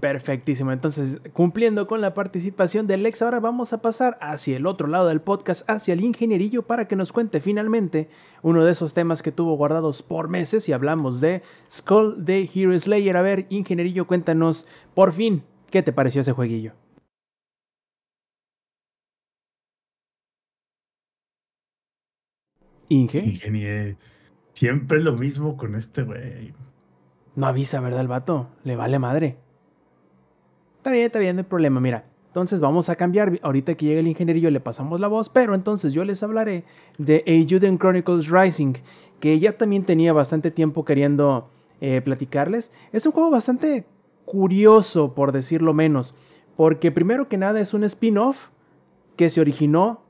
Perfectísimo. 0.00 0.72
Entonces, 0.72 1.20
cumpliendo 1.34 1.86
con 1.86 2.00
la 2.00 2.14
participación 2.14 2.86
de 2.86 2.96
Lex, 2.96 3.20
ahora 3.20 3.38
vamos 3.38 3.74
a 3.74 3.82
pasar 3.82 4.16
hacia 4.22 4.56
el 4.56 4.66
otro 4.66 4.88
lado 4.88 5.08
del 5.08 5.20
podcast, 5.20 5.68
hacia 5.68 5.92
el 5.92 6.00
ingenierillo, 6.00 6.62
para 6.62 6.88
que 6.88 6.96
nos 6.96 7.12
cuente 7.12 7.40
finalmente 7.40 8.08
uno 8.42 8.64
de 8.64 8.72
esos 8.72 8.94
temas 8.94 9.22
que 9.22 9.30
tuvo 9.30 9.56
guardados 9.56 10.02
por 10.02 10.28
meses 10.28 10.68
y 10.68 10.72
hablamos 10.72 11.20
de 11.20 11.42
Skull 11.70 12.24
de 12.24 12.48
Hero 12.52 12.78
Slayer. 12.78 13.14
A 13.16 13.22
ver, 13.22 13.46
ingenierillo, 13.50 14.06
cuéntanos 14.06 14.66
por 14.94 15.12
fin, 15.12 15.42
¿qué 15.70 15.82
te 15.82 15.92
pareció 15.92 16.22
ese 16.22 16.32
jueguillo? 16.32 16.72
Inge. 22.88 23.18
Ingenier. 23.18 23.96
Siempre 24.54 25.00
lo 25.00 25.12
mismo 25.12 25.56
con 25.56 25.74
este 25.74 26.02
güey. 26.02 26.54
No 27.36 27.46
avisa, 27.46 27.80
¿verdad, 27.80 28.00
el 28.00 28.08
vato? 28.08 28.48
Le 28.64 28.74
vale 28.76 28.98
madre. 28.98 29.38
Está 30.80 30.92
bien, 30.92 31.04
está 31.04 31.18
bien, 31.18 31.36
no 31.36 31.40
hay 31.40 31.46
problema. 31.46 31.78
Mira, 31.78 32.06
entonces 32.28 32.58
vamos 32.58 32.88
a 32.88 32.96
cambiar. 32.96 33.38
Ahorita 33.42 33.74
que 33.74 33.84
llegue 33.84 34.00
el 34.00 34.06
ingenierillo 34.06 34.48
le 34.50 34.60
pasamos 34.60 34.98
la 34.98 35.08
voz, 35.08 35.28
pero 35.28 35.54
entonces 35.54 35.92
yo 35.92 36.04
les 36.04 36.22
hablaré 36.22 36.64
de 36.96 37.22
Ayuden 37.26 37.76
Chronicles 37.76 38.30
Rising, 38.30 38.72
que 39.20 39.38
ya 39.38 39.52
también 39.58 39.84
tenía 39.84 40.14
bastante 40.14 40.50
tiempo 40.50 40.86
queriendo 40.86 41.50
eh, 41.82 42.00
platicarles. 42.00 42.72
Es 42.94 43.04
un 43.04 43.12
juego 43.12 43.28
bastante 43.28 43.84
curioso, 44.24 45.14
por 45.14 45.32
decirlo 45.32 45.74
menos, 45.74 46.14
porque 46.56 46.90
primero 46.90 47.28
que 47.28 47.36
nada 47.36 47.60
es 47.60 47.74
un 47.74 47.84
spin-off 47.84 48.46
que 49.16 49.28
se 49.28 49.42
originó 49.42 50.00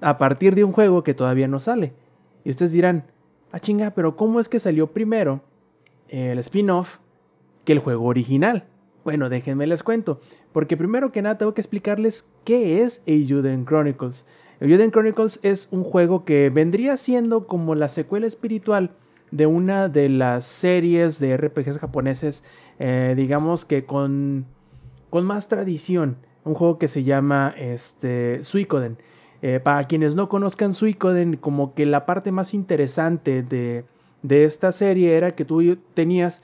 a 0.00 0.16
partir 0.16 0.54
de 0.54 0.64
un 0.64 0.72
juego 0.72 1.04
que 1.04 1.12
todavía 1.12 1.48
no 1.48 1.60
sale. 1.60 1.92
Y 2.46 2.48
ustedes 2.48 2.72
dirán, 2.72 3.04
ah 3.52 3.60
chinga, 3.60 3.90
pero 3.90 4.16
¿cómo 4.16 4.40
es 4.40 4.48
que 4.48 4.58
salió 4.58 4.86
primero 4.86 5.42
el 6.08 6.38
spin-off 6.38 6.96
que 7.66 7.72
el 7.72 7.80
juego 7.80 8.06
original? 8.06 8.64
Bueno, 9.08 9.30
déjenme 9.30 9.66
les 9.66 9.82
cuento, 9.82 10.20
porque 10.52 10.76
primero 10.76 11.12
que 11.12 11.22
nada 11.22 11.38
tengo 11.38 11.54
que 11.54 11.62
explicarles 11.62 12.28
qué 12.44 12.82
es 12.82 13.02
Eiyuden 13.06 13.64
Chronicles. 13.64 14.26
Eiyuden 14.60 14.90
Chronicles 14.90 15.40
es 15.42 15.68
un 15.70 15.82
juego 15.82 16.26
que 16.26 16.50
vendría 16.50 16.98
siendo 16.98 17.46
como 17.46 17.74
la 17.74 17.88
secuela 17.88 18.26
espiritual 18.26 18.90
de 19.30 19.46
una 19.46 19.88
de 19.88 20.10
las 20.10 20.44
series 20.44 21.20
de 21.20 21.38
RPGs 21.38 21.78
japoneses, 21.78 22.44
eh, 22.78 23.14
digamos 23.16 23.64
que 23.64 23.86
con, 23.86 24.44
con 25.08 25.24
más 25.24 25.48
tradición. 25.48 26.18
Un 26.44 26.52
juego 26.52 26.76
que 26.76 26.88
se 26.88 27.02
llama 27.02 27.54
este, 27.56 28.44
Suikoden. 28.44 28.98
Eh, 29.40 29.58
para 29.58 29.86
quienes 29.86 30.16
no 30.16 30.28
conozcan 30.28 30.74
Suikoden, 30.74 31.38
como 31.38 31.72
que 31.72 31.86
la 31.86 32.04
parte 32.04 32.30
más 32.30 32.52
interesante 32.52 33.42
de, 33.42 33.86
de 34.20 34.44
esta 34.44 34.70
serie 34.70 35.16
era 35.16 35.34
que 35.34 35.46
tú 35.46 35.78
tenías 35.94 36.42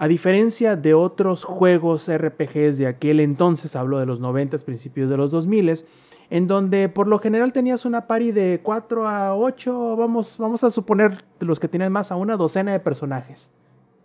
a 0.00 0.08
diferencia 0.08 0.76
de 0.76 0.94
otros 0.94 1.44
juegos 1.44 2.10
RPGs 2.10 2.78
de 2.78 2.86
aquel 2.86 3.20
entonces, 3.20 3.76
hablo 3.76 3.98
de 3.98 4.06
los 4.06 4.18
90, 4.18 4.56
principios 4.64 5.10
de 5.10 5.18
los 5.18 5.30
2000, 5.30 5.84
en 6.30 6.46
donde 6.46 6.88
por 6.88 7.06
lo 7.06 7.18
general 7.18 7.52
tenías 7.52 7.84
una 7.84 8.06
pari 8.06 8.32
de 8.32 8.60
4 8.62 9.06
a 9.06 9.36
8, 9.36 9.96
vamos, 9.96 10.36
vamos 10.38 10.64
a 10.64 10.70
suponer 10.70 11.22
los 11.40 11.60
que 11.60 11.68
tienen 11.68 11.92
más 11.92 12.10
a 12.10 12.16
una 12.16 12.38
docena 12.38 12.72
de 12.72 12.80
personajes. 12.80 13.52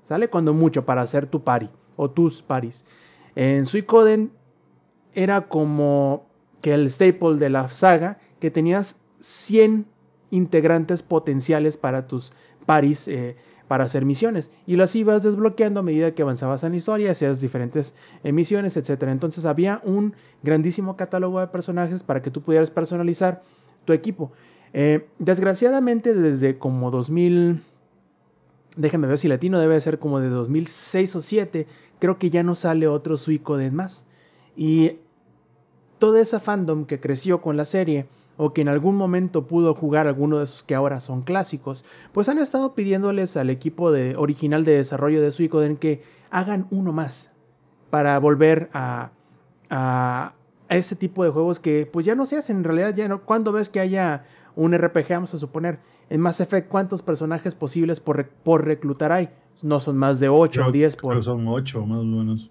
¿Sale? 0.03 0.29
Cuando 0.29 0.53
mucho 0.53 0.83
para 0.83 1.01
hacer 1.01 1.27
tu 1.27 1.45
pari 1.45 1.69
o 1.95 2.09
tus 2.09 2.41
paris. 2.41 2.83
En 3.33 3.65
Suicoden 3.65 4.33
era 5.13 5.47
como 5.47 6.25
que 6.59 6.73
el 6.73 6.91
staple 6.91 7.35
de 7.37 7.49
la 7.49 7.69
saga, 7.69 8.19
que 8.41 8.51
tenías 8.51 8.99
100 9.21 9.85
integrantes 10.29 11.01
potenciales 11.03 11.77
para 11.77 12.05
tus 12.05 12.33
paris. 12.65 13.07
Eh, 13.07 13.37
para 13.67 13.85
hacer 13.85 14.05
misiones 14.05 14.51
y 14.67 14.75
las 14.75 14.95
ibas 14.95 15.23
desbloqueando 15.23 15.79
a 15.79 15.83
medida 15.83 16.13
que 16.13 16.21
avanzabas 16.21 16.63
en 16.63 16.71
la 16.71 16.77
historia, 16.77 17.11
hacías 17.11 17.41
diferentes 17.41 17.95
misiones, 18.23 18.77
etc. 18.77 19.03
Entonces 19.03 19.45
había 19.45 19.81
un 19.83 20.13
grandísimo 20.43 20.95
catálogo 20.95 21.39
de 21.39 21.47
personajes 21.47 22.03
para 22.03 22.21
que 22.21 22.31
tú 22.31 22.41
pudieras 22.41 22.69
personalizar 22.69 23.41
tu 23.85 23.93
equipo. 23.93 24.31
Eh, 24.73 25.07
desgraciadamente 25.19 26.13
desde 26.13 26.57
como 26.57 26.91
2000, 26.91 27.61
déjenme 28.75 29.07
ver 29.07 29.17
si 29.17 29.27
latino 29.29 29.59
debe 29.59 29.79
ser 29.79 29.99
como 29.99 30.19
de 30.19 30.27
2006 30.29 31.15
o 31.15 31.19
2007, 31.19 31.67
creo 31.99 32.19
que 32.19 32.29
ya 32.29 32.43
no 32.43 32.55
sale 32.55 32.87
otro 32.87 33.17
Suicoden 33.17 33.73
más. 33.73 34.05
Y 34.57 34.97
toda 35.97 36.19
esa 36.19 36.39
fandom 36.39 36.85
que 36.85 36.99
creció 36.99 37.41
con 37.41 37.57
la 37.57 37.65
serie, 37.65 38.07
o 38.37 38.53
que 38.53 38.61
en 38.61 38.67
algún 38.67 38.95
momento 38.97 39.47
pudo 39.47 39.73
jugar 39.73 40.07
alguno 40.07 40.37
de 40.39 40.43
esos 40.45 40.63
que 40.63 40.75
ahora 40.75 40.99
son 40.99 41.21
clásicos, 41.21 41.85
pues 42.11 42.27
han 42.29 42.37
estado 42.37 42.73
pidiéndoles 42.75 43.37
al 43.37 43.49
equipo 43.49 43.91
de, 43.91 44.15
original 44.17 44.63
de 44.65 44.73
desarrollo 44.77 45.21
de 45.21 45.31
Suicoden 45.31 45.77
que 45.77 46.03
hagan 46.31 46.67
uno 46.69 46.91
más 46.91 47.31
para 47.89 48.19
volver 48.19 48.69
a, 48.73 49.11
a, 49.69 50.33
a 50.69 50.75
ese 50.75 50.95
tipo 50.95 51.23
de 51.23 51.29
juegos 51.29 51.59
que 51.59 51.89
pues 51.91 52.05
ya 52.05 52.15
no 52.15 52.25
se 52.25 52.37
hacen 52.37 52.57
en 52.57 52.63
realidad 52.65 52.93
ya 52.95 53.07
no 53.07 53.21
cuando 53.21 53.51
ves 53.51 53.69
que 53.69 53.79
haya 53.79 54.25
un 54.55 54.73
RPG 54.77 55.07
vamos 55.09 55.33
a 55.33 55.37
suponer 55.37 55.79
en 56.09 56.19
Mass 56.21 56.39
Effect 56.41 56.67
cuántos 56.67 57.01
personajes 57.01 57.55
posibles 57.55 57.99
por, 57.99 58.27
por 58.27 58.65
reclutar 58.65 59.11
hay 59.11 59.29
no 59.61 59.79
son 59.79 59.97
más 59.97 60.19
de 60.19 60.29
8 60.29 60.59
o 60.61 60.63
Creo- 60.65 60.71
10 60.73 60.95
creo 60.97 61.11
por 61.13 61.23
son 61.23 61.47
ocho 61.47 61.85
más 61.85 61.99
o 61.99 62.03
menos. 62.03 62.49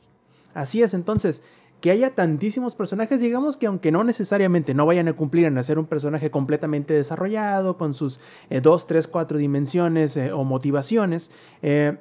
Así 0.55 0.83
es, 0.83 0.95
entonces, 0.95 1.43
que 1.85 1.91
haya 1.91 2.15
tantísimos 2.15 2.75
personajes, 2.75 3.21
digamos 3.21 3.59
que 3.59 3.67
aunque 3.67 3.93
no 3.93 4.05
necesariamente 4.05 4.73
no 4.73 4.87
vayan 4.87 5.07
a 5.09 5.13
cumplir 5.13 5.45
en 5.45 5.59
hacer 5.59 5.79
un 5.79 5.85
personaje 5.85 6.31
completamente 6.31 6.95
desarrollado, 6.95 7.77
con 7.77 7.93
sus 7.93 8.21
2, 8.49 8.87
3, 8.87 9.07
4 9.07 9.37
dimensiones 9.37 10.17
eh, 10.17 10.33
o 10.33 10.45
motivaciones, 10.45 11.31
eh, 11.61 11.99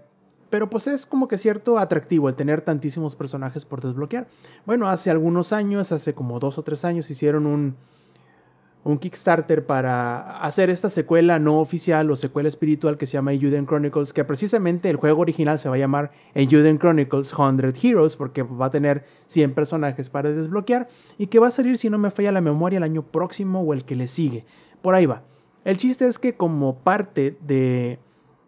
pero 0.50 0.70
pues 0.70 0.88
es 0.88 1.06
como 1.06 1.28
que 1.28 1.38
cierto 1.38 1.80
atractivo 1.80 2.30
el 2.30 2.36
tener 2.36 2.62
tantísimos 2.62 3.18
personajes 3.18 3.66
por 3.66 3.82
desbloquear. 3.82 4.30
Bueno, 4.66 4.88
hace 4.88 5.12
algunos 5.12 5.52
años, 5.52 5.92
hace 5.92 6.14
como 6.14 6.40
dos 6.40 6.58
o 6.58 6.64
tres 6.64 6.86
años, 6.86 7.12
hicieron 7.12 7.46
un, 7.46 7.76
un 8.84 8.98
Kickstarter 8.98 9.66
para 9.66 10.40
hacer 10.42 10.70
esta 10.70 10.90
secuela 10.90 11.40
no 11.40 11.60
oficial 11.60 12.12
o 12.12 12.16
secuela 12.16 12.50
espiritual 12.50 12.98
que 12.98 13.06
se 13.06 13.14
llama 13.14 13.34
Euden 13.34 13.66
Chronicles, 13.66 14.12
que 14.12 14.26
precisamente 14.26 14.90
el 14.90 14.98
juego 14.98 15.22
original 15.22 15.58
se 15.58 15.70
va 15.70 15.76
a 15.76 15.80
llamar 15.80 16.12
Euden 16.36 16.78
Chronicles 16.78 17.34
100 17.34 17.74
Heroes, 17.82 18.16
porque 18.16 18.44
va 18.44 18.66
a 18.66 18.72
tener 18.72 19.06
100 19.28 19.54
personajes 19.54 20.10
para 20.10 20.32
desbloquear 20.32 20.90
y 21.18 21.28
que 21.28 21.40
va 21.40 21.48
a 21.48 21.52
salir, 21.52 21.78
si 21.78 21.90
no 21.90 21.98
me 21.98 22.12
falla 22.12 22.32
la 22.32 22.42
memoria, 22.42 22.78
el 22.78 22.84
año 22.84 23.04
próximo 23.04 23.62
o 23.62 23.74
el 23.74 23.86
que 23.86 23.96
le 23.96 24.08
sigue. 24.08 24.46
Por 24.82 24.96
ahí 24.96 25.06
va. 25.06 25.24
El 25.64 25.78
chiste 25.78 26.06
es 26.08 26.20
que 26.20 26.36
como 26.36 26.80
parte 26.80 27.38
de, 27.42 28.00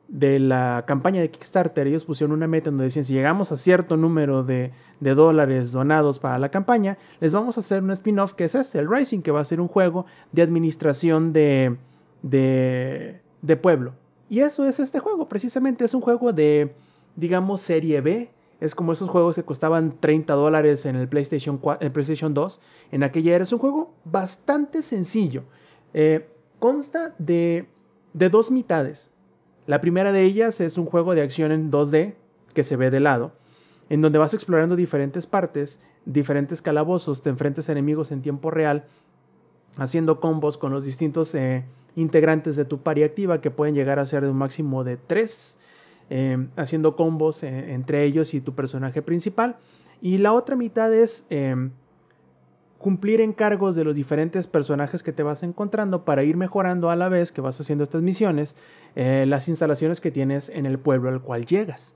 de 0.08 0.40
la 0.40 0.84
campaña 0.88 1.22
de 1.22 1.32
Kickstarter, 1.32 1.88
ellos 1.88 2.06
pusieron 2.06 2.36
una 2.36 2.48
meta 2.48 2.70
donde 2.70 2.86
decían, 2.86 3.06
si 3.06 3.14
llegamos 3.14 3.52
a 3.52 3.58
cierto 3.58 3.98
número 3.98 4.44
de, 4.44 4.72
de 5.00 5.16
dólares 5.16 5.72
donados 5.72 6.20
para 6.20 6.38
la 6.40 6.50
campaña, 6.50 6.98
les 7.20 7.34
vamos 7.34 7.58
a 7.58 7.62
hacer 7.62 7.82
un 7.82 7.92
spin-off 7.92 8.34
que 8.34 8.46
es 8.46 8.56
este, 8.56 8.80
el 8.80 8.90
Rising, 8.90 9.22
que 9.22 9.32
va 9.32 9.40
a 9.40 9.46
ser 9.46 9.60
un 9.60 9.68
juego 9.68 10.06
de 10.32 10.42
administración 10.42 11.34
de, 11.34 11.78
de, 12.22 13.22
de 13.42 13.58
pueblo. 13.58 13.94
Y 14.30 14.40
eso 14.40 14.66
es 14.68 14.80
este 14.80 15.00
juego, 15.00 15.28
precisamente 15.28 15.86
es 15.86 15.94
un 15.94 16.02
juego 16.02 16.34
de, 16.34 16.74
digamos, 17.16 17.62
serie 17.62 18.02
B. 18.02 18.32
Es 18.62 18.74
como 18.74 18.94
esos 18.94 19.10
juegos 19.10 19.36
que 19.36 19.44
costaban 19.44 19.98
30 20.00 20.34
dólares 20.34 20.86
en 20.86 20.96
el 20.96 21.08
PlayStation, 21.08 21.58
4, 21.58 21.86
en 21.86 21.94
PlayStation 21.94 22.34
2. 22.34 22.62
En 22.92 23.04
aquella 23.04 23.36
era 23.36 23.44
es 23.44 23.52
un 23.52 23.60
juego 23.60 23.94
bastante 24.06 24.82
sencillo. 24.82 25.44
Eh, 25.94 26.30
consta 26.60 27.14
de, 27.18 27.68
de 28.14 28.30
dos 28.30 28.50
mitades. 28.50 29.12
La 29.68 29.82
primera 29.82 30.12
de 30.12 30.24
ellas 30.24 30.62
es 30.62 30.78
un 30.78 30.86
juego 30.86 31.16
de 31.16 31.22
acción 31.22 31.52
en 31.52 31.72
2D 31.72 32.14
que 32.54 32.64
se 32.64 32.76
ve 32.76 32.92
de 32.92 33.00
lado, 33.00 33.34
en 33.90 34.02
donde 34.02 34.20
vas 34.20 34.34
explorando 34.34 34.76
diferentes 34.76 35.26
partes, 35.28 35.82
diferentes 36.06 36.62
calabozos, 36.62 37.22
te 37.22 37.30
enfrentas 37.30 37.68
a 37.70 37.72
enemigos 37.72 38.12
en 38.12 38.22
tiempo 38.22 38.52
real, 38.52 38.86
haciendo 39.78 40.20
combos 40.20 40.58
con 40.58 40.72
los 40.72 40.86
distintos 40.86 41.34
eh, 41.36 41.66
integrantes 41.96 42.56
de 42.56 42.66
tu 42.66 42.82
pari 42.82 43.04
activa, 43.04 43.42
que 43.42 43.52
pueden 43.52 43.76
llegar 43.76 44.00
a 44.00 44.06
ser 44.06 44.24
de 44.24 44.30
un 44.30 44.38
máximo 44.38 44.84
de 44.84 44.98
3, 44.98 45.60
eh, 46.12 46.48
haciendo 46.56 46.96
combos 46.96 47.44
eh, 47.44 47.74
entre 47.74 48.04
ellos 48.04 48.34
y 48.34 48.42
tu 48.42 48.54
personaje 48.54 49.02
principal. 49.02 49.58
Y 50.02 50.20
la 50.20 50.34
otra 50.34 50.56
mitad 50.56 50.94
es 50.94 51.26
cumplir 52.78 53.22
encargos 53.22 53.76
de 53.76 53.84
los 53.84 53.96
diferentes 53.96 54.48
personajes 54.48 55.02
que 55.04 55.12
te 55.12 55.24
vas 55.24 55.44
encontrando 55.44 56.06
para 56.06 56.24
ir 56.24 56.38
mejorando 56.38 56.90
a 56.90 56.96
la 56.96 57.10
vez 57.10 57.32
que 57.32 57.42
vas 57.42 57.60
haciendo 57.60 57.84
estas 57.84 58.02
misiones 58.02 58.56
eh, 58.96 59.26
las 59.28 59.50
instalaciones 59.50 60.02
que 60.02 60.12
tienes 60.12 60.50
en 60.50 60.66
el 60.66 60.80
pueblo 60.80 61.10
al 61.10 61.22
cual 61.22 61.46
llegas. 61.46 61.96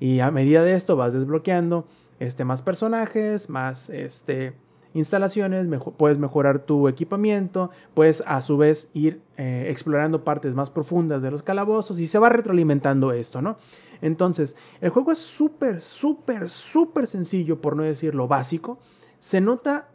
Y 0.00 0.20
a 0.20 0.30
medida 0.30 0.64
de 0.64 0.74
esto 0.74 0.96
vas 0.96 1.12
desbloqueando 1.12 1.86
este, 2.18 2.44
más 2.44 2.62
personajes, 2.62 3.48
más 3.48 3.90
este, 3.90 4.54
instalaciones, 4.94 5.66
puedes 5.96 6.18
mejorar 6.18 6.60
tu 6.60 6.88
equipamiento, 6.88 7.70
puedes 7.94 8.22
a 8.26 8.40
su 8.40 8.56
vez 8.56 8.90
ir 8.94 9.22
eh, 9.36 9.66
explorando 9.68 10.24
partes 10.24 10.54
más 10.54 10.70
profundas 10.70 11.22
de 11.22 11.30
los 11.30 11.42
calabozos 11.42 11.98
y 11.98 12.06
se 12.06 12.18
va 12.18 12.28
retroalimentando 12.28 13.12
esto, 13.12 13.42
¿no? 13.42 13.56
Entonces, 14.00 14.56
el 14.80 14.90
juego 14.90 15.12
es 15.12 15.18
súper, 15.18 15.80
súper, 15.80 16.48
súper 16.48 17.06
sencillo, 17.06 17.60
por 17.60 17.76
no 17.76 17.84
decirlo 17.84 18.26
básico. 18.26 18.78
Se 19.20 19.40
nota, 19.40 19.88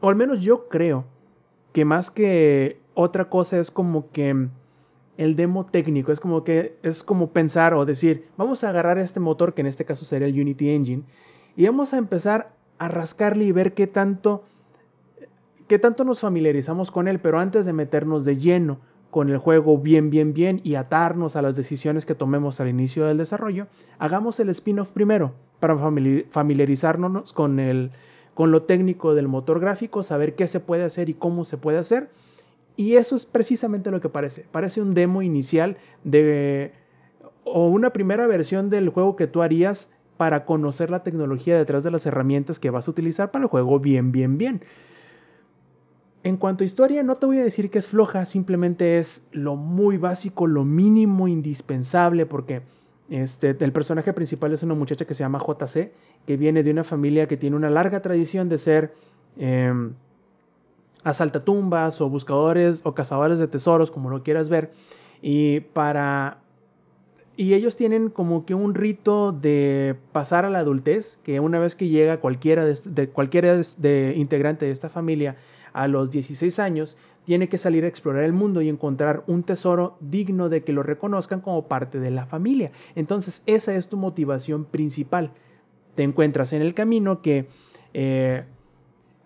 o 0.00 0.08
al 0.08 0.16
menos 0.16 0.40
yo 0.40 0.68
creo, 0.68 1.04
que 1.72 1.84
más 1.84 2.10
que 2.10 2.80
otra 2.94 3.28
cosa 3.28 3.58
es 3.58 3.70
como 3.70 4.10
que 4.10 4.48
el 5.16 5.36
demo 5.36 5.66
técnico, 5.66 6.12
es 6.12 6.20
como 6.20 6.44
que 6.44 6.78
es 6.82 7.02
como 7.02 7.30
pensar 7.30 7.74
o 7.74 7.84
decir, 7.84 8.28
vamos 8.36 8.64
a 8.64 8.70
agarrar 8.70 8.98
este 8.98 9.20
motor, 9.20 9.54
que 9.54 9.60
en 9.60 9.66
este 9.66 9.84
caso 9.84 10.04
sería 10.04 10.28
el 10.28 10.40
Unity 10.40 10.70
Engine, 10.70 11.02
y 11.56 11.66
vamos 11.66 11.92
a 11.92 11.98
empezar 11.98 12.52
a 12.78 12.88
rascarle 12.88 13.44
y 13.44 13.52
ver 13.52 13.74
qué 13.74 13.86
tanto, 13.86 14.44
qué 15.66 15.78
tanto 15.78 16.04
nos 16.04 16.20
familiarizamos 16.20 16.90
con 16.90 17.08
él, 17.08 17.18
pero 17.20 17.40
antes 17.40 17.66
de 17.66 17.72
meternos 17.72 18.24
de 18.24 18.36
lleno 18.36 18.78
con 19.10 19.30
el 19.30 19.38
juego 19.38 19.78
bien, 19.78 20.10
bien, 20.10 20.34
bien 20.34 20.60
y 20.64 20.76
atarnos 20.76 21.34
a 21.34 21.42
las 21.42 21.56
decisiones 21.56 22.06
que 22.06 22.14
tomemos 22.14 22.60
al 22.60 22.68
inicio 22.68 23.06
del 23.06 23.18
desarrollo, 23.18 23.66
hagamos 23.98 24.38
el 24.38 24.50
spin-off 24.50 24.92
primero 24.92 25.32
para 25.60 25.74
famili- 25.74 26.26
familiarizarnos 26.30 27.32
con, 27.32 27.58
el, 27.58 27.90
con 28.38 28.52
lo 28.52 28.62
técnico 28.62 29.16
del 29.16 29.26
motor 29.26 29.58
gráfico, 29.58 30.04
saber 30.04 30.36
qué 30.36 30.46
se 30.46 30.60
puede 30.60 30.84
hacer 30.84 31.08
y 31.08 31.14
cómo 31.14 31.44
se 31.44 31.56
puede 31.56 31.78
hacer. 31.78 32.08
Y 32.76 32.94
eso 32.94 33.16
es 33.16 33.26
precisamente 33.26 33.90
lo 33.90 34.00
que 34.00 34.10
parece. 34.10 34.46
Parece 34.52 34.80
un 34.80 34.94
demo 34.94 35.22
inicial 35.22 35.76
de 36.04 36.70
o 37.42 37.66
una 37.66 37.92
primera 37.92 38.28
versión 38.28 38.70
del 38.70 38.90
juego 38.90 39.16
que 39.16 39.26
tú 39.26 39.42
harías 39.42 39.90
para 40.18 40.44
conocer 40.44 40.88
la 40.88 41.02
tecnología 41.02 41.58
detrás 41.58 41.82
de 41.82 41.90
las 41.90 42.06
herramientas 42.06 42.60
que 42.60 42.70
vas 42.70 42.86
a 42.86 42.92
utilizar 42.92 43.32
para 43.32 43.46
el 43.46 43.50
juego 43.50 43.80
bien, 43.80 44.12
bien, 44.12 44.38
bien. 44.38 44.62
En 46.22 46.36
cuanto 46.36 46.62
a 46.62 46.66
historia, 46.66 47.02
no 47.02 47.16
te 47.16 47.26
voy 47.26 47.38
a 47.38 47.44
decir 47.44 47.70
que 47.70 47.80
es 47.80 47.88
floja, 47.88 48.24
simplemente 48.24 48.98
es 48.98 49.26
lo 49.32 49.56
muy 49.56 49.96
básico, 49.96 50.46
lo 50.46 50.64
mínimo 50.64 51.26
indispensable, 51.26 52.24
porque 52.24 52.62
este, 53.10 53.56
el 53.58 53.72
personaje 53.72 54.12
principal 54.12 54.52
es 54.52 54.62
una 54.62 54.74
muchacha 54.74 55.06
que 55.06 55.14
se 55.14 55.24
llama 55.24 55.40
JC, 55.40 55.90
que 56.28 56.36
viene 56.36 56.62
de 56.62 56.70
una 56.70 56.84
familia 56.84 57.26
que 57.26 57.38
tiene 57.38 57.56
una 57.56 57.70
larga 57.70 58.02
tradición 58.02 58.50
de 58.50 58.58
ser 58.58 58.92
eh, 59.38 59.72
asaltatumbas 61.02 62.02
o 62.02 62.10
buscadores 62.10 62.82
o 62.84 62.94
cazadores 62.94 63.38
de 63.38 63.48
tesoros, 63.48 63.90
como 63.90 64.10
lo 64.10 64.22
quieras 64.22 64.50
ver, 64.50 64.70
y 65.22 65.60
para 65.60 66.42
y 67.34 67.54
ellos 67.54 67.76
tienen 67.76 68.10
como 68.10 68.44
que 68.44 68.54
un 68.54 68.74
rito 68.74 69.32
de 69.32 69.96
pasar 70.12 70.44
a 70.44 70.50
la 70.50 70.58
adultez, 70.58 71.18
que 71.22 71.40
una 71.40 71.58
vez 71.58 71.74
que 71.74 71.88
llega 71.88 72.20
cualquiera 72.20 72.66
de, 72.66 73.08
cualquiera 73.08 73.58
de 73.78 74.12
integrante 74.14 74.66
de 74.66 74.72
esta 74.72 74.90
familia 74.90 75.36
a 75.72 75.88
los 75.88 76.10
16 76.10 76.58
años, 76.58 76.98
tiene 77.24 77.48
que 77.48 77.56
salir 77.56 77.86
a 77.86 77.88
explorar 77.88 78.24
el 78.24 78.34
mundo 78.34 78.60
y 78.60 78.68
encontrar 78.68 79.24
un 79.26 79.44
tesoro 79.44 79.96
digno 80.00 80.50
de 80.50 80.62
que 80.62 80.74
lo 80.74 80.82
reconozcan 80.82 81.40
como 81.40 81.68
parte 81.68 81.98
de 82.00 82.10
la 82.10 82.26
familia. 82.26 82.70
Entonces, 82.96 83.42
esa 83.46 83.74
es 83.74 83.88
tu 83.88 83.96
motivación 83.96 84.66
principal. 84.66 85.32
Te 85.98 86.04
encuentras 86.04 86.52
en 86.52 86.62
el 86.62 86.74
camino 86.74 87.22
que 87.22 87.48
eh, 87.92 88.44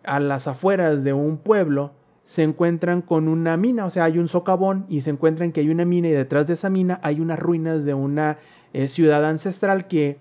a 0.04 0.20
las 0.20 0.48
afueras 0.48 1.04
de 1.04 1.12
un 1.12 1.36
pueblo 1.36 1.92
se 2.22 2.44
encuentran 2.44 3.02
con 3.02 3.28
una 3.28 3.58
mina, 3.58 3.84
o 3.84 3.90
sea, 3.90 4.04
hay 4.04 4.16
un 4.16 4.26
socavón 4.26 4.86
y 4.88 5.02
se 5.02 5.10
encuentran 5.10 5.52
que 5.52 5.60
hay 5.60 5.68
una 5.68 5.84
mina 5.84 6.08
y 6.08 6.12
detrás 6.12 6.46
de 6.46 6.54
esa 6.54 6.70
mina 6.70 6.98
hay 7.02 7.20
unas 7.20 7.38
ruinas 7.38 7.84
de 7.84 7.92
una 7.92 8.38
eh, 8.72 8.88
ciudad 8.88 9.22
ancestral 9.26 9.86
que 9.86 10.16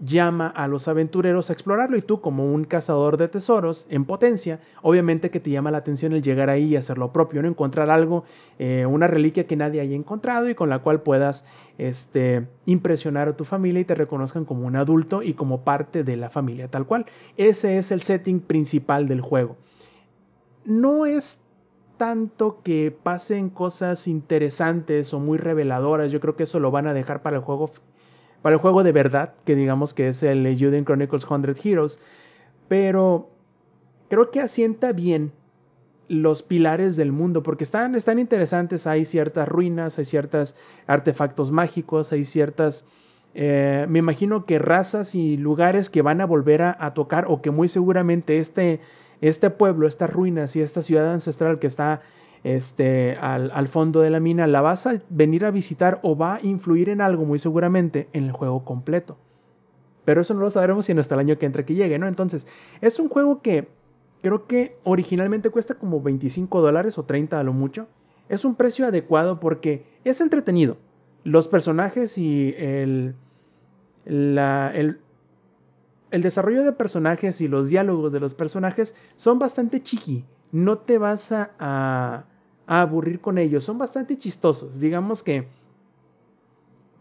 llama 0.00 0.46
a 0.48 0.66
los 0.66 0.88
aventureros 0.88 1.50
a 1.50 1.52
explorarlo 1.52 1.96
y 1.96 2.02
tú 2.02 2.20
como 2.20 2.52
un 2.52 2.64
cazador 2.64 3.16
de 3.16 3.28
tesoros 3.28 3.86
en 3.90 4.04
potencia, 4.04 4.60
obviamente 4.82 5.30
que 5.30 5.40
te 5.40 5.50
llama 5.50 5.70
la 5.70 5.78
atención 5.78 6.12
el 6.12 6.22
llegar 6.22 6.50
ahí 6.50 6.64
y 6.64 6.76
hacer 6.76 6.98
lo 6.98 7.12
propio, 7.12 7.42
no 7.42 7.48
encontrar 7.48 7.90
algo, 7.90 8.24
eh, 8.58 8.86
una 8.86 9.06
reliquia 9.06 9.46
que 9.46 9.56
nadie 9.56 9.80
haya 9.80 9.94
encontrado 9.94 10.48
y 10.48 10.54
con 10.54 10.70
la 10.70 10.78
cual 10.78 11.02
puedas 11.02 11.44
este, 11.78 12.46
impresionar 12.66 13.28
a 13.28 13.36
tu 13.36 13.44
familia 13.44 13.80
y 13.80 13.84
te 13.84 13.94
reconozcan 13.94 14.44
como 14.44 14.66
un 14.66 14.76
adulto 14.76 15.22
y 15.22 15.34
como 15.34 15.62
parte 15.62 16.02
de 16.02 16.16
la 16.16 16.30
familia 16.30 16.68
tal 16.68 16.86
cual. 16.86 17.06
Ese 17.36 17.78
es 17.78 17.90
el 17.90 18.02
setting 18.02 18.40
principal 18.40 19.06
del 19.06 19.20
juego 19.20 19.56
no 20.64 21.06
es 21.06 21.40
tanto 21.96 22.62
que 22.62 22.96
pasen 23.02 23.50
cosas 23.50 24.08
interesantes 24.08 25.12
o 25.12 25.18
muy 25.18 25.36
reveladoras. 25.36 26.10
Yo 26.10 26.20
creo 26.20 26.36
que 26.36 26.44
eso 26.44 26.58
lo 26.60 26.70
van 26.70 26.86
a 26.86 26.94
dejar 26.94 27.22
para 27.22 27.36
el 27.36 27.42
juego, 27.42 27.70
para 28.42 28.54
el 28.54 28.60
juego 28.60 28.82
de 28.82 28.92
verdad, 28.92 29.34
que 29.44 29.54
digamos 29.54 29.94
que 29.94 30.08
es 30.08 30.22
el 30.22 30.56
Juden 30.58 30.84
Chronicles 30.84 31.26
100 31.26 31.56
Heroes. 31.62 32.00
Pero 32.68 33.30
creo 34.08 34.30
que 34.30 34.40
asienta 34.40 34.92
bien 34.92 35.32
los 36.08 36.42
pilares 36.42 36.96
del 36.96 37.12
mundo, 37.12 37.42
porque 37.42 37.64
están, 37.64 37.94
están 37.94 38.18
interesantes. 38.18 38.86
Hay 38.86 39.04
ciertas 39.04 39.48
ruinas, 39.48 39.98
hay 39.98 40.04
ciertos 40.04 40.56
artefactos 40.86 41.50
mágicos, 41.50 42.12
hay 42.12 42.24
ciertas... 42.24 42.84
Eh, 43.32 43.86
me 43.88 44.00
imagino 44.00 44.44
que 44.44 44.58
razas 44.58 45.14
y 45.14 45.36
lugares 45.36 45.88
que 45.88 46.02
van 46.02 46.20
a 46.20 46.26
volver 46.26 46.62
a, 46.62 46.76
a 46.80 46.94
tocar 46.94 47.26
o 47.28 47.40
que 47.40 47.52
muy 47.52 47.68
seguramente 47.68 48.38
este 48.38 48.80
este 49.20 49.50
pueblo, 49.50 49.86
estas 49.86 50.10
ruinas 50.10 50.56
y 50.56 50.62
esta 50.62 50.82
ciudad 50.82 51.12
ancestral 51.12 51.58
que 51.58 51.66
está 51.66 52.02
este, 52.44 53.16
al, 53.20 53.50
al, 53.52 53.68
fondo 53.68 54.00
de 54.00 54.10
la 54.10 54.20
mina, 54.20 54.46
la 54.46 54.60
vas 54.60 54.86
a 54.86 55.00
venir 55.08 55.44
a 55.44 55.50
visitar 55.50 56.00
o 56.02 56.16
va 56.16 56.36
a 56.36 56.42
influir 56.42 56.88
en 56.88 57.00
algo 57.00 57.24
muy 57.24 57.38
seguramente 57.38 58.08
en 58.12 58.24
el 58.24 58.32
juego 58.32 58.64
completo. 58.64 59.18
Pero 60.04 60.22
eso 60.22 60.34
no 60.34 60.40
lo 60.40 60.50
sabremos 60.50 60.86
sino 60.86 61.00
hasta 61.00 61.14
el 61.14 61.20
año 61.20 61.38
que 61.38 61.46
entre 61.46 61.64
que 61.64 61.74
llegue, 61.74 61.98
¿no? 61.98 62.08
Entonces, 62.08 62.48
es 62.80 62.98
un 62.98 63.08
juego 63.08 63.42
que 63.42 63.68
creo 64.22 64.46
que 64.46 64.76
originalmente 64.84 65.50
cuesta 65.50 65.74
como 65.74 66.00
25 66.00 66.60
dólares 66.60 66.98
o 66.98 67.04
30 67.04 67.38
a 67.38 67.42
lo 67.42 67.52
mucho. 67.52 67.88
Es 68.28 68.44
un 68.44 68.54
precio 68.54 68.86
adecuado 68.86 69.40
porque 69.40 69.86
es 70.04 70.20
entretenido. 70.20 70.78
Los 71.24 71.48
personajes 71.48 72.16
y 72.16 72.54
el, 72.56 73.14
la, 74.04 74.72
el, 74.74 75.00
el 76.10 76.22
desarrollo 76.22 76.64
de 76.64 76.72
personajes 76.72 77.40
y 77.40 77.48
los 77.48 77.68
diálogos 77.68 78.12
de 78.12 78.20
los 78.20 78.34
personajes 78.34 78.94
son 79.16 79.38
bastante 79.38 79.82
chiqui. 79.82 80.24
No 80.52 80.78
te 80.78 80.98
vas 80.98 81.32
a, 81.32 81.52
a, 81.58 82.24
aburrir 82.78 83.20
con 83.20 83.38
ellos. 83.38 83.64
Son 83.64 83.78
bastante 83.78 84.16
chistosos. 84.16 84.78
Digamos 84.78 85.22
que 85.22 85.48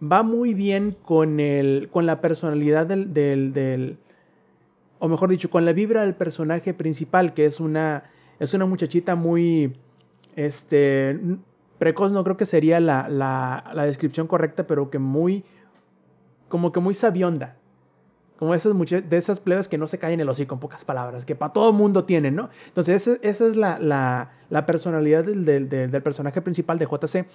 va 0.02 0.24
muy 0.24 0.54
bien 0.54 0.96
con, 1.04 1.40
el, 1.40 1.90
con 1.92 2.06
la 2.06 2.22
personalidad 2.22 2.88
del, 2.88 3.14
del, 3.14 3.54
del, 3.54 3.98
o 4.98 5.08
mejor 5.08 5.30
dicho, 5.30 5.50
con 5.50 5.66
la 5.66 5.74
vibra 5.74 6.02
del 6.02 6.16
personaje 6.16 6.74
principal, 6.74 7.34
que 7.34 7.46
es 7.46 7.60
una, 7.60 8.06
es 8.40 8.54
una 8.54 8.66
muchachita 8.66 9.16
muy, 9.16 9.76
este, 10.36 11.20
precoz 11.78 12.12
no 12.12 12.24
creo 12.24 12.38
que 12.38 12.48
sería 12.48 12.80
la, 12.80 13.08
la, 13.08 13.72
la 13.74 13.86
descripción 13.86 14.26
correcta, 14.26 14.66
pero 14.66 14.90
que 14.90 14.98
muy, 14.98 15.44
como 16.48 16.72
que 16.72 16.80
muy 16.80 16.96
sabionda. 16.96 17.59
Como 18.40 18.54
esas 18.54 18.74
de 18.74 19.18
esas 19.18 19.42
plebes 19.42 19.68
que 19.68 19.78
no 19.78 19.86
se 19.86 20.00
caen 20.00 20.14
en 20.14 20.20
el 20.22 20.30
hocico, 20.30 20.56
en 20.56 20.62
pocas 20.62 20.86
palabras, 20.86 21.26
que 21.26 21.36
para 21.36 21.52
todo 21.52 21.74
mundo 21.74 22.06
tienen, 22.06 22.36
¿no? 22.36 22.50
Entonces, 22.68 23.06
esa, 23.06 23.20
esa 23.22 23.48
es 23.48 23.58
la, 23.58 23.78
la, 24.50 24.66
personalidad 24.66 25.26
del, 25.26 25.44
del, 25.44 25.68
del, 25.68 26.02
personaje 26.02 26.42
principal 26.42 26.80
de 26.80 26.86
JC. 26.86 27.26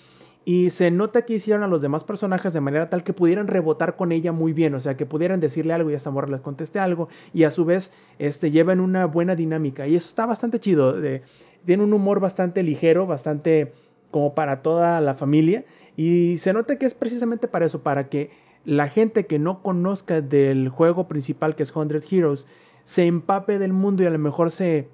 Y 0.47 0.71
se 0.71 0.91
nota 0.91 1.27
que 1.27 1.35
hicieron 1.35 1.63
a 1.63 1.69
los 1.69 1.83
demás 1.83 2.05
personajes 2.05 2.55
de 2.55 2.63
manera 2.63 2.89
tal 2.89 3.05
que 3.05 3.13
pudieran 3.13 3.49
rebotar 3.49 3.97
con 3.97 4.13
ella 4.13 4.33
muy 4.33 4.55
bien, 4.55 4.75
o 4.75 4.81
sea, 4.81 4.97
que 4.97 5.05
pudieran 5.05 5.41
decirle 5.41 5.75
algo 5.75 5.91
y 5.91 5.95
hasta 5.95 6.11
morra 6.11 6.29
les 6.29 6.41
conteste 6.41 6.79
algo, 6.79 7.11
y 7.35 7.45
a 7.45 7.51
su 7.51 7.67
vez 7.67 7.93
este, 8.19 8.51
llevan 8.51 8.81
una 8.81 9.05
buena 9.05 9.37
dinámica. 9.37 9.87
Y 9.87 9.97
eso 9.97 10.09
está 10.09 10.25
bastante 10.25 10.59
chido. 10.59 10.95
De, 10.95 11.21
tiene 11.67 11.85
un 11.85 11.93
humor 11.93 12.19
bastante 12.19 12.63
ligero, 12.63 13.07
bastante 13.07 13.75
como 14.11 14.35
para 14.35 14.63
toda 14.63 15.03
la 15.03 15.13
familia. 15.13 15.67
Y 15.99 16.39
se 16.39 16.55
nota 16.55 16.77
que 16.77 16.87
es 16.87 16.95
precisamente 16.95 17.47
para 17.47 17.67
eso, 17.67 17.83
para 17.83 18.09
que 18.09 18.31
la 18.65 18.89
gente 18.89 19.27
que 19.27 19.39
no 19.39 19.63
conozca 19.63 20.21
del 20.21 20.69
juego 20.69 21.07
principal 21.09 21.55
que 21.55 21.63
es 21.63 21.73
100 21.73 22.03
Heroes 22.11 22.47
se 22.83 23.07
empape 23.07 23.59
del 23.59 23.73
mundo 23.73 24.03
y 24.03 24.07
a 24.07 24.11
lo 24.11 24.19
mejor 24.19 24.51
se 24.51 24.89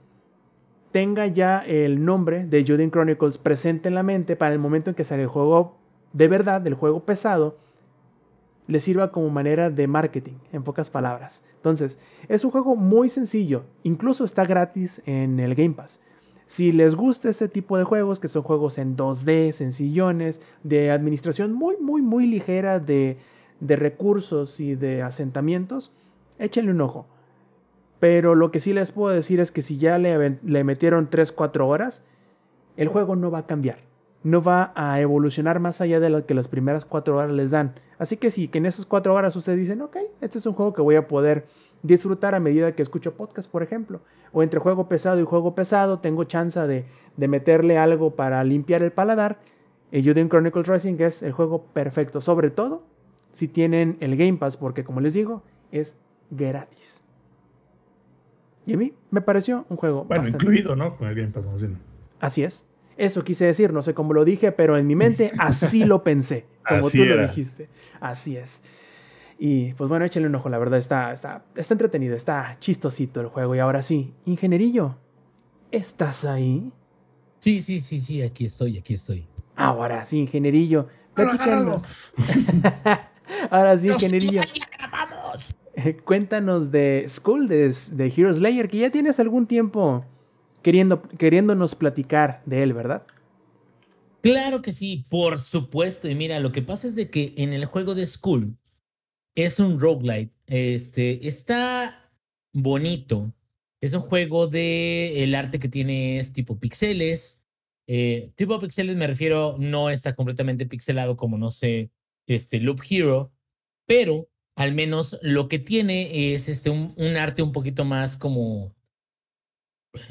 tenga 0.91 1.27
ya 1.27 1.59
el 1.61 2.05
nombre 2.05 2.47
de 2.47 2.65
Judin 2.67 2.91
Chronicles 2.91 3.39
presente 3.39 3.89
en 3.89 3.95
la 3.95 4.03
mente 4.03 4.37
para 4.37 4.53
el 4.53 4.59
momento 4.59 4.91
en 4.91 4.97
que 4.97 5.05
sale 5.05 5.23
el 5.23 5.29
juego 5.29 5.77
de 6.13 6.29
verdad, 6.29 6.61
del 6.61 6.75
juego 6.75 7.05
pesado, 7.05 7.57
le 8.67 8.81
sirva 8.81 9.11
como 9.11 9.31
manera 9.31 9.71
de 9.71 9.87
marketing, 9.87 10.35
en 10.53 10.63
pocas 10.63 10.91
palabras. 10.91 11.45
Entonces, 11.57 11.99
es 12.29 12.45
un 12.45 12.51
juego 12.51 12.77
muy 12.77 13.09
sencillo, 13.09 13.65
incluso 13.83 14.25
está 14.25 14.45
gratis 14.45 15.03
en 15.07 15.41
el 15.41 15.55
Game 15.55 15.75
Pass. 15.75 16.01
Si 16.47 16.73
les 16.73 16.97
gusta 16.97 17.29
este 17.29 17.49
tipo 17.49 17.79
de 17.79 17.85
juegos, 17.85 18.19
que 18.19 18.29
son 18.29 18.43
juegos 18.43 18.79
en 18.79 18.97
2D, 18.97 19.53
sencillones, 19.53 20.43
de 20.65 20.91
administración 20.91 21.53
muy, 21.53 21.77
muy, 21.77 22.03
muy 22.03 22.27
ligera, 22.27 22.81
de 22.81 23.19
de 23.61 23.77
recursos 23.77 24.59
y 24.61 24.75
de 24.75 25.03
asentamientos, 25.03 25.93
échenle 26.39 26.73
un 26.73 26.81
ojo. 26.81 27.07
Pero 28.01 28.35
lo 28.35 28.51
que 28.51 28.61
sí 28.61 28.73
les 28.73 28.93
puedo 28.93 29.15
decir 29.15 29.41
es 29.41 29.53
que 29.53 29.63
si 29.63 29.77
ya 29.77 29.99
le, 29.99 30.39
le 30.43 30.65
metieron 30.65 31.11
3-4 31.11 31.67
horas, 31.67 32.05
el 32.77 32.89
juego 32.89 33.15
no 33.15 33.31
va 33.31 33.41
a 33.41 33.47
cambiar. 33.47 33.79
No 34.23 34.43
va 34.43 34.73
a 34.75 35.01
evolucionar 35.01 35.61
más 35.61 35.81
allá 35.81 36.01
de 36.01 36.11
lo 36.11 36.27
que 36.27 36.35
las 36.35 36.49
primeras 36.49 36.85
4 36.85 37.17
horas 37.17 37.31
les 37.31 37.51
dan. 37.51 37.75
Así 37.99 38.17
que 38.17 38.31
si 38.31 38.49
que 38.49 38.59
en 38.59 38.67
esas 38.67 38.87
4 38.87 39.15
horas 39.15 39.37
ustedes 39.37 39.59
dicen, 39.59 39.83
ok, 39.83 39.99
este 40.23 40.39
es 40.39 40.47
un 40.47 40.55
juego 40.55 40.73
que 40.73 40.83
voy 40.83 40.97
a 40.97 41.09
poder 41.09 41.47
disfrutar 41.83 42.35
a 42.35 42.41
medida 42.41 42.75
que 42.75 42.83
escucho 42.83 43.15
podcast, 43.15 43.51
por 43.51 43.63
ejemplo. 43.63 44.01
O 44.33 44.43
entre 44.43 44.61
juego 44.61 44.89
pesado 44.89 45.21
y 45.21 45.25
juego 45.25 45.55
pesado, 45.55 45.99
tengo 45.99 46.25
chance 46.25 46.59
de, 46.67 46.87
de 47.17 47.29
meterle 47.29 47.77
algo 47.77 48.15
para 48.15 48.43
limpiar 48.45 48.83
el 48.83 48.93
paladar. 48.93 49.39
Y 49.93 50.03
Juden 50.03 50.29
Chronicles 50.29 50.67
Racing 50.67 50.97
es 51.01 51.23
el 51.23 51.33
juego 51.33 51.65
perfecto, 51.73 52.21
sobre 52.21 52.51
todo 52.51 52.83
si 53.33 53.49
tienen 53.49 53.97
el 54.01 54.17
Game 54.17 54.39
Pass, 54.39 54.57
porque 54.57 54.85
como 54.85 55.01
les 55.01 55.15
digo, 55.15 55.43
es 55.73 56.01
gratis. 56.31 57.05
Y 58.67 58.75
a 58.75 58.77
mí 58.77 58.93
me 59.11 59.21
pareció 59.21 59.65
un 59.69 59.77
juego. 59.77 60.05
Bueno, 60.05 60.29
incluido, 60.29 60.77
¿no? 60.77 60.97
Con 60.97 61.09
el 61.09 61.15
Game 61.15 61.29
Pass, 61.29 61.47
Así 62.21 62.45
es. 62.45 62.67
Eso 62.97 63.25
quise 63.25 63.47
decir, 63.47 63.73
no 63.73 63.83
sé 63.83 63.95
cómo 63.95 64.13
lo 64.13 64.25
dije, 64.25 64.53
pero 64.53 64.77
en 64.77 64.87
mi 64.87 64.95
mente 64.95 65.33
así 65.39 65.85
lo 65.85 66.05
pensé, 66.05 66.47
como 66.69 66.91
tú 66.91 66.99
lo 66.99 67.23
dijiste. 67.23 67.69
Así 68.01 68.37
es. 68.37 68.63
Y 69.39 69.73
pues 69.73 69.89
bueno, 69.89 70.05
échenle 70.05 70.29
un 70.29 70.35
ojo, 70.35 70.51
la 70.51 70.59
verdad 70.59 70.79
está, 70.79 71.13
está, 71.13 71.45
está 71.55 71.73
entretenido, 71.73 72.15
está 72.15 72.59
chistosito 72.61 73.23
el 73.23 73.29
juego. 73.29 73.55
Y 73.55 73.59
ahora 73.59 73.81
sí, 73.81 74.13
ingenierillo, 74.27 74.99
¿estás 75.71 76.27
ahí? 76.27 76.71
Sí, 77.39 77.63
sí, 77.63 77.81
sí, 77.81 78.01
sí, 78.01 78.21
aquí 78.21 78.45
estoy, 78.45 78.77
aquí 78.77 78.93
estoy. 78.93 79.27
Ahora 79.57 80.05
sí, 80.05 80.19
ingenierillo, 80.19 80.89
platícanos. 81.15 81.85
Ahora 83.51 83.77
sí, 83.79 83.89
ingeniería. 83.89 84.43
¡Vamos! 84.91 85.55
Cuéntanos 86.05 86.71
de 86.71 87.05
School, 87.09 87.49
de, 87.49 87.75
de 87.93 88.13
Hero 88.15 88.35
Slayer, 88.35 88.69
que 88.69 88.79
ya 88.79 88.91
tienes 88.91 89.19
algún 89.21 89.47
tiempo 89.47 90.05
queriendo, 90.63 91.03
queriéndonos 91.03 91.75
platicar 91.75 92.43
de 92.45 92.63
él, 92.63 92.73
¿verdad? 92.73 93.07
Claro 94.23 94.61
que 94.61 94.73
sí, 94.73 95.07
por 95.09 95.39
supuesto. 95.39 96.09
Y 96.09 96.15
mira, 96.15 96.41
lo 96.41 96.53
que 96.53 96.63
pasa 96.63 96.89
es 96.89 96.95
de 96.95 97.11
que 97.11 97.33
en 97.37 97.53
el 97.53 97.65
juego 97.65 97.95
de 97.95 98.07
School 98.07 98.57
es 99.35 99.59
un 99.59 99.81
roguelite. 99.81 100.37
Este 100.47 101.27
está 101.27 102.11
bonito. 102.53 103.33
Es 103.81 103.95
un 103.95 104.03
juego 104.03 104.47
de 104.47 105.23
el 105.25 105.35
arte 105.35 105.59
que 105.59 105.69
tiene 105.69 106.19
es 106.19 106.33
tipo 106.33 106.59
pixeles. 106.59 107.39
Eh, 107.87 108.31
tipo 108.37 108.59
pixeles 108.59 108.97
me 108.97 109.07
refiero, 109.07 109.57
no 109.59 109.89
está 109.89 110.15
completamente 110.15 110.67
pixelado 110.67 111.17
como 111.17 111.39
no 111.39 111.51
sé, 111.51 111.91
este 112.35 112.61
Loop 112.61 112.81
Hero, 112.89 113.33
pero 113.87 114.29
al 114.57 114.75
menos 114.75 115.19
lo 115.23 115.49
que 115.49 115.59
tiene 115.59 116.33
es 116.33 116.49
este 116.49 116.71
un, 116.71 116.95
arte 117.17 117.43
un 117.43 117.53
poquito 117.53 117.85
más 117.85 118.17
como 118.17 118.75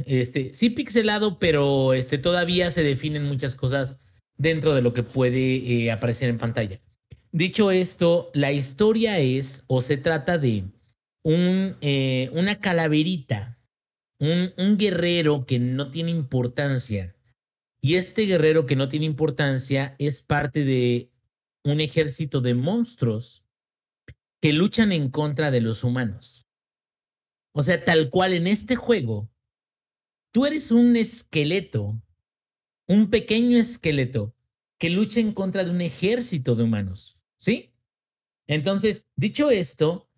este 0.06 0.54
sí 0.54 0.70
pixelado, 0.70 1.40
pero 1.40 1.94
este 1.94 2.18
todavía 2.18 2.72
se 2.72 2.84
definen 2.84 3.24
muchas 3.24 3.56
cosas 3.56 4.00
dentro 4.38 4.76
de 4.76 4.82
lo 4.82 4.94
que 4.94 5.04
puede 5.04 5.56
eh, 5.56 5.92
aparecer 5.92 6.30
en 6.30 6.38
pantalla. 6.38 6.82
Dicho 7.32 7.72
esto, 7.72 8.32
la 8.34 8.52
historia 8.52 9.20
es 9.20 9.64
o 9.68 9.82
se 9.82 9.98
trata 9.98 10.38
de 10.38 10.64
un, 11.24 11.78
eh, 11.82 12.30
una 12.34 12.60
calaverita, 12.60 13.60
un, 14.20 14.52
un 14.58 14.78
guerrero 14.78 15.46
que 15.46 15.60
no 15.60 15.92
tiene 15.92 16.12
importancia. 16.12 17.16
Y 17.82 17.96
este 17.96 18.26
guerrero 18.26 18.66
que 18.66 18.76
no 18.76 18.90
tiene 18.90 19.06
importancia 19.06 19.96
es 20.00 20.22
parte 20.22 20.66
de 20.66 21.10
un 21.64 21.82
ejército 21.82 22.42
de 22.42 22.54
monstruos 22.54 23.44
que 24.42 24.54
luchan 24.54 24.92
en 24.92 25.10
contra 25.10 25.52
de 25.52 25.62
los 25.62 25.84
humanos. 25.84 26.48
O 27.54 27.64
sea, 27.64 27.84
tal 27.84 28.10
cual 28.10 28.34
en 28.34 28.48
este 28.48 28.76
juego, 28.76 29.30
tú 30.32 30.46
eres 30.46 30.72
un 30.72 30.96
esqueleto, 30.96 32.02
un 32.88 33.10
pequeño 33.10 33.58
esqueleto 33.58 34.36
que 34.78 34.90
lucha 34.90 35.20
en 35.20 35.34
contra 35.34 35.64
de 35.64 35.72
un 35.72 35.82
ejército 35.82 36.56
de 36.56 36.64
humanos, 36.64 37.20
¿sí? 37.38 37.74
Entonces, 38.48 39.08
dicho 39.16 39.52
esto, 39.52 40.09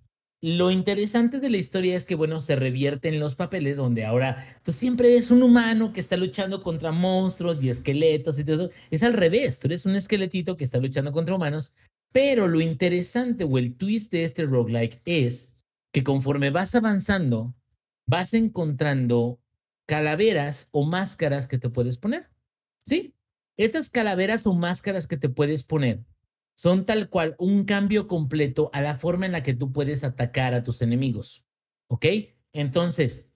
lo 0.43 0.71
interesante 0.71 1.39
de 1.39 1.51
la 1.51 1.57
historia 1.57 1.95
es 1.95 2.03
que, 2.03 2.15
bueno, 2.15 2.41
se 2.41 2.55
revierten 2.55 3.19
los 3.19 3.35
papeles 3.35 3.77
donde 3.77 4.05
ahora 4.05 4.59
tú 4.63 4.71
siempre 4.71 5.13
eres 5.13 5.29
un 5.29 5.43
humano 5.43 5.93
que 5.93 5.99
está 5.99 6.17
luchando 6.17 6.63
contra 6.63 6.91
monstruos 6.91 7.63
y 7.63 7.69
esqueletos 7.69 8.39
y 8.39 8.43
todo. 8.43 8.71
Es 8.89 9.03
al 9.03 9.13
revés, 9.13 9.59
tú 9.59 9.67
eres 9.67 9.85
un 9.85 9.95
esqueletito 9.95 10.57
que 10.57 10.63
está 10.63 10.79
luchando 10.79 11.11
contra 11.11 11.35
humanos, 11.35 11.71
pero 12.11 12.47
lo 12.47 12.59
interesante 12.59 13.43
o 13.43 13.57
el 13.59 13.75
twist 13.75 14.11
de 14.11 14.23
este 14.23 14.45
roguelike 14.45 14.99
es 15.05 15.53
que 15.93 16.03
conforme 16.03 16.49
vas 16.49 16.73
avanzando, 16.73 17.53
vas 18.07 18.33
encontrando 18.33 19.39
calaveras 19.87 20.69
o 20.71 20.85
máscaras 20.85 21.47
que 21.47 21.59
te 21.59 21.69
puedes 21.69 21.99
poner. 21.99 22.29
¿Sí? 22.83 23.13
Estas 23.57 23.91
calaveras 23.91 24.47
o 24.47 24.53
máscaras 24.53 25.05
que 25.05 25.17
te 25.17 25.29
puedes 25.29 25.63
poner 25.63 26.03
son 26.61 26.85
tal 26.85 27.09
cual 27.09 27.35
un 27.39 27.65
cambio 27.65 28.07
completo 28.07 28.69
a 28.71 28.81
la 28.81 28.95
forma 28.95 29.25
en 29.25 29.31
la 29.31 29.41
que 29.41 29.55
tú 29.55 29.73
puedes 29.73 30.03
atacar 30.03 30.53
a 30.53 30.61
tus 30.61 30.83
enemigos. 30.83 31.43
¿Ok? 31.87 32.05
Entonces, 32.53 33.31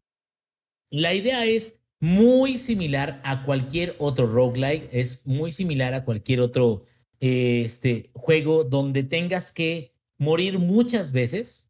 la 0.92 1.12
idea 1.16 1.44
es 1.44 1.80
muy 2.00 2.60
similar 2.60 3.22
a 3.24 3.44
cualquier 3.44 3.96
otro 3.98 4.28
roguelike, 4.28 4.90
es 4.92 5.26
muy 5.26 5.52
similar 5.52 5.96
a 5.96 6.06
cualquier 6.06 6.40
otro 6.40 6.86
este, 7.20 8.12
juego 8.14 8.64
donde 8.64 9.02
tengas 9.02 9.52
que 9.52 9.96
morir 10.20 10.60
muchas 10.60 11.12
veces 11.12 11.68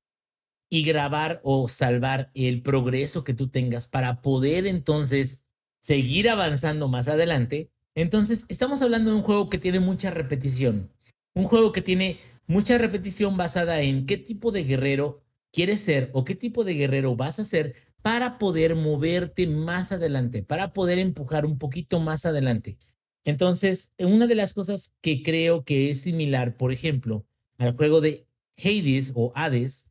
y 0.69 0.83
grabar 0.83 1.39
o 1.45 1.69
salvar 1.69 2.31
el 2.33 2.63
progreso 2.63 3.23
que 3.23 3.33
tú 3.33 3.47
tengas 3.47 3.87
para 3.87 4.21
poder 4.21 4.67
entonces 4.67 5.41
seguir 5.79 6.29
avanzando 6.29 6.89
más 6.89 7.07
adelante. 7.07 7.71
Entonces, 7.93 8.45
estamos 8.49 8.81
hablando 8.81 9.11
de 9.11 9.15
un 9.15 9.23
juego 9.23 9.49
que 9.49 9.57
tiene 9.57 9.79
mucha 9.79 10.11
repetición 10.11 10.91
un 11.35 11.43
juego 11.43 11.71
que 11.71 11.81
tiene 11.81 12.19
mucha 12.47 12.77
repetición 12.77 13.37
basada 13.37 13.81
en 13.81 14.05
qué 14.05 14.17
tipo 14.17 14.51
de 14.51 14.63
guerrero 14.63 15.21
quieres 15.51 15.81
ser 15.81 16.09
o 16.13 16.23
qué 16.23 16.33
tipo 16.33 16.63
de 16.63 16.73
guerrero 16.73 17.15
vas 17.15 17.39
a 17.39 17.45
ser 17.45 17.75
para 18.01 18.37
poder 18.37 18.75
moverte 18.75 19.47
más 19.47 19.91
adelante, 19.91 20.43
para 20.43 20.73
poder 20.73 20.97
empujar 20.99 21.45
un 21.45 21.57
poquito 21.57 21.99
más 21.99 22.25
adelante. 22.25 22.77
Entonces, 23.25 23.91
una 23.97 24.27
de 24.27 24.35
las 24.35 24.53
cosas 24.53 24.93
que 25.01 25.23
creo 25.23 25.63
que 25.63 25.89
es 25.89 26.01
similar, 26.01 26.55
por 26.57 26.71
ejemplo, 26.71 27.25
al 27.57 27.75
juego 27.75 27.99
de 27.99 28.27
Hades 28.57 29.11
o 29.15 29.31
Hades, 29.35 29.87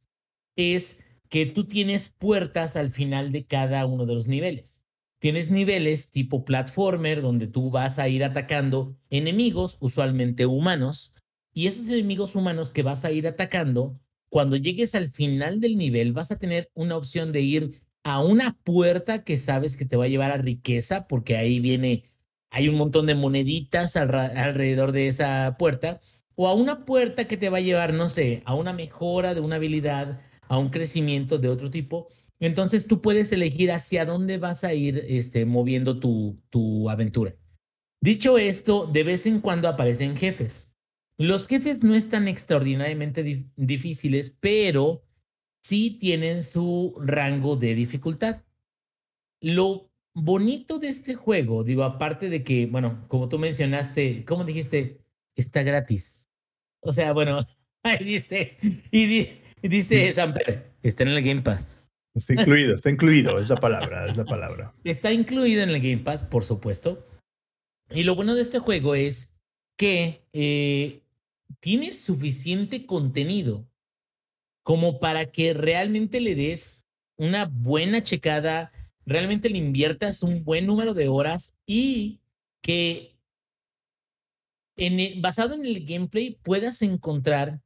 es 0.57 0.99
que 1.29 1.47
tú 1.47 1.67
tienes 1.67 2.09
puertas 2.09 2.77
al 2.77 2.91
final 2.91 3.33
de 3.33 3.45
cada 3.45 3.85
uno 3.87 4.07
de 4.07 4.15
los 4.15 4.29
niveles. 4.29 4.83
Tienes 5.19 5.51
niveles 5.51 6.11
tipo 6.11 6.45
platformer 6.45 7.23
donde 7.23 7.49
tú 7.49 7.71
vas 7.71 7.99
a 7.99 8.09
ir 8.09 8.23
atacando 8.23 8.97
enemigos, 9.11 9.77
usualmente 9.81 10.47
humanos, 10.47 11.11
y 11.55 11.69
esos 11.69 11.89
enemigos 11.89 12.35
humanos 12.35 12.73
que 12.73 12.83
vas 12.83 13.05
a 13.05 13.13
ir 13.13 13.27
atacando, 13.27 13.99
cuando 14.29 14.57
llegues 14.57 14.95
al 14.97 15.11
final 15.11 15.61
del 15.61 15.77
nivel 15.79 16.13
vas 16.13 16.33
a 16.33 16.39
tener 16.39 16.71
una 16.75 16.97
opción 16.97 17.33
de 17.33 17.41
ir 17.41 17.81
a 18.03 18.23
una 18.23 18.59
puerta 18.65 19.25
que 19.25 19.39
sabes 19.39 19.77
que 19.77 19.87
te 19.87 19.97
va 19.97 20.05
a 20.05 20.09
llevar 20.09 20.33
a 20.33 20.37
riqueza, 20.37 21.07
porque 21.07 21.37
ahí 21.37 21.61
viene, 21.61 22.11
hay 22.51 22.69
un 22.69 22.75
montón 22.75 23.07
de 23.07 23.15
moneditas 23.15 23.97
alrededor 23.97 24.93
de 24.93 25.09
esa 25.09 25.57
puerta, 25.59 26.01
o 26.35 26.49
a 26.49 26.55
una 26.55 26.85
puerta 26.85 27.27
que 27.27 27.37
te 27.37 27.49
va 27.49 27.59
a 27.59 27.61
llevar, 27.63 27.95
no 27.95 28.09
sé, 28.09 28.43
a 28.45 28.55
una 28.55 28.73
mejora 28.73 29.35
de 29.35 29.41
una 29.41 29.57
habilidad, 29.57 30.21
a 30.49 30.59
un 30.59 30.69
crecimiento 30.69 31.39
de 31.39 31.49
otro 31.49 31.71
tipo. 31.71 32.09
Entonces 32.41 32.87
tú 32.87 33.01
puedes 33.01 33.33
elegir 33.33 33.71
hacia 33.71 34.05
dónde 34.05 34.39
vas 34.39 34.65
a 34.65 34.75
ir 34.75 35.05
este, 35.09 35.47
moviendo 35.47 36.01
tu, 36.01 36.39
tu 36.51 36.91
aventura. 36.91 37.35
Dicho 38.01 38.37
esto, 38.37 38.87
de 38.87 39.05
vez 39.05 39.27
en 39.27 39.41
cuando 39.41 39.69
aparecen 39.69 40.17
jefes. 40.17 40.64
Los 41.17 41.47
jefes 41.47 41.85
no 41.85 41.95
están 41.95 42.27
extraordinariamente 42.27 43.47
difíciles, 43.57 44.37
pero 44.41 45.05
sí 45.63 45.97
tienen 46.01 46.43
su 46.43 46.95
rango 47.01 47.57
de 47.57 47.75
dificultad. 47.75 48.43
Lo 49.41 49.91
bonito 50.15 50.79
de 50.79 50.89
este 50.89 51.15
juego, 51.15 51.65
digo, 51.65 51.85
aparte 51.85 52.29
de 52.29 52.43
que, 52.43 52.67
bueno, 52.67 53.05
como 53.09 53.29
tú 53.29 53.39
mencionaste, 53.39 54.25
¿cómo 54.25 54.45
dijiste? 54.45 55.01
Está 55.37 55.63
gratis. 55.63 56.29
O 56.81 56.93
sea, 56.93 57.13
bueno, 57.13 57.41
ahí 57.83 58.05
dice, 58.05 58.57
y, 58.91 59.39
dice 59.63 60.13
Samper, 60.13 60.73
está 60.83 61.05
en 61.05 61.11
el 61.11 61.23
Game 61.23 61.43
Pass. 61.43 61.83
Está 62.15 62.35
incluido, 62.35 62.77
está 62.77 62.91
incluido, 62.91 63.41
es 63.41 63.49
la 63.49 63.57
palabra, 63.57 64.09
es 64.09 64.17
la 64.17 64.25
palabra. 64.25 64.73
Está 64.85 65.13
incluido 65.13 65.63
en 65.63 65.71
el 65.71 65.81
Game 65.81 65.99
Pass, 65.99 66.23
por 66.23 66.45
supuesto. 66.45 67.05
Y 67.91 68.05
lo 68.05 68.15
bueno 68.15 68.35
de 68.35 68.43
este 68.43 68.61
juego 68.61 68.95
es 68.95 69.33
que 69.77 70.25
eh, 70.33 71.04
tiene 71.61 71.93
suficiente 71.93 72.87
contenido 72.87 73.67
como 74.63 74.99
para 74.99 75.31
que 75.31 75.53
realmente 75.55 76.21
le 76.21 76.35
des 76.35 76.83
una 77.17 77.45
buena 77.45 78.03
checada, 78.03 78.73
realmente 79.07 79.51
le 79.51 79.59
inviertas 79.59 80.23
un 80.23 80.45
buen 80.45 80.67
número 80.67 80.95
de 80.95 81.09
horas 81.09 81.55
y 81.67 82.21
que 82.63 83.19
en 84.77 85.23
basado 85.23 85.55
en 85.55 85.65
el 85.65 85.85
gameplay 85.85 86.39
puedas 86.43 86.83
encontrar 86.83 87.61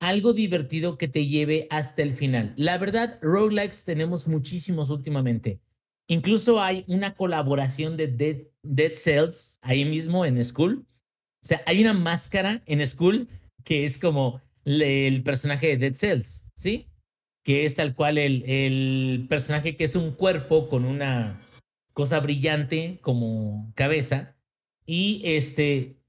algo 0.00 0.32
divertido 0.32 0.98
que 0.98 1.08
te 1.08 1.26
lleve 1.26 1.66
hasta 1.70 2.02
el 2.02 2.14
final. 2.14 2.54
La 2.56 2.78
verdad, 2.78 3.18
roguelikes 3.22 3.84
tenemos 3.84 4.26
muchísimos 4.26 4.90
últimamente. 4.90 5.60
Incluso 6.08 6.60
hay 6.60 6.84
una 6.88 7.14
colaboración 7.14 7.96
de 7.96 8.08
Dead, 8.08 8.36
Dead 8.62 8.92
Cells 8.92 9.58
ahí 9.62 9.84
mismo 9.84 10.24
en 10.24 10.42
School. 10.42 10.84
O 11.42 11.46
sea, 11.46 11.62
hay 11.66 11.80
una 11.80 11.94
máscara 11.94 12.62
en 12.66 12.86
School 12.86 13.28
que 13.64 13.86
es 13.86 13.98
como 13.98 14.40
el 14.64 15.22
personaje 15.22 15.68
de 15.68 15.76
Dead 15.76 15.94
Cells, 15.94 16.44
¿sí? 16.54 16.88
Que 17.42 17.64
es 17.64 17.74
tal 17.74 17.94
cual 17.94 18.18
el, 18.18 18.44
el 18.44 19.26
personaje 19.28 19.76
que 19.76 19.84
es 19.84 19.96
un 19.96 20.12
cuerpo 20.12 20.68
con 20.68 20.84
una 20.84 21.40
cosa 21.92 22.20
brillante 22.20 22.98
como 23.02 23.72
cabeza. 23.74 24.36
Y 24.86 25.22
este, 25.24 26.00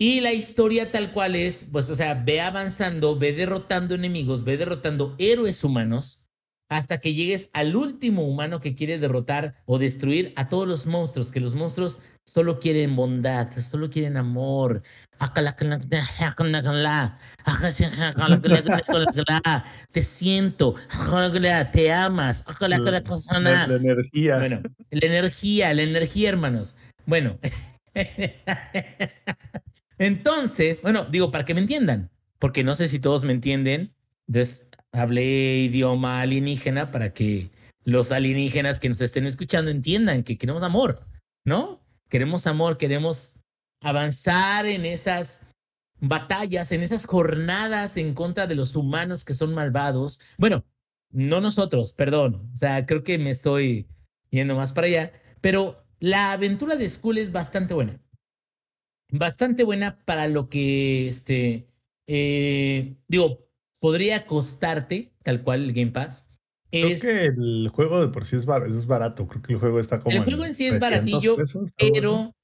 y 0.00 0.20
la 0.20 0.32
historia 0.32 0.92
tal 0.92 1.12
cual 1.12 1.34
es, 1.34 1.64
pues, 1.72 1.90
o 1.90 1.96
sea, 1.96 2.14
ve 2.14 2.40
avanzando, 2.40 3.18
ve 3.18 3.32
derrotando 3.32 3.96
enemigos, 3.96 4.44
ve 4.44 4.56
derrotando 4.56 5.16
héroes 5.18 5.64
humanos, 5.64 6.22
hasta 6.68 7.00
que 7.00 7.14
llegues 7.14 7.50
al 7.52 7.74
último 7.74 8.24
humano 8.24 8.60
que 8.60 8.76
quiere 8.76 8.98
derrotar 8.98 9.56
o 9.66 9.78
destruir 9.78 10.32
a 10.36 10.48
todos 10.48 10.68
los 10.68 10.86
monstruos, 10.86 11.32
que 11.32 11.40
los 11.40 11.54
monstruos 11.54 11.98
solo 12.28 12.60
quieren 12.60 12.94
bondad, 12.94 13.48
solo 13.60 13.88
quieren 13.88 14.18
amor. 14.18 14.82
Te 19.90 20.02
siento, 20.02 20.74
te 21.72 21.92
amas. 21.92 22.44
La, 23.40 23.64
energía. 23.74 24.38
Bueno, 24.38 24.60
la 24.90 25.06
energía, 25.06 25.72
la 25.74 25.82
energía, 25.82 26.28
hermanos. 26.28 26.76
Bueno. 27.06 27.38
Entonces, 29.98 30.82
bueno, 30.82 31.06
digo, 31.10 31.30
para 31.30 31.44
que 31.44 31.54
me 31.54 31.60
entiendan, 31.60 32.10
porque 32.38 32.62
no 32.62 32.74
sé 32.74 32.88
si 32.88 32.98
todos 32.98 33.24
me 33.24 33.32
entienden. 33.32 33.94
Entonces, 34.28 34.68
hablé 34.92 35.56
idioma 35.56 36.20
alienígena 36.20 36.90
para 36.90 37.14
que 37.14 37.50
los 37.84 38.12
alienígenas 38.12 38.78
que 38.78 38.90
nos 38.90 39.00
estén 39.00 39.26
escuchando 39.26 39.70
entiendan 39.70 40.22
que 40.22 40.36
queremos 40.36 40.62
amor, 40.62 41.00
¿no? 41.44 41.87
Queremos 42.08 42.46
amor, 42.46 42.78
queremos 42.78 43.36
avanzar 43.80 44.66
en 44.66 44.84
esas 44.84 45.42
batallas, 46.00 46.72
en 46.72 46.82
esas 46.82 47.06
jornadas 47.06 47.96
en 47.96 48.14
contra 48.14 48.46
de 48.46 48.54
los 48.54 48.76
humanos 48.76 49.24
que 49.24 49.34
son 49.34 49.54
malvados. 49.54 50.18
Bueno, 50.36 50.64
no 51.10 51.40
nosotros, 51.40 51.92
perdón. 51.92 52.50
O 52.52 52.56
sea, 52.56 52.86
creo 52.86 53.02
que 53.02 53.18
me 53.18 53.30
estoy 53.30 53.86
yendo 54.30 54.54
más 54.54 54.72
para 54.72 54.86
allá, 54.86 55.12
pero 55.40 55.84
la 56.00 56.32
aventura 56.32 56.76
de 56.76 56.88
Skull 56.88 57.18
es 57.18 57.32
bastante 57.32 57.74
buena. 57.74 58.00
Bastante 59.10 59.64
buena 59.64 59.98
para 60.04 60.28
lo 60.28 60.48
que, 60.48 61.08
este, 61.08 61.66
eh, 62.06 62.96
digo, 63.08 63.48
podría 63.80 64.26
costarte, 64.26 65.12
tal 65.22 65.42
cual 65.42 65.64
el 65.64 65.72
Game 65.72 65.92
Pass. 65.92 66.27
Creo 66.70 67.00
que 67.00 67.26
el 67.26 67.70
juego 67.72 68.00
de 68.00 68.08
por 68.08 68.26
sí 68.26 68.36
es, 68.36 68.44
barato. 68.44 69.26
Creo 69.26 69.42
que 69.42 69.52
el 69.54 69.58
juego 69.58 69.80
está 69.80 70.00
como. 70.00 70.14
El 70.14 70.24
juego 70.24 70.44
en, 70.44 70.54
sí 70.54 70.66
es 70.66 70.78
baratillo, 70.78 71.36
pero 71.76 72.34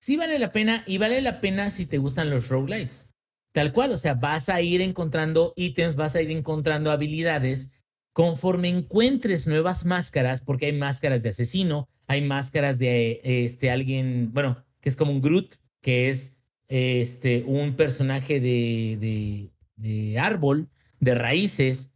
sí 0.00 0.16
vale 0.16 0.38
la 0.38 0.52
pena 0.52 0.84
y 0.86 0.98
vale 0.98 1.22
la 1.22 1.40
pena 1.40 1.70
si 1.70 1.86
te 1.86 1.98
gustan 1.98 2.30
los 2.30 2.48
roguelites. 2.48 3.08
Tal 3.52 3.72
cual, 3.72 3.92
o 3.92 3.96
sea, 3.96 4.14
vas 4.14 4.48
a 4.48 4.60
ir 4.62 4.80
encontrando 4.80 5.52
ítems, 5.56 5.96
vas 5.96 6.16
a 6.16 6.22
ir 6.22 6.30
encontrando 6.30 6.90
habilidades 6.90 7.70
conforme 8.12 8.68
encuentres 8.68 9.46
nuevas 9.46 9.84
máscaras, 9.84 10.40
porque 10.42 10.66
hay 10.66 10.72
máscaras 10.72 11.22
de 11.22 11.30
asesino, 11.30 11.88
hay 12.06 12.20
máscaras 12.22 12.78
de 12.78 13.20
este 13.24 13.70
alguien, 13.70 14.32
bueno, 14.32 14.62
que 14.80 14.88
es 14.88 14.96
como 14.96 15.12
un 15.12 15.22
Groot, 15.22 15.56
que 15.80 16.10
es 16.10 16.34
este 16.68 17.44
un 17.46 17.76
personaje 17.76 18.40
de, 18.40 19.50
de 19.76 20.18
árbol, 20.18 20.68
de 21.00 21.14
raíces, 21.14 21.91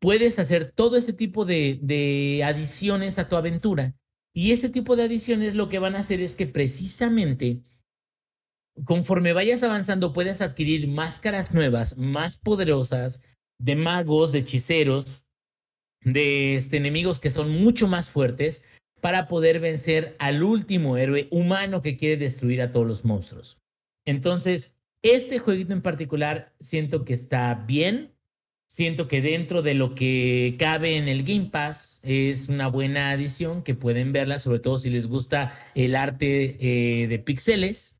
puedes 0.00 0.38
hacer 0.38 0.72
todo 0.72 0.96
ese 0.96 1.12
tipo 1.12 1.44
de, 1.44 2.42
adiciones 2.44 3.18
a 3.18 3.28
tu 3.28 3.36
aventura. 3.36 3.94
Y 4.34 4.52
ese 4.52 4.68
tipo 4.68 4.96
de 4.96 5.04
adiciones 5.04 5.54
lo 5.54 5.68
que 5.68 5.78
van 5.78 5.94
a 5.94 6.00
hacer 6.00 6.20
es 6.20 6.34
que 6.34 6.46
precisamente 6.46 7.62
conforme 8.84 9.32
vayas 9.32 9.62
avanzando 9.62 10.12
puedas 10.12 10.40
adquirir 10.40 10.88
máscaras 10.88 11.52
nuevas, 11.52 11.98
más 11.98 12.38
poderosas, 12.38 13.20
de 13.58 13.76
magos, 13.76 14.32
de 14.32 14.38
hechiceros, 14.38 15.22
de 16.02 16.56
este, 16.56 16.78
enemigos 16.78 17.18
que 17.18 17.30
son 17.30 17.50
mucho 17.50 17.88
más 17.88 18.08
fuertes 18.08 18.62
para 19.00 19.28
poder 19.28 19.60
vencer 19.60 20.16
al 20.18 20.42
último 20.42 20.96
héroe 20.96 21.28
humano 21.30 21.82
que 21.82 21.96
quiere 21.96 22.16
destruir 22.16 22.62
a 22.62 22.72
todos 22.72 22.86
los 22.86 23.04
monstruos. 23.04 23.58
Entonces, 24.06 24.74
este 25.02 25.38
jueguito 25.38 25.72
en 25.72 25.82
particular 25.82 26.54
siento 26.60 27.04
que 27.04 27.14
está 27.14 27.54
bien. 27.66 28.14
Siento 28.70 29.08
que 29.08 29.20
dentro 29.20 29.62
de 29.62 29.74
lo 29.74 29.96
que 29.96 30.54
cabe 30.56 30.96
en 30.96 31.08
el 31.08 31.24
Game 31.24 31.46
Pass 31.46 31.98
es 32.04 32.48
una 32.48 32.68
buena 32.68 33.10
adición 33.10 33.64
que 33.64 33.74
pueden 33.74 34.12
verla, 34.12 34.38
sobre 34.38 34.60
todo 34.60 34.78
si 34.78 34.90
les 34.90 35.08
gusta 35.08 35.52
el 35.74 35.96
arte 35.96 36.56
eh, 36.60 37.08
de 37.08 37.18
píxeles. 37.18 37.98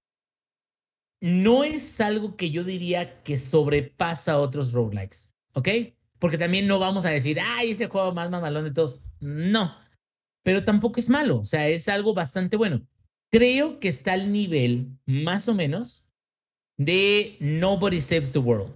No 1.21 1.65
es 1.65 2.01
algo 2.01 2.37
que 2.37 2.53
yo 2.53 2.63
diría 2.63 3.21
que 3.25 3.37
sobrepasa 3.37 4.39
otros 4.39 4.71
roguelikes, 4.71 5.35
¿ok? 5.55 5.69
Porque 6.21 6.39
también 6.39 6.69
no 6.69 6.79
vamos 6.79 7.05
a 7.05 7.11
decir, 7.11 7.41
ay, 7.41 7.73
ese 7.73 7.89
juego 7.89 8.15
más 8.15 8.31
mamalón 8.31 8.63
de 8.63 8.71
todos. 8.71 9.01
No, 9.19 9.77
pero 10.45 10.65
tampoco 10.65 11.01
es 11.01 11.09
malo, 11.09 11.41
o 11.41 11.47
sea, 11.47 11.67
es 11.67 11.89
algo 11.89 12.15
bastante 12.15 12.57
bueno. 12.57 12.87
Creo 13.33 13.81
que 13.81 13.89
está 13.89 14.13
al 14.13 14.31
nivel, 14.31 14.97
más 15.05 15.49
o 15.49 15.55
menos, 15.55 16.05
de 16.77 17.37
Nobody 17.41 18.01
Saves 18.01 18.31
the 18.31 18.39
World. 18.39 18.73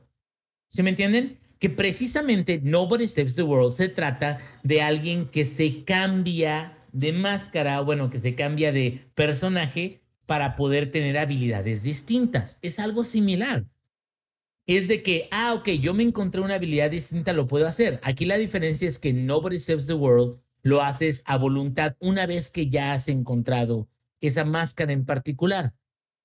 ¿Sí 0.70 0.82
me 0.82 0.90
entienden? 0.90 1.38
Que 1.64 1.70
precisamente 1.70 2.60
Nobody 2.62 3.08
Saves 3.08 3.36
the 3.36 3.42
World 3.42 3.72
se 3.72 3.88
trata 3.88 4.38
de 4.62 4.82
alguien 4.82 5.30
que 5.30 5.46
se 5.46 5.82
cambia 5.84 6.74
de 6.92 7.14
máscara, 7.14 7.80
bueno, 7.80 8.10
que 8.10 8.18
se 8.18 8.34
cambia 8.34 8.70
de 8.70 9.06
personaje 9.14 10.02
para 10.26 10.56
poder 10.56 10.90
tener 10.90 11.16
habilidades 11.16 11.82
distintas. 11.82 12.58
Es 12.60 12.78
algo 12.78 13.02
similar. 13.02 13.64
Es 14.66 14.88
de 14.88 15.02
que, 15.02 15.26
ah, 15.30 15.54
ok, 15.54 15.70
yo 15.80 15.94
me 15.94 16.02
encontré 16.02 16.42
una 16.42 16.56
habilidad 16.56 16.90
distinta, 16.90 17.32
lo 17.32 17.46
puedo 17.46 17.66
hacer. 17.66 17.98
Aquí 18.02 18.26
la 18.26 18.36
diferencia 18.36 18.86
es 18.86 18.98
que 18.98 19.14
Nobody 19.14 19.58
Saves 19.58 19.86
the 19.86 19.94
World 19.94 20.38
lo 20.60 20.82
haces 20.82 21.22
a 21.24 21.38
voluntad 21.38 21.96
una 21.98 22.26
vez 22.26 22.50
que 22.50 22.68
ya 22.68 22.92
has 22.92 23.08
encontrado 23.08 23.88
esa 24.20 24.44
máscara 24.44 24.92
en 24.92 25.06
particular. 25.06 25.72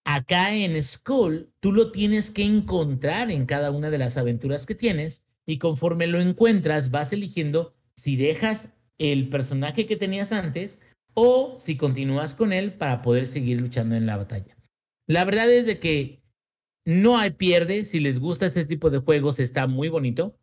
Acá 0.04 0.54
en 0.54 0.84
Skull, 0.84 1.50
tú 1.62 1.72
lo 1.72 1.94
tienes 1.94 2.30
que 2.30 2.44
encontrar 2.44 3.32
en 3.32 3.46
cada 3.46 3.72
una 3.72 3.90
de 3.90 4.00
las 4.00 4.18
aventuras 4.18 4.66
que 4.66 4.76
tienes 4.76 5.24
y 5.50 5.58
conforme 5.58 6.06
lo 6.06 6.22
encuentras 6.22 6.92
vas 6.92 7.12
eligiendo 7.12 7.74
si 7.96 8.16
dejas 8.18 8.72
el 9.00 9.30
personaje 9.30 9.88
que 9.88 9.96
tenías 9.96 10.32
antes 10.32 10.80
o 11.16 11.56
si 11.58 11.76
continúas 11.76 12.36
con 12.36 12.54
él 12.54 12.74
para 12.74 13.02
poder 13.02 13.26
seguir 13.26 13.60
luchando 13.60 13.96
en 13.96 14.06
la 14.06 14.18
batalla. 14.18 14.56
La 15.08 15.26
verdad 15.26 15.50
es 15.52 15.66
de 15.66 15.80
que 15.80 16.22
no 16.86 17.18
hay 17.18 17.32
pierde, 17.32 17.84
si 17.84 18.00
les 18.00 18.20
gusta 18.20 18.46
este 18.46 18.64
tipo 18.64 18.92
de 18.92 19.00
juegos 19.00 19.40
está 19.40 19.66
muy 19.66 19.90
bonito. 19.90 20.38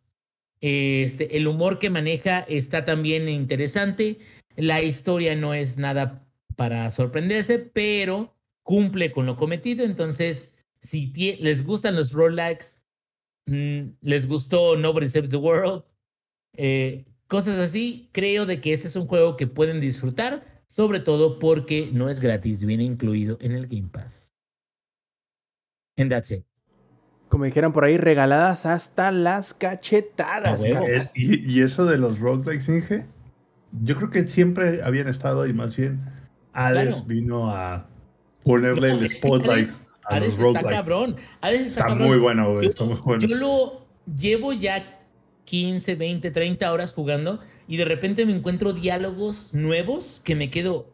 Este, 0.59 1.37
el 1.37 1.47
humor 1.47 1.79
que 1.79 1.89
maneja 1.89 2.39
está 2.39 2.83
también 2.83 3.29
interesante. 3.29 4.19
La 4.57 4.81
historia 4.81 5.37
no 5.37 5.53
es 5.53 5.77
nada 5.77 6.27
para 6.57 6.91
sorprenderse, 6.91 7.59
pero 7.59 8.35
cumple 8.61 9.13
con 9.13 9.25
lo 9.25 9.37
cometido. 9.37 9.85
Entonces, 9.85 10.53
si 10.81 11.13
les 11.39 11.63
gustan 11.63 11.95
los 11.95 12.11
roguelikes, 12.11 12.76
les 13.47 14.27
gustó 14.27 14.75
Nobody 14.75 15.07
Saves 15.07 15.29
the 15.29 15.37
World, 15.37 15.83
eh, 16.53 17.05
cosas 17.27 17.57
así, 17.57 18.09
creo 18.11 18.45
de 18.45 18.59
que 18.61 18.73
este 18.73 18.87
es 18.87 18.95
un 18.95 19.07
juego 19.07 19.37
que 19.37 19.47
pueden 19.47 19.79
disfrutar, 19.79 20.63
sobre 20.67 20.99
todo 20.99 21.39
porque 21.39 21.89
no 21.91 22.09
es 22.09 22.19
gratis, 22.19 22.63
viene 22.63 22.83
incluido 22.83 23.37
en 23.41 23.53
el 23.53 23.67
Game 23.67 23.89
Pass. 23.89 24.33
And 25.97 26.11
that's 26.11 26.31
it. 26.31 26.43
Como 27.29 27.45
dijeran 27.45 27.73
por 27.73 27.83
ahí, 27.83 27.97
regaladas 27.97 28.65
hasta 28.65 29.11
las 29.11 29.53
cachetadas. 29.53 30.63
Eh, 30.63 31.09
y, 31.13 31.61
eso 31.61 31.85
de 31.85 31.97
los 31.97 32.19
roguelikes, 32.19 32.71
Inge, 32.71 33.05
yo 33.83 33.95
creo 33.97 34.09
que 34.09 34.27
siempre 34.27 34.81
habían 34.83 35.07
estado 35.07 35.45
y 35.45 35.53
más 35.53 35.75
bien 35.75 36.01
Hades 36.53 37.05
vino 37.05 37.49
a 37.49 37.87
ponerle 38.43 38.91
el 38.91 39.09
spotlight 39.09 39.67
a 40.07 40.19
los 40.19 40.39
está 40.39 40.63
cabrón. 40.63 41.17
está, 41.43 41.95
muy 41.95 42.17
bueno, 42.17 42.53
güey. 42.53 42.67
Está 42.67 42.85
muy 42.85 42.95
bueno. 42.95 43.25
Yo 43.25 43.35
lo 43.35 43.87
llevo 44.15 44.53
ya 44.53 45.01
15, 45.45 45.95
20, 45.95 46.31
30 46.31 46.71
horas 46.71 46.93
jugando 46.93 47.39
y 47.67 47.77
de 47.77 47.85
repente 47.85 48.25
me 48.25 48.33
encuentro 48.33 48.73
diálogos 48.73 49.53
nuevos 49.53 50.21
que 50.23 50.35
me 50.35 50.49
quedo, 50.49 50.91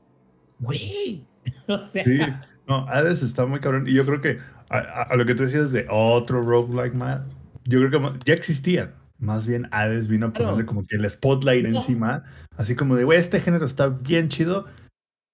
güey. 0.59 1.25
O 1.67 1.79
sea. 1.79 2.03
Sí, 2.03 2.19
no, 2.67 2.87
Hades 2.87 3.21
está 3.21 3.45
muy 3.45 3.59
cabrón. 3.59 3.87
Y 3.87 3.93
yo 3.93 4.05
creo 4.05 4.21
que 4.21 4.39
a, 4.69 5.15
lo 5.15 5.25
que 5.25 5.35
tú 5.35 5.43
decías 5.43 5.71
de 5.71 5.85
otro 5.89 6.41
roguelike 6.41 6.93
más, 6.93 7.21
yo 7.65 7.79
creo 7.79 7.91
que 7.91 8.19
ya 8.25 8.33
existían. 8.33 8.93
Más 9.19 9.47
bien 9.47 9.67
Hades 9.71 10.07
vino 10.07 10.27
a 10.27 10.33
ponerle 10.33 10.65
como 10.65 10.85
que 10.85 10.97
el 10.97 11.09
spotlight 11.09 11.65
encima, 11.65 12.23
así 12.57 12.75
como 12.75 12.95
de, 12.95 13.05
güey, 13.05 13.19
este 13.19 13.39
género 13.39 13.65
está 13.65 13.87
bien 13.87 14.29
chido. 14.29 14.65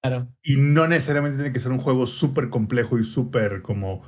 Claro. 0.01 0.33
Y 0.43 0.55
no 0.55 0.87
necesariamente 0.87 1.37
tiene 1.37 1.53
que 1.53 1.59
ser 1.59 1.71
un 1.71 1.79
juego 1.79 2.07
súper 2.07 2.49
complejo 2.49 2.97
y 2.97 3.03
súper 3.03 3.61
como 3.61 4.03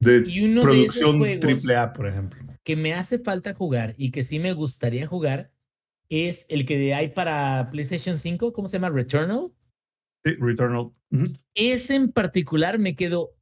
de 0.00 0.22
producción 0.60 1.20
triple 1.40 1.76
A, 1.76 1.92
por 1.92 2.06
ejemplo. 2.06 2.42
Que 2.64 2.76
me 2.76 2.94
hace 2.94 3.18
falta 3.18 3.54
jugar 3.54 3.94
y 3.96 4.10
que 4.10 4.22
sí 4.22 4.38
me 4.38 4.52
gustaría 4.52 5.06
jugar 5.06 5.52
es 6.08 6.46
el 6.48 6.66
que 6.66 6.94
hay 6.94 7.08
para 7.08 7.68
PlayStation 7.70 8.18
5, 8.18 8.52
¿cómo 8.52 8.68
se 8.68 8.74
llama? 8.74 8.90
Returnal. 8.90 9.52
Sí, 10.24 10.32
Returnal. 10.38 10.92
Ese 11.54 11.94
en 11.94 12.12
particular 12.12 12.78
me 12.78 12.96
quedó 12.96 13.36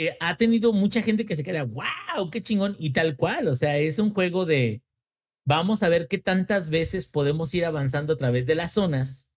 eh, 0.00 0.16
ha 0.20 0.36
tenido 0.36 0.72
mucha 0.72 1.02
gente 1.02 1.26
que 1.26 1.34
se 1.34 1.42
queda, 1.42 1.64
wow, 1.64 2.30
qué 2.30 2.40
chingón, 2.40 2.76
y 2.78 2.92
tal 2.92 3.16
cual, 3.16 3.48
o 3.48 3.56
sea, 3.56 3.78
es 3.78 3.98
un 3.98 4.10
juego 4.10 4.46
de, 4.46 4.80
vamos 5.44 5.82
a 5.82 5.88
ver 5.88 6.06
qué 6.06 6.18
tantas 6.18 6.68
veces 6.68 7.06
podemos 7.06 7.52
ir 7.52 7.64
avanzando 7.64 8.12
a 8.12 8.16
través 8.16 8.46
de 8.46 8.54
las 8.54 8.70
zonas 8.70 9.27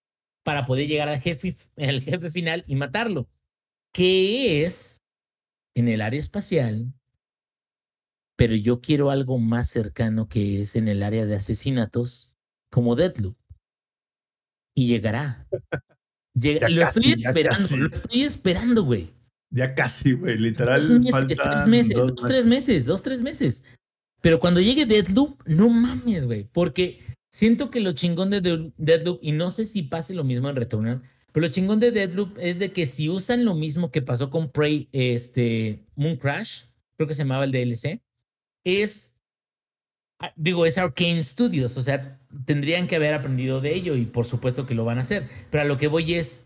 para 0.43 0.65
poder 0.65 0.87
llegar 0.87 1.09
al 1.09 1.19
jefe, 1.19 1.55
al 1.77 2.01
jefe 2.01 2.29
final 2.29 2.63
y 2.67 2.75
matarlo, 2.75 3.29
que 3.93 4.63
es 4.65 5.01
en 5.75 5.87
el 5.87 6.01
área 6.01 6.19
espacial, 6.19 6.93
pero 8.35 8.55
yo 8.55 8.81
quiero 8.81 9.11
algo 9.11 9.37
más 9.37 9.69
cercano 9.69 10.27
que 10.27 10.61
es 10.61 10.75
en 10.75 10.87
el 10.87 11.03
área 11.03 11.25
de 11.25 11.35
asesinatos, 11.35 12.31
como 12.71 12.95
Deadloop. 12.95 13.37
Y 14.75 14.87
llegará. 14.87 15.47
lo 16.33 16.83
estoy 16.83 17.11
esperando, 17.11 17.77
lo 17.77 17.87
estoy 17.93 18.21
esperando, 18.23 18.83
güey. 18.83 19.13
Ya 19.53 19.75
casi, 19.75 20.13
güey, 20.13 20.37
literal. 20.37 21.01
Dos 21.01 21.35
tres 21.35 21.67
meses, 21.67 21.93
dos, 21.93 22.15
tres 22.15 22.45
meses, 22.45 22.85
dos, 22.85 23.03
tres 23.03 23.21
meses. 23.21 23.63
Pero 24.21 24.39
cuando 24.39 24.61
llegue 24.61 24.85
Deadloop, 24.85 25.43
no 25.45 25.67
mames, 25.69 26.25
güey, 26.25 26.45
porque 26.45 27.01
siento 27.31 27.71
que 27.71 27.79
lo 27.79 27.93
chingón 27.93 28.29
de 28.29 28.41
Deadloop, 28.77 29.19
y 29.21 29.31
no 29.31 29.51
sé 29.51 29.65
si 29.65 29.83
pase 29.83 30.13
lo 30.13 30.23
mismo 30.23 30.49
en 30.49 30.55
Returnal, 30.55 31.01
pero 31.31 31.47
lo 31.47 31.51
chingón 31.51 31.79
de 31.79 31.91
Deadloop 31.91 32.37
es 32.37 32.59
de 32.59 32.73
que 32.73 32.85
si 32.85 33.09
usan 33.09 33.45
lo 33.45 33.55
mismo 33.55 33.89
que 33.89 34.01
pasó 34.01 34.29
con 34.29 34.51
Prey, 34.51 34.89
este, 34.91 35.85
Moon 35.95 36.17
Crash, 36.17 36.65
creo 36.97 37.07
que 37.07 37.15
se 37.15 37.23
llamaba 37.23 37.45
el 37.45 37.51
DLC, 37.51 38.01
es, 38.65 39.15
ah, 40.19 40.33
digo, 40.35 40.65
es 40.65 40.77
Arcane 40.77 41.23
Studios, 41.23 41.77
o 41.77 41.83
sea, 41.83 42.19
tendrían 42.45 42.87
que 42.87 42.97
haber 42.97 43.13
aprendido 43.13 43.61
de 43.61 43.73
ello 43.73 43.95
y 43.95 44.05
por 44.05 44.25
supuesto 44.25 44.67
que 44.67 44.75
lo 44.75 44.85
van 44.85 44.97
a 44.97 45.01
hacer. 45.01 45.27
Pero 45.49 45.63
a 45.63 45.65
lo 45.65 45.77
que 45.77 45.87
voy 45.87 46.13
es, 46.13 46.45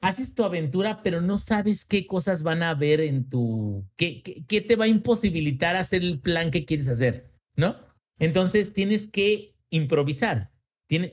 haces 0.00 0.34
tu 0.34 0.42
aventura, 0.42 1.02
pero 1.02 1.20
no 1.20 1.38
sabes 1.38 1.84
qué 1.84 2.06
cosas 2.06 2.42
van 2.42 2.62
a 2.62 2.70
haber 2.70 3.00
en 3.00 3.28
tu, 3.28 3.84
qué, 3.96 4.22
qué, 4.22 4.60
te 4.62 4.76
va 4.76 4.86
a 4.86 4.88
imposibilitar 4.88 5.76
hacer 5.76 6.02
el 6.02 6.18
plan 6.18 6.50
que 6.50 6.64
quieres 6.64 6.88
hacer, 6.88 7.30
¿no? 7.56 7.76
Entonces 8.18 8.72
tienes 8.72 9.06
que 9.06 9.57
improvisar. 9.70 10.50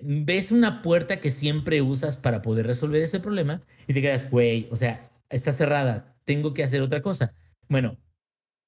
ves 0.02 0.52
una 0.52 0.82
puerta 0.82 1.20
que 1.20 1.32
siempre 1.32 1.82
usas 1.82 2.18
para 2.18 2.42
poder 2.42 2.66
resolver 2.68 3.02
ese 3.02 3.20
problema 3.20 3.62
y 3.88 3.94
te 3.94 4.02
quedas, 4.02 4.30
güey, 4.30 4.68
o 4.72 4.76
sea, 4.76 5.12
está 5.30 5.54
cerrada, 5.54 6.18
tengo 6.26 6.54
que 6.54 6.64
hacer 6.64 6.82
otra 6.82 7.02
cosa. 7.02 7.34
Bueno, 7.68 7.98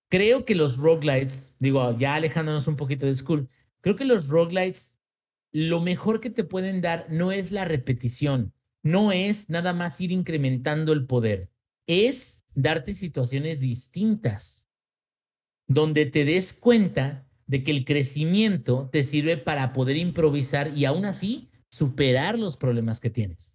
creo 0.09 0.45
que 0.45 0.55
los 0.55 0.77
roguelites, 0.77 1.53
digo, 1.59 1.95
ya 1.97 2.15
alejándonos 2.15 2.67
un 2.67 2.75
poquito 2.75 3.05
de 3.05 3.15
school, 3.15 3.49
creo 3.81 3.95
que 3.95 4.05
los 4.05 4.27
roguelites, 4.27 4.93
lo 5.51 5.81
mejor 5.81 6.19
que 6.19 6.29
te 6.29 6.43
pueden 6.43 6.81
dar 6.81 7.07
no 7.09 7.31
es 7.31 7.51
la 7.51 7.65
repetición, 7.65 8.53
no 8.83 9.11
es 9.11 9.49
nada 9.49 9.73
más 9.73 9.99
ir 10.01 10.11
incrementando 10.11 10.93
el 10.93 11.05
poder, 11.05 11.49
es 11.87 12.45
darte 12.53 12.93
situaciones 12.93 13.59
distintas, 13.59 14.67
donde 15.67 16.05
te 16.05 16.25
des 16.25 16.53
cuenta 16.53 17.26
de 17.47 17.63
que 17.63 17.71
el 17.71 17.85
crecimiento 17.85 18.89
te 18.91 19.03
sirve 19.03 19.37
para 19.37 19.73
poder 19.73 19.97
improvisar 19.97 20.77
y 20.77 20.85
aún 20.85 21.05
así 21.05 21.49
superar 21.69 22.37
los 22.37 22.57
problemas 22.57 22.99
que 22.99 23.09
tienes. 23.09 23.53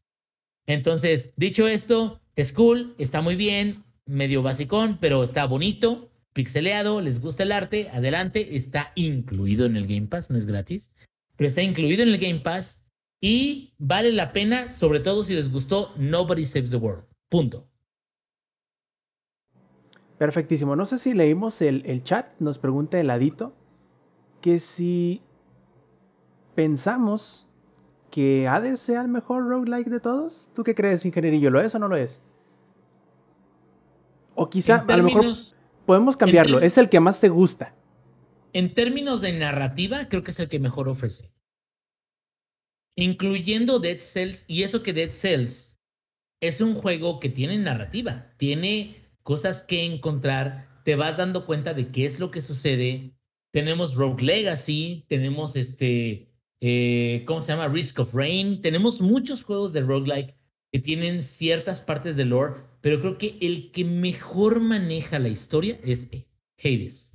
Entonces, 0.67 1.31
dicho 1.37 1.69
esto, 1.69 2.21
es 2.37 2.53
cool, 2.53 2.95
está 2.99 3.21
muy 3.21 3.37
bien, 3.37 3.85
medio 4.07 4.43
basicón, 4.43 4.99
pero 5.01 5.23
está 5.23 5.47
bonito, 5.47 6.11
pixeleado, 6.33 7.01
les 7.01 7.21
gusta 7.21 7.43
el 7.43 7.53
arte, 7.53 7.91
adelante, 7.91 8.57
está 8.57 8.93
incluido 8.95 9.67
en 9.67 9.77
el 9.77 9.87
Game 9.87 10.07
Pass, 10.07 10.31
no 10.31 10.39
es 10.39 10.47
gratis, 10.47 10.91
pero 11.37 11.49
está 11.49 11.63
incluido 11.63 12.03
en 12.03 12.09
el 12.09 12.19
Game 12.19 12.41
Pass 12.41 12.83
y 13.21 13.75
vale 13.79 14.13
la 14.13 14.33
pena, 14.33 14.73
sobre 14.73 15.01
todo 15.01 15.25
si 15.25 15.35
les 15.35 15.51
gustó 15.51 15.93
Nobody 15.97 16.47
Saves 16.47 16.71
the 16.71 16.77
World. 16.77 17.05
Punto. 17.29 17.69
Perfectísimo. 20.19 20.77
No 20.77 20.87
sé 20.87 20.99
si 20.99 21.15
leímos 21.15 21.61
el, 21.63 21.83
el 21.87 22.05
chat, 22.05 22.33
nos 22.39 22.59
pregunta 22.59 23.01
Heladito 23.01 23.57
que 24.43 24.61
si 24.61 25.23
pensamos 26.55 27.47
que 28.11 28.47
Hades 28.47 28.81
sea 28.81 29.01
el 29.01 29.09
mejor 29.09 29.49
roguelike 29.49 29.89
de 29.89 30.01
todos. 30.01 30.51
¿Tú 30.55 30.63
qué 30.63 30.75
crees, 30.75 31.07
ingenierillo? 31.07 31.49
¿Lo 31.49 31.63
es 31.63 31.75
o 31.75 31.79
no 31.79 31.89
lo 31.89 31.97
es? 31.97 32.21
O 34.35 34.51
quizá, 34.51 34.85
a 34.87 34.97
lo 34.99 35.05
mejor 35.05 35.25
podemos 35.87 36.19
cambiarlo. 36.19 36.61
Es 36.61 36.77
el 36.77 36.91
que 36.91 37.01
más 37.01 37.21
te 37.21 37.31
gusta. 37.31 37.75
En 38.53 38.75
términos 38.75 39.23
de 39.23 39.33
narrativa, 39.33 40.11
creo 40.11 40.23
que 40.23 40.33
es 40.33 40.41
el 40.41 40.51
que 40.51 40.61
mejor 40.61 40.91
ofrece 40.91 41.33
incluyendo 42.97 43.79
Dead 43.79 43.99
Cells, 43.99 44.45
y 44.47 44.63
eso 44.63 44.83
que 44.83 44.93
Dead 44.93 45.11
Cells 45.11 45.79
es 46.41 46.61
un 46.61 46.75
juego 46.75 47.21
que 47.21 47.29
tiene 47.29 47.59
narrativa, 47.59 48.33
tiene 48.37 49.11
cosas 49.23 49.63
que 49.63 49.85
encontrar, 49.85 50.81
te 50.85 50.97
vas 50.97 51.17
dando 51.17 51.47
cuenta 51.47 51.75
de 51.75 51.91
qué 51.91 52.05
es 52.05 52.19
lo 52.19 52.31
que 52.31 52.43
sucede. 52.43 53.15
Tenemos 53.53 53.95
Rogue 53.95 54.25
Legacy, 54.25 55.05
tenemos 55.09 55.57
este, 55.57 56.33
eh, 56.61 57.23
¿cómo 57.27 57.43
se 57.43 57.53
llama? 57.53 57.69
Risk 57.69 58.01
of 58.01 58.15
Rain, 58.15 58.61
tenemos 58.61 59.01
muchos 59.01 59.45
juegos 59.45 59.73
de 59.73 59.83
roguelike 59.83 60.35
que 60.73 60.79
tienen 60.79 61.23
ciertas 61.23 61.81
partes 61.81 62.17
de 62.17 62.25
lore, 62.25 62.63
pero 62.81 62.99
creo 63.01 63.19
que 63.19 63.37
el 63.43 63.71
que 63.71 63.85
mejor 63.85 64.59
maneja 64.61 65.19
la 65.19 65.29
historia 65.29 65.79
es 65.85 66.09
Hades. 66.59 67.13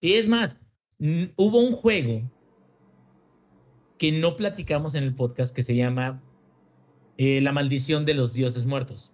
Y 0.00 0.14
es 0.14 0.28
más, 0.28 0.56
hubo 1.36 1.60
un 1.60 1.72
juego 1.72 2.28
que 3.98 4.10
no 4.10 4.34
platicamos 4.34 4.96
en 4.96 5.04
el 5.04 5.14
podcast 5.14 5.54
que 5.54 5.62
se 5.62 5.76
llama 5.76 6.20
eh, 7.16 7.40
La 7.40 7.52
maldición 7.52 8.04
de 8.04 8.14
los 8.14 8.32
dioses 8.32 8.66
muertos. 8.66 9.12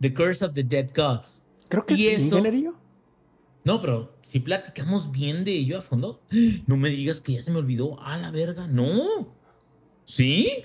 The 0.00 0.12
Curse 0.12 0.44
of 0.44 0.54
the 0.54 0.64
Dead 0.64 0.90
Gods. 0.94 1.42
Creo 1.68 1.86
que 1.86 1.96
sí, 1.96 2.08
eso, 2.08 2.42
No, 3.68 3.82
pero 3.82 4.16
si 4.22 4.40
platicamos 4.40 5.12
bien 5.12 5.44
de 5.44 5.52
ello 5.52 5.76
a 5.76 5.82
fondo, 5.82 6.22
no 6.66 6.78
me 6.78 6.88
digas 6.88 7.20
que 7.20 7.34
ya 7.34 7.42
se 7.42 7.50
me 7.50 7.58
olvidó. 7.58 8.00
A 8.00 8.16
la 8.16 8.30
verga, 8.30 8.66
no. 8.66 9.36
¿Sí? 10.06 10.64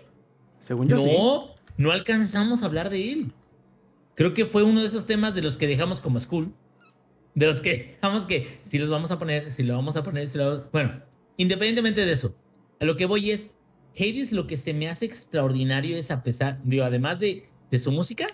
Según 0.62 0.88
yo 0.88 0.96
no, 0.96 1.02
sí. 1.02 1.12
no 1.76 1.92
alcanzamos 1.92 2.64
a 2.64 2.66
hablar 2.68 2.90
de 2.90 3.12
él. 3.12 3.34
Creo 4.16 4.34
que 4.34 4.46
fue 4.46 4.64
uno 4.64 4.80
de 4.80 4.88
esos 4.88 5.06
temas 5.06 5.36
de 5.36 5.42
los 5.42 5.58
que 5.58 5.68
dejamos 5.68 6.00
como 6.00 6.18
school. 6.18 6.54
De 7.36 7.46
los 7.46 7.60
que 7.60 7.98
dejamos 8.02 8.26
que 8.26 8.60
si 8.62 8.80
los 8.80 8.90
vamos 8.90 9.12
a 9.12 9.20
poner, 9.20 9.52
si 9.52 9.64
lo 9.64 9.76
vamos 9.76 9.98
a 9.98 10.04
poner, 10.04 10.30
si 10.30 10.38
lo 10.38 10.70
Bueno, 10.72 11.04
independientemente 11.36 12.06
de 12.06 12.14
eso, 12.14 12.34
a 12.80 12.86
lo 12.86 12.96
que 12.96 13.06
voy 13.06 13.32
es, 13.32 13.54
Hades 14.00 14.32
lo 14.32 14.48
que 14.48 14.56
se 14.56 14.74
me 14.74 14.88
hace 14.88 15.04
extraordinario 15.04 15.98
es 15.98 16.10
a 16.10 16.24
pesar, 16.24 16.62
digo, 16.64 16.86
además 16.86 17.20
de, 17.20 17.50
de 17.70 17.80
su 17.80 17.92
música, 17.92 18.28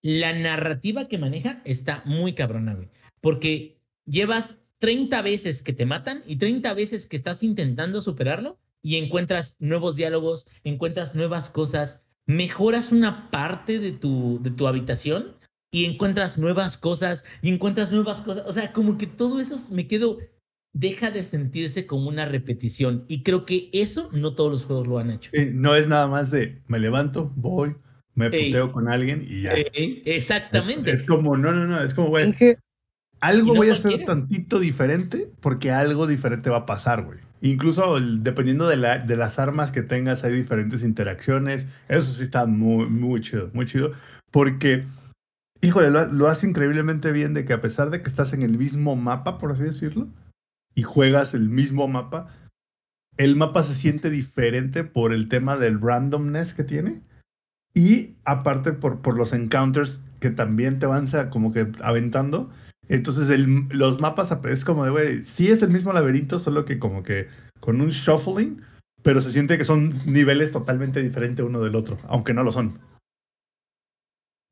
la 0.00 0.32
narrativa 0.32 1.08
que 1.08 1.18
maneja 1.18 1.60
está 1.64 2.02
muy 2.04 2.32
cabrona, 2.32 2.74
güey. 2.74 2.88
Porque 3.26 3.80
llevas 4.04 4.56
30 4.78 5.20
veces 5.22 5.60
que 5.60 5.72
te 5.72 5.84
matan 5.84 6.22
y 6.28 6.36
30 6.36 6.72
veces 6.74 7.06
que 7.06 7.16
estás 7.16 7.42
intentando 7.42 8.00
superarlo 8.00 8.56
y 8.82 8.98
encuentras 8.98 9.56
nuevos 9.58 9.96
diálogos, 9.96 10.46
encuentras 10.62 11.16
nuevas 11.16 11.50
cosas, 11.50 12.04
mejoras 12.26 12.92
una 12.92 13.28
parte 13.32 13.80
de 13.80 13.90
tu, 13.90 14.38
de 14.44 14.52
tu 14.52 14.68
habitación 14.68 15.34
y 15.72 15.86
encuentras 15.86 16.38
nuevas 16.38 16.78
cosas 16.78 17.24
y 17.42 17.52
encuentras 17.52 17.90
nuevas 17.90 18.22
cosas. 18.22 18.44
O 18.46 18.52
sea, 18.52 18.72
como 18.72 18.96
que 18.96 19.08
todo 19.08 19.40
eso 19.40 19.56
me 19.72 19.88
quedo, 19.88 20.18
deja 20.72 21.10
de 21.10 21.24
sentirse 21.24 21.84
como 21.84 22.08
una 22.08 22.26
repetición. 22.26 23.06
Y 23.08 23.24
creo 23.24 23.44
que 23.44 23.70
eso 23.72 24.08
no 24.12 24.36
todos 24.36 24.52
los 24.52 24.64
juegos 24.66 24.86
lo 24.86 25.00
han 25.00 25.10
hecho. 25.10 25.30
Eh, 25.32 25.50
no 25.52 25.74
es 25.74 25.88
nada 25.88 26.06
más 26.06 26.30
de 26.30 26.62
me 26.68 26.78
levanto, 26.78 27.32
voy, 27.34 27.74
me 28.14 28.26
Ey. 28.28 28.52
puteo 28.52 28.70
con 28.70 28.88
alguien 28.88 29.26
y 29.28 29.42
ya. 29.42 29.54
Eh, 29.54 30.02
exactamente. 30.04 30.92
Es, 30.92 31.00
es 31.00 31.06
como, 31.08 31.36
no, 31.36 31.50
no, 31.50 31.66
no, 31.66 31.82
es 31.82 31.92
como, 31.92 32.06
güey, 32.06 32.32
algo 33.20 33.52
no 33.52 33.58
voy 33.60 33.70
a 33.70 33.74
hacer 33.74 34.04
tantito 34.04 34.58
diferente 34.58 35.30
porque 35.40 35.70
algo 35.72 36.06
diferente 36.06 36.50
va 36.50 36.58
a 36.58 36.66
pasar, 36.66 37.04
güey. 37.04 37.18
Incluso 37.42 37.96
el- 37.96 38.22
dependiendo 38.22 38.66
de, 38.66 38.76
la, 38.76 38.98
de 38.98 39.16
las 39.16 39.38
armas 39.38 39.70
que 39.72 39.82
tengas, 39.82 40.24
hay 40.24 40.32
diferentes 40.34 40.82
interacciones. 40.82 41.66
Eso 41.88 42.12
sí 42.12 42.22
está 42.22 42.46
muy, 42.46 42.86
muy 42.86 43.20
chido, 43.20 43.50
muy 43.52 43.66
chido. 43.66 43.92
Porque, 44.30 44.84
híjole, 45.60 45.90
lo, 45.90 46.06
lo 46.12 46.28
hace 46.28 46.46
increíblemente 46.48 47.12
bien 47.12 47.34
de 47.34 47.44
que 47.44 47.52
a 47.52 47.60
pesar 47.60 47.90
de 47.90 48.00
que 48.02 48.08
estás 48.08 48.32
en 48.32 48.42
el 48.42 48.58
mismo 48.58 48.96
mapa, 48.96 49.38
por 49.38 49.52
así 49.52 49.62
decirlo, 49.62 50.08
y 50.74 50.82
juegas 50.82 51.34
el 51.34 51.48
mismo 51.48 51.88
mapa, 51.88 52.28
el 53.16 53.36
mapa 53.36 53.62
se 53.64 53.74
siente 53.74 54.10
diferente 54.10 54.84
por 54.84 55.12
el 55.12 55.28
tema 55.28 55.56
del 55.56 55.80
randomness 55.80 56.52
que 56.54 56.64
tiene. 56.64 57.00
Y 57.74 58.14
aparte 58.24 58.72
por, 58.72 59.00
por 59.00 59.16
los 59.16 59.32
encounters 59.32 60.00
que 60.20 60.30
también 60.30 60.78
te 60.78 60.86
van 60.86 61.06
como 61.30 61.52
que 61.52 61.70
aventando. 61.82 62.50
Entonces 62.88 63.28
el- 63.30 63.66
los 63.70 64.00
mapas 64.00 64.32
es 64.44 64.64
como 64.64 64.84
de, 64.84 64.90
güey, 64.90 65.24
sí 65.24 65.48
es 65.50 65.62
el 65.62 65.70
mismo 65.70 65.92
laberinto, 65.92 66.38
solo 66.38 66.64
que 66.64 66.78
como 66.78 67.02
que 67.02 67.28
con 67.60 67.80
un 67.80 67.88
shuffling, 67.90 68.62
pero 69.02 69.20
se 69.20 69.30
siente 69.30 69.58
que 69.58 69.64
son 69.64 69.92
niveles 70.06 70.52
totalmente 70.52 71.02
diferentes 71.02 71.44
uno 71.44 71.60
del 71.62 71.74
otro, 71.74 71.98
aunque 72.08 72.32
no 72.34 72.42
lo 72.44 72.52
son. 72.52 72.78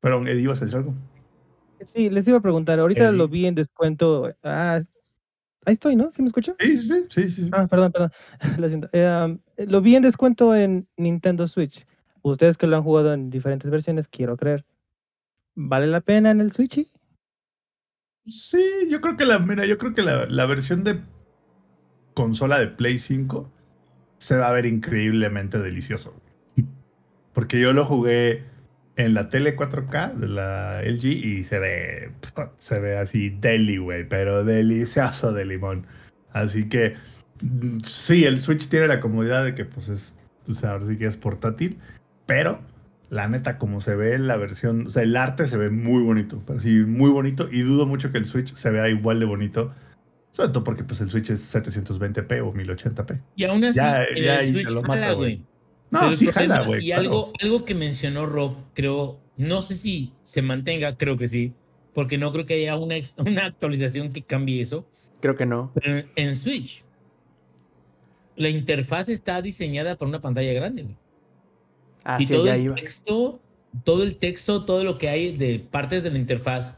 Pero 0.01 0.25
Eddie, 0.27 0.41
¿ibas 0.43 0.61
a 0.61 0.65
decir 0.65 0.77
algo? 0.77 0.93
sí, 1.93 2.09
les 2.09 2.27
iba 2.27 2.37
a 2.37 2.41
preguntar, 2.41 2.79
ahorita 2.79 3.05
Eddie. 3.09 3.17
lo 3.17 3.27
vi 3.27 3.45
en 3.45 3.55
descuento. 3.55 4.33
Ah, 4.43 4.81
ahí 5.65 5.73
estoy, 5.73 5.95
¿no? 5.95 6.11
¿Sí 6.11 6.21
me 6.21 6.27
escuchan? 6.27 6.55
Sí, 6.59 6.77
sí, 6.77 7.05
sí, 7.09 7.29
sí, 7.29 7.43
sí. 7.43 7.49
Ah, 7.51 7.67
perdón, 7.67 7.91
perdón. 7.91 8.11
Lo 8.59 8.67
siento. 8.69 8.89
Eh, 8.91 9.07
um, 9.25 9.39
lo 9.67 9.81
vi 9.81 9.95
en 9.95 10.03
descuento 10.03 10.55
en 10.55 10.87
Nintendo 10.97 11.47
Switch. 11.47 11.85
Ustedes 12.21 12.57
que 12.57 12.65
lo 12.67 12.75
han 12.75 12.83
jugado 12.83 13.13
en 13.13 13.29
diferentes 13.29 13.69
versiones, 13.69 14.07
quiero 14.07 14.35
creer. 14.35 14.65
¿Vale 15.55 15.87
la 15.87 16.01
pena 16.01 16.31
en 16.31 16.41
el 16.41 16.51
Switch? 16.51 16.91
Sí, 18.27 18.63
yo 18.89 19.01
creo 19.01 19.17
que 19.17 19.25
la, 19.25 19.39
mira, 19.39 19.65
yo 19.65 19.77
creo 19.77 19.93
que 19.93 20.01
la, 20.01 20.25
la 20.25 20.45
versión 20.45 20.83
de 20.83 20.99
consola 22.13 22.57
de 22.59 22.67
Play 22.67 22.97
5 22.97 23.51
se 24.17 24.37
va 24.37 24.47
a 24.47 24.51
ver 24.53 24.65
increíblemente 24.65 25.59
delicioso. 25.59 26.19
Porque 27.33 27.59
yo 27.59 27.73
lo 27.73 27.85
jugué 27.85 28.43
en 28.95 29.13
la 29.13 29.29
tele 29.29 29.55
4K 29.55 30.15
de 30.15 30.27
la 30.27 30.81
LG 30.81 31.05
y 31.05 31.43
se 31.43 31.59
ve, 31.59 32.11
se 32.57 32.79
ve 32.79 32.97
así 32.97 33.29
deli, 33.29 33.77
güey, 33.77 34.07
pero 34.07 34.43
delicioso 34.43 35.33
de 35.33 35.45
limón. 35.45 35.85
Así 36.31 36.67
que 36.69 36.95
mm, 37.41 37.79
sí, 37.83 38.25
el 38.25 38.39
Switch 38.39 38.69
tiene 38.69 38.87
la 38.87 39.01
comodidad 39.01 39.43
de 39.43 39.53
que 39.53 39.65
pues 39.65 39.89
es, 39.89 40.15
o 40.47 40.53
sea, 40.53 40.71
ahora 40.71 40.85
sí 40.85 40.97
que 40.97 41.05
es 41.07 41.17
portátil, 41.17 41.77
pero 42.25 42.59
la 43.09 43.27
neta, 43.27 43.57
como 43.57 43.81
se 43.81 43.95
ve 43.95 44.15
en 44.15 44.27
la 44.27 44.37
versión, 44.37 44.87
o 44.87 44.89
sea, 44.89 45.03
el 45.03 45.15
arte 45.15 45.47
se 45.47 45.57
ve 45.57 45.69
muy 45.69 46.01
bonito, 46.03 46.41
pero 46.45 46.59
sí, 46.59 46.71
muy 46.71 47.09
bonito, 47.09 47.47
y 47.51 47.61
dudo 47.61 47.85
mucho 47.85 48.11
que 48.11 48.17
el 48.17 48.25
Switch 48.25 48.53
se 48.55 48.69
vea 48.71 48.89
igual 48.89 49.19
de 49.19 49.25
bonito, 49.25 49.73
sobre 50.31 50.49
todo 50.49 50.63
porque 50.63 50.83
pues 50.83 50.99
el 51.01 51.09
Switch 51.09 51.29
es 51.29 51.53
720p 51.53 52.41
o 52.41 52.51
1080p. 52.53 53.21
Y 53.35 53.43
aún 53.45 53.63
así, 53.63 53.77
Ya- 53.77 54.03
el 54.03 54.51
Switch 54.51 54.69
lo 54.69 54.81
mata, 54.81 54.93
jala, 54.93 55.13
güey. 55.13 55.43
No, 55.91 55.99
Pero 56.01 56.13
sí 56.13 56.27
jala, 56.27 56.63
güey. 56.63 56.83
Y 56.83 56.87
claro. 56.87 57.01
algo, 57.01 57.33
algo 57.41 57.63
que 57.65 57.75
mencionó 57.75 58.25
Rob, 58.25 58.55
creo, 58.73 59.19
no 59.37 59.61
sé 59.61 59.75
si 59.75 60.13
se 60.23 60.41
mantenga, 60.41 60.97
creo 60.97 61.15
que 61.17 61.27
sí, 61.27 61.53
porque 61.93 62.17
no 62.17 62.31
creo 62.31 62.45
que 62.45 62.55
haya 62.55 62.75
una, 62.75 62.95
una 63.17 63.45
actualización 63.45 64.11
que 64.11 64.23
cambie 64.23 64.61
eso. 64.61 64.85
Creo 65.21 65.35
que 65.35 65.45
no. 65.45 65.71
Pero 65.75 65.99
en, 65.99 66.07
en 66.15 66.35
Switch, 66.35 66.83
la 68.35 68.49
interfaz 68.49 69.07
está 69.09 69.41
diseñada 69.41 69.95
para 69.95 70.09
una 70.09 70.19
pantalla 70.21 70.51
grande, 70.53 70.83
güey. 70.83 70.97
Ah, 72.05 72.21
y 72.21 72.27
sí, 72.27 72.33
todo 72.33 72.47
el 72.47 72.61
iba. 72.61 72.75
texto, 72.75 73.41
todo 73.83 74.03
el 74.03 74.15
texto, 74.17 74.63
todo 74.63 74.83
lo 74.83 74.97
que 74.97 75.09
hay 75.09 75.35
de 75.35 75.59
partes 75.59 76.03
de 76.03 76.11
la 76.11 76.19
interfaz 76.19 76.75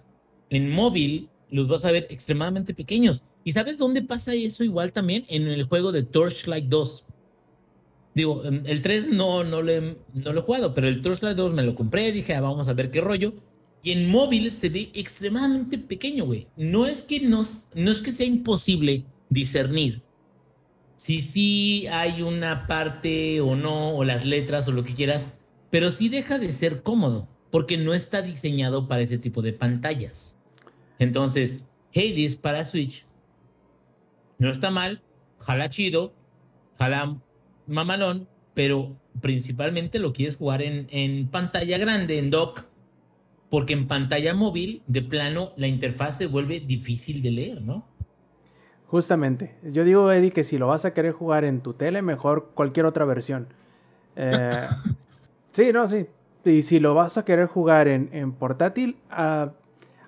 en 0.50 0.72
móvil, 0.72 1.30
los 1.50 1.68
vas 1.68 1.86
a 1.86 1.92
ver 1.92 2.08
extremadamente 2.10 2.74
pequeños. 2.74 3.22
¿Y 3.44 3.52
sabes 3.52 3.78
dónde 3.78 4.02
pasa 4.02 4.34
eso 4.34 4.64
igual 4.64 4.94
también? 4.94 5.26
En 5.28 5.48
el 5.48 5.66
juego 5.66 5.92
de 5.92 6.04
Torchlight 6.04 6.66
2. 6.66 7.06
Digo, 8.16 8.42
el 8.44 8.82
3 8.82 9.10
no, 9.10 9.44
no, 9.44 9.62
lo 9.62 9.72
he, 9.72 9.98
no 10.14 10.34
lo 10.34 10.40
he 10.40 10.44
jugado, 10.44 10.74
pero 10.74 10.88
el 10.88 11.02
Torchlight 11.02 11.38
2 11.38 11.54
me 11.54 11.64
lo 11.64 11.76
compré, 11.76 12.12
dije, 12.12 12.34
ah, 12.34 12.42
vamos 12.42 12.68
a 12.68 12.74
ver 12.74 12.90
qué 12.90 13.02
rollo. 13.02 13.34
Y 13.84 13.92
en 13.92 14.10
móvil 14.10 14.52
se 14.52 14.70
ve 14.70 14.90
extremadamente 14.94 15.78
pequeño, 15.78 16.26
güey. 16.26 16.48
No 16.56 16.88
es 16.88 17.04
que 17.04 17.20
no, 17.20 17.44
no 17.76 17.92
es 17.92 18.02
que 18.02 18.12
sea 18.12 18.26
imposible 18.26 19.06
discernir 19.30 20.02
si 20.98 21.22
sí 21.22 21.88
hay 21.88 22.24
una 22.24 22.66
parte 22.66 23.40
o 23.40 23.56
no, 23.56 23.96
o 23.96 24.04
las 24.04 24.26
letras 24.26 24.68
o 24.68 24.72
lo 24.72 24.84
que 24.84 24.96
quieras, 24.96 25.32
pero 25.70 25.92
sí 25.92 26.10
deja 26.10 26.40
de 26.40 26.52
ser 26.52 26.82
cómodo, 26.82 27.28
porque 27.52 27.78
no 27.78 27.94
está 27.94 28.24
diseñado 28.24 28.88
para 28.88 29.04
ese 29.04 29.20
tipo 29.20 29.44
de 29.44 29.54
pantallas. 29.54 30.38
Entonces, 30.98 31.64
Hades 31.96 32.36
para 32.36 32.66
Switch 32.66 33.06
no 34.40 34.50
está 34.50 34.72
mal, 34.72 35.04
jala 35.38 35.70
chido, 35.70 36.14
jala 36.80 37.22
mamalón, 37.68 38.28
pero 38.56 39.00
principalmente 39.22 40.00
lo 40.00 40.14
quieres 40.14 40.36
jugar 40.36 40.64
en, 40.64 40.88
en 40.90 41.28
pantalla 41.28 41.78
grande, 41.78 42.18
en 42.18 42.32
dock, 42.32 42.66
porque 43.52 43.74
en 43.74 43.88
pantalla 43.88 44.34
móvil, 44.34 44.82
de 44.88 45.04
plano, 45.04 45.54
la 45.58 45.68
interfaz 45.68 46.18
se 46.18 46.26
vuelve 46.26 46.60
difícil 46.60 47.22
de 47.22 47.32
leer, 47.32 47.62
¿no? 47.62 47.88
Justamente. 48.88 49.56
Yo 49.64 49.84
digo, 49.84 50.12
Eddie, 50.12 50.32
que 50.32 50.44
si 50.44 50.58
lo 50.58 50.68
vas 50.68 50.86
a 50.86 50.94
querer 50.94 51.12
jugar 51.12 51.44
en 51.44 51.62
tu 51.62 51.74
tele, 51.74 52.02
mejor 52.02 52.52
cualquier 52.54 52.86
otra 52.86 53.06
versión. 53.06 53.48
Eh, 54.16 54.68
sí, 55.52 55.72
no, 55.74 55.88
sí. 55.88 56.08
Y 56.46 56.62
si 56.62 56.80
lo 56.80 56.94
vas 56.94 57.18
a 57.18 57.26
querer 57.26 57.48
jugar 57.48 57.90
en, 57.90 58.10
en 58.14 58.32
portátil, 58.32 58.96
ah, 59.10 59.52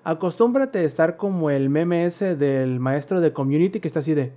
acostúmbrate 0.04 0.78
a 0.78 0.82
estar 0.82 1.18
como 1.18 1.50
el 1.50 1.68
meme 1.68 2.06
ese 2.06 2.36
del 2.36 2.80
maestro 2.80 3.20
de 3.20 3.32
community 3.32 3.80
que 3.80 3.88
está 3.88 4.00
así 4.00 4.14
de. 4.14 4.32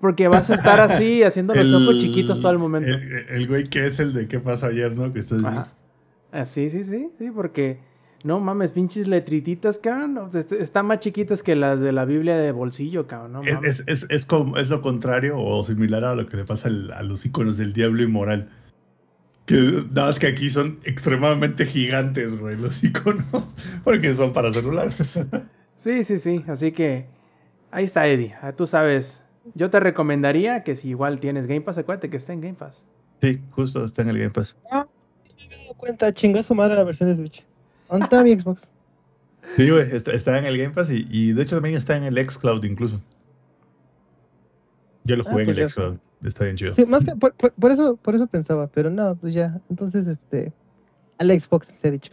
Porque 0.00 0.28
vas 0.28 0.50
a 0.50 0.54
estar 0.54 0.78
así, 0.80 1.22
haciendo 1.24 1.54
los 1.54 1.72
ojos 1.72 1.98
chiquitos 1.98 2.40
todo 2.40 2.52
el 2.52 2.58
momento. 2.58 2.90
El, 2.90 3.26
el 3.30 3.48
güey 3.48 3.64
que 3.64 3.86
es 3.86 3.98
el 3.98 4.12
de 4.12 4.28
qué 4.28 4.38
pasó 4.38 4.66
ayer, 4.66 4.94
¿no? 4.94 5.12
Que 5.12 5.20
estás 5.20 5.42
Ajá. 5.42 5.72
Ah, 6.30 6.44
sí, 6.44 6.68
sí, 6.68 6.84
sí, 6.84 7.08
sí, 7.18 7.30
porque 7.30 7.78
no 8.24 8.40
mames, 8.40 8.72
pinches 8.72 9.06
letrititas, 9.08 9.78
cabrón. 9.78 10.14
no, 10.14 10.30
est- 10.32 10.52
Están 10.52 10.86
más 10.86 10.98
chiquitas 11.00 11.42
que 11.42 11.54
las 11.56 11.80
de 11.80 11.92
la 11.92 12.04
Biblia 12.04 12.36
de 12.36 12.50
bolsillo, 12.52 13.06
cabrón. 13.06 13.32
No 13.32 13.42
mames. 13.42 13.80
Es, 13.80 13.84
es, 14.04 14.10
es, 14.10 14.26
como, 14.26 14.56
es 14.56 14.68
lo 14.68 14.80
contrario 14.82 15.38
o 15.38 15.62
similar 15.64 16.04
a 16.04 16.14
lo 16.14 16.26
que 16.26 16.36
le 16.36 16.44
pasa 16.44 16.68
al- 16.68 16.92
a 16.92 17.02
los 17.02 17.24
iconos 17.24 17.56
del 17.56 17.72
diablo 17.72 18.02
inmoral. 18.02 18.48
Que 19.46 19.84
nada 19.90 20.08
más 20.08 20.18
que 20.18 20.26
aquí 20.26 20.50
son 20.50 20.78
extremadamente 20.84 21.64
gigantes, 21.64 22.38
güey, 22.38 22.56
los 22.56 22.82
iconos. 22.84 23.24
Porque 23.84 24.14
son 24.14 24.32
para 24.32 24.52
celular. 24.52 24.90
Sí, 25.76 26.04
sí, 26.04 26.18
sí. 26.18 26.44
Así 26.48 26.72
que 26.72 27.06
ahí 27.70 27.84
está, 27.84 28.06
Eddie. 28.08 28.34
Ah, 28.42 28.52
Tú 28.52 28.66
sabes. 28.66 29.24
Yo 29.54 29.70
te 29.70 29.80
recomendaría 29.80 30.62
que 30.64 30.76
si 30.76 30.88
igual 30.90 31.20
tienes 31.20 31.46
Game 31.46 31.62
Pass, 31.62 31.78
acuérdate 31.78 32.10
que 32.10 32.18
está 32.18 32.34
en 32.34 32.42
Game 32.42 32.54
Pass. 32.56 32.86
Sí, 33.22 33.40
justo 33.52 33.82
está 33.84 34.02
en 34.02 34.10
el 34.10 34.18
Game 34.18 34.30
Pass. 34.30 34.54
No 34.70 34.86
me 35.48 35.54
he 35.54 35.58
dado 35.62 35.74
cuenta, 35.78 36.12
chinga 36.12 36.42
su 36.42 36.54
madre 36.54 36.74
la 36.74 36.84
versión 36.84 37.08
de 37.08 37.16
Switch. 37.16 37.46
¿Dónde 37.88 38.04
está 38.04 38.22
mi 38.22 38.38
Xbox? 38.38 38.68
Sí, 39.56 39.70
güey, 39.70 39.88
está, 39.94 40.12
está 40.12 40.38
en 40.38 40.44
el 40.44 40.58
Game 40.58 40.74
Pass 40.74 40.90
y, 40.90 41.06
y 41.10 41.32
de 41.32 41.42
hecho 41.42 41.56
también 41.56 41.76
está 41.76 41.96
en 41.96 42.04
el 42.04 42.30
Xcloud 42.30 42.64
incluso. 42.64 43.00
Yo 45.04 45.16
lo 45.16 45.22
Ah, 45.26 45.30
jugué 45.30 45.44
pues 45.46 45.56
en 45.56 45.62
el 45.64 45.68
Xcloud. 45.70 45.98
Está 46.24 46.44
bien 46.44 46.56
chido. 46.56 46.72
Sí, 46.74 46.84
más 46.84 47.04
que 47.04 47.14
por, 47.14 47.32
por- 47.34 47.52
por 47.52 47.70
eso, 47.70 47.96
por 47.96 48.14
eso 48.14 48.26
pensaba, 48.26 48.66
pero 48.66 48.90
no, 48.90 49.14
pues 49.16 49.32
ya. 49.34 49.60
Entonces, 49.70 50.06
este. 50.06 50.52
Al 51.16 51.28
Xbox 51.40 51.68
se 51.80 51.88
ha 51.88 51.90
dicho. 51.90 52.12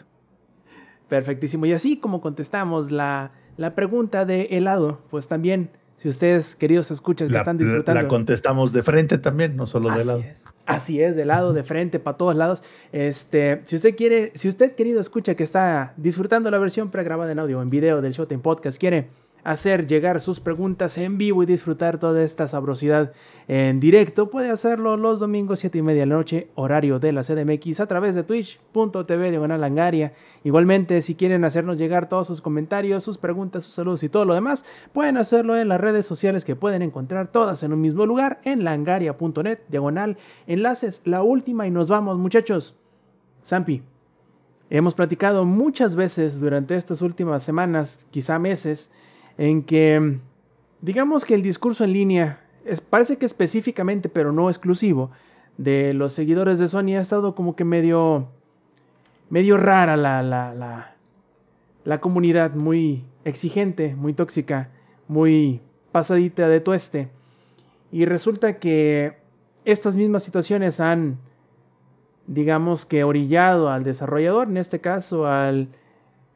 Perfectísimo. 1.10 1.66
Y 1.66 1.74
así 1.74 1.98
como 1.98 2.22
contestamos 2.22 2.92
la, 2.92 3.32
la 3.58 3.76
pregunta 3.76 4.26
de 4.26 4.44
helado, 4.52 5.02
pues 5.10 5.28
también 5.28 5.70
Si 5.98 6.10
ustedes, 6.10 6.56
queridos 6.56 6.92
escuchas, 6.92 7.30
que 7.30 7.34
La, 7.34 7.40
están 7.40 7.58
disfrutando. 7.58 8.02
la 8.02 8.08
contestamos 8.08 8.74
de 8.74 8.84
frente 8.84 9.18
también, 9.18 9.56
no 9.56 9.66
solo 9.66 9.90
de 9.90 9.96
Así 9.96 10.08
lado. 10.08 10.20
es. 10.20 10.46
Así 10.66 11.02
es, 11.02 11.16
de 11.16 11.26
lado, 11.26 11.54
de 11.54 11.64
frente, 11.64 12.00
para 12.00 12.18
todos 12.18 12.36
lados. 12.36 12.64
Este, 12.92 13.62
si 13.66 13.76
usted 13.78 13.96
quiere, 13.96 14.32
si 14.36 14.50
usted 14.50 14.76
querido 14.76 15.00
escucha 15.00 15.36
que 15.36 15.44
está 15.44 15.94
disfrutando 15.96 16.52
la 16.52 16.58
versión 16.58 16.90
pregrabada 16.92 17.32
en 17.32 17.40
audio 17.40 17.60
o 17.60 17.62
en 17.62 17.70
video 17.70 18.02
del 18.02 18.12
Showtime 18.14 18.42
Podcast, 18.42 18.80
quiere 18.80 19.08
hacer 19.46 19.86
llegar 19.86 20.22
sus 20.22 20.40
preguntas 20.40 20.98
en 20.98 21.20
vivo 21.20 21.44
y 21.44 21.46
disfrutar 21.46 22.00
toda 22.00 22.24
esta 22.24 22.48
sabrosidad 22.48 23.14
en 23.48 23.80
directo, 23.80 24.32
puede 24.32 24.50
hacerlo 24.50 24.98
los 24.98 25.20
domingos 25.20 25.60
7 25.60 25.78
y 25.78 25.82
media 25.84 26.02
de 26.02 26.08
la 26.08 26.16
noche, 26.16 26.50
horario 26.56 26.98
de 26.98 27.12
la 27.12 27.22
CDMX, 27.22 27.80
a 27.80 27.86
través 27.86 28.16
de 28.16 28.24
twitch.tv 28.24 29.30
diagonal 29.30 29.62
langaria. 29.62 30.14
Igualmente, 30.44 31.00
si 31.04 31.14
quieren 31.14 31.46
hacernos 31.46 31.78
llegar 31.78 32.10
todos 32.10 32.26
sus 32.26 32.42
comentarios, 32.42 33.04
sus 33.04 33.20
preguntas, 33.20 33.64
sus 33.64 33.74
saludos 33.74 34.02
y 34.02 34.10
todo 34.10 34.26
lo 34.26 34.34
demás, 34.34 34.66
pueden 34.94 35.16
hacerlo 35.16 35.56
en 35.56 35.68
las 35.68 35.80
redes 35.80 36.08
sociales 36.08 36.44
que 36.44 36.56
pueden 36.56 36.82
encontrar 36.82 37.32
todas 37.32 37.62
en 37.62 37.72
un 37.72 37.82
mismo 37.82 38.08
lugar, 38.08 38.42
en 38.46 38.64
langaria.net, 38.64 39.60
diagonal, 39.70 40.18
enlaces, 40.48 41.04
la 41.06 41.22
última 41.22 41.68
y 41.68 41.72
nos 41.72 41.88
vamos 41.88 42.18
muchachos. 42.18 42.76
Zampi, 43.46 43.84
hemos 44.72 44.96
platicado 44.96 45.46
muchas 45.46 45.96
veces 45.96 46.40
durante 46.40 46.76
estas 46.76 47.04
últimas 47.04 47.44
semanas, 47.44 48.08
quizá 48.10 48.40
meses, 48.40 48.92
en 49.38 49.64
que 49.64 50.20
digamos 50.82 51.26
que 51.26 51.36
el 51.36 51.42
discurso 51.42 51.84
en 51.84 51.94
línea 51.94 52.42
parece 52.90 53.18
que 53.18 53.26
específicamente, 53.26 54.10
pero 54.10 54.32
no 54.32 54.50
exclusivo, 54.50 55.12
de 55.58 55.94
los 55.94 56.14
seguidores 56.14 56.60
de 56.60 56.68
Sony 56.68 56.98
ha 56.98 57.02
estado 57.02 57.36
como 57.36 57.56
que 57.56 57.64
medio, 57.64 58.30
medio 59.30 59.58
rara 59.58 59.96
la, 59.96 60.22
la, 60.22 60.54
la, 60.54 60.96
la 61.84 62.02
comunidad, 62.02 62.56
muy 62.56 63.06
exigente, 63.24 63.96
muy 63.96 64.14
tóxica, 64.14 64.70
muy 65.08 65.62
pasadita 65.92 66.50
de 66.50 66.60
tueste. 66.60 67.10
Y 67.92 68.06
resulta 68.06 68.60
que 68.60 69.18
estas 69.64 69.96
mismas 69.96 70.24
situaciones 70.24 70.80
han, 70.80 71.20
digamos 72.28 72.86
que, 72.86 73.04
orillado 73.04 73.70
al 73.70 73.84
desarrollador, 73.84 74.50
en 74.50 74.58
este 74.58 74.82
caso 74.82 75.28
al 75.28 75.70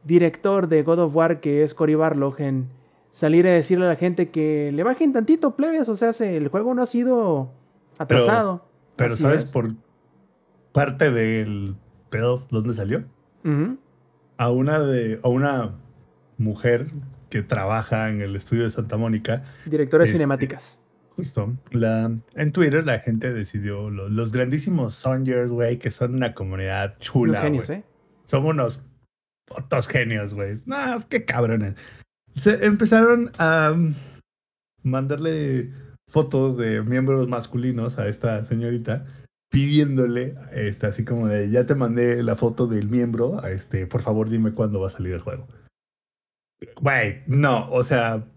director 0.04 0.68
de 0.68 0.84
God 0.84 1.00
of 1.00 1.16
War, 1.16 1.42
que 1.42 1.64
es 1.64 1.74
Cory 1.74 1.96
Barlog, 1.96 2.40
en 2.40 2.70
salir 3.12 3.48
a 3.48 3.52
decirle 3.52 3.86
a 3.86 3.90
la 3.90 3.96
gente 3.96 4.30
que 4.30 4.72
le 4.74 4.84
bajen 4.84 5.14
tantito, 5.14 5.56
plebes, 5.56 5.90
o 5.90 5.96
sea, 5.96 6.14
se- 6.14 6.38
el 6.38 6.48
juego 6.50 6.74
no 6.74 6.82
ha 6.84 6.86
sido 6.86 7.52
atrasado. 7.98 8.66
Pero 8.96 9.16
¿sabes 9.16 9.44
es. 9.44 9.52
por 9.52 9.72
parte 10.72 11.12
del 11.12 11.76
pedo 12.10 12.46
dónde 12.50 12.74
salió? 12.74 13.04
A 14.38 14.52
una 14.52 14.80
de 14.80 15.20
a 15.24 15.28
una 15.28 15.72
mujer 16.38 16.88
que 17.30 17.42
trabaja 17.44 18.10
en 18.10 18.22
el 18.22 18.36
estudio 18.36 18.64
de 18.64 18.70
Santa 18.70 18.98
Mónica, 18.98 19.44
Directores 19.66 20.08
Este, 20.10 20.18
cinemáticas. 20.18 20.80
justo, 21.16 21.54
la, 21.72 22.12
en 22.36 22.52
Twitter 22.52 22.86
la 22.86 23.00
gente 23.00 23.34
decidió, 23.34 23.90
lo- 23.90 24.10
los 24.10 24.32
grandísimos 24.32 24.96
Songers, 24.96 25.52
güey, 25.52 25.78
que 25.78 25.92
son 25.92 26.16
una 26.16 26.34
comunidad 26.34 26.98
chula, 27.00 27.34
Los 27.34 27.42
genios, 27.42 27.68
güey. 27.68 27.80
¿eh? 27.80 27.84
Son 28.24 28.46
unos 28.46 28.84
putos 29.46 29.88
genios, 29.88 30.34
güey. 30.34 30.60
No, 30.66 30.78
qué 31.10 31.26
cabrones. 31.26 31.76
Se 32.36 32.66
empezaron 32.66 33.32
a 33.38 33.72
um, 33.74 33.94
mandarle 34.84 35.72
fotos 36.08 36.58
de 36.58 36.82
miembros 36.82 37.28
masculinos 37.28 38.00
a 38.00 38.08
esta 38.08 38.44
señorita 38.46 39.06
pidiéndole, 39.50 40.36
este, 40.52 40.88
así 40.88 41.04
como 41.04 41.28
de, 41.28 41.50
ya 41.50 41.66
te 41.66 41.76
mandé 41.76 42.22
la 42.24 42.36
foto 42.36 42.68
del 42.68 42.88
miembro, 42.88 43.44
este, 43.46 43.88
por 43.88 44.02
favor 44.02 44.30
dime 44.30 44.54
cuándo 44.54 44.80
va 44.80 44.88
a 44.88 44.92
salir 44.92 45.14
el 45.14 45.22
juego. 45.22 45.48
Güey, 46.82 47.24
no, 47.28 47.72
o 47.72 47.84
sea... 47.84 48.28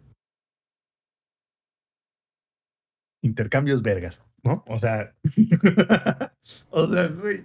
Intercambios 3.23 3.83
vergas, 3.83 4.23
¿no? 4.43 4.65
O 4.67 4.79
sea... 4.79 5.15
o 6.71 6.89
sea, 6.89 7.09
güey, 7.09 7.45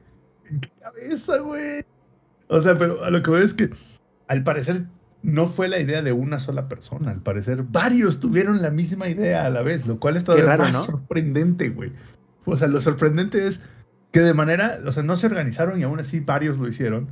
¿en 0.49 0.61
qué 0.61 0.69
cabeza, 0.79 1.37
güey? 1.39 1.83
O 2.47 2.61
sea, 2.61 2.77
pero 2.77 3.03
a 3.03 3.09
lo 3.11 3.21
que 3.21 3.29
voy 3.29 3.41
es 3.41 3.53
que 3.53 3.69
al 4.27 4.43
parecer 4.43 4.85
no 5.23 5.47
fue 5.47 5.67
la 5.67 5.79
idea 5.79 6.01
de 6.01 6.11
una 6.13 6.39
sola 6.39 6.67
persona. 6.67 7.11
Al 7.11 7.21
parecer 7.21 7.63
varios 7.63 8.19
tuvieron 8.19 8.61
la 8.61 8.69
misma 8.71 9.09
idea 9.09 9.45
a 9.45 9.49
la 9.49 9.61
vez, 9.61 9.85
lo 9.87 9.99
cual 9.99 10.15
es 10.17 10.23
todavía 10.23 10.45
raro, 10.45 10.63
más 10.63 10.73
¿no? 10.73 10.83
sorprendente, 10.83 11.69
güey. 11.69 11.91
O 12.45 12.55
sea, 12.55 12.67
lo 12.67 12.79
sorprendente 12.81 13.47
es 13.47 13.59
que 14.11 14.21
de 14.21 14.33
manera, 14.33 14.79
o 14.85 14.91
sea, 14.91 15.03
no 15.03 15.17
se 15.17 15.27
organizaron 15.27 15.79
y 15.79 15.83
aún 15.83 15.99
así 15.99 16.19
varios 16.19 16.57
lo 16.57 16.67
hicieron. 16.67 17.07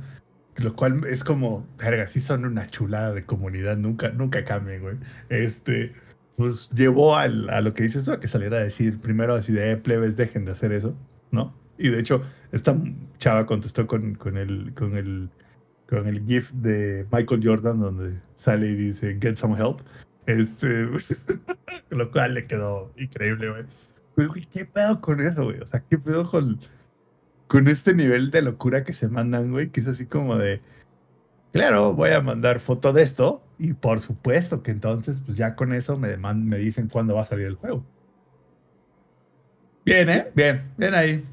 Lo 0.56 0.74
cual 0.74 1.04
es 1.06 1.22
como, 1.22 1.66
verga, 1.78 2.06
sí 2.06 2.22
son 2.22 2.46
una 2.46 2.66
chulada 2.66 3.12
de 3.12 3.24
comunidad, 3.26 3.76
nunca, 3.76 4.08
nunca 4.08 4.42
cambien, 4.46 4.80
güey. 4.80 4.96
Este, 5.28 5.92
pues 6.36 6.70
llevó 6.70 7.16
al- 7.16 7.50
a 7.50 7.60
lo 7.60 7.74
que 7.74 7.82
dices 7.82 8.06
tú, 8.06 8.12
a 8.12 8.20
que 8.20 8.28
saliera 8.28 8.56
a 8.56 8.60
decir 8.60 8.98
primero 8.98 9.34
así 9.34 9.52
de, 9.52 9.72
"Eh, 9.72 9.76
plebes, 9.76 10.16
dejen 10.16 10.46
de 10.46 10.52
hacer 10.52 10.72
eso, 10.72 10.96
¿no? 11.30 11.54
Y 11.76 11.90
de 11.90 12.00
hecho, 12.00 12.22
esta 12.52 12.74
chava 13.18 13.44
contestó 13.44 13.86
con, 13.86 14.14
con 14.14 14.38
el, 14.38 14.72
con 14.74 14.96
el, 14.96 15.28
con 15.88 16.06
el 16.08 16.24
GIF 16.26 16.50
de 16.52 17.06
Michael 17.12 17.40
Jordan 17.44 17.80
donde 17.80 18.20
sale 18.34 18.68
y 18.68 18.74
dice, 18.74 19.18
get 19.20 19.36
some 19.36 19.56
help. 19.56 19.80
Este, 20.26 20.88
lo 21.90 22.10
cual 22.10 22.34
le 22.34 22.46
quedó 22.46 22.92
increíble, 22.96 23.50
güey. 23.50 23.64
Pero, 24.16 24.28
güey, 24.30 24.46
¿qué 24.46 24.64
pedo 24.64 25.00
con 25.00 25.20
eso, 25.20 25.44
güey? 25.44 25.60
O 25.60 25.66
sea, 25.66 25.80
¿qué 25.88 25.98
pedo 25.98 26.28
con, 26.28 26.58
con 27.46 27.68
este 27.68 27.94
nivel 27.94 28.30
de 28.30 28.42
locura 28.42 28.82
que 28.82 28.92
se 28.92 29.08
mandan, 29.08 29.52
güey? 29.52 29.68
Que 29.70 29.80
es 29.80 29.86
así 29.86 30.06
como 30.06 30.36
de, 30.36 30.60
claro, 31.52 31.92
voy 31.92 32.10
a 32.10 32.20
mandar 32.20 32.58
foto 32.58 32.92
de 32.92 33.02
esto 33.02 33.42
y 33.58 33.74
por 33.74 34.00
supuesto 34.00 34.62
que 34.62 34.72
entonces, 34.72 35.20
pues 35.24 35.36
ya 35.36 35.54
con 35.54 35.72
eso 35.72 35.96
me, 35.96 36.08
deman- 36.08 36.42
me 36.42 36.58
dicen 36.58 36.88
cuándo 36.88 37.14
va 37.14 37.22
a 37.22 37.26
salir 37.26 37.46
el 37.46 37.54
juego. 37.54 37.84
Bien, 39.84 40.08
¿eh? 40.08 40.26
Bien, 40.34 40.72
bien 40.76 40.94
ahí. 40.94 41.24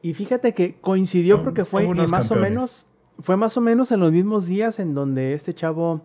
Y 0.00 0.14
fíjate 0.14 0.54
que 0.54 0.76
coincidió 0.80 1.42
porque 1.42 1.64
fue 1.64 1.84
y 1.84 1.88
más 2.06 2.30
o 2.30 2.36
menos 2.36 2.86
fue 3.18 3.36
más 3.36 3.56
o 3.56 3.60
menos 3.60 3.90
en 3.92 4.00
los 4.00 4.12
mismos 4.12 4.46
días 4.46 4.78
en 4.78 4.94
donde 4.94 5.34
este 5.34 5.54
chavo 5.54 6.02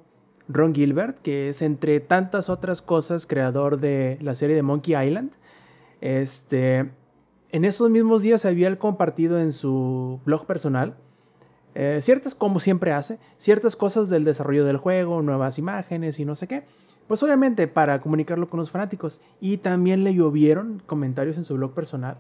Ron 0.48 0.74
Gilbert, 0.74 1.20
que 1.20 1.50
es 1.50 1.62
entre 1.62 2.00
tantas 2.00 2.50
otras 2.50 2.82
cosas 2.82 3.26
creador 3.26 3.80
de 3.80 4.18
la 4.22 4.36
serie 4.36 4.56
de 4.56 4.64
Monkey 4.64 4.96
Island, 4.96 5.32
este 6.02 6.92
en 7.52 7.66
esos 7.66 7.90
mismos 7.90 8.24
días 8.24 8.46
había 8.46 8.78
compartido 8.80 9.40
en 9.40 9.52
su 9.52 10.20
blog 10.26 10.46
personal 10.46 10.96
eh, 11.76 12.00
ciertas, 12.02 12.36
como 12.36 12.60
siempre 12.60 12.92
hace, 12.92 13.20
ciertas 13.38 13.76
cosas 13.76 14.10
del 14.10 14.24
desarrollo 14.24 14.66
del 14.66 14.78
juego, 14.78 15.22
nuevas 15.22 15.58
imágenes 15.58 16.20
y 16.20 16.26
no 16.26 16.36
sé 16.36 16.48
qué. 16.48 16.64
Pues 17.08 17.22
obviamente 17.24 17.68
para 17.68 18.00
comunicarlo 18.00 18.50
con 18.50 18.60
los 18.60 18.72
fanáticos. 18.72 19.22
Y 19.42 19.58
también 19.58 20.04
le 20.04 20.14
llovieron 20.14 20.82
comentarios 20.86 21.38
en 21.38 21.44
su 21.44 21.56
blog 21.56 21.74
personal. 21.74 22.18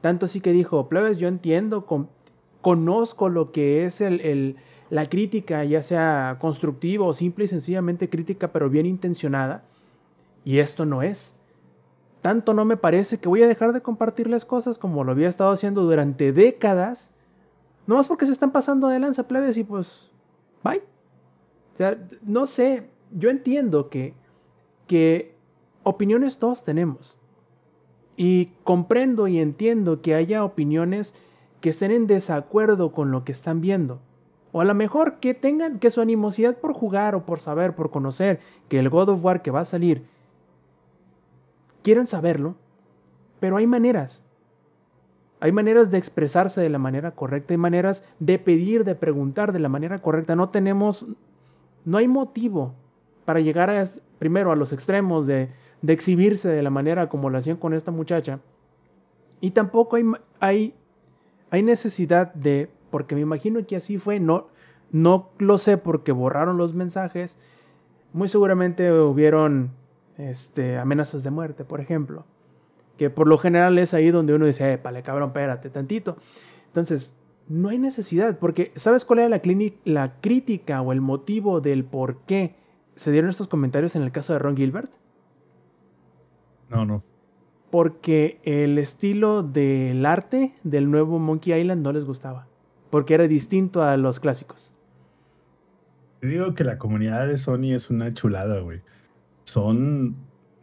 Tanto 0.00 0.26
así 0.26 0.40
que 0.40 0.52
dijo, 0.52 0.88
plebes, 0.88 1.18
yo 1.18 1.28
entiendo, 1.28 1.86
conozco 2.60 3.28
lo 3.28 3.52
que 3.52 3.84
es 3.84 4.00
el, 4.00 4.20
el- 4.20 4.56
la 4.88 5.08
crítica, 5.08 5.64
ya 5.64 5.82
sea 5.82 6.36
constructiva 6.40 7.04
o 7.06 7.12
simple 7.14 7.46
y 7.46 7.48
sencillamente 7.48 8.08
crítica, 8.08 8.52
pero 8.52 8.70
bien 8.70 8.86
intencionada. 8.86 9.64
Y 10.44 10.58
esto 10.60 10.86
no 10.86 11.02
es. 11.02 11.34
Tanto 12.22 12.54
no 12.54 12.64
me 12.64 12.76
parece 12.76 13.18
que 13.18 13.28
voy 13.28 13.42
a 13.42 13.48
dejar 13.48 13.72
de 13.72 13.82
compartirles 13.82 14.44
cosas 14.44 14.78
como 14.78 15.02
lo 15.02 15.10
había 15.12 15.28
estado 15.28 15.50
haciendo 15.50 15.82
durante 15.82 16.32
décadas. 16.32 17.10
No 17.88 17.96
más 17.96 18.06
porque 18.06 18.26
se 18.26 18.32
están 18.32 18.52
pasando 18.52 18.86
de 18.88 19.00
lanza, 19.00 19.26
plebes, 19.26 19.56
y 19.58 19.64
pues, 19.64 20.08
bye. 20.62 20.78
O 21.74 21.76
sea, 21.76 21.98
no 22.22 22.46
sé, 22.46 22.88
yo 23.12 23.28
entiendo 23.28 23.88
que, 23.90 24.14
que 24.86 25.34
opiniones 25.82 26.38
todos 26.38 26.62
tenemos. 26.64 27.18
Y 28.16 28.52
comprendo 28.64 29.26
y 29.28 29.38
entiendo 29.40 30.00
que 30.00 30.14
haya 30.14 30.44
opiniones 30.44 31.14
que 31.60 31.70
estén 31.70 31.90
en 31.90 32.06
desacuerdo 32.06 32.92
con 32.92 33.10
lo 33.10 33.24
que 33.24 33.32
están 33.32 33.60
viendo. 33.60 34.00
O 34.52 34.60
a 34.60 34.64
lo 34.64 34.74
mejor 34.74 35.16
que 35.20 35.34
tengan 35.34 35.78
que 35.78 35.90
su 35.90 36.00
animosidad 36.00 36.56
por 36.56 36.72
jugar 36.72 37.14
o 37.14 37.26
por 37.26 37.40
saber, 37.40 37.74
por 37.74 37.90
conocer 37.90 38.40
que 38.68 38.78
el 38.78 38.88
God 38.88 39.10
of 39.10 39.24
War 39.24 39.42
que 39.42 39.50
va 39.50 39.60
a 39.60 39.64
salir, 39.64 40.04
quieran 41.82 42.06
saberlo, 42.06 42.54
pero 43.40 43.56
hay 43.56 43.66
maneras. 43.66 44.24
Hay 45.40 45.52
maneras 45.52 45.90
de 45.90 45.98
expresarse 45.98 46.60
de 46.60 46.70
la 46.70 46.78
manera 46.78 47.10
correcta, 47.10 47.52
hay 47.52 47.58
maneras 47.58 48.04
de 48.18 48.38
pedir, 48.38 48.84
de 48.84 48.94
preguntar 48.94 49.52
de 49.52 49.58
la 49.58 49.68
manera 49.68 49.98
correcta. 49.98 50.34
No 50.34 50.48
tenemos, 50.48 51.06
no 51.84 51.98
hay 51.98 52.08
motivo 52.08 52.74
para 53.24 53.40
llegar 53.40 53.68
a, 53.68 53.84
primero 54.18 54.50
a 54.50 54.56
los 54.56 54.72
extremos 54.72 55.26
de, 55.26 55.50
de 55.82 55.92
exhibirse 55.92 56.48
de 56.48 56.62
la 56.62 56.70
manera 56.70 57.08
como 57.08 57.28
lo 57.28 57.38
hacían 57.38 57.58
con 57.58 57.74
esta 57.74 57.90
muchacha. 57.90 58.40
Y 59.40 59.50
tampoco 59.50 59.96
hay, 59.96 60.04
hay, 60.40 60.74
hay 61.50 61.62
necesidad 61.62 62.32
de, 62.34 62.70
porque 62.90 63.14
me 63.14 63.20
imagino 63.20 63.64
que 63.66 63.76
así 63.76 63.98
fue, 63.98 64.20
no, 64.20 64.48
no 64.90 65.30
lo 65.38 65.58
sé 65.58 65.78
porque 65.78 66.12
borraron 66.12 66.56
los 66.56 66.74
mensajes. 66.74 67.38
Muy 68.12 68.28
seguramente 68.28 68.92
hubieron 68.92 69.72
este, 70.16 70.78
amenazas 70.78 71.22
de 71.22 71.30
muerte, 71.30 71.64
por 71.64 71.80
ejemplo. 71.80 72.24
Que 72.96 73.10
por 73.10 73.26
lo 73.26 73.38
general 73.38 73.78
es 73.78 73.94
ahí 73.94 74.10
donde 74.10 74.34
uno 74.34 74.46
dice, 74.46 74.72
épale, 74.72 75.02
cabrón, 75.02 75.28
espérate 75.28 75.70
tantito. 75.70 76.16
Entonces, 76.66 77.18
no 77.48 77.68
hay 77.68 77.78
necesidad, 77.78 78.38
porque 78.38 78.72
¿sabes 78.74 79.04
cuál 79.04 79.20
era 79.20 79.28
la, 79.28 79.40
la 79.84 80.20
crítica 80.20 80.80
o 80.80 80.92
el 80.92 81.00
motivo 81.00 81.60
del 81.60 81.84
por 81.84 82.18
qué 82.22 82.56
se 82.94 83.12
dieron 83.12 83.30
estos 83.30 83.48
comentarios 83.48 83.94
en 83.96 84.02
el 84.02 84.12
caso 84.12 84.32
de 84.32 84.38
Ron 84.38 84.56
Gilbert? 84.56 84.90
No, 86.68 86.84
no. 86.84 87.02
Porque 87.70 88.40
el 88.44 88.78
estilo 88.78 89.42
del 89.42 90.06
arte 90.06 90.54
del 90.62 90.90
nuevo 90.90 91.18
Monkey 91.18 91.52
Island 91.58 91.82
no 91.82 91.92
les 91.92 92.04
gustaba. 92.04 92.46
Porque 92.90 93.14
era 93.14 93.26
distinto 93.26 93.82
a 93.82 93.96
los 93.96 94.20
clásicos. 94.20 94.74
Digo 96.22 96.54
que 96.54 96.64
la 96.64 96.78
comunidad 96.78 97.26
de 97.26 97.38
Sony 97.38 97.74
es 97.74 97.90
una 97.90 98.12
chulada, 98.12 98.60
güey. 98.60 98.82
Son. 99.44 100.16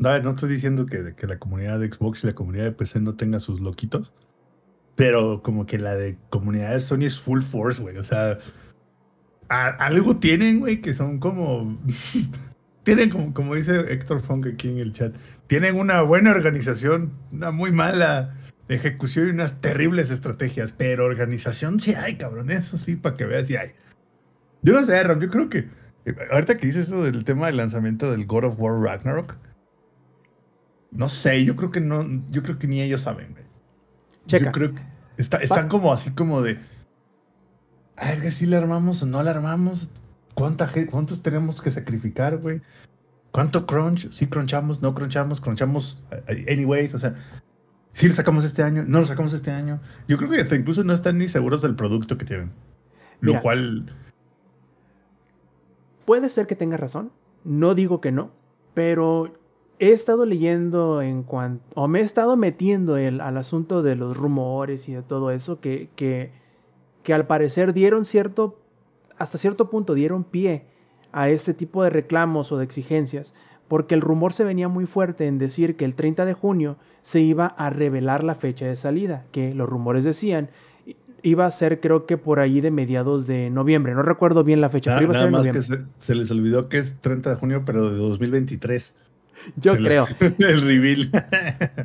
A 0.04 0.10
ver, 0.10 0.24
no 0.24 0.32
estoy 0.32 0.50
diciendo 0.50 0.86
que, 0.86 1.14
que 1.16 1.28
la 1.28 1.40
comunidad 1.40 1.80
de 1.80 1.92
Xbox 1.92 2.24
y 2.24 2.28
la 2.28 2.34
comunidad 2.34 2.66
de 2.66 2.72
PC 2.72 3.00
no 3.00 3.16
tenga 3.16 3.40
sus 3.40 3.62
loquitos. 3.62 4.14
Pero 4.96 5.42
como 5.42 5.66
que 5.66 5.80
la 5.80 5.96
de 5.96 6.18
comunidad 6.30 6.72
de 6.72 6.80
Sony 6.80 7.04
es 7.04 7.20
full 7.20 7.42
force, 7.42 7.82
güey. 7.82 7.98
O 7.98 8.04
sea, 8.04 8.40
algo 9.48 10.18
tienen, 10.18 10.60
güey, 10.60 10.82
que 10.82 10.94
son 10.94 11.20
como. 11.20 11.80
tienen 12.84 13.10
como, 13.10 13.34
como 13.34 13.56
dice 13.56 13.92
Héctor 13.92 14.22
Funk 14.22 14.48
aquí 14.48 14.70
en 14.70 14.78
el 14.80 14.94
chat. 14.94 15.16
Tienen 15.54 15.76
una 15.80 16.02
buena 16.02 16.32
organización, 16.32 17.14
una 17.32 17.52
muy 17.52 17.72
mala 17.72 18.34
ejecución 18.70 19.28
y 19.28 19.30
unas 19.30 19.62
terribles 19.62 20.10
estrategias. 20.10 20.74
Pero 20.74 21.06
organización 21.06 21.80
sí 21.80 21.94
hay, 21.94 22.16
cabrón. 22.18 22.50
Eso 22.50 22.80
sí, 22.80 22.96
para 22.96 23.16
que 23.16 23.26
veas, 23.26 23.46
sí 23.46 23.56
hay. 23.56 23.74
Yo 24.64 24.74
no 24.74 24.84
sé, 24.84 25.04
Rob, 25.04 25.20
yo 25.22 25.30
creo 25.30 25.50
que. 25.50 25.70
eh, 26.06 26.16
Ahorita 26.32 26.58
que 26.58 26.66
dices 26.66 26.88
eso 26.88 27.04
del 27.04 27.24
tema 27.24 27.46
del 27.46 27.58
lanzamiento 27.58 28.10
del 28.10 28.26
God 28.26 28.46
of 28.46 28.56
War 28.58 28.82
Ragnarok. 28.82 29.36
No 30.90 31.08
sé, 31.08 31.46
yo 31.46 31.56
creo 31.56 31.70
que 31.70 31.82
no. 31.82 32.04
Yo 32.32 32.42
creo 32.42 32.58
que 32.58 32.66
ni 32.66 32.82
ellos 32.82 33.04
saben, 33.04 33.34
güey. 33.34 33.44
Checa. 34.26 34.46
Yo 34.46 34.52
creo 34.54 34.74
que 34.74 34.82
está- 35.18 35.38
están 35.38 35.68
como 35.68 35.94
así 35.94 36.10
como 36.10 36.42
de. 36.42 36.58
A 37.96 38.10
ver, 38.16 38.32
si 38.32 38.48
la 38.48 38.58
armamos 38.58 39.04
o 39.04 39.06
no 39.06 39.22
la 39.22 39.30
armamos. 39.30 39.92
¿Cuánta, 40.34 40.68
¿Cuántos 40.90 41.22
tenemos 41.22 41.62
que 41.62 41.70
sacrificar, 41.70 42.38
güey? 42.38 42.62
¿Cuánto 43.34 43.66
crunch? 43.66 44.12
Sí, 44.12 44.28
crunchamos, 44.28 44.84
no 44.84 44.94
crunchamos, 44.94 45.42
crunchamos 45.42 46.04
eh, 46.28 46.46
anyways. 46.54 46.94
O 46.94 47.00
sea, 47.00 47.16
sí 47.92 48.08
lo 48.08 48.14
sacamos 48.14 48.46
este 48.46 48.62
año, 48.62 48.86
no 48.88 49.00
lo 49.00 49.08
sacamos 49.08 49.34
este 49.34 49.50
año. 49.50 49.82
Yo 50.08 50.18
creo 50.18 50.30
que 50.30 50.40
hasta 50.40 50.56
incluso 50.56 50.84
no 50.84 50.94
están 50.94 51.18
ni 51.18 51.28
seguros 51.28 51.64
del 51.64 51.76
producto 51.76 52.16
que 52.16 52.26
tienen. 52.26 52.52
Lo 53.22 53.42
cual. 53.42 53.92
Puede 56.06 56.30
ser 56.30 56.46
que 56.46 56.56
tenga 56.56 56.78
razón, 56.78 57.12
no 57.44 57.74
digo 57.74 58.02
que 58.02 58.12
no, 58.12 58.30
pero 58.76 59.34
he 59.80 59.94
estado 59.94 60.28
leyendo 60.28 61.02
en 61.02 61.24
cuanto, 61.24 61.64
o 61.74 61.88
me 61.88 62.02
he 62.02 62.04
estado 62.04 62.38
metiendo 62.38 62.98
el, 62.98 63.20
al 63.20 63.38
asunto 63.38 63.82
de 63.82 63.96
los 63.96 64.16
rumores 64.16 64.88
y 64.90 64.94
de 64.94 65.02
todo 65.02 65.32
eso, 65.32 65.60
que, 65.60 65.90
que, 65.96 66.32
que 67.02 67.16
al 67.16 67.26
parecer 67.26 67.74
dieron 67.74 68.06
cierto, 68.06 68.62
hasta 69.18 69.40
cierto 69.40 69.72
punto 69.72 69.96
dieron 69.96 70.24
pie 70.24 70.68
a 71.14 71.30
este 71.30 71.54
tipo 71.54 71.84
de 71.84 71.90
reclamos 71.90 72.52
o 72.52 72.58
de 72.58 72.66
exigencias, 72.66 73.34
porque 73.70 73.96
el 73.96 74.02
rumor 74.02 74.34
se 74.34 74.44
venía 74.44 74.68
muy 74.68 74.86
fuerte 74.86 75.28
en 75.28 75.38
decir 75.38 75.76
que 75.78 75.86
el 75.86 75.96
30 75.96 76.26
de 76.26 76.34
junio 76.34 76.76
se 77.02 77.22
iba 77.22 77.46
a 77.46 77.70
revelar 77.70 78.24
la 78.24 78.36
fecha 78.36 78.66
de 78.66 78.76
salida, 78.76 79.26
que 79.32 79.54
los 79.54 79.70
rumores 79.70 80.04
decían 80.04 80.50
iba 81.26 81.46
a 81.46 81.52
ser 81.52 81.80
creo 81.80 82.06
que 82.06 82.18
por 82.18 82.42
ahí 82.42 82.60
de 82.60 82.70
mediados 82.70 83.26
de 83.28 83.50
noviembre, 83.50 83.94
no 83.96 84.04
recuerdo 84.04 84.44
bien 84.44 84.60
la 84.60 84.68
fecha, 84.70 84.92
Nada, 84.92 85.00
pero 85.00 85.14
iba 85.14 85.18
a 85.18 85.32
nada 85.32 85.44
ser 85.44 85.50
en 85.52 85.58
más 85.58 85.68
que 85.68 85.76
se, 85.98 86.06
se 86.06 86.16
les 86.16 86.30
olvidó 86.32 86.68
que 86.68 86.80
es 86.80 87.00
30 87.00 87.30
de 87.30 87.36
junio, 87.38 87.64
pero 87.66 87.90
de 87.90 87.98
2023. 87.98 88.94
Yo 89.56 89.72
El- 89.74 89.84
creo. 89.86 90.06
El 90.38 90.62
reveal. 90.62 91.12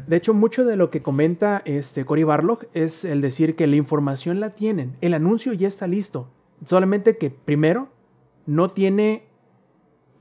De 0.09 0.17
hecho, 0.17 0.35
mucho 0.35 0.65
de 0.65 0.75
lo 0.77 0.91
que 0.91 1.03
comenta 1.03 1.63
este 1.65 2.05
Cory 2.05 2.25
Barlog 2.25 2.67
es 2.75 3.05
el 3.05 3.21
decir 3.21 3.55
que 3.55 3.67
la 3.69 3.77
información 3.77 4.41
la 4.41 4.51
tienen, 4.51 4.97
el 5.01 5.15
anuncio 5.15 5.53
ya 5.53 5.69
está 5.69 5.87
listo, 5.87 6.29
solamente 6.67 7.17
que 7.17 7.31
primero 7.31 7.89
no 8.49 8.71
tiene 8.71 9.25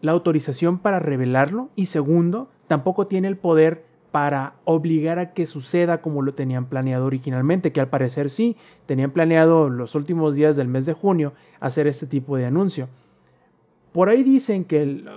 la 0.02 0.12
autorización 0.12 0.80
para 0.80 1.00
revelarlo 1.00 1.70
y 1.76 1.86
segundo, 1.86 2.50
tampoco 2.68 3.08
tiene 3.08 3.30
el 3.30 3.38
poder 3.38 3.86
para 4.12 4.56
obligar 4.66 5.18
a 5.18 5.34
que 5.34 5.46
suceda 5.46 6.02
como 6.02 6.22
lo 6.22 6.34
tenían 6.34 6.66
planeado 6.66 7.06
originalmente, 7.06 7.72
que 7.72 7.80
al 7.80 7.88
parecer 7.88 8.30
sí, 8.30 8.58
tenían 8.86 9.12
planeado 9.12 9.70
los 9.70 9.96
últimos 9.96 10.36
días 10.36 10.58
del 10.58 10.68
mes 10.68 10.86
de 10.86 10.92
junio 10.92 11.34
hacer 11.62 11.88
este 11.88 12.06
tipo 12.06 12.36
de 12.36 12.46
anuncio. 12.46 12.90
Por 13.94 14.10
ahí 14.10 14.24
dicen 14.24 14.66
que 14.66 14.82
el- 14.82 15.10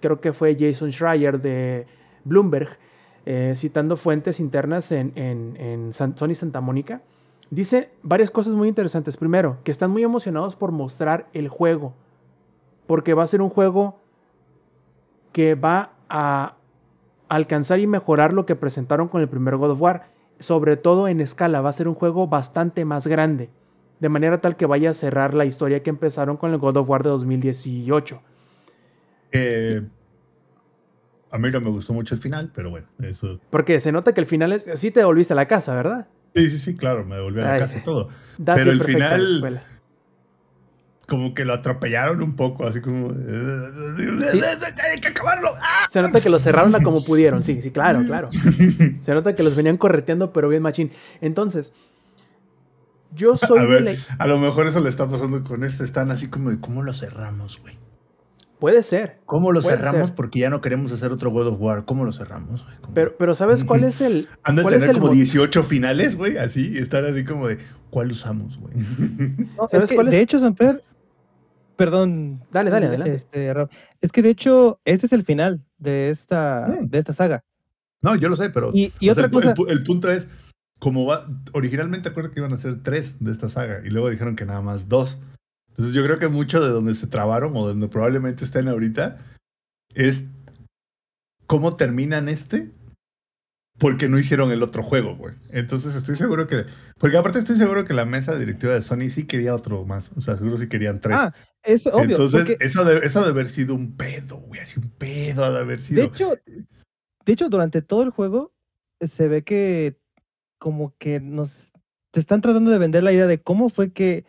creo 0.00 0.20
que 0.20 0.32
fue 0.32 0.56
Jason 0.58 0.90
Schreier 0.92 1.40
de 1.40 1.86
Bloomberg, 2.24 2.76
eh, 3.24 3.54
citando 3.56 3.96
fuentes 3.96 4.40
internas 4.40 4.90
en, 4.90 5.92
Sony 5.92 6.34
Santa 6.34 6.60
Mónica, 6.60 7.02
dice 7.50 7.90
varias 8.02 8.32
cosas 8.32 8.54
muy 8.54 8.66
interesantes. 8.68 9.16
Primero, 9.16 9.58
que 9.62 9.70
están 9.70 9.92
muy 9.92 10.02
emocionados 10.02 10.56
por 10.56 10.72
mostrar 10.72 11.28
el 11.32 11.48
juego, 11.48 11.94
porque 12.88 13.14
va 13.14 13.22
a 13.22 13.26
ser 13.28 13.40
un 13.42 13.50
juego 13.50 14.00
que 15.32 15.54
va 15.54 15.92
a 16.08 16.56
alcanzar 17.28 17.78
y 17.78 17.86
mejorar 17.86 18.32
lo 18.32 18.46
que 18.46 18.56
presentaron 18.56 19.06
con 19.08 19.20
el 19.20 19.28
primer 19.28 19.56
God 19.56 19.72
of 19.72 19.82
War, 19.82 20.06
sobre 20.40 20.76
todo 20.76 21.06
en 21.06 21.20
escala, 21.20 21.60
va 21.60 21.68
a 21.68 21.72
ser 21.74 21.86
un 21.86 21.94
juego 21.94 22.26
bastante 22.26 22.84
más 22.84 23.06
grande, 23.06 23.50
de 24.00 24.08
manera 24.08 24.40
tal 24.40 24.56
que 24.56 24.64
vaya 24.66 24.90
a 24.90 24.94
cerrar 24.94 25.34
la 25.34 25.44
historia 25.44 25.82
que 25.82 25.90
empezaron 25.90 26.36
con 26.38 26.50
el 26.50 26.58
God 26.58 26.78
of 26.78 26.88
War 26.88 27.02
de 27.02 27.10
2018. 27.10 28.22
Eh, 29.32 29.82
a 31.30 31.36
mí 31.38 31.50
no 31.50 31.60
me 31.60 31.68
gustó 31.70 31.92
mucho 31.92 32.14
el 32.14 32.20
final, 32.22 32.50
pero 32.54 32.70
bueno, 32.70 32.86
eso. 33.02 33.38
Porque 33.50 33.80
se 33.80 33.92
nota 33.92 34.14
que 34.14 34.20
el 34.20 34.26
final 34.26 34.52
es, 34.52 34.66
sí 34.76 34.90
te 34.90 35.00
devolviste 35.00 35.34
a 35.34 35.36
la 35.36 35.46
casa, 35.46 35.74
¿verdad? 35.74 36.08
Sí, 36.34 36.48
sí, 36.48 36.58
sí, 36.58 36.74
claro, 36.74 37.04
me 37.04 37.16
devolví 37.16 37.40
a 37.40 37.44
la 37.44 37.52
Ay. 37.54 37.60
casa 37.60 37.76
y 37.78 37.84
todo. 37.84 38.08
Pero 38.42 38.70
el 38.72 38.82
final- 38.82 39.34
escuela. 39.34 39.62
Como 41.08 41.32
que 41.32 41.44
lo 41.46 41.54
atropellaron 41.54 42.22
un 42.22 42.36
poco, 42.36 42.66
así 42.66 42.80
como. 42.82 43.12
Sí. 43.14 44.40
¡Hay 44.92 45.00
que 45.00 45.08
acabarlo! 45.08 45.54
¡Ah! 45.60 45.86
Se 45.90 46.02
nota 46.02 46.20
que 46.20 46.28
los 46.28 46.42
cerraron 46.42 46.74
a 46.74 46.82
como 46.82 47.02
pudieron. 47.02 47.42
Sí, 47.42 47.62
sí, 47.62 47.70
claro, 47.70 48.02
claro. 48.04 48.28
Se 49.00 49.14
nota 49.14 49.34
que 49.34 49.42
los 49.42 49.56
venían 49.56 49.78
correteando, 49.78 50.32
pero 50.34 50.48
bien 50.50 50.62
machín. 50.62 50.92
Entonces, 51.22 51.72
yo 53.14 53.36
soy 53.38 53.58
a, 53.58 53.62
de 53.62 53.68
ver, 53.68 53.82
la- 53.84 53.96
a 54.18 54.26
lo 54.26 54.38
mejor 54.38 54.66
eso 54.66 54.80
le 54.80 54.88
está 54.90 55.08
pasando 55.08 55.42
con 55.44 55.64
este. 55.64 55.82
Están 55.84 56.10
así 56.10 56.28
como 56.28 56.50
de 56.50 56.60
cómo 56.60 56.82
lo 56.82 56.92
cerramos, 56.92 57.58
güey. 57.62 57.74
Puede 58.58 58.82
ser. 58.82 59.18
¿Cómo 59.24 59.52
lo 59.52 59.62
cerramos? 59.62 60.08
ser. 60.08 60.14
Porque 60.14 60.40
ya 60.40 60.50
no 60.50 60.60
queremos 60.60 60.92
hacer 60.92 61.10
otro 61.12 61.30
God 61.30 61.46
of 61.46 61.60
War. 61.60 61.84
¿Cómo 61.86 62.04
lo 62.04 62.12
cerramos? 62.12 62.64
güey? 62.64 62.76
¿Cómo? 62.82 62.92
Pero, 62.92 63.14
pero 63.16 63.34
¿sabes 63.34 63.64
cuál 63.64 63.84
es 63.84 64.00
el. 64.02 64.28
Han 64.42 64.56
de 64.56 64.62
cuál 64.62 64.74
es 64.74 64.80
tener 64.80 64.96
el 64.96 65.00
como 65.00 65.12
mo- 65.12 65.16
18 65.16 65.62
finales, 65.62 66.16
güey, 66.16 66.36
así, 66.36 66.76
estar 66.76 67.04
así 67.06 67.24
como 67.24 67.48
de, 67.48 67.58
¿cuál 67.88 68.10
usamos, 68.10 68.58
güey? 68.58 68.74
No, 69.56 69.68
¿Sabes 69.68 69.84
es 69.84 69.88
que, 69.90 69.94
cuál 69.94 70.08
es? 70.08 70.12
De 70.14 70.20
hecho, 70.20 70.38
Samper, 70.40 70.82
perdón. 71.78 72.44
Dale, 72.52 72.68
dale, 72.70 72.86
adelante. 72.88 73.14
este, 73.14 73.54
es 74.02 74.12
que 74.12 74.20
de 74.22 74.30
hecho, 74.30 74.80
este 74.84 75.06
es 75.06 75.12
el 75.12 75.24
final 75.24 75.64
de 75.78 76.10
esta, 76.10 76.66
Mm. 76.68 76.88
de 76.88 76.98
esta 76.98 77.14
saga. 77.14 77.42
no, 78.02 78.14
yo 78.16 78.28
lo 78.28 78.36
sé, 78.36 78.50
pero 78.50 78.70
Y, 78.74 78.92
y 79.00 79.08
o 79.08 79.14
sea, 79.14 79.26
otra 79.26 79.30
cosa, 79.54 79.54
el 79.68 79.82
punto 79.84 80.10
es, 80.10 80.28
como 80.78 81.06
va, 81.06 81.26
originalmente 81.52 82.08
acuerdo 82.10 82.30
que 82.32 82.40
iban 82.40 82.52
a 82.52 82.58
ser 82.58 82.82
tres 82.82 83.16
de 83.20 83.32
esta 83.32 83.48
saga, 83.48 83.80
y 83.84 83.90
luego 83.90 84.10
dijeron 84.10 84.36
que 84.36 84.44
nada 84.44 84.60
más 84.60 84.88
dos. 84.88 85.18
Entonces 85.70 85.94
yo 85.94 86.04
creo 86.04 86.18
que 86.18 86.28
mucho 86.28 86.60
de 86.62 86.70
donde 86.70 86.94
se 86.94 87.06
trabaron, 87.06 87.56
o 87.56 87.66
donde 87.66 87.88
probablemente 87.88 88.44
estén 88.44 88.68
ahorita, 88.68 89.18
es 89.94 90.24
cómo 91.46 91.76
terminan 91.76 92.28
este, 92.28 92.70
porque 93.78 94.08
no 94.08 94.18
hicieron 94.18 94.50
el 94.50 94.62
otro 94.62 94.82
juego, 94.82 95.16
güey. 95.16 95.34
Entonces 95.50 95.94
estoy 95.94 96.16
seguro 96.16 96.46
que, 96.48 96.64
porque 96.98 97.16
aparte 97.16 97.38
estoy 97.38 97.56
seguro 97.56 97.84
que 97.84 97.94
la 97.94 98.04
mesa 98.04 98.36
directiva 98.36 98.74
de 98.74 98.82
Sony 98.82 99.08
sí 99.08 99.24
quería 99.24 99.54
otro 99.54 99.84
más, 99.84 100.10
o 100.16 100.20
sea, 100.20 100.36
seguro 100.36 100.58
sí 100.58 100.68
querían 100.68 101.00
tres. 101.00 101.16
ah, 101.18 101.32
es 101.68 101.86
obvio. 101.86 102.02
Entonces, 102.02 102.44
porque- 102.46 102.64
eso, 102.64 102.84
de, 102.84 102.98
eso 103.04 103.22
de 103.22 103.28
haber 103.28 103.48
sido 103.48 103.74
un 103.74 103.94
pedo, 103.96 104.36
güey, 104.38 104.60
así 104.60 104.80
un 104.80 104.90
pedo 104.90 105.44
ha 105.44 105.50
de 105.50 105.58
haber 105.58 105.80
sido. 105.80 106.00
De 106.00 106.06
hecho, 106.06 106.34
de 107.26 107.32
hecho, 107.32 107.48
durante 107.50 107.82
todo 107.82 108.02
el 108.02 108.10
juego 108.10 108.52
eh, 109.00 109.08
se 109.08 109.28
ve 109.28 109.42
que 109.42 109.98
como 110.58 110.94
que 110.98 111.20
nos 111.20 111.52
te 112.10 112.20
están 112.20 112.40
tratando 112.40 112.70
de 112.70 112.78
vender 112.78 113.02
la 113.02 113.12
idea 113.12 113.26
de 113.26 113.40
cómo 113.40 113.68
fue 113.68 113.92
que 113.92 114.24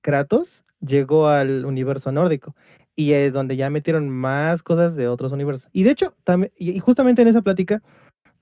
Kratos 0.00 0.64
llegó 0.80 1.28
al 1.28 1.66
universo 1.66 2.10
nórdico 2.10 2.56
y 2.96 3.12
es 3.12 3.32
donde 3.32 3.56
ya 3.56 3.68
metieron 3.70 4.08
más 4.08 4.62
cosas 4.62 4.96
de 4.96 5.08
otros 5.08 5.32
universos. 5.32 5.68
Y 5.72 5.82
de 5.82 5.90
hecho, 5.90 6.14
también 6.24 6.52
y 6.56 6.78
justamente 6.78 7.20
en 7.20 7.28
esa 7.28 7.42
plática, 7.42 7.82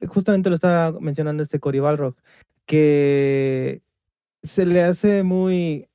justamente 0.07 0.49
lo 0.51 0.55
estaba 0.55 0.99
mencionando 1.01 1.43
este 1.43 1.59
Cory 1.59 1.81
Balrog, 1.81 2.15
que 2.65 3.83
se 4.45 4.65
le 4.67 4.83
hace 4.85 5.25
muy 5.25 5.89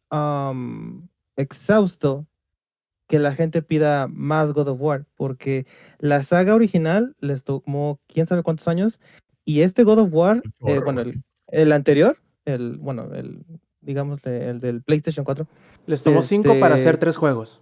exhausto 1.38 2.26
que 3.07 3.20
la 3.20 3.34
gente 3.34 3.62
pida 3.62 4.07
más 4.07 4.52
God 4.52 4.70
of 4.70 4.82
War, 4.82 5.06
porque 5.16 5.66
la 5.99 6.24
saga 6.24 6.56
original 6.56 7.16
les 7.20 7.44
tomó 7.44 7.99
quién 8.07 8.26
sabe 8.28 8.41
cuántos 8.44 8.68
años, 8.68 8.99
y 9.44 9.62
este 9.62 9.84
God 9.84 9.99
of 9.99 10.10
War, 10.12 10.41
eh, 10.66 10.80
bueno, 10.84 11.02
el, 11.02 11.22
el 11.49 11.72
anterior, 11.72 12.18
el, 12.45 12.78
bueno, 12.78 13.14
el, 13.14 13.45
digamos, 13.82 14.26
el 14.26 14.60
del 14.60 14.82
PlayStation 14.82 15.24
4, 15.24 15.48
Les 15.86 16.02
tomó 16.02 16.24
cinco 16.24 16.49
para 16.60 16.76
este- 16.76 16.90
hacer 16.90 16.98
tres 16.99 17.18
juegos. 17.18 17.62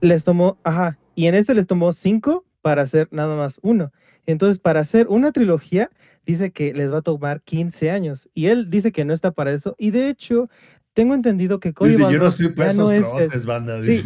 les 0.00 0.24
tomó, 0.24 0.58
ajá, 0.64 0.98
y 1.14 1.26
en 1.28 1.34
este 1.34 1.54
les 1.54 1.66
tomó 1.66 1.92
cinco 1.92 2.44
para 2.60 2.82
hacer 2.82 3.08
nada 3.10 3.36
más 3.36 3.58
uno. 3.62 3.90
Entonces, 4.26 4.58
para 4.58 4.80
hacer 4.80 5.06
una 5.08 5.32
trilogía, 5.32 5.90
dice 6.26 6.50
que 6.50 6.72
les 6.74 6.92
va 6.92 6.98
a 6.98 7.02
tomar 7.02 7.40
15 7.42 7.90
años, 7.90 8.28
y 8.34 8.46
él 8.46 8.68
dice 8.68 8.92
que 8.92 9.04
no 9.06 9.14
está 9.14 9.30
para 9.30 9.52
eso, 9.52 9.74
y 9.78 9.90
de 9.90 10.08
hecho, 10.10 10.50
tengo 10.94 11.14
entendido 11.14 11.60
que 11.60 11.74
Cody 11.74 11.90
Dice, 11.90 12.00
yo 12.00 12.06
no 12.06 12.12
Balrog 12.12 12.28
estoy 12.28 12.48
para 12.50 12.70
esos 12.70 12.78
no 12.78 12.90
es 12.90 13.44
banda. 13.46 13.82
sí. 13.82 14.02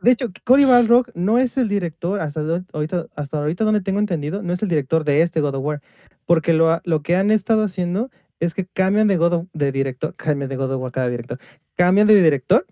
De 0.00 0.12
hecho, 0.12 0.30
Cory 0.44 0.64
Balrog 0.64 1.06
no 1.14 1.38
es 1.38 1.58
el 1.58 1.68
director, 1.68 2.20
hasta 2.20 2.40
ahorita, 2.72 3.06
hasta 3.16 3.38
ahorita 3.38 3.64
donde 3.64 3.80
tengo 3.80 3.98
entendido, 3.98 4.42
no 4.42 4.52
es 4.52 4.62
el 4.62 4.68
director 4.68 5.02
de 5.04 5.22
este 5.22 5.40
God 5.40 5.56
of 5.56 5.64
War. 5.64 5.82
Porque 6.24 6.52
lo, 6.52 6.80
lo 6.84 7.02
que 7.02 7.16
han 7.16 7.32
estado 7.32 7.64
haciendo 7.64 8.08
es 8.38 8.54
que 8.54 8.64
cambian 8.64 9.08
de 9.08 9.16
God 9.16 9.32
of- 9.32 9.46
de 9.52 9.72
director, 9.72 10.14
cambian 10.16 10.48
de 10.48 10.56
God 10.56 10.70
of 10.72 10.80
War 10.82 10.92
cada 10.92 11.08
director, 11.08 11.40
cambian 11.74 12.06
de 12.06 12.22
director 12.22 12.64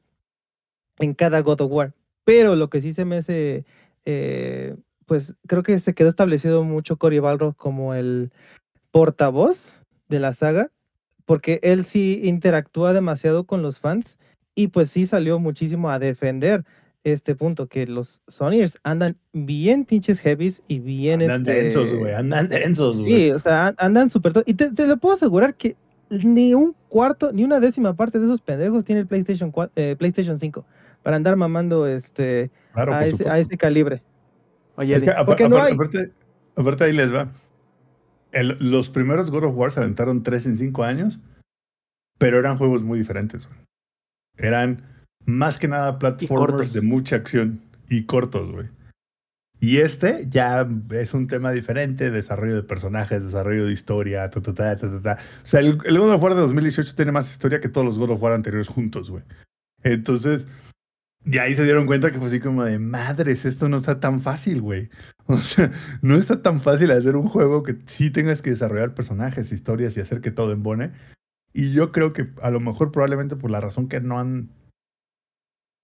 en 0.99 1.15
cada 1.15 1.41
God 1.41 1.63
of 1.63 1.73
War. 1.73 1.95
Pero 2.25 2.55
lo 2.55 2.71
que 2.71 2.81
sí 2.81 2.95
se 2.95 3.05
me 3.05 3.17
hace, 3.17 3.65
eh, 4.05 4.77
pues 5.07 5.35
creo 5.49 5.65
que 5.65 5.79
se 5.81 5.95
quedó 5.95 6.09
establecido 6.09 6.63
mucho 6.63 6.97
Cory 6.97 7.19
Balrog 7.19 7.57
como 7.57 7.95
el 7.95 8.31
portavoz 8.93 9.81
de 10.09 10.21
la 10.21 10.33
saga, 10.33 10.71
porque 11.27 11.61
él 11.63 11.85
sí 11.85 12.21
interactúa 12.25 12.93
demasiado 12.93 13.45
con 13.45 13.61
los 13.63 13.79
fans 13.81 14.17
y 14.55 14.69
pues 14.69 14.89
sí 14.91 15.05
salió 15.07 15.39
muchísimo 15.39 15.91
a 15.91 15.99
defender 15.99 16.65
este 17.05 17.35
punto, 17.37 17.67
que 17.69 17.87
los 17.87 18.21
Sonyers 18.27 18.79
andan 18.83 19.17
bien 19.33 19.85
pinches 19.85 20.19
heavies 20.21 20.61
y 20.67 20.81
bien 20.81 21.23
Andan 21.23 21.41
este, 21.43 21.63
densos, 21.63 21.95
güey. 21.95 22.15
Andan 22.15 22.49
densos, 22.49 22.99
güey. 22.99 23.13
Sí, 23.13 23.31
o 23.31 23.39
sea, 23.39 23.69
an- 23.69 23.75
andan 23.79 24.11
súper... 24.11 24.33
to- 24.33 24.43
Y 24.47 24.55
te, 24.55 24.71
te 24.73 24.87
lo 24.87 24.97
puedo 24.97 25.15
asegurar 25.15 25.55
que 25.55 25.77
ni 26.11 26.55
un 26.55 26.75
cuarto, 26.89 27.31
ni 27.33 27.45
una 27.45 27.61
décima 27.61 27.95
parte 27.95 28.19
de 28.19 28.25
esos 28.25 28.41
pendejos 28.41 28.85
tiene 28.85 29.03
el 29.03 29.07
PlayStation, 29.07 29.53
4, 29.53 29.73
eh, 29.77 29.95
PlayStation 29.97 30.39
5 30.41 30.65
para 31.05 31.15
andar 31.17 31.37
mamando 31.37 31.87
este 31.87 32.51
Claro, 32.73 32.95
a, 32.95 33.07
ese, 33.07 33.29
a 33.29 33.39
ese 33.39 33.57
calibre. 33.57 34.03
Oye, 34.77 34.95
Es 34.97 35.03
que 35.05 35.11
Eddie, 35.11 35.17
apar- 35.19 35.27
Porque 35.27 35.49
no 35.49 35.63
hay. 35.63 35.75
aparte, 35.75 36.11
aparte 36.57 36.85
ahí 36.85 36.93
les 36.93 37.15
va. 37.15 37.29
El- 38.33 38.57
los 38.61 38.89
primeros 38.89 39.31
God 39.31 39.45
of 39.45 39.57
War 39.57 39.73
se 39.73 39.81
aventaron 39.81 40.23
tres 40.23 40.47
en 40.47 40.59
cinco 40.59 40.85
años, 40.85 41.19
pero 42.19 42.39
eran 42.39 42.59
juegos 42.59 42.83
muy 42.83 42.99
diferentes. 42.99 43.47
güey. 43.47 43.59
Eran 44.37 44.83
más 45.25 45.59
que 45.59 45.69
nada 45.69 45.99
platformers 45.99 46.73
de 46.73 46.83
mucha 46.83 47.17
acción 47.17 47.61
y 47.89 48.05
cortos, 48.05 48.53
güey. 48.53 48.69
Y 49.59 49.79
este 49.79 50.27
ya 50.29 50.69
es 50.91 51.15
un 51.15 51.27
tema 51.29 51.51
diferente, 51.51 52.11
desarrollo 52.11 52.55
de 52.57 52.63
personajes, 52.63 53.25
desarrollo 53.25 53.65
de 53.65 53.73
historia, 53.73 54.29
ta, 54.31 54.43
ta, 54.43 54.53
ta, 54.53 54.77
ta, 54.77 54.91
ta, 54.91 55.03
ta. 55.03 55.19
O 55.43 55.47
sea, 55.47 55.61
el, 55.61 55.79
el 55.87 55.99
God 55.99 56.13
of 56.13 56.23
War 56.23 56.35
de 56.35 56.43
2018 56.43 56.95
tiene 56.95 57.11
más 57.13 57.31
historia 57.31 57.61
que 57.61 57.71
todos 57.71 57.87
los 57.87 57.99
God 57.99 58.11
of 58.11 58.23
War 58.23 58.35
anteriores 58.35 58.69
juntos, 58.69 59.11
güey. 59.11 59.23
Entonces, 59.83 60.47
y 61.27 61.39
ahí 61.39 61.57
se 61.57 61.65
dieron 61.65 61.87
cuenta 61.87 62.13
que 62.13 62.19
fue 62.19 62.29
así 62.29 62.39
como 62.39 62.65
de 62.65 62.79
madres, 62.79 63.45
esto 63.45 63.69
no 63.69 63.79
está 63.79 63.99
tan 63.99 64.21
fácil, 64.21 64.63
güey. 64.63 64.89
O 65.29 65.39
sea, 65.39 65.73
no 66.03 66.15
está 66.15 66.41
tan 66.41 66.61
fácil 66.61 66.93
hacer 66.93 67.17
un 67.17 67.29
juego 67.29 67.65
que 67.65 67.77
sí 67.87 68.11
tengas 68.11 68.43
que 68.43 68.51
desarrollar 68.51 68.95
personajes, 68.95 69.51
historias 69.51 69.97
y 69.97 70.01
hacer 70.01 70.21
que 70.21 70.31
todo 70.31 70.53
embone. 70.53 70.93
Y 71.53 71.73
yo 71.73 71.91
creo 71.91 72.13
que 72.13 72.29
a 72.41 72.51
lo 72.51 72.61
mejor 72.61 72.93
probablemente 72.93 73.35
por 73.35 73.51
la 73.51 73.61
razón 73.61 73.89
que 73.89 74.01
no 74.01 74.21
han, 74.21 74.51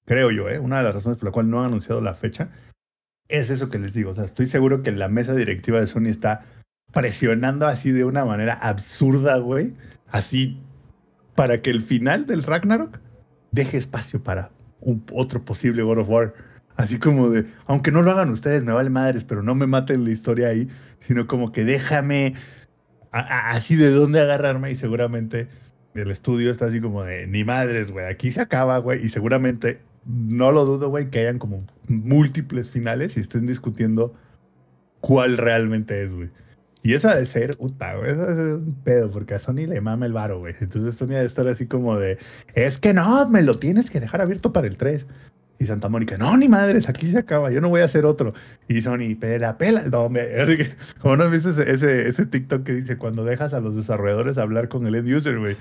creo 0.04 0.30
yo, 0.30 0.48
¿eh? 0.48 0.60
una 0.60 0.78
de 0.78 0.84
las 0.84 0.94
razones 0.94 1.18
por 1.18 1.26
la 1.26 1.32
cual 1.32 1.50
no 1.50 1.58
han 1.58 1.66
anunciado 1.66 2.00
la 2.00 2.14
fecha, 2.14 2.50
es 3.26 3.50
eso 3.50 3.68
que 3.68 3.80
les 3.80 3.94
digo. 3.94 4.12
O 4.12 4.14
sea, 4.14 4.26
estoy 4.26 4.46
seguro 4.46 4.84
que 4.84 4.92
la 4.92 5.08
mesa 5.08 5.34
directiva 5.34 5.80
de 5.80 5.88
Sony 5.88 6.06
está 6.06 6.44
presionando 6.92 7.66
así 7.66 7.90
de 7.90 8.04
una 8.04 8.24
manera 8.24 8.54
absurda, 8.54 9.38
güey. 9.38 9.74
Así 10.06 10.60
para 11.34 11.62
que 11.62 11.70
el 11.70 11.82
final 11.82 12.26
del 12.26 12.44
Ragnarok 12.44 13.00
deje 13.50 13.76
espacio 13.76 14.22
para 14.22 14.52
un, 14.82 15.04
otro 15.12 15.44
posible 15.44 15.82
God 15.82 15.98
of 15.98 16.08
War. 16.08 16.34
Así 16.76 16.98
como 16.98 17.28
de, 17.30 17.46
aunque 17.66 17.90
no 17.90 18.02
lo 18.02 18.10
hagan 18.10 18.30
ustedes, 18.30 18.64
me 18.64 18.72
vale 18.72 18.90
madres, 18.90 19.24
pero 19.24 19.42
no 19.42 19.54
me 19.54 19.66
maten 19.66 20.04
la 20.04 20.10
historia 20.10 20.48
ahí, 20.48 20.68
sino 21.00 21.26
como 21.26 21.52
que 21.52 21.64
déjame 21.64 22.34
así 23.12 23.76
de 23.76 23.90
dónde 23.90 24.20
agarrarme 24.20 24.70
y 24.70 24.74
seguramente 24.74 25.48
el 25.94 26.10
estudio 26.10 26.50
está 26.50 26.66
así 26.66 26.80
como 26.80 27.04
de, 27.04 27.26
ni 27.26 27.44
madres, 27.44 27.90
güey, 27.90 28.06
aquí 28.06 28.30
se 28.30 28.40
acaba, 28.40 28.78
güey, 28.78 29.04
y 29.04 29.10
seguramente, 29.10 29.80
no 30.06 30.50
lo 30.50 30.64
dudo, 30.64 30.88
güey, 30.88 31.10
que 31.10 31.20
hayan 31.20 31.38
como 31.38 31.66
múltiples 31.88 32.70
finales 32.70 33.16
y 33.16 33.20
estén 33.20 33.46
discutiendo 33.46 34.14
cuál 35.00 35.36
realmente 35.36 36.02
es, 36.02 36.12
güey. 36.12 36.30
Y 36.82 36.94
eso 36.94 37.08
ha 37.08 37.14
de 37.14 37.26
ser, 37.26 37.56
puta, 37.56 37.94
güey, 37.94 38.10
eso 38.10 38.22
ha 38.22 38.26
de 38.26 38.34
ser 38.34 38.46
un 38.46 38.74
pedo, 38.82 39.10
porque 39.10 39.34
a 39.34 39.38
Sony 39.38 39.66
le 39.68 39.80
mama 39.80 40.06
el 40.06 40.12
varo, 40.12 40.40
güey. 40.40 40.54
Entonces 40.60 40.96
Sony 40.96 41.14
ha 41.14 41.20
de 41.20 41.26
estar 41.26 41.46
así 41.46 41.66
como 41.66 41.96
de, 41.96 42.18
es 42.54 42.78
que 42.78 42.92
no, 42.92 43.28
me 43.28 43.42
lo 43.42 43.54
tienes 43.54 43.88
que 43.90 44.00
dejar 44.00 44.20
abierto 44.20 44.52
para 44.52 44.66
el 44.66 44.76
3. 44.76 45.06
Y 45.60 45.66
Santa 45.66 45.88
Mónica, 45.88 46.16
no, 46.18 46.36
ni 46.36 46.48
madres, 46.48 46.88
aquí 46.88 47.12
se 47.12 47.18
acaba, 47.18 47.52
yo 47.52 47.60
no 47.60 47.68
voy 47.68 47.82
a 47.82 47.84
hacer 47.84 48.04
otro. 48.04 48.34
Y 48.66 48.82
Sony, 48.82 49.14
pela, 49.14 49.58
pela. 49.58 49.82
No, 49.82 50.08
me, 50.08 50.22
así 50.40 50.56
que, 50.56 50.70
como 50.98 51.14
no 51.14 51.30
viste 51.30 51.50
ese, 51.50 52.08
ese, 52.08 52.26
TikTok 52.26 52.64
que 52.64 52.72
dice, 52.72 52.96
cuando 52.96 53.24
dejas 53.24 53.54
a 53.54 53.60
los 53.60 53.76
desarrolladores 53.76 54.38
hablar 54.38 54.66
con 54.68 54.84
el 54.88 54.96
end 54.96 55.08
user, 55.14 55.38
güey. 55.38 55.56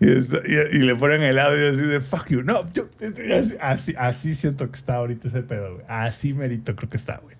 Y, 0.00 0.78
le 0.78 0.96
ponen 0.96 1.22
el 1.22 1.38
audio 1.38 1.70
así 1.70 1.82
de, 1.82 2.00
fuck 2.00 2.30
you, 2.30 2.42
no. 2.42 2.68
yo- 2.72 2.88
así, 3.00 3.54
así, 3.60 3.94
así 3.96 4.34
siento 4.34 4.68
que 4.72 4.76
está 4.76 4.96
ahorita 4.96 5.28
ese 5.28 5.42
pedo, 5.42 5.74
güey. 5.74 5.86
Así 5.86 6.34
merito 6.34 6.74
creo 6.74 6.90
que 6.90 6.96
está, 6.96 7.18
güey. 7.18 7.36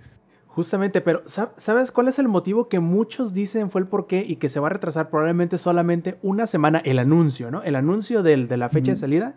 Justamente, 0.55 1.01
pero 1.01 1.24
¿sab- 1.24 1.51
¿sabes 1.56 1.90
cuál 1.90 2.06
es 2.06 2.20
el 2.20 2.28
motivo 2.28 2.68
que 2.68 2.78
muchos 2.78 3.35
dicen 3.35 3.70
fue 3.72 3.81
el 3.81 3.89
porqué 3.89 4.24
y 4.26 4.36
que 4.36 4.48
se 4.48 4.60
va 4.60 4.68
a 4.68 4.70
retrasar 4.70 5.10
probablemente 5.10 5.59
solamente 5.59 6.16
una 6.22 6.47
semana 6.47 6.78
el 6.85 7.01
anuncio, 7.01 7.51
¿no? 7.51 7.62
El 7.64 7.74
anuncio 7.74 8.22
del- 8.22 8.47
de 8.47 8.56
la 8.56 8.68
fecha 8.68 8.93
de 8.93 8.97
salida 8.97 9.35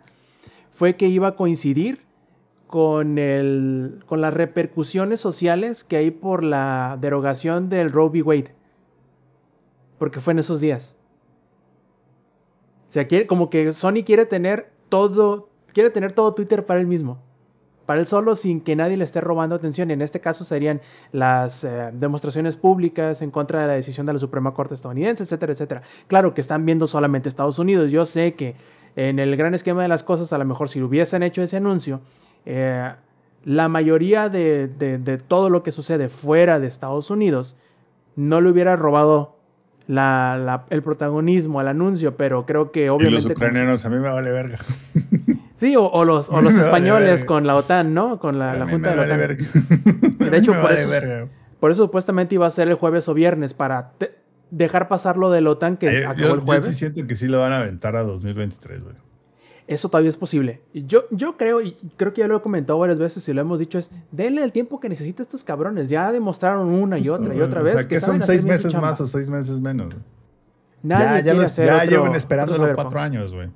fue 0.72 0.94
que 0.96 1.08
iba 1.08 1.26
a 1.26 1.34
coincidir 1.34 2.06
con, 2.68 3.18
el, 3.18 4.04
con 4.06 4.20
las 4.20 4.32
repercusiones 4.32 5.18
sociales 5.18 5.82
que 5.82 5.96
hay 5.96 6.12
por 6.12 6.44
la 6.44 6.96
derogación 7.00 7.68
del 7.68 7.90
Roe 7.90 8.10
v. 8.10 8.22
Wade. 8.22 8.54
Porque 9.98 10.20
fue 10.20 10.34
en 10.34 10.38
esos 10.38 10.60
días. 10.60 10.94
O 12.88 12.92
sea, 12.92 13.08
quiere, 13.08 13.26
como 13.26 13.50
que 13.50 13.72
Sony 13.72 14.04
quiere 14.06 14.24
tener 14.24 14.70
todo, 14.88 15.48
quiere 15.72 15.90
tener 15.90 16.12
todo 16.12 16.32
Twitter 16.34 16.64
para 16.64 16.78
él 16.78 16.86
mismo 16.86 17.18
para 17.88 18.00
él 18.00 18.06
solo 18.06 18.36
sin 18.36 18.60
que 18.60 18.76
nadie 18.76 18.98
le 18.98 19.04
esté 19.04 19.22
robando 19.22 19.54
atención. 19.54 19.90
En 19.90 20.02
este 20.02 20.20
caso 20.20 20.44
serían 20.44 20.82
las 21.10 21.64
eh, 21.64 21.88
demostraciones 21.94 22.54
públicas 22.56 23.22
en 23.22 23.30
contra 23.30 23.62
de 23.62 23.66
la 23.66 23.72
decisión 23.72 24.04
de 24.04 24.12
la 24.12 24.18
Suprema 24.18 24.52
Corte 24.52 24.74
estadounidense, 24.74 25.22
etcétera, 25.22 25.52
etcétera. 25.54 25.82
Claro 26.06 26.34
que 26.34 26.42
están 26.42 26.66
viendo 26.66 26.86
solamente 26.86 27.30
Estados 27.30 27.58
Unidos. 27.58 27.90
Yo 27.90 28.04
sé 28.04 28.34
que 28.34 28.56
en 28.94 29.18
el 29.18 29.34
gran 29.36 29.54
esquema 29.54 29.80
de 29.80 29.88
las 29.88 30.02
cosas, 30.02 30.34
a 30.34 30.38
lo 30.38 30.44
mejor 30.44 30.68
si 30.68 30.82
hubiesen 30.82 31.22
hecho 31.22 31.40
ese 31.40 31.56
anuncio, 31.56 32.02
eh, 32.44 32.92
la 33.46 33.68
mayoría 33.68 34.28
de, 34.28 34.68
de- 34.68 34.98
de 34.98 35.16
todo 35.16 35.48
lo 35.48 35.62
que 35.62 35.72
sucede 35.72 36.10
fuera 36.10 36.60
de 36.60 36.66
Estados 36.66 37.10
Unidos 37.10 37.56
no 38.16 38.42
le 38.42 38.50
hubiera 38.50 38.76
robado 38.76 39.36
la- 39.86 40.36
la- 40.36 40.66
el 40.68 40.82
protagonismo 40.82 41.58
al 41.58 41.68
anuncio, 41.68 42.18
pero 42.18 42.44
creo 42.44 42.70
que 42.70 42.84
Y 42.84 42.88
obviamente... 42.90 43.14
los 43.14 43.22
como- 43.32 43.46
ucranianos, 43.46 43.86
a 43.86 43.88
mí 43.88 43.96
me 43.96 44.10
vale 44.10 44.30
verga. 44.30 44.58
Sí, 45.58 45.74
o, 45.74 45.84
o 45.86 46.04
los, 46.04 46.30
o 46.30 46.40
los 46.42 46.54
españoles 46.56 47.24
con 47.24 47.44
la 47.46 47.56
OTAN, 47.56 47.92
¿no? 47.92 48.20
Con 48.20 48.38
la, 48.38 48.54
la 48.54 48.68
Junta 48.68 48.90
de 48.90 48.96
la 48.96 49.16
vale 49.16 49.24
OTAN. 49.34 50.18
de 50.30 50.36
hecho, 50.38 50.52
por 50.52 50.62
vale 50.62 50.80
eso- 50.82 50.88
verga. 50.90 51.26
Por 51.58 51.72
eso 51.72 51.82
supuestamente 51.82 52.36
iba 52.36 52.46
a 52.46 52.50
ser 52.50 52.68
el 52.68 52.74
jueves 52.76 53.08
o 53.08 53.14
viernes 53.14 53.52
para 53.54 53.90
dejar 54.52 54.86
pasar 54.86 55.16
lo 55.16 55.30
de 55.30 55.40
la 55.40 55.50
OTAN 55.50 55.76
que 55.76 55.86
Yo- 56.02 56.08
acabó 56.08 56.18
yo, 56.28 56.34
el 56.34 56.40
yo 56.40 56.46
jueves. 56.46 56.66
sí 56.66 56.74
siento 56.74 57.04
que 57.08 57.16
sí 57.16 57.26
lo 57.26 57.40
van 57.40 57.52
a 57.52 57.56
aventar 57.58 57.96
a 57.96 58.04
2023, 58.04 58.84
güey. 58.84 58.94
Eso 59.66 59.88
todavía 59.90 60.08
es 60.08 60.16
posible. 60.16 60.62
Yo, 60.72 61.04
yo 61.10 61.36
creo, 61.36 61.60
y 61.60 61.72
creo 61.96 62.14
que 62.14 62.20
ya 62.20 62.28
lo 62.28 62.36
he 62.36 62.40
comentado 62.40 62.78
varias 62.78 62.98
veces 63.00 63.28
y 63.28 63.34
lo 63.34 63.40
hemos 63.40 63.58
dicho, 63.58 63.78
es 63.78 63.90
denle 64.12 64.42
el 64.44 64.52
tiempo 64.52 64.78
que 64.80 64.88
necesita 64.88 65.22
estos 65.24 65.42
cabrones. 65.44 65.88
Ya 65.90 66.10
demostraron 66.12 66.68
una 66.68 66.98
y 66.98 67.08
otra 67.08 67.34
y 67.34 67.40
otra 67.42 67.60
O 67.60 67.64
vez 67.64 67.80
sea, 67.80 67.88
que, 67.88 67.98
son 68.00 68.22
seis 68.22 68.44
meses 68.44 68.74
más 68.80 68.98
o 69.00 69.06
seis 69.08 69.28
meses 69.28 69.60
menos. 69.60 69.92
Nadie 70.82 71.04
ya 71.06 71.16
ya, 71.16 71.22
quiere 71.22 71.38
los- 71.40 71.46
hacer 71.46 71.66
ya 71.66 71.76
otro- 71.78 71.90
llevan 71.90 72.14
esperando 72.14 72.74
cuatro 72.76 73.00
años, 73.00 73.34
güey. 73.34 73.48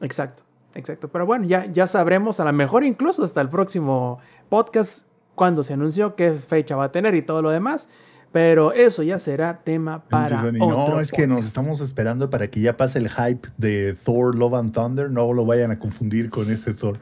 Exacto, 0.00 0.41
exacto. 0.74 1.08
Pero 1.08 1.26
bueno, 1.26 1.46
ya, 1.46 1.66
ya 1.66 1.86
sabremos, 1.86 2.40
a 2.40 2.44
lo 2.44 2.52
mejor 2.52 2.84
incluso 2.84 3.24
hasta 3.24 3.40
el 3.40 3.48
próximo 3.48 4.18
podcast, 4.48 5.06
cuando 5.34 5.64
se 5.64 5.72
anunció 5.72 6.14
qué 6.14 6.32
fecha 6.32 6.76
va 6.76 6.84
a 6.84 6.92
tener 6.92 7.14
y 7.14 7.22
todo 7.22 7.42
lo 7.42 7.50
demás. 7.50 7.88
Pero 8.32 8.72
eso 8.72 9.02
ya 9.02 9.18
será 9.18 9.58
tema 9.62 10.04
para 10.04 10.42
otro 10.42 10.52
no, 10.52 11.00
es 11.00 11.12
que 11.12 11.26
nos 11.26 11.46
estamos 11.46 11.82
esperando 11.82 12.30
para 12.30 12.48
que 12.48 12.60
ya 12.60 12.78
pase 12.78 12.98
el 12.98 13.10
hype 13.10 13.46
de 13.58 13.94
Thor 13.94 14.34
Love 14.34 14.54
and 14.54 14.72
Thunder. 14.72 15.10
No 15.10 15.34
lo 15.34 15.44
vayan 15.44 15.70
a 15.70 15.78
confundir 15.78 16.30
con 16.30 16.50
este 16.50 16.72
Thor. 16.72 16.98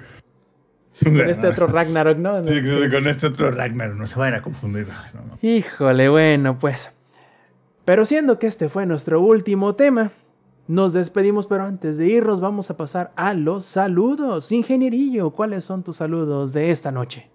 Con 1.02 1.30
este 1.30 1.46
otro 1.46 1.66
Ragnarok, 1.66 2.18
¿no? 2.18 2.32
con 2.42 3.06
este 3.06 3.28
otro 3.28 3.50
Ragnar, 3.50 3.94
no 3.94 4.06
se 4.06 4.18
vayan 4.18 4.40
a 4.40 4.42
confundir. 4.42 4.86
Ay, 4.90 5.10
no, 5.14 5.20
no. 5.22 5.38
Híjole, 5.40 6.10
bueno, 6.10 6.58
pues. 6.58 6.92
Pero 7.86 8.04
siendo 8.04 8.38
que 8.38 8.46
este 8.46 8.68
fue 8.68 8.84
nuestro 8.84 9.22
último 9.22 9.76
tema, 9.76 10.12
nos 10.70 10.92
despedimos, 10.92 11.48
pero 11.48 11.64
antes 11.64 11.98
de 11.98 12.06
irnos 12.06 12.40
vamos 12.40 12.70
a 12.70 12.76
pasar 12.76 13.12
a 13.16 13.34
los 13.34 13.64
saludos. 13.64 14.52
Ingenierillo, 14.52 15.32
¿cuáles 15.32 15.64
son 15.64 15.82
tus 15.82 15.96
saludos 15.96 16.52
de 16.52 16.70
esta 16.70 16.92
noche? 16.92 17.28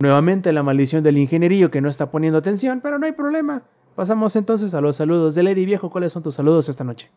Nuevamente 0.00 0.52
la 0.52 0.64
maldición 0.64 1.04
del 1.04 1.18
ingenierillo 1.18 1.70
que 1.70 1.80
no 1.80 1.88
está 1.88 2.10
poniendo 2.10 2.38
atención, 2.38 2.80
pero 2.80 2.98
no 2.98 3.06
hay 3.06 3.12
problema. 3.12 3.62
Pasamos 3.94 4.34
entonces 4.34 4.74
a 4.74 4.80
los 4.80 4.96
saludos 4.96 5.36
de 5.36 5.44
Lady 5.44 5.64
Viejo. 5.64 5.88
¿Cuáles 5.88 6.12
son 6.12 6.24
tus 6.24 6.34
saludos 6.34 6.68
esta 6.68 6.82
noche? 6.82 7.12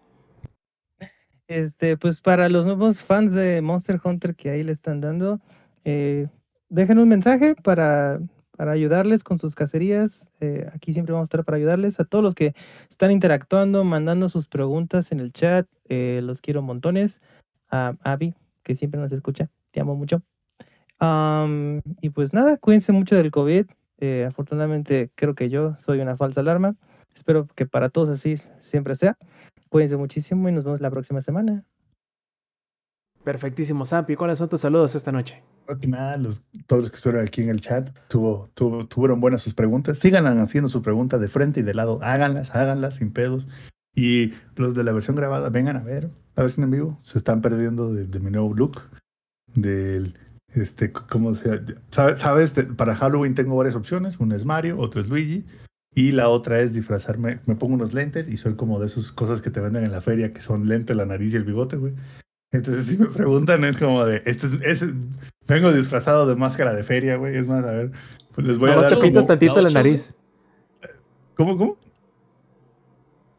Este, 1.48 1.98
pues 1.98 2.22
para 2.22 2.50
los 2.50 2.68
nuevos 2.68 3.02
fans 3.02 3.34
de 3.34 3.64
Monster 3.64 4.00
Hunter 4.04 4.36
que 4.36 4.52
ahí 4.52 4.64
le 4.64 4.74
están 4.74 5.02
dando, 5.02 5.40
eh, 5.84 6.28
dejen 6.70 7.00
un 7.00 7.10
mensaje 7.10 7.56
para, 7.56 8.20
para 8.60 8.74
ayudarles 8.74 9.24
con 9.24 9.40
sus 9.40 9.56
cacerías. 9.56 10.28
Eh, 10.42 10.70
aquí 10.74 10.92
siempre 10.92 11.14
vamos 11.14 11.28
a 11.28 11.30
estar 11.30 11.46
para 11.46 11.56
ayudarles. 11.56 11.98
A 12.02 12.04
todos 12.04 12.22
los 12.22 12.36
que 12.36 12.56
están 12.90 13.10
interactuando, 13.10 13.86
mandando 13.86 14.28
sus 14.28 14.50
preguntas 14.50 15.14
en 15.14 15.22
el 15.22 15.32
chat, 15.32 15.66
eh, 15.88 16.20
los 16.22 16.42
quiero 16.42 16.62
montones. 16.62 17.22
A 17.72 17.96
Abby, 18.04 18.36
que 18.64 18.76
siempre 18.76 19.00
nos 19.00 19.14
escucha, 19.14 19.50
te 19.72 19.80
amo 19.80 19.96
mucho. 19.96 20.22
Y 22.02 22.10
pues 22.10 22.34
nada, 22.34 22.58
cuídense 22.58 22.92
mucho 22.92 23.16
del 23.16 23.32
COVID. 23.32 23.66
Eh, 24.00 24.26
afortunadamente 24.28 25.10
creo 25.16 25.36
que 25.36 25.50
yo 25.50 25.78
soy 25.80 26.02
una 26.02 26.18
falsa 26.18 26.42
alarma. 26.42 26.76
Espero 27.16 27.48
que 27.56 27.66
para 27.66 27.88
todos 27.88 28.10
así 28.10 28.42
siempre 28.60 28.96
sea. 28.96 29.18
Cuídense 29.70 29.96
muchísimo 29.96 30.50
y 30.50 30.52
nos 30.52 30.66
vemos 30.66 30.82
la 30.82 30.92
próxima 30.92 31.22
semana. 31.22 31.64
Perfectísimo, 33.24 33.86
Sampi. 33.86 34.18
¿Cuáles 34.18 34.38
son 34.38 34.50
tus 34.50 34.60
saludos 34.60 34.96
esta 34.96 35.14
noche? 35.14 35.42
Que 35.78 35.88
nada, 35.88 36.18
los, 36.18 36.42
todos 36.66 36.82
los 36.84 36.90
que 36.92 36.96
estuvieron 36.98 37.26
aquí 37.28 37.42
en 37.42 37.50
el 37.50 37.62
chat 37.62 37.90
tuvo, 38.08 38.50
tuvo- 38.56 38.88
tuvieron 38.88 39.22
buenas 39.22 39.42
sus 39.42 39.54
preguntas. 39.54 40.00
Sigan 40.00 40.26
haciendo 40.40 40.70
sus 40.70 40.82
preguntas 40.82 41.22
de 41.22 41.28
frente 41.28 41.60
y 41.60 41.64
de 41.64 41.74
lado. 41.74 42.00
Háganlas, 42.02 42.56
háganlas 42.56 42.96
sin 42.96 43.12
pedos. 43.12 43.46
Y 43.96 44.34
los 44.56 44.76
de 44.76 44.84
la 44.84 44.92
versión 44.92 45.16
grabada, 45.16 45.50
vengan 45.50 45.78
a 45.78 45.84
ver 45.84 46.10
la 46.36 46.44
versión 46.44 46.64
en 46.64 46.72
vivo. 46.72 47.00
Se 47.04 47.18
están 47.18 47.42
perdiendo 47.42 47.94
de, 47.94 48.06
de 48.08 48.20
mi 48.20 48.32
nuevo 48.32 48.54
look. 48.54 48.82
Del, 49.54 50.16
este, 50.54 50.92
¿cómo 50.92 51.36
se 51.36 51.62
¿Sabes? 51.92 52.54
Para 52.78 52.96
Halloween 52.96 53.36
tengo 53.36 53.56
varias 53.56 53.76
opciones. 53.76 54.20
Una 54.20 54.36
es 54.36 54.46
Mario, 54.46 54.80
otra 54.80 55.02
es 55.02 55.08
Luigi. 55.08 55.46
Y 55.96 56.12
la 56.12 56.30
otra 56.30 56.62
es 56.62 56.74
disfrazarme. 56.74 57.40
Me 57.46 57.56
pongo 57.56 57.74
unos 57.74 57.94
lentes 57.94 58.28
y 58.28 58.38
soy 58.38 58.56
como 58.56 58.80
de 58.80 58.86
esas 58.86 59.12
cosas 59.12 59.42
que 59.42 59.50
te 59.50 59.60
venden 59.60 59.84
en 59.84 59.92
la 59.92 60.02
feria, 60.02 60.34
que 60.34 60.42
son 60.42 60.68
lente, 60.68 60.94
la 60.96 61.06
nariz 61.06 61.34
y 61.34 61.36
el 61.36 61.44
bigote, 61.44 61.78
güey. 61.78 61.94
Entonces, 62.52 62.86
si 62.88 62.98
me 62.98 63.08
preguntan, 63.08 63.64
es 63.64 63.78
como 63.78 64.04
de, 64.06 64.22
este 64.26 64.48
es, 64.48 64.82
es- 64.82 64.94
vengo 65.48 65.72
disfrazado 65.72 66.28
de 66.28 66.36
máscara 66.36 66.74
de 66.74 66.84
feria, 66.84 67.16
güey. 67.18 67.36
Es 67.38 67.48
más, 67.48 67.64
a 67.64 67.72
ver, 67.72 67.92
pues 68.34 68.48
les 68.48 68.58
voy 68.58 68.72
a 68.72 68.76
dar 68.76 68.90
te 68.90 68.96
pintas 68.98 69.24
como- 69.24 69.28
tantito 69.28 69.56
la 69.56 69.62
gaucho, 69.62 69.74
nariz. 69.74 70.16
¿Cómo, 71.36 71.58
cómo? 71.58 71.78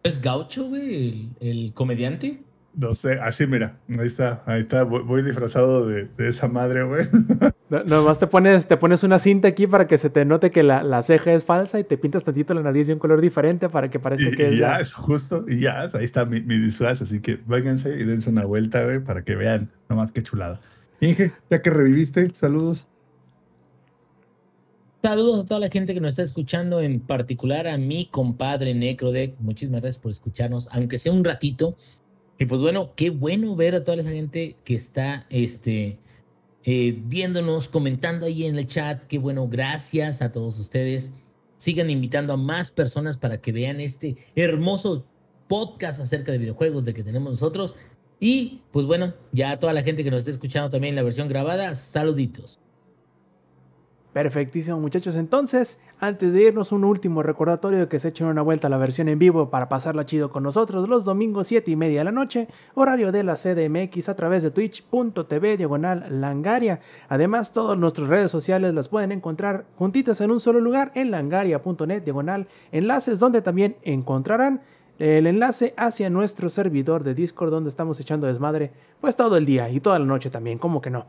¿Es 0.03 0.20
gaucho, 0.20 0.65
güey, 0.69 1.31
el, 1.41 1.49
el 1.49 1.74
comediante? 1.74 2.43
No 2.74 2.95
sé, 2.95 3.15
así 3.20 3.47
mira, 3.47 3.78
ahí 3.89 4.07
está, 4.07 4.43
ahí 4.47 4.61
está, 4.61 4.85
voy, 4.85 5.03
voy 5.03 5.23
disfrazado 5.23 5.87
de, 5.89 6.05
de 6.16 6.28
esa 6.28 6.47
madre, 6.49 6.85
güey. 6.85 7.09
No- 7.70 7.84
Nomás 7.84 8.18
te 8.18 8.26
pones, 8.26 8.66
te 8.66 8.76
pones 8.76 9.02
una 9.05 9.18
cinta 9.18 9.47
aquí 9.48 9.66
para 9.66 9.86
que 9.86 9.97
se 9.97 10.10
te 10.10 10.24
note 10.24 10.51
que 10.51 10.62
la, 10.64 10.82
la 10.82 11.02
ceja 11.02 11.32
es 11.32 11.44
falsa 11.44 11.78
y 11.78 11.84
te 11.84 11.97
pintas 11.97 12.24
tantito 12.24 12.52
la 12.52 12.62
nariz 12.62 12.88
de 12.88 12.92
un 12.94 12.98
color 12.98 13.20
diferente 13.20 13.68
para 13.68 13.88
que 13.88 13.98
parezca 14.01 14.28
Y, 14.28 14.36
que 14.36 14.42
y 14.51 14.55
es 14.55 14.59
ya, 14.59 14.70
la- 14.72 14.80
es 14.80 14.92
justo, 14.92 15.44
y 15.48 15.60
ya, 15.60 15.82
ahí 15.82 16.05
está 16.05 16.24
mi, 16.24 16.40
mi 16.40 16.59
disfraz, 16.59 17.01
así 17.01 17.20
que 17.20 17.38
vénganse 17.47 17.90
y 17.98 18.05
dense 18.05 18.28
una 18.28 18.44
vuelta, 18.44 18.82
güey, 18.84 18.98
para 18.98 19.22
que 19.24 19.36
vean, 19.36 19.70
nomás 19.88 20.10
qué 20.12 20.22
chulada. 20.22 20.60
Inge, 21.01 21.32
ya 21.48 21.62
que 21.62 21.70
reviviste, 21.70 22.30
saludos. 22.34 22.86
Saludos 25.02 25.40
a 25.40 25.47
toda 25.47 25.60
la 25.60 25.70
gente 25.70 25.94
que 25.94 26.01
nos 26.01 26.10
está 26.10 26.22
escuchando, 26.22 26.80
en 26.82 27.01
particular 27.01 27.66
a 27.66 27.78
mi 27.78 28.06
compadre 28.06 28.74
Necrodeck. 28.74 29.34
Muchísimas 29.38 29.80
gracias 29.80 29.98
por 30.02 30.10
escucharnos, 30.10 30.68
aunque 30.72 30.98
sea 30.98 31.12
un 31.12 31.24
ratito. 31.24 31.74
Y 32.38 32.44
pues 32.44 32.60
bueno, 32.60 32.90
qué 32.97 33.09
bueno 33.09 33.56
ver 33.56 33.74
a 33.76 33.82
toda 33.84 33.98
esa 34.02 34.10
gente 34.10 34.56
que 34.64 34.74
está 34.74 35.24
este, 35.30 35.98
eh, 36.65 37.01
viéndonos, 37.05 37.69
comentando 37.69 38.27
ahí 38.27 38.45
en 38.45 38.59
el 38.59 38.66
chat. 38.66 39.05
Qué 39.05 39.19
bueno, 39.19 39.49
gracias 39.49 40.23
a 40.23 40.32
todos 40.32 40.59
ustedes. 40.59 41.11
Sigan 41.57 41.91
invitando 41.91 42.32
a 42.32 42.37
más 42.37 42.70
personas 42.70 43.16
para 43.16 43.41
que 43.41 43.53
vean 43.53 43.81
este 43.81 44.16
hermoso 44.35 45.07
podcast 45.49 46.01
acerca 46.01 46.32
de 46.32 46.39
videojuegos 46.39 46.85
de 46.85 46.95
que 46.95 47.03
tenemos 47.03 47.31
nosotros. 47.32 47.77
Y 48.20 48.62
pues 48.70 48.87
bueno, 48.87 49.15
ya 49.32 49.53
a 49.53 49.59
toda 49.59 49.73
la 49.73 49.82
gente 49.82 50.05
que 50.05 50.11
nos 50.11 50.20
está 50.20 50.31
escuchando 50.31 50.70
también 50.70 50.93
en 50.93 50.97
la 50.97 51.03
versión 51.03 51.28
grabada, 51.28 51.74
saluditos. 51.74 52.61
Perfectísimo, 54.12 54.78
muchachos. 54.78 55.15
Entonces, 55.16 55.78
antes 56.01 56.32
de 56.32 56.43
irnos, 56.43 56.72
un 56.72 56.85
último 56.85 57.22
recordatorio 57.22 57.81
de 57.81 57.89
que 57.89 57.98
se 57.98 58.09
echen 58.09 58.27
una 58.27 58.40
vuelta 58.40 58.68
a 58.68 58.70
la 58.70 58.78
versión 58.78 59.09
en 59.09 59.18
vivo 59.18 59.51
para 59.51 59.68
pasarla 59.68 60.06
chido 60.06 60.31
con 60.31 60.43
nosotros 60.43 60.89
los 60.89 61.05
domingos 61.05 61.48
7 61.48 61.70
y 61.70 61.77
media 61.77 62.01
de 62.01 62.05
la 62.05 62.12
noche, 62.12 62.48
horario 62.74 63.12
de 63.12 63.22
la 63.22 63.35
CDMX 63.35 64.09
a 64.09 64.16
través 64.16 64.43
de 64.43 64.51
twitch.tv 64.51 65.59
diagonal 65.59 66.06
langaria. 66.09 66.81
Además, 67.10 67.52
todas 67.52 67.78
nuestras 67.78 68.09
redes 68.09 68.31
sociales 68.31 68.72
las 68.72 68.89
pueden 68.89 69.12
encontrar 69.12 69.66
juntitas 69.77 70.22
en 70.22 70.31
un 70.31 70.40
solo 70.40 70.60
lugar 70.60 70.90
en 70.94 71.10
langaria.net 71.10 72.02
diagonal 72.02 72.48
enlaces, 72.72 73.18
donde 73.18 73.43
también 73.43 73.77
encontrarán 73.82 74.62
el 74.98 75.27
enlace 75.27 75.74
hacia 75.77 76.10
nuestro 76.10 76.51
servidor 76.51 77.05
de 77.05 77.14
Discord 77.14 77.51
donde 77.51 77.70
estamos 77.70 77.98
echando 78.01 78.27
desmadre 78.27 78.70
pues 79.01 79.16
todo 79.16 79.36
el 79.39 79.47
día 79.47 79.70
y 79.70 79.81
toda 79.81 79.98
la 79.98 80.05
noche 80.05 80.31
también, 80.31 80.59
como 80.59 80.81
que 80.81 80.90
no. 80.90 81.06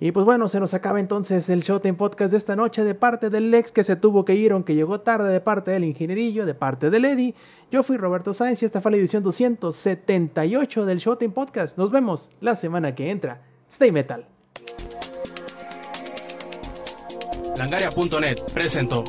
Y 0.00 0.12
pues 0.12 0.24
bueno, 0.24 0.48
se 0.48 0.60
nos 0.60 0.74
acaba 0.74 1.00
entonces 1.00 1.48
el 1.48 1.62
Showtime 1.62 1.94
Podcast 1.94 2.30
de 2.30 2.38
esta 2.38 2.54
noche 2.54 2.84
de 2.84 2.94
parte 2.94 3.30
del 3.30 3.50
Lex 3.50 3.72
que 3.72 3.82
se 3.82 3.96
tuvo 3.96 4.24
que 4.24 4.34
ir 4.34 4.52
aunque 4.52 4.76
llegó 4.76 5.00
tarde, 5.00 5.32
de 5.32 5.40
parte 5.40 5.72
del 5.72 5.84
Ingenierillo, 5.84 6.46
de 6.46 6.54
parte 6.54 6.88
del 6.90 7.04
Eddie. 7.04 7.34
Yo 7.70 7.82
fui 7.82 7.96
Roberto 7.96 8.32
Sáenz 8.32 8.62
y 8.62 8.64
esta 8.64 8.80
fue 8.80 8.92
la 8.92 8.96
edición 8.96 9.24
278 9.24 10.86
del 10.86 10.98
Showtime 10.98 11.34
Podcast. 11.34 11.76
Nos 11.76 11.90
vemos 11.90 12.30
la 12.40 12.54
semana 12.54 12.94
que 12.94 13.10
entra. 13.10 13.42
Stay 13.68 13.90
Metal. 13.90 14.24
Langaria.net 17.56 18.38
presentó. 18.54 19.02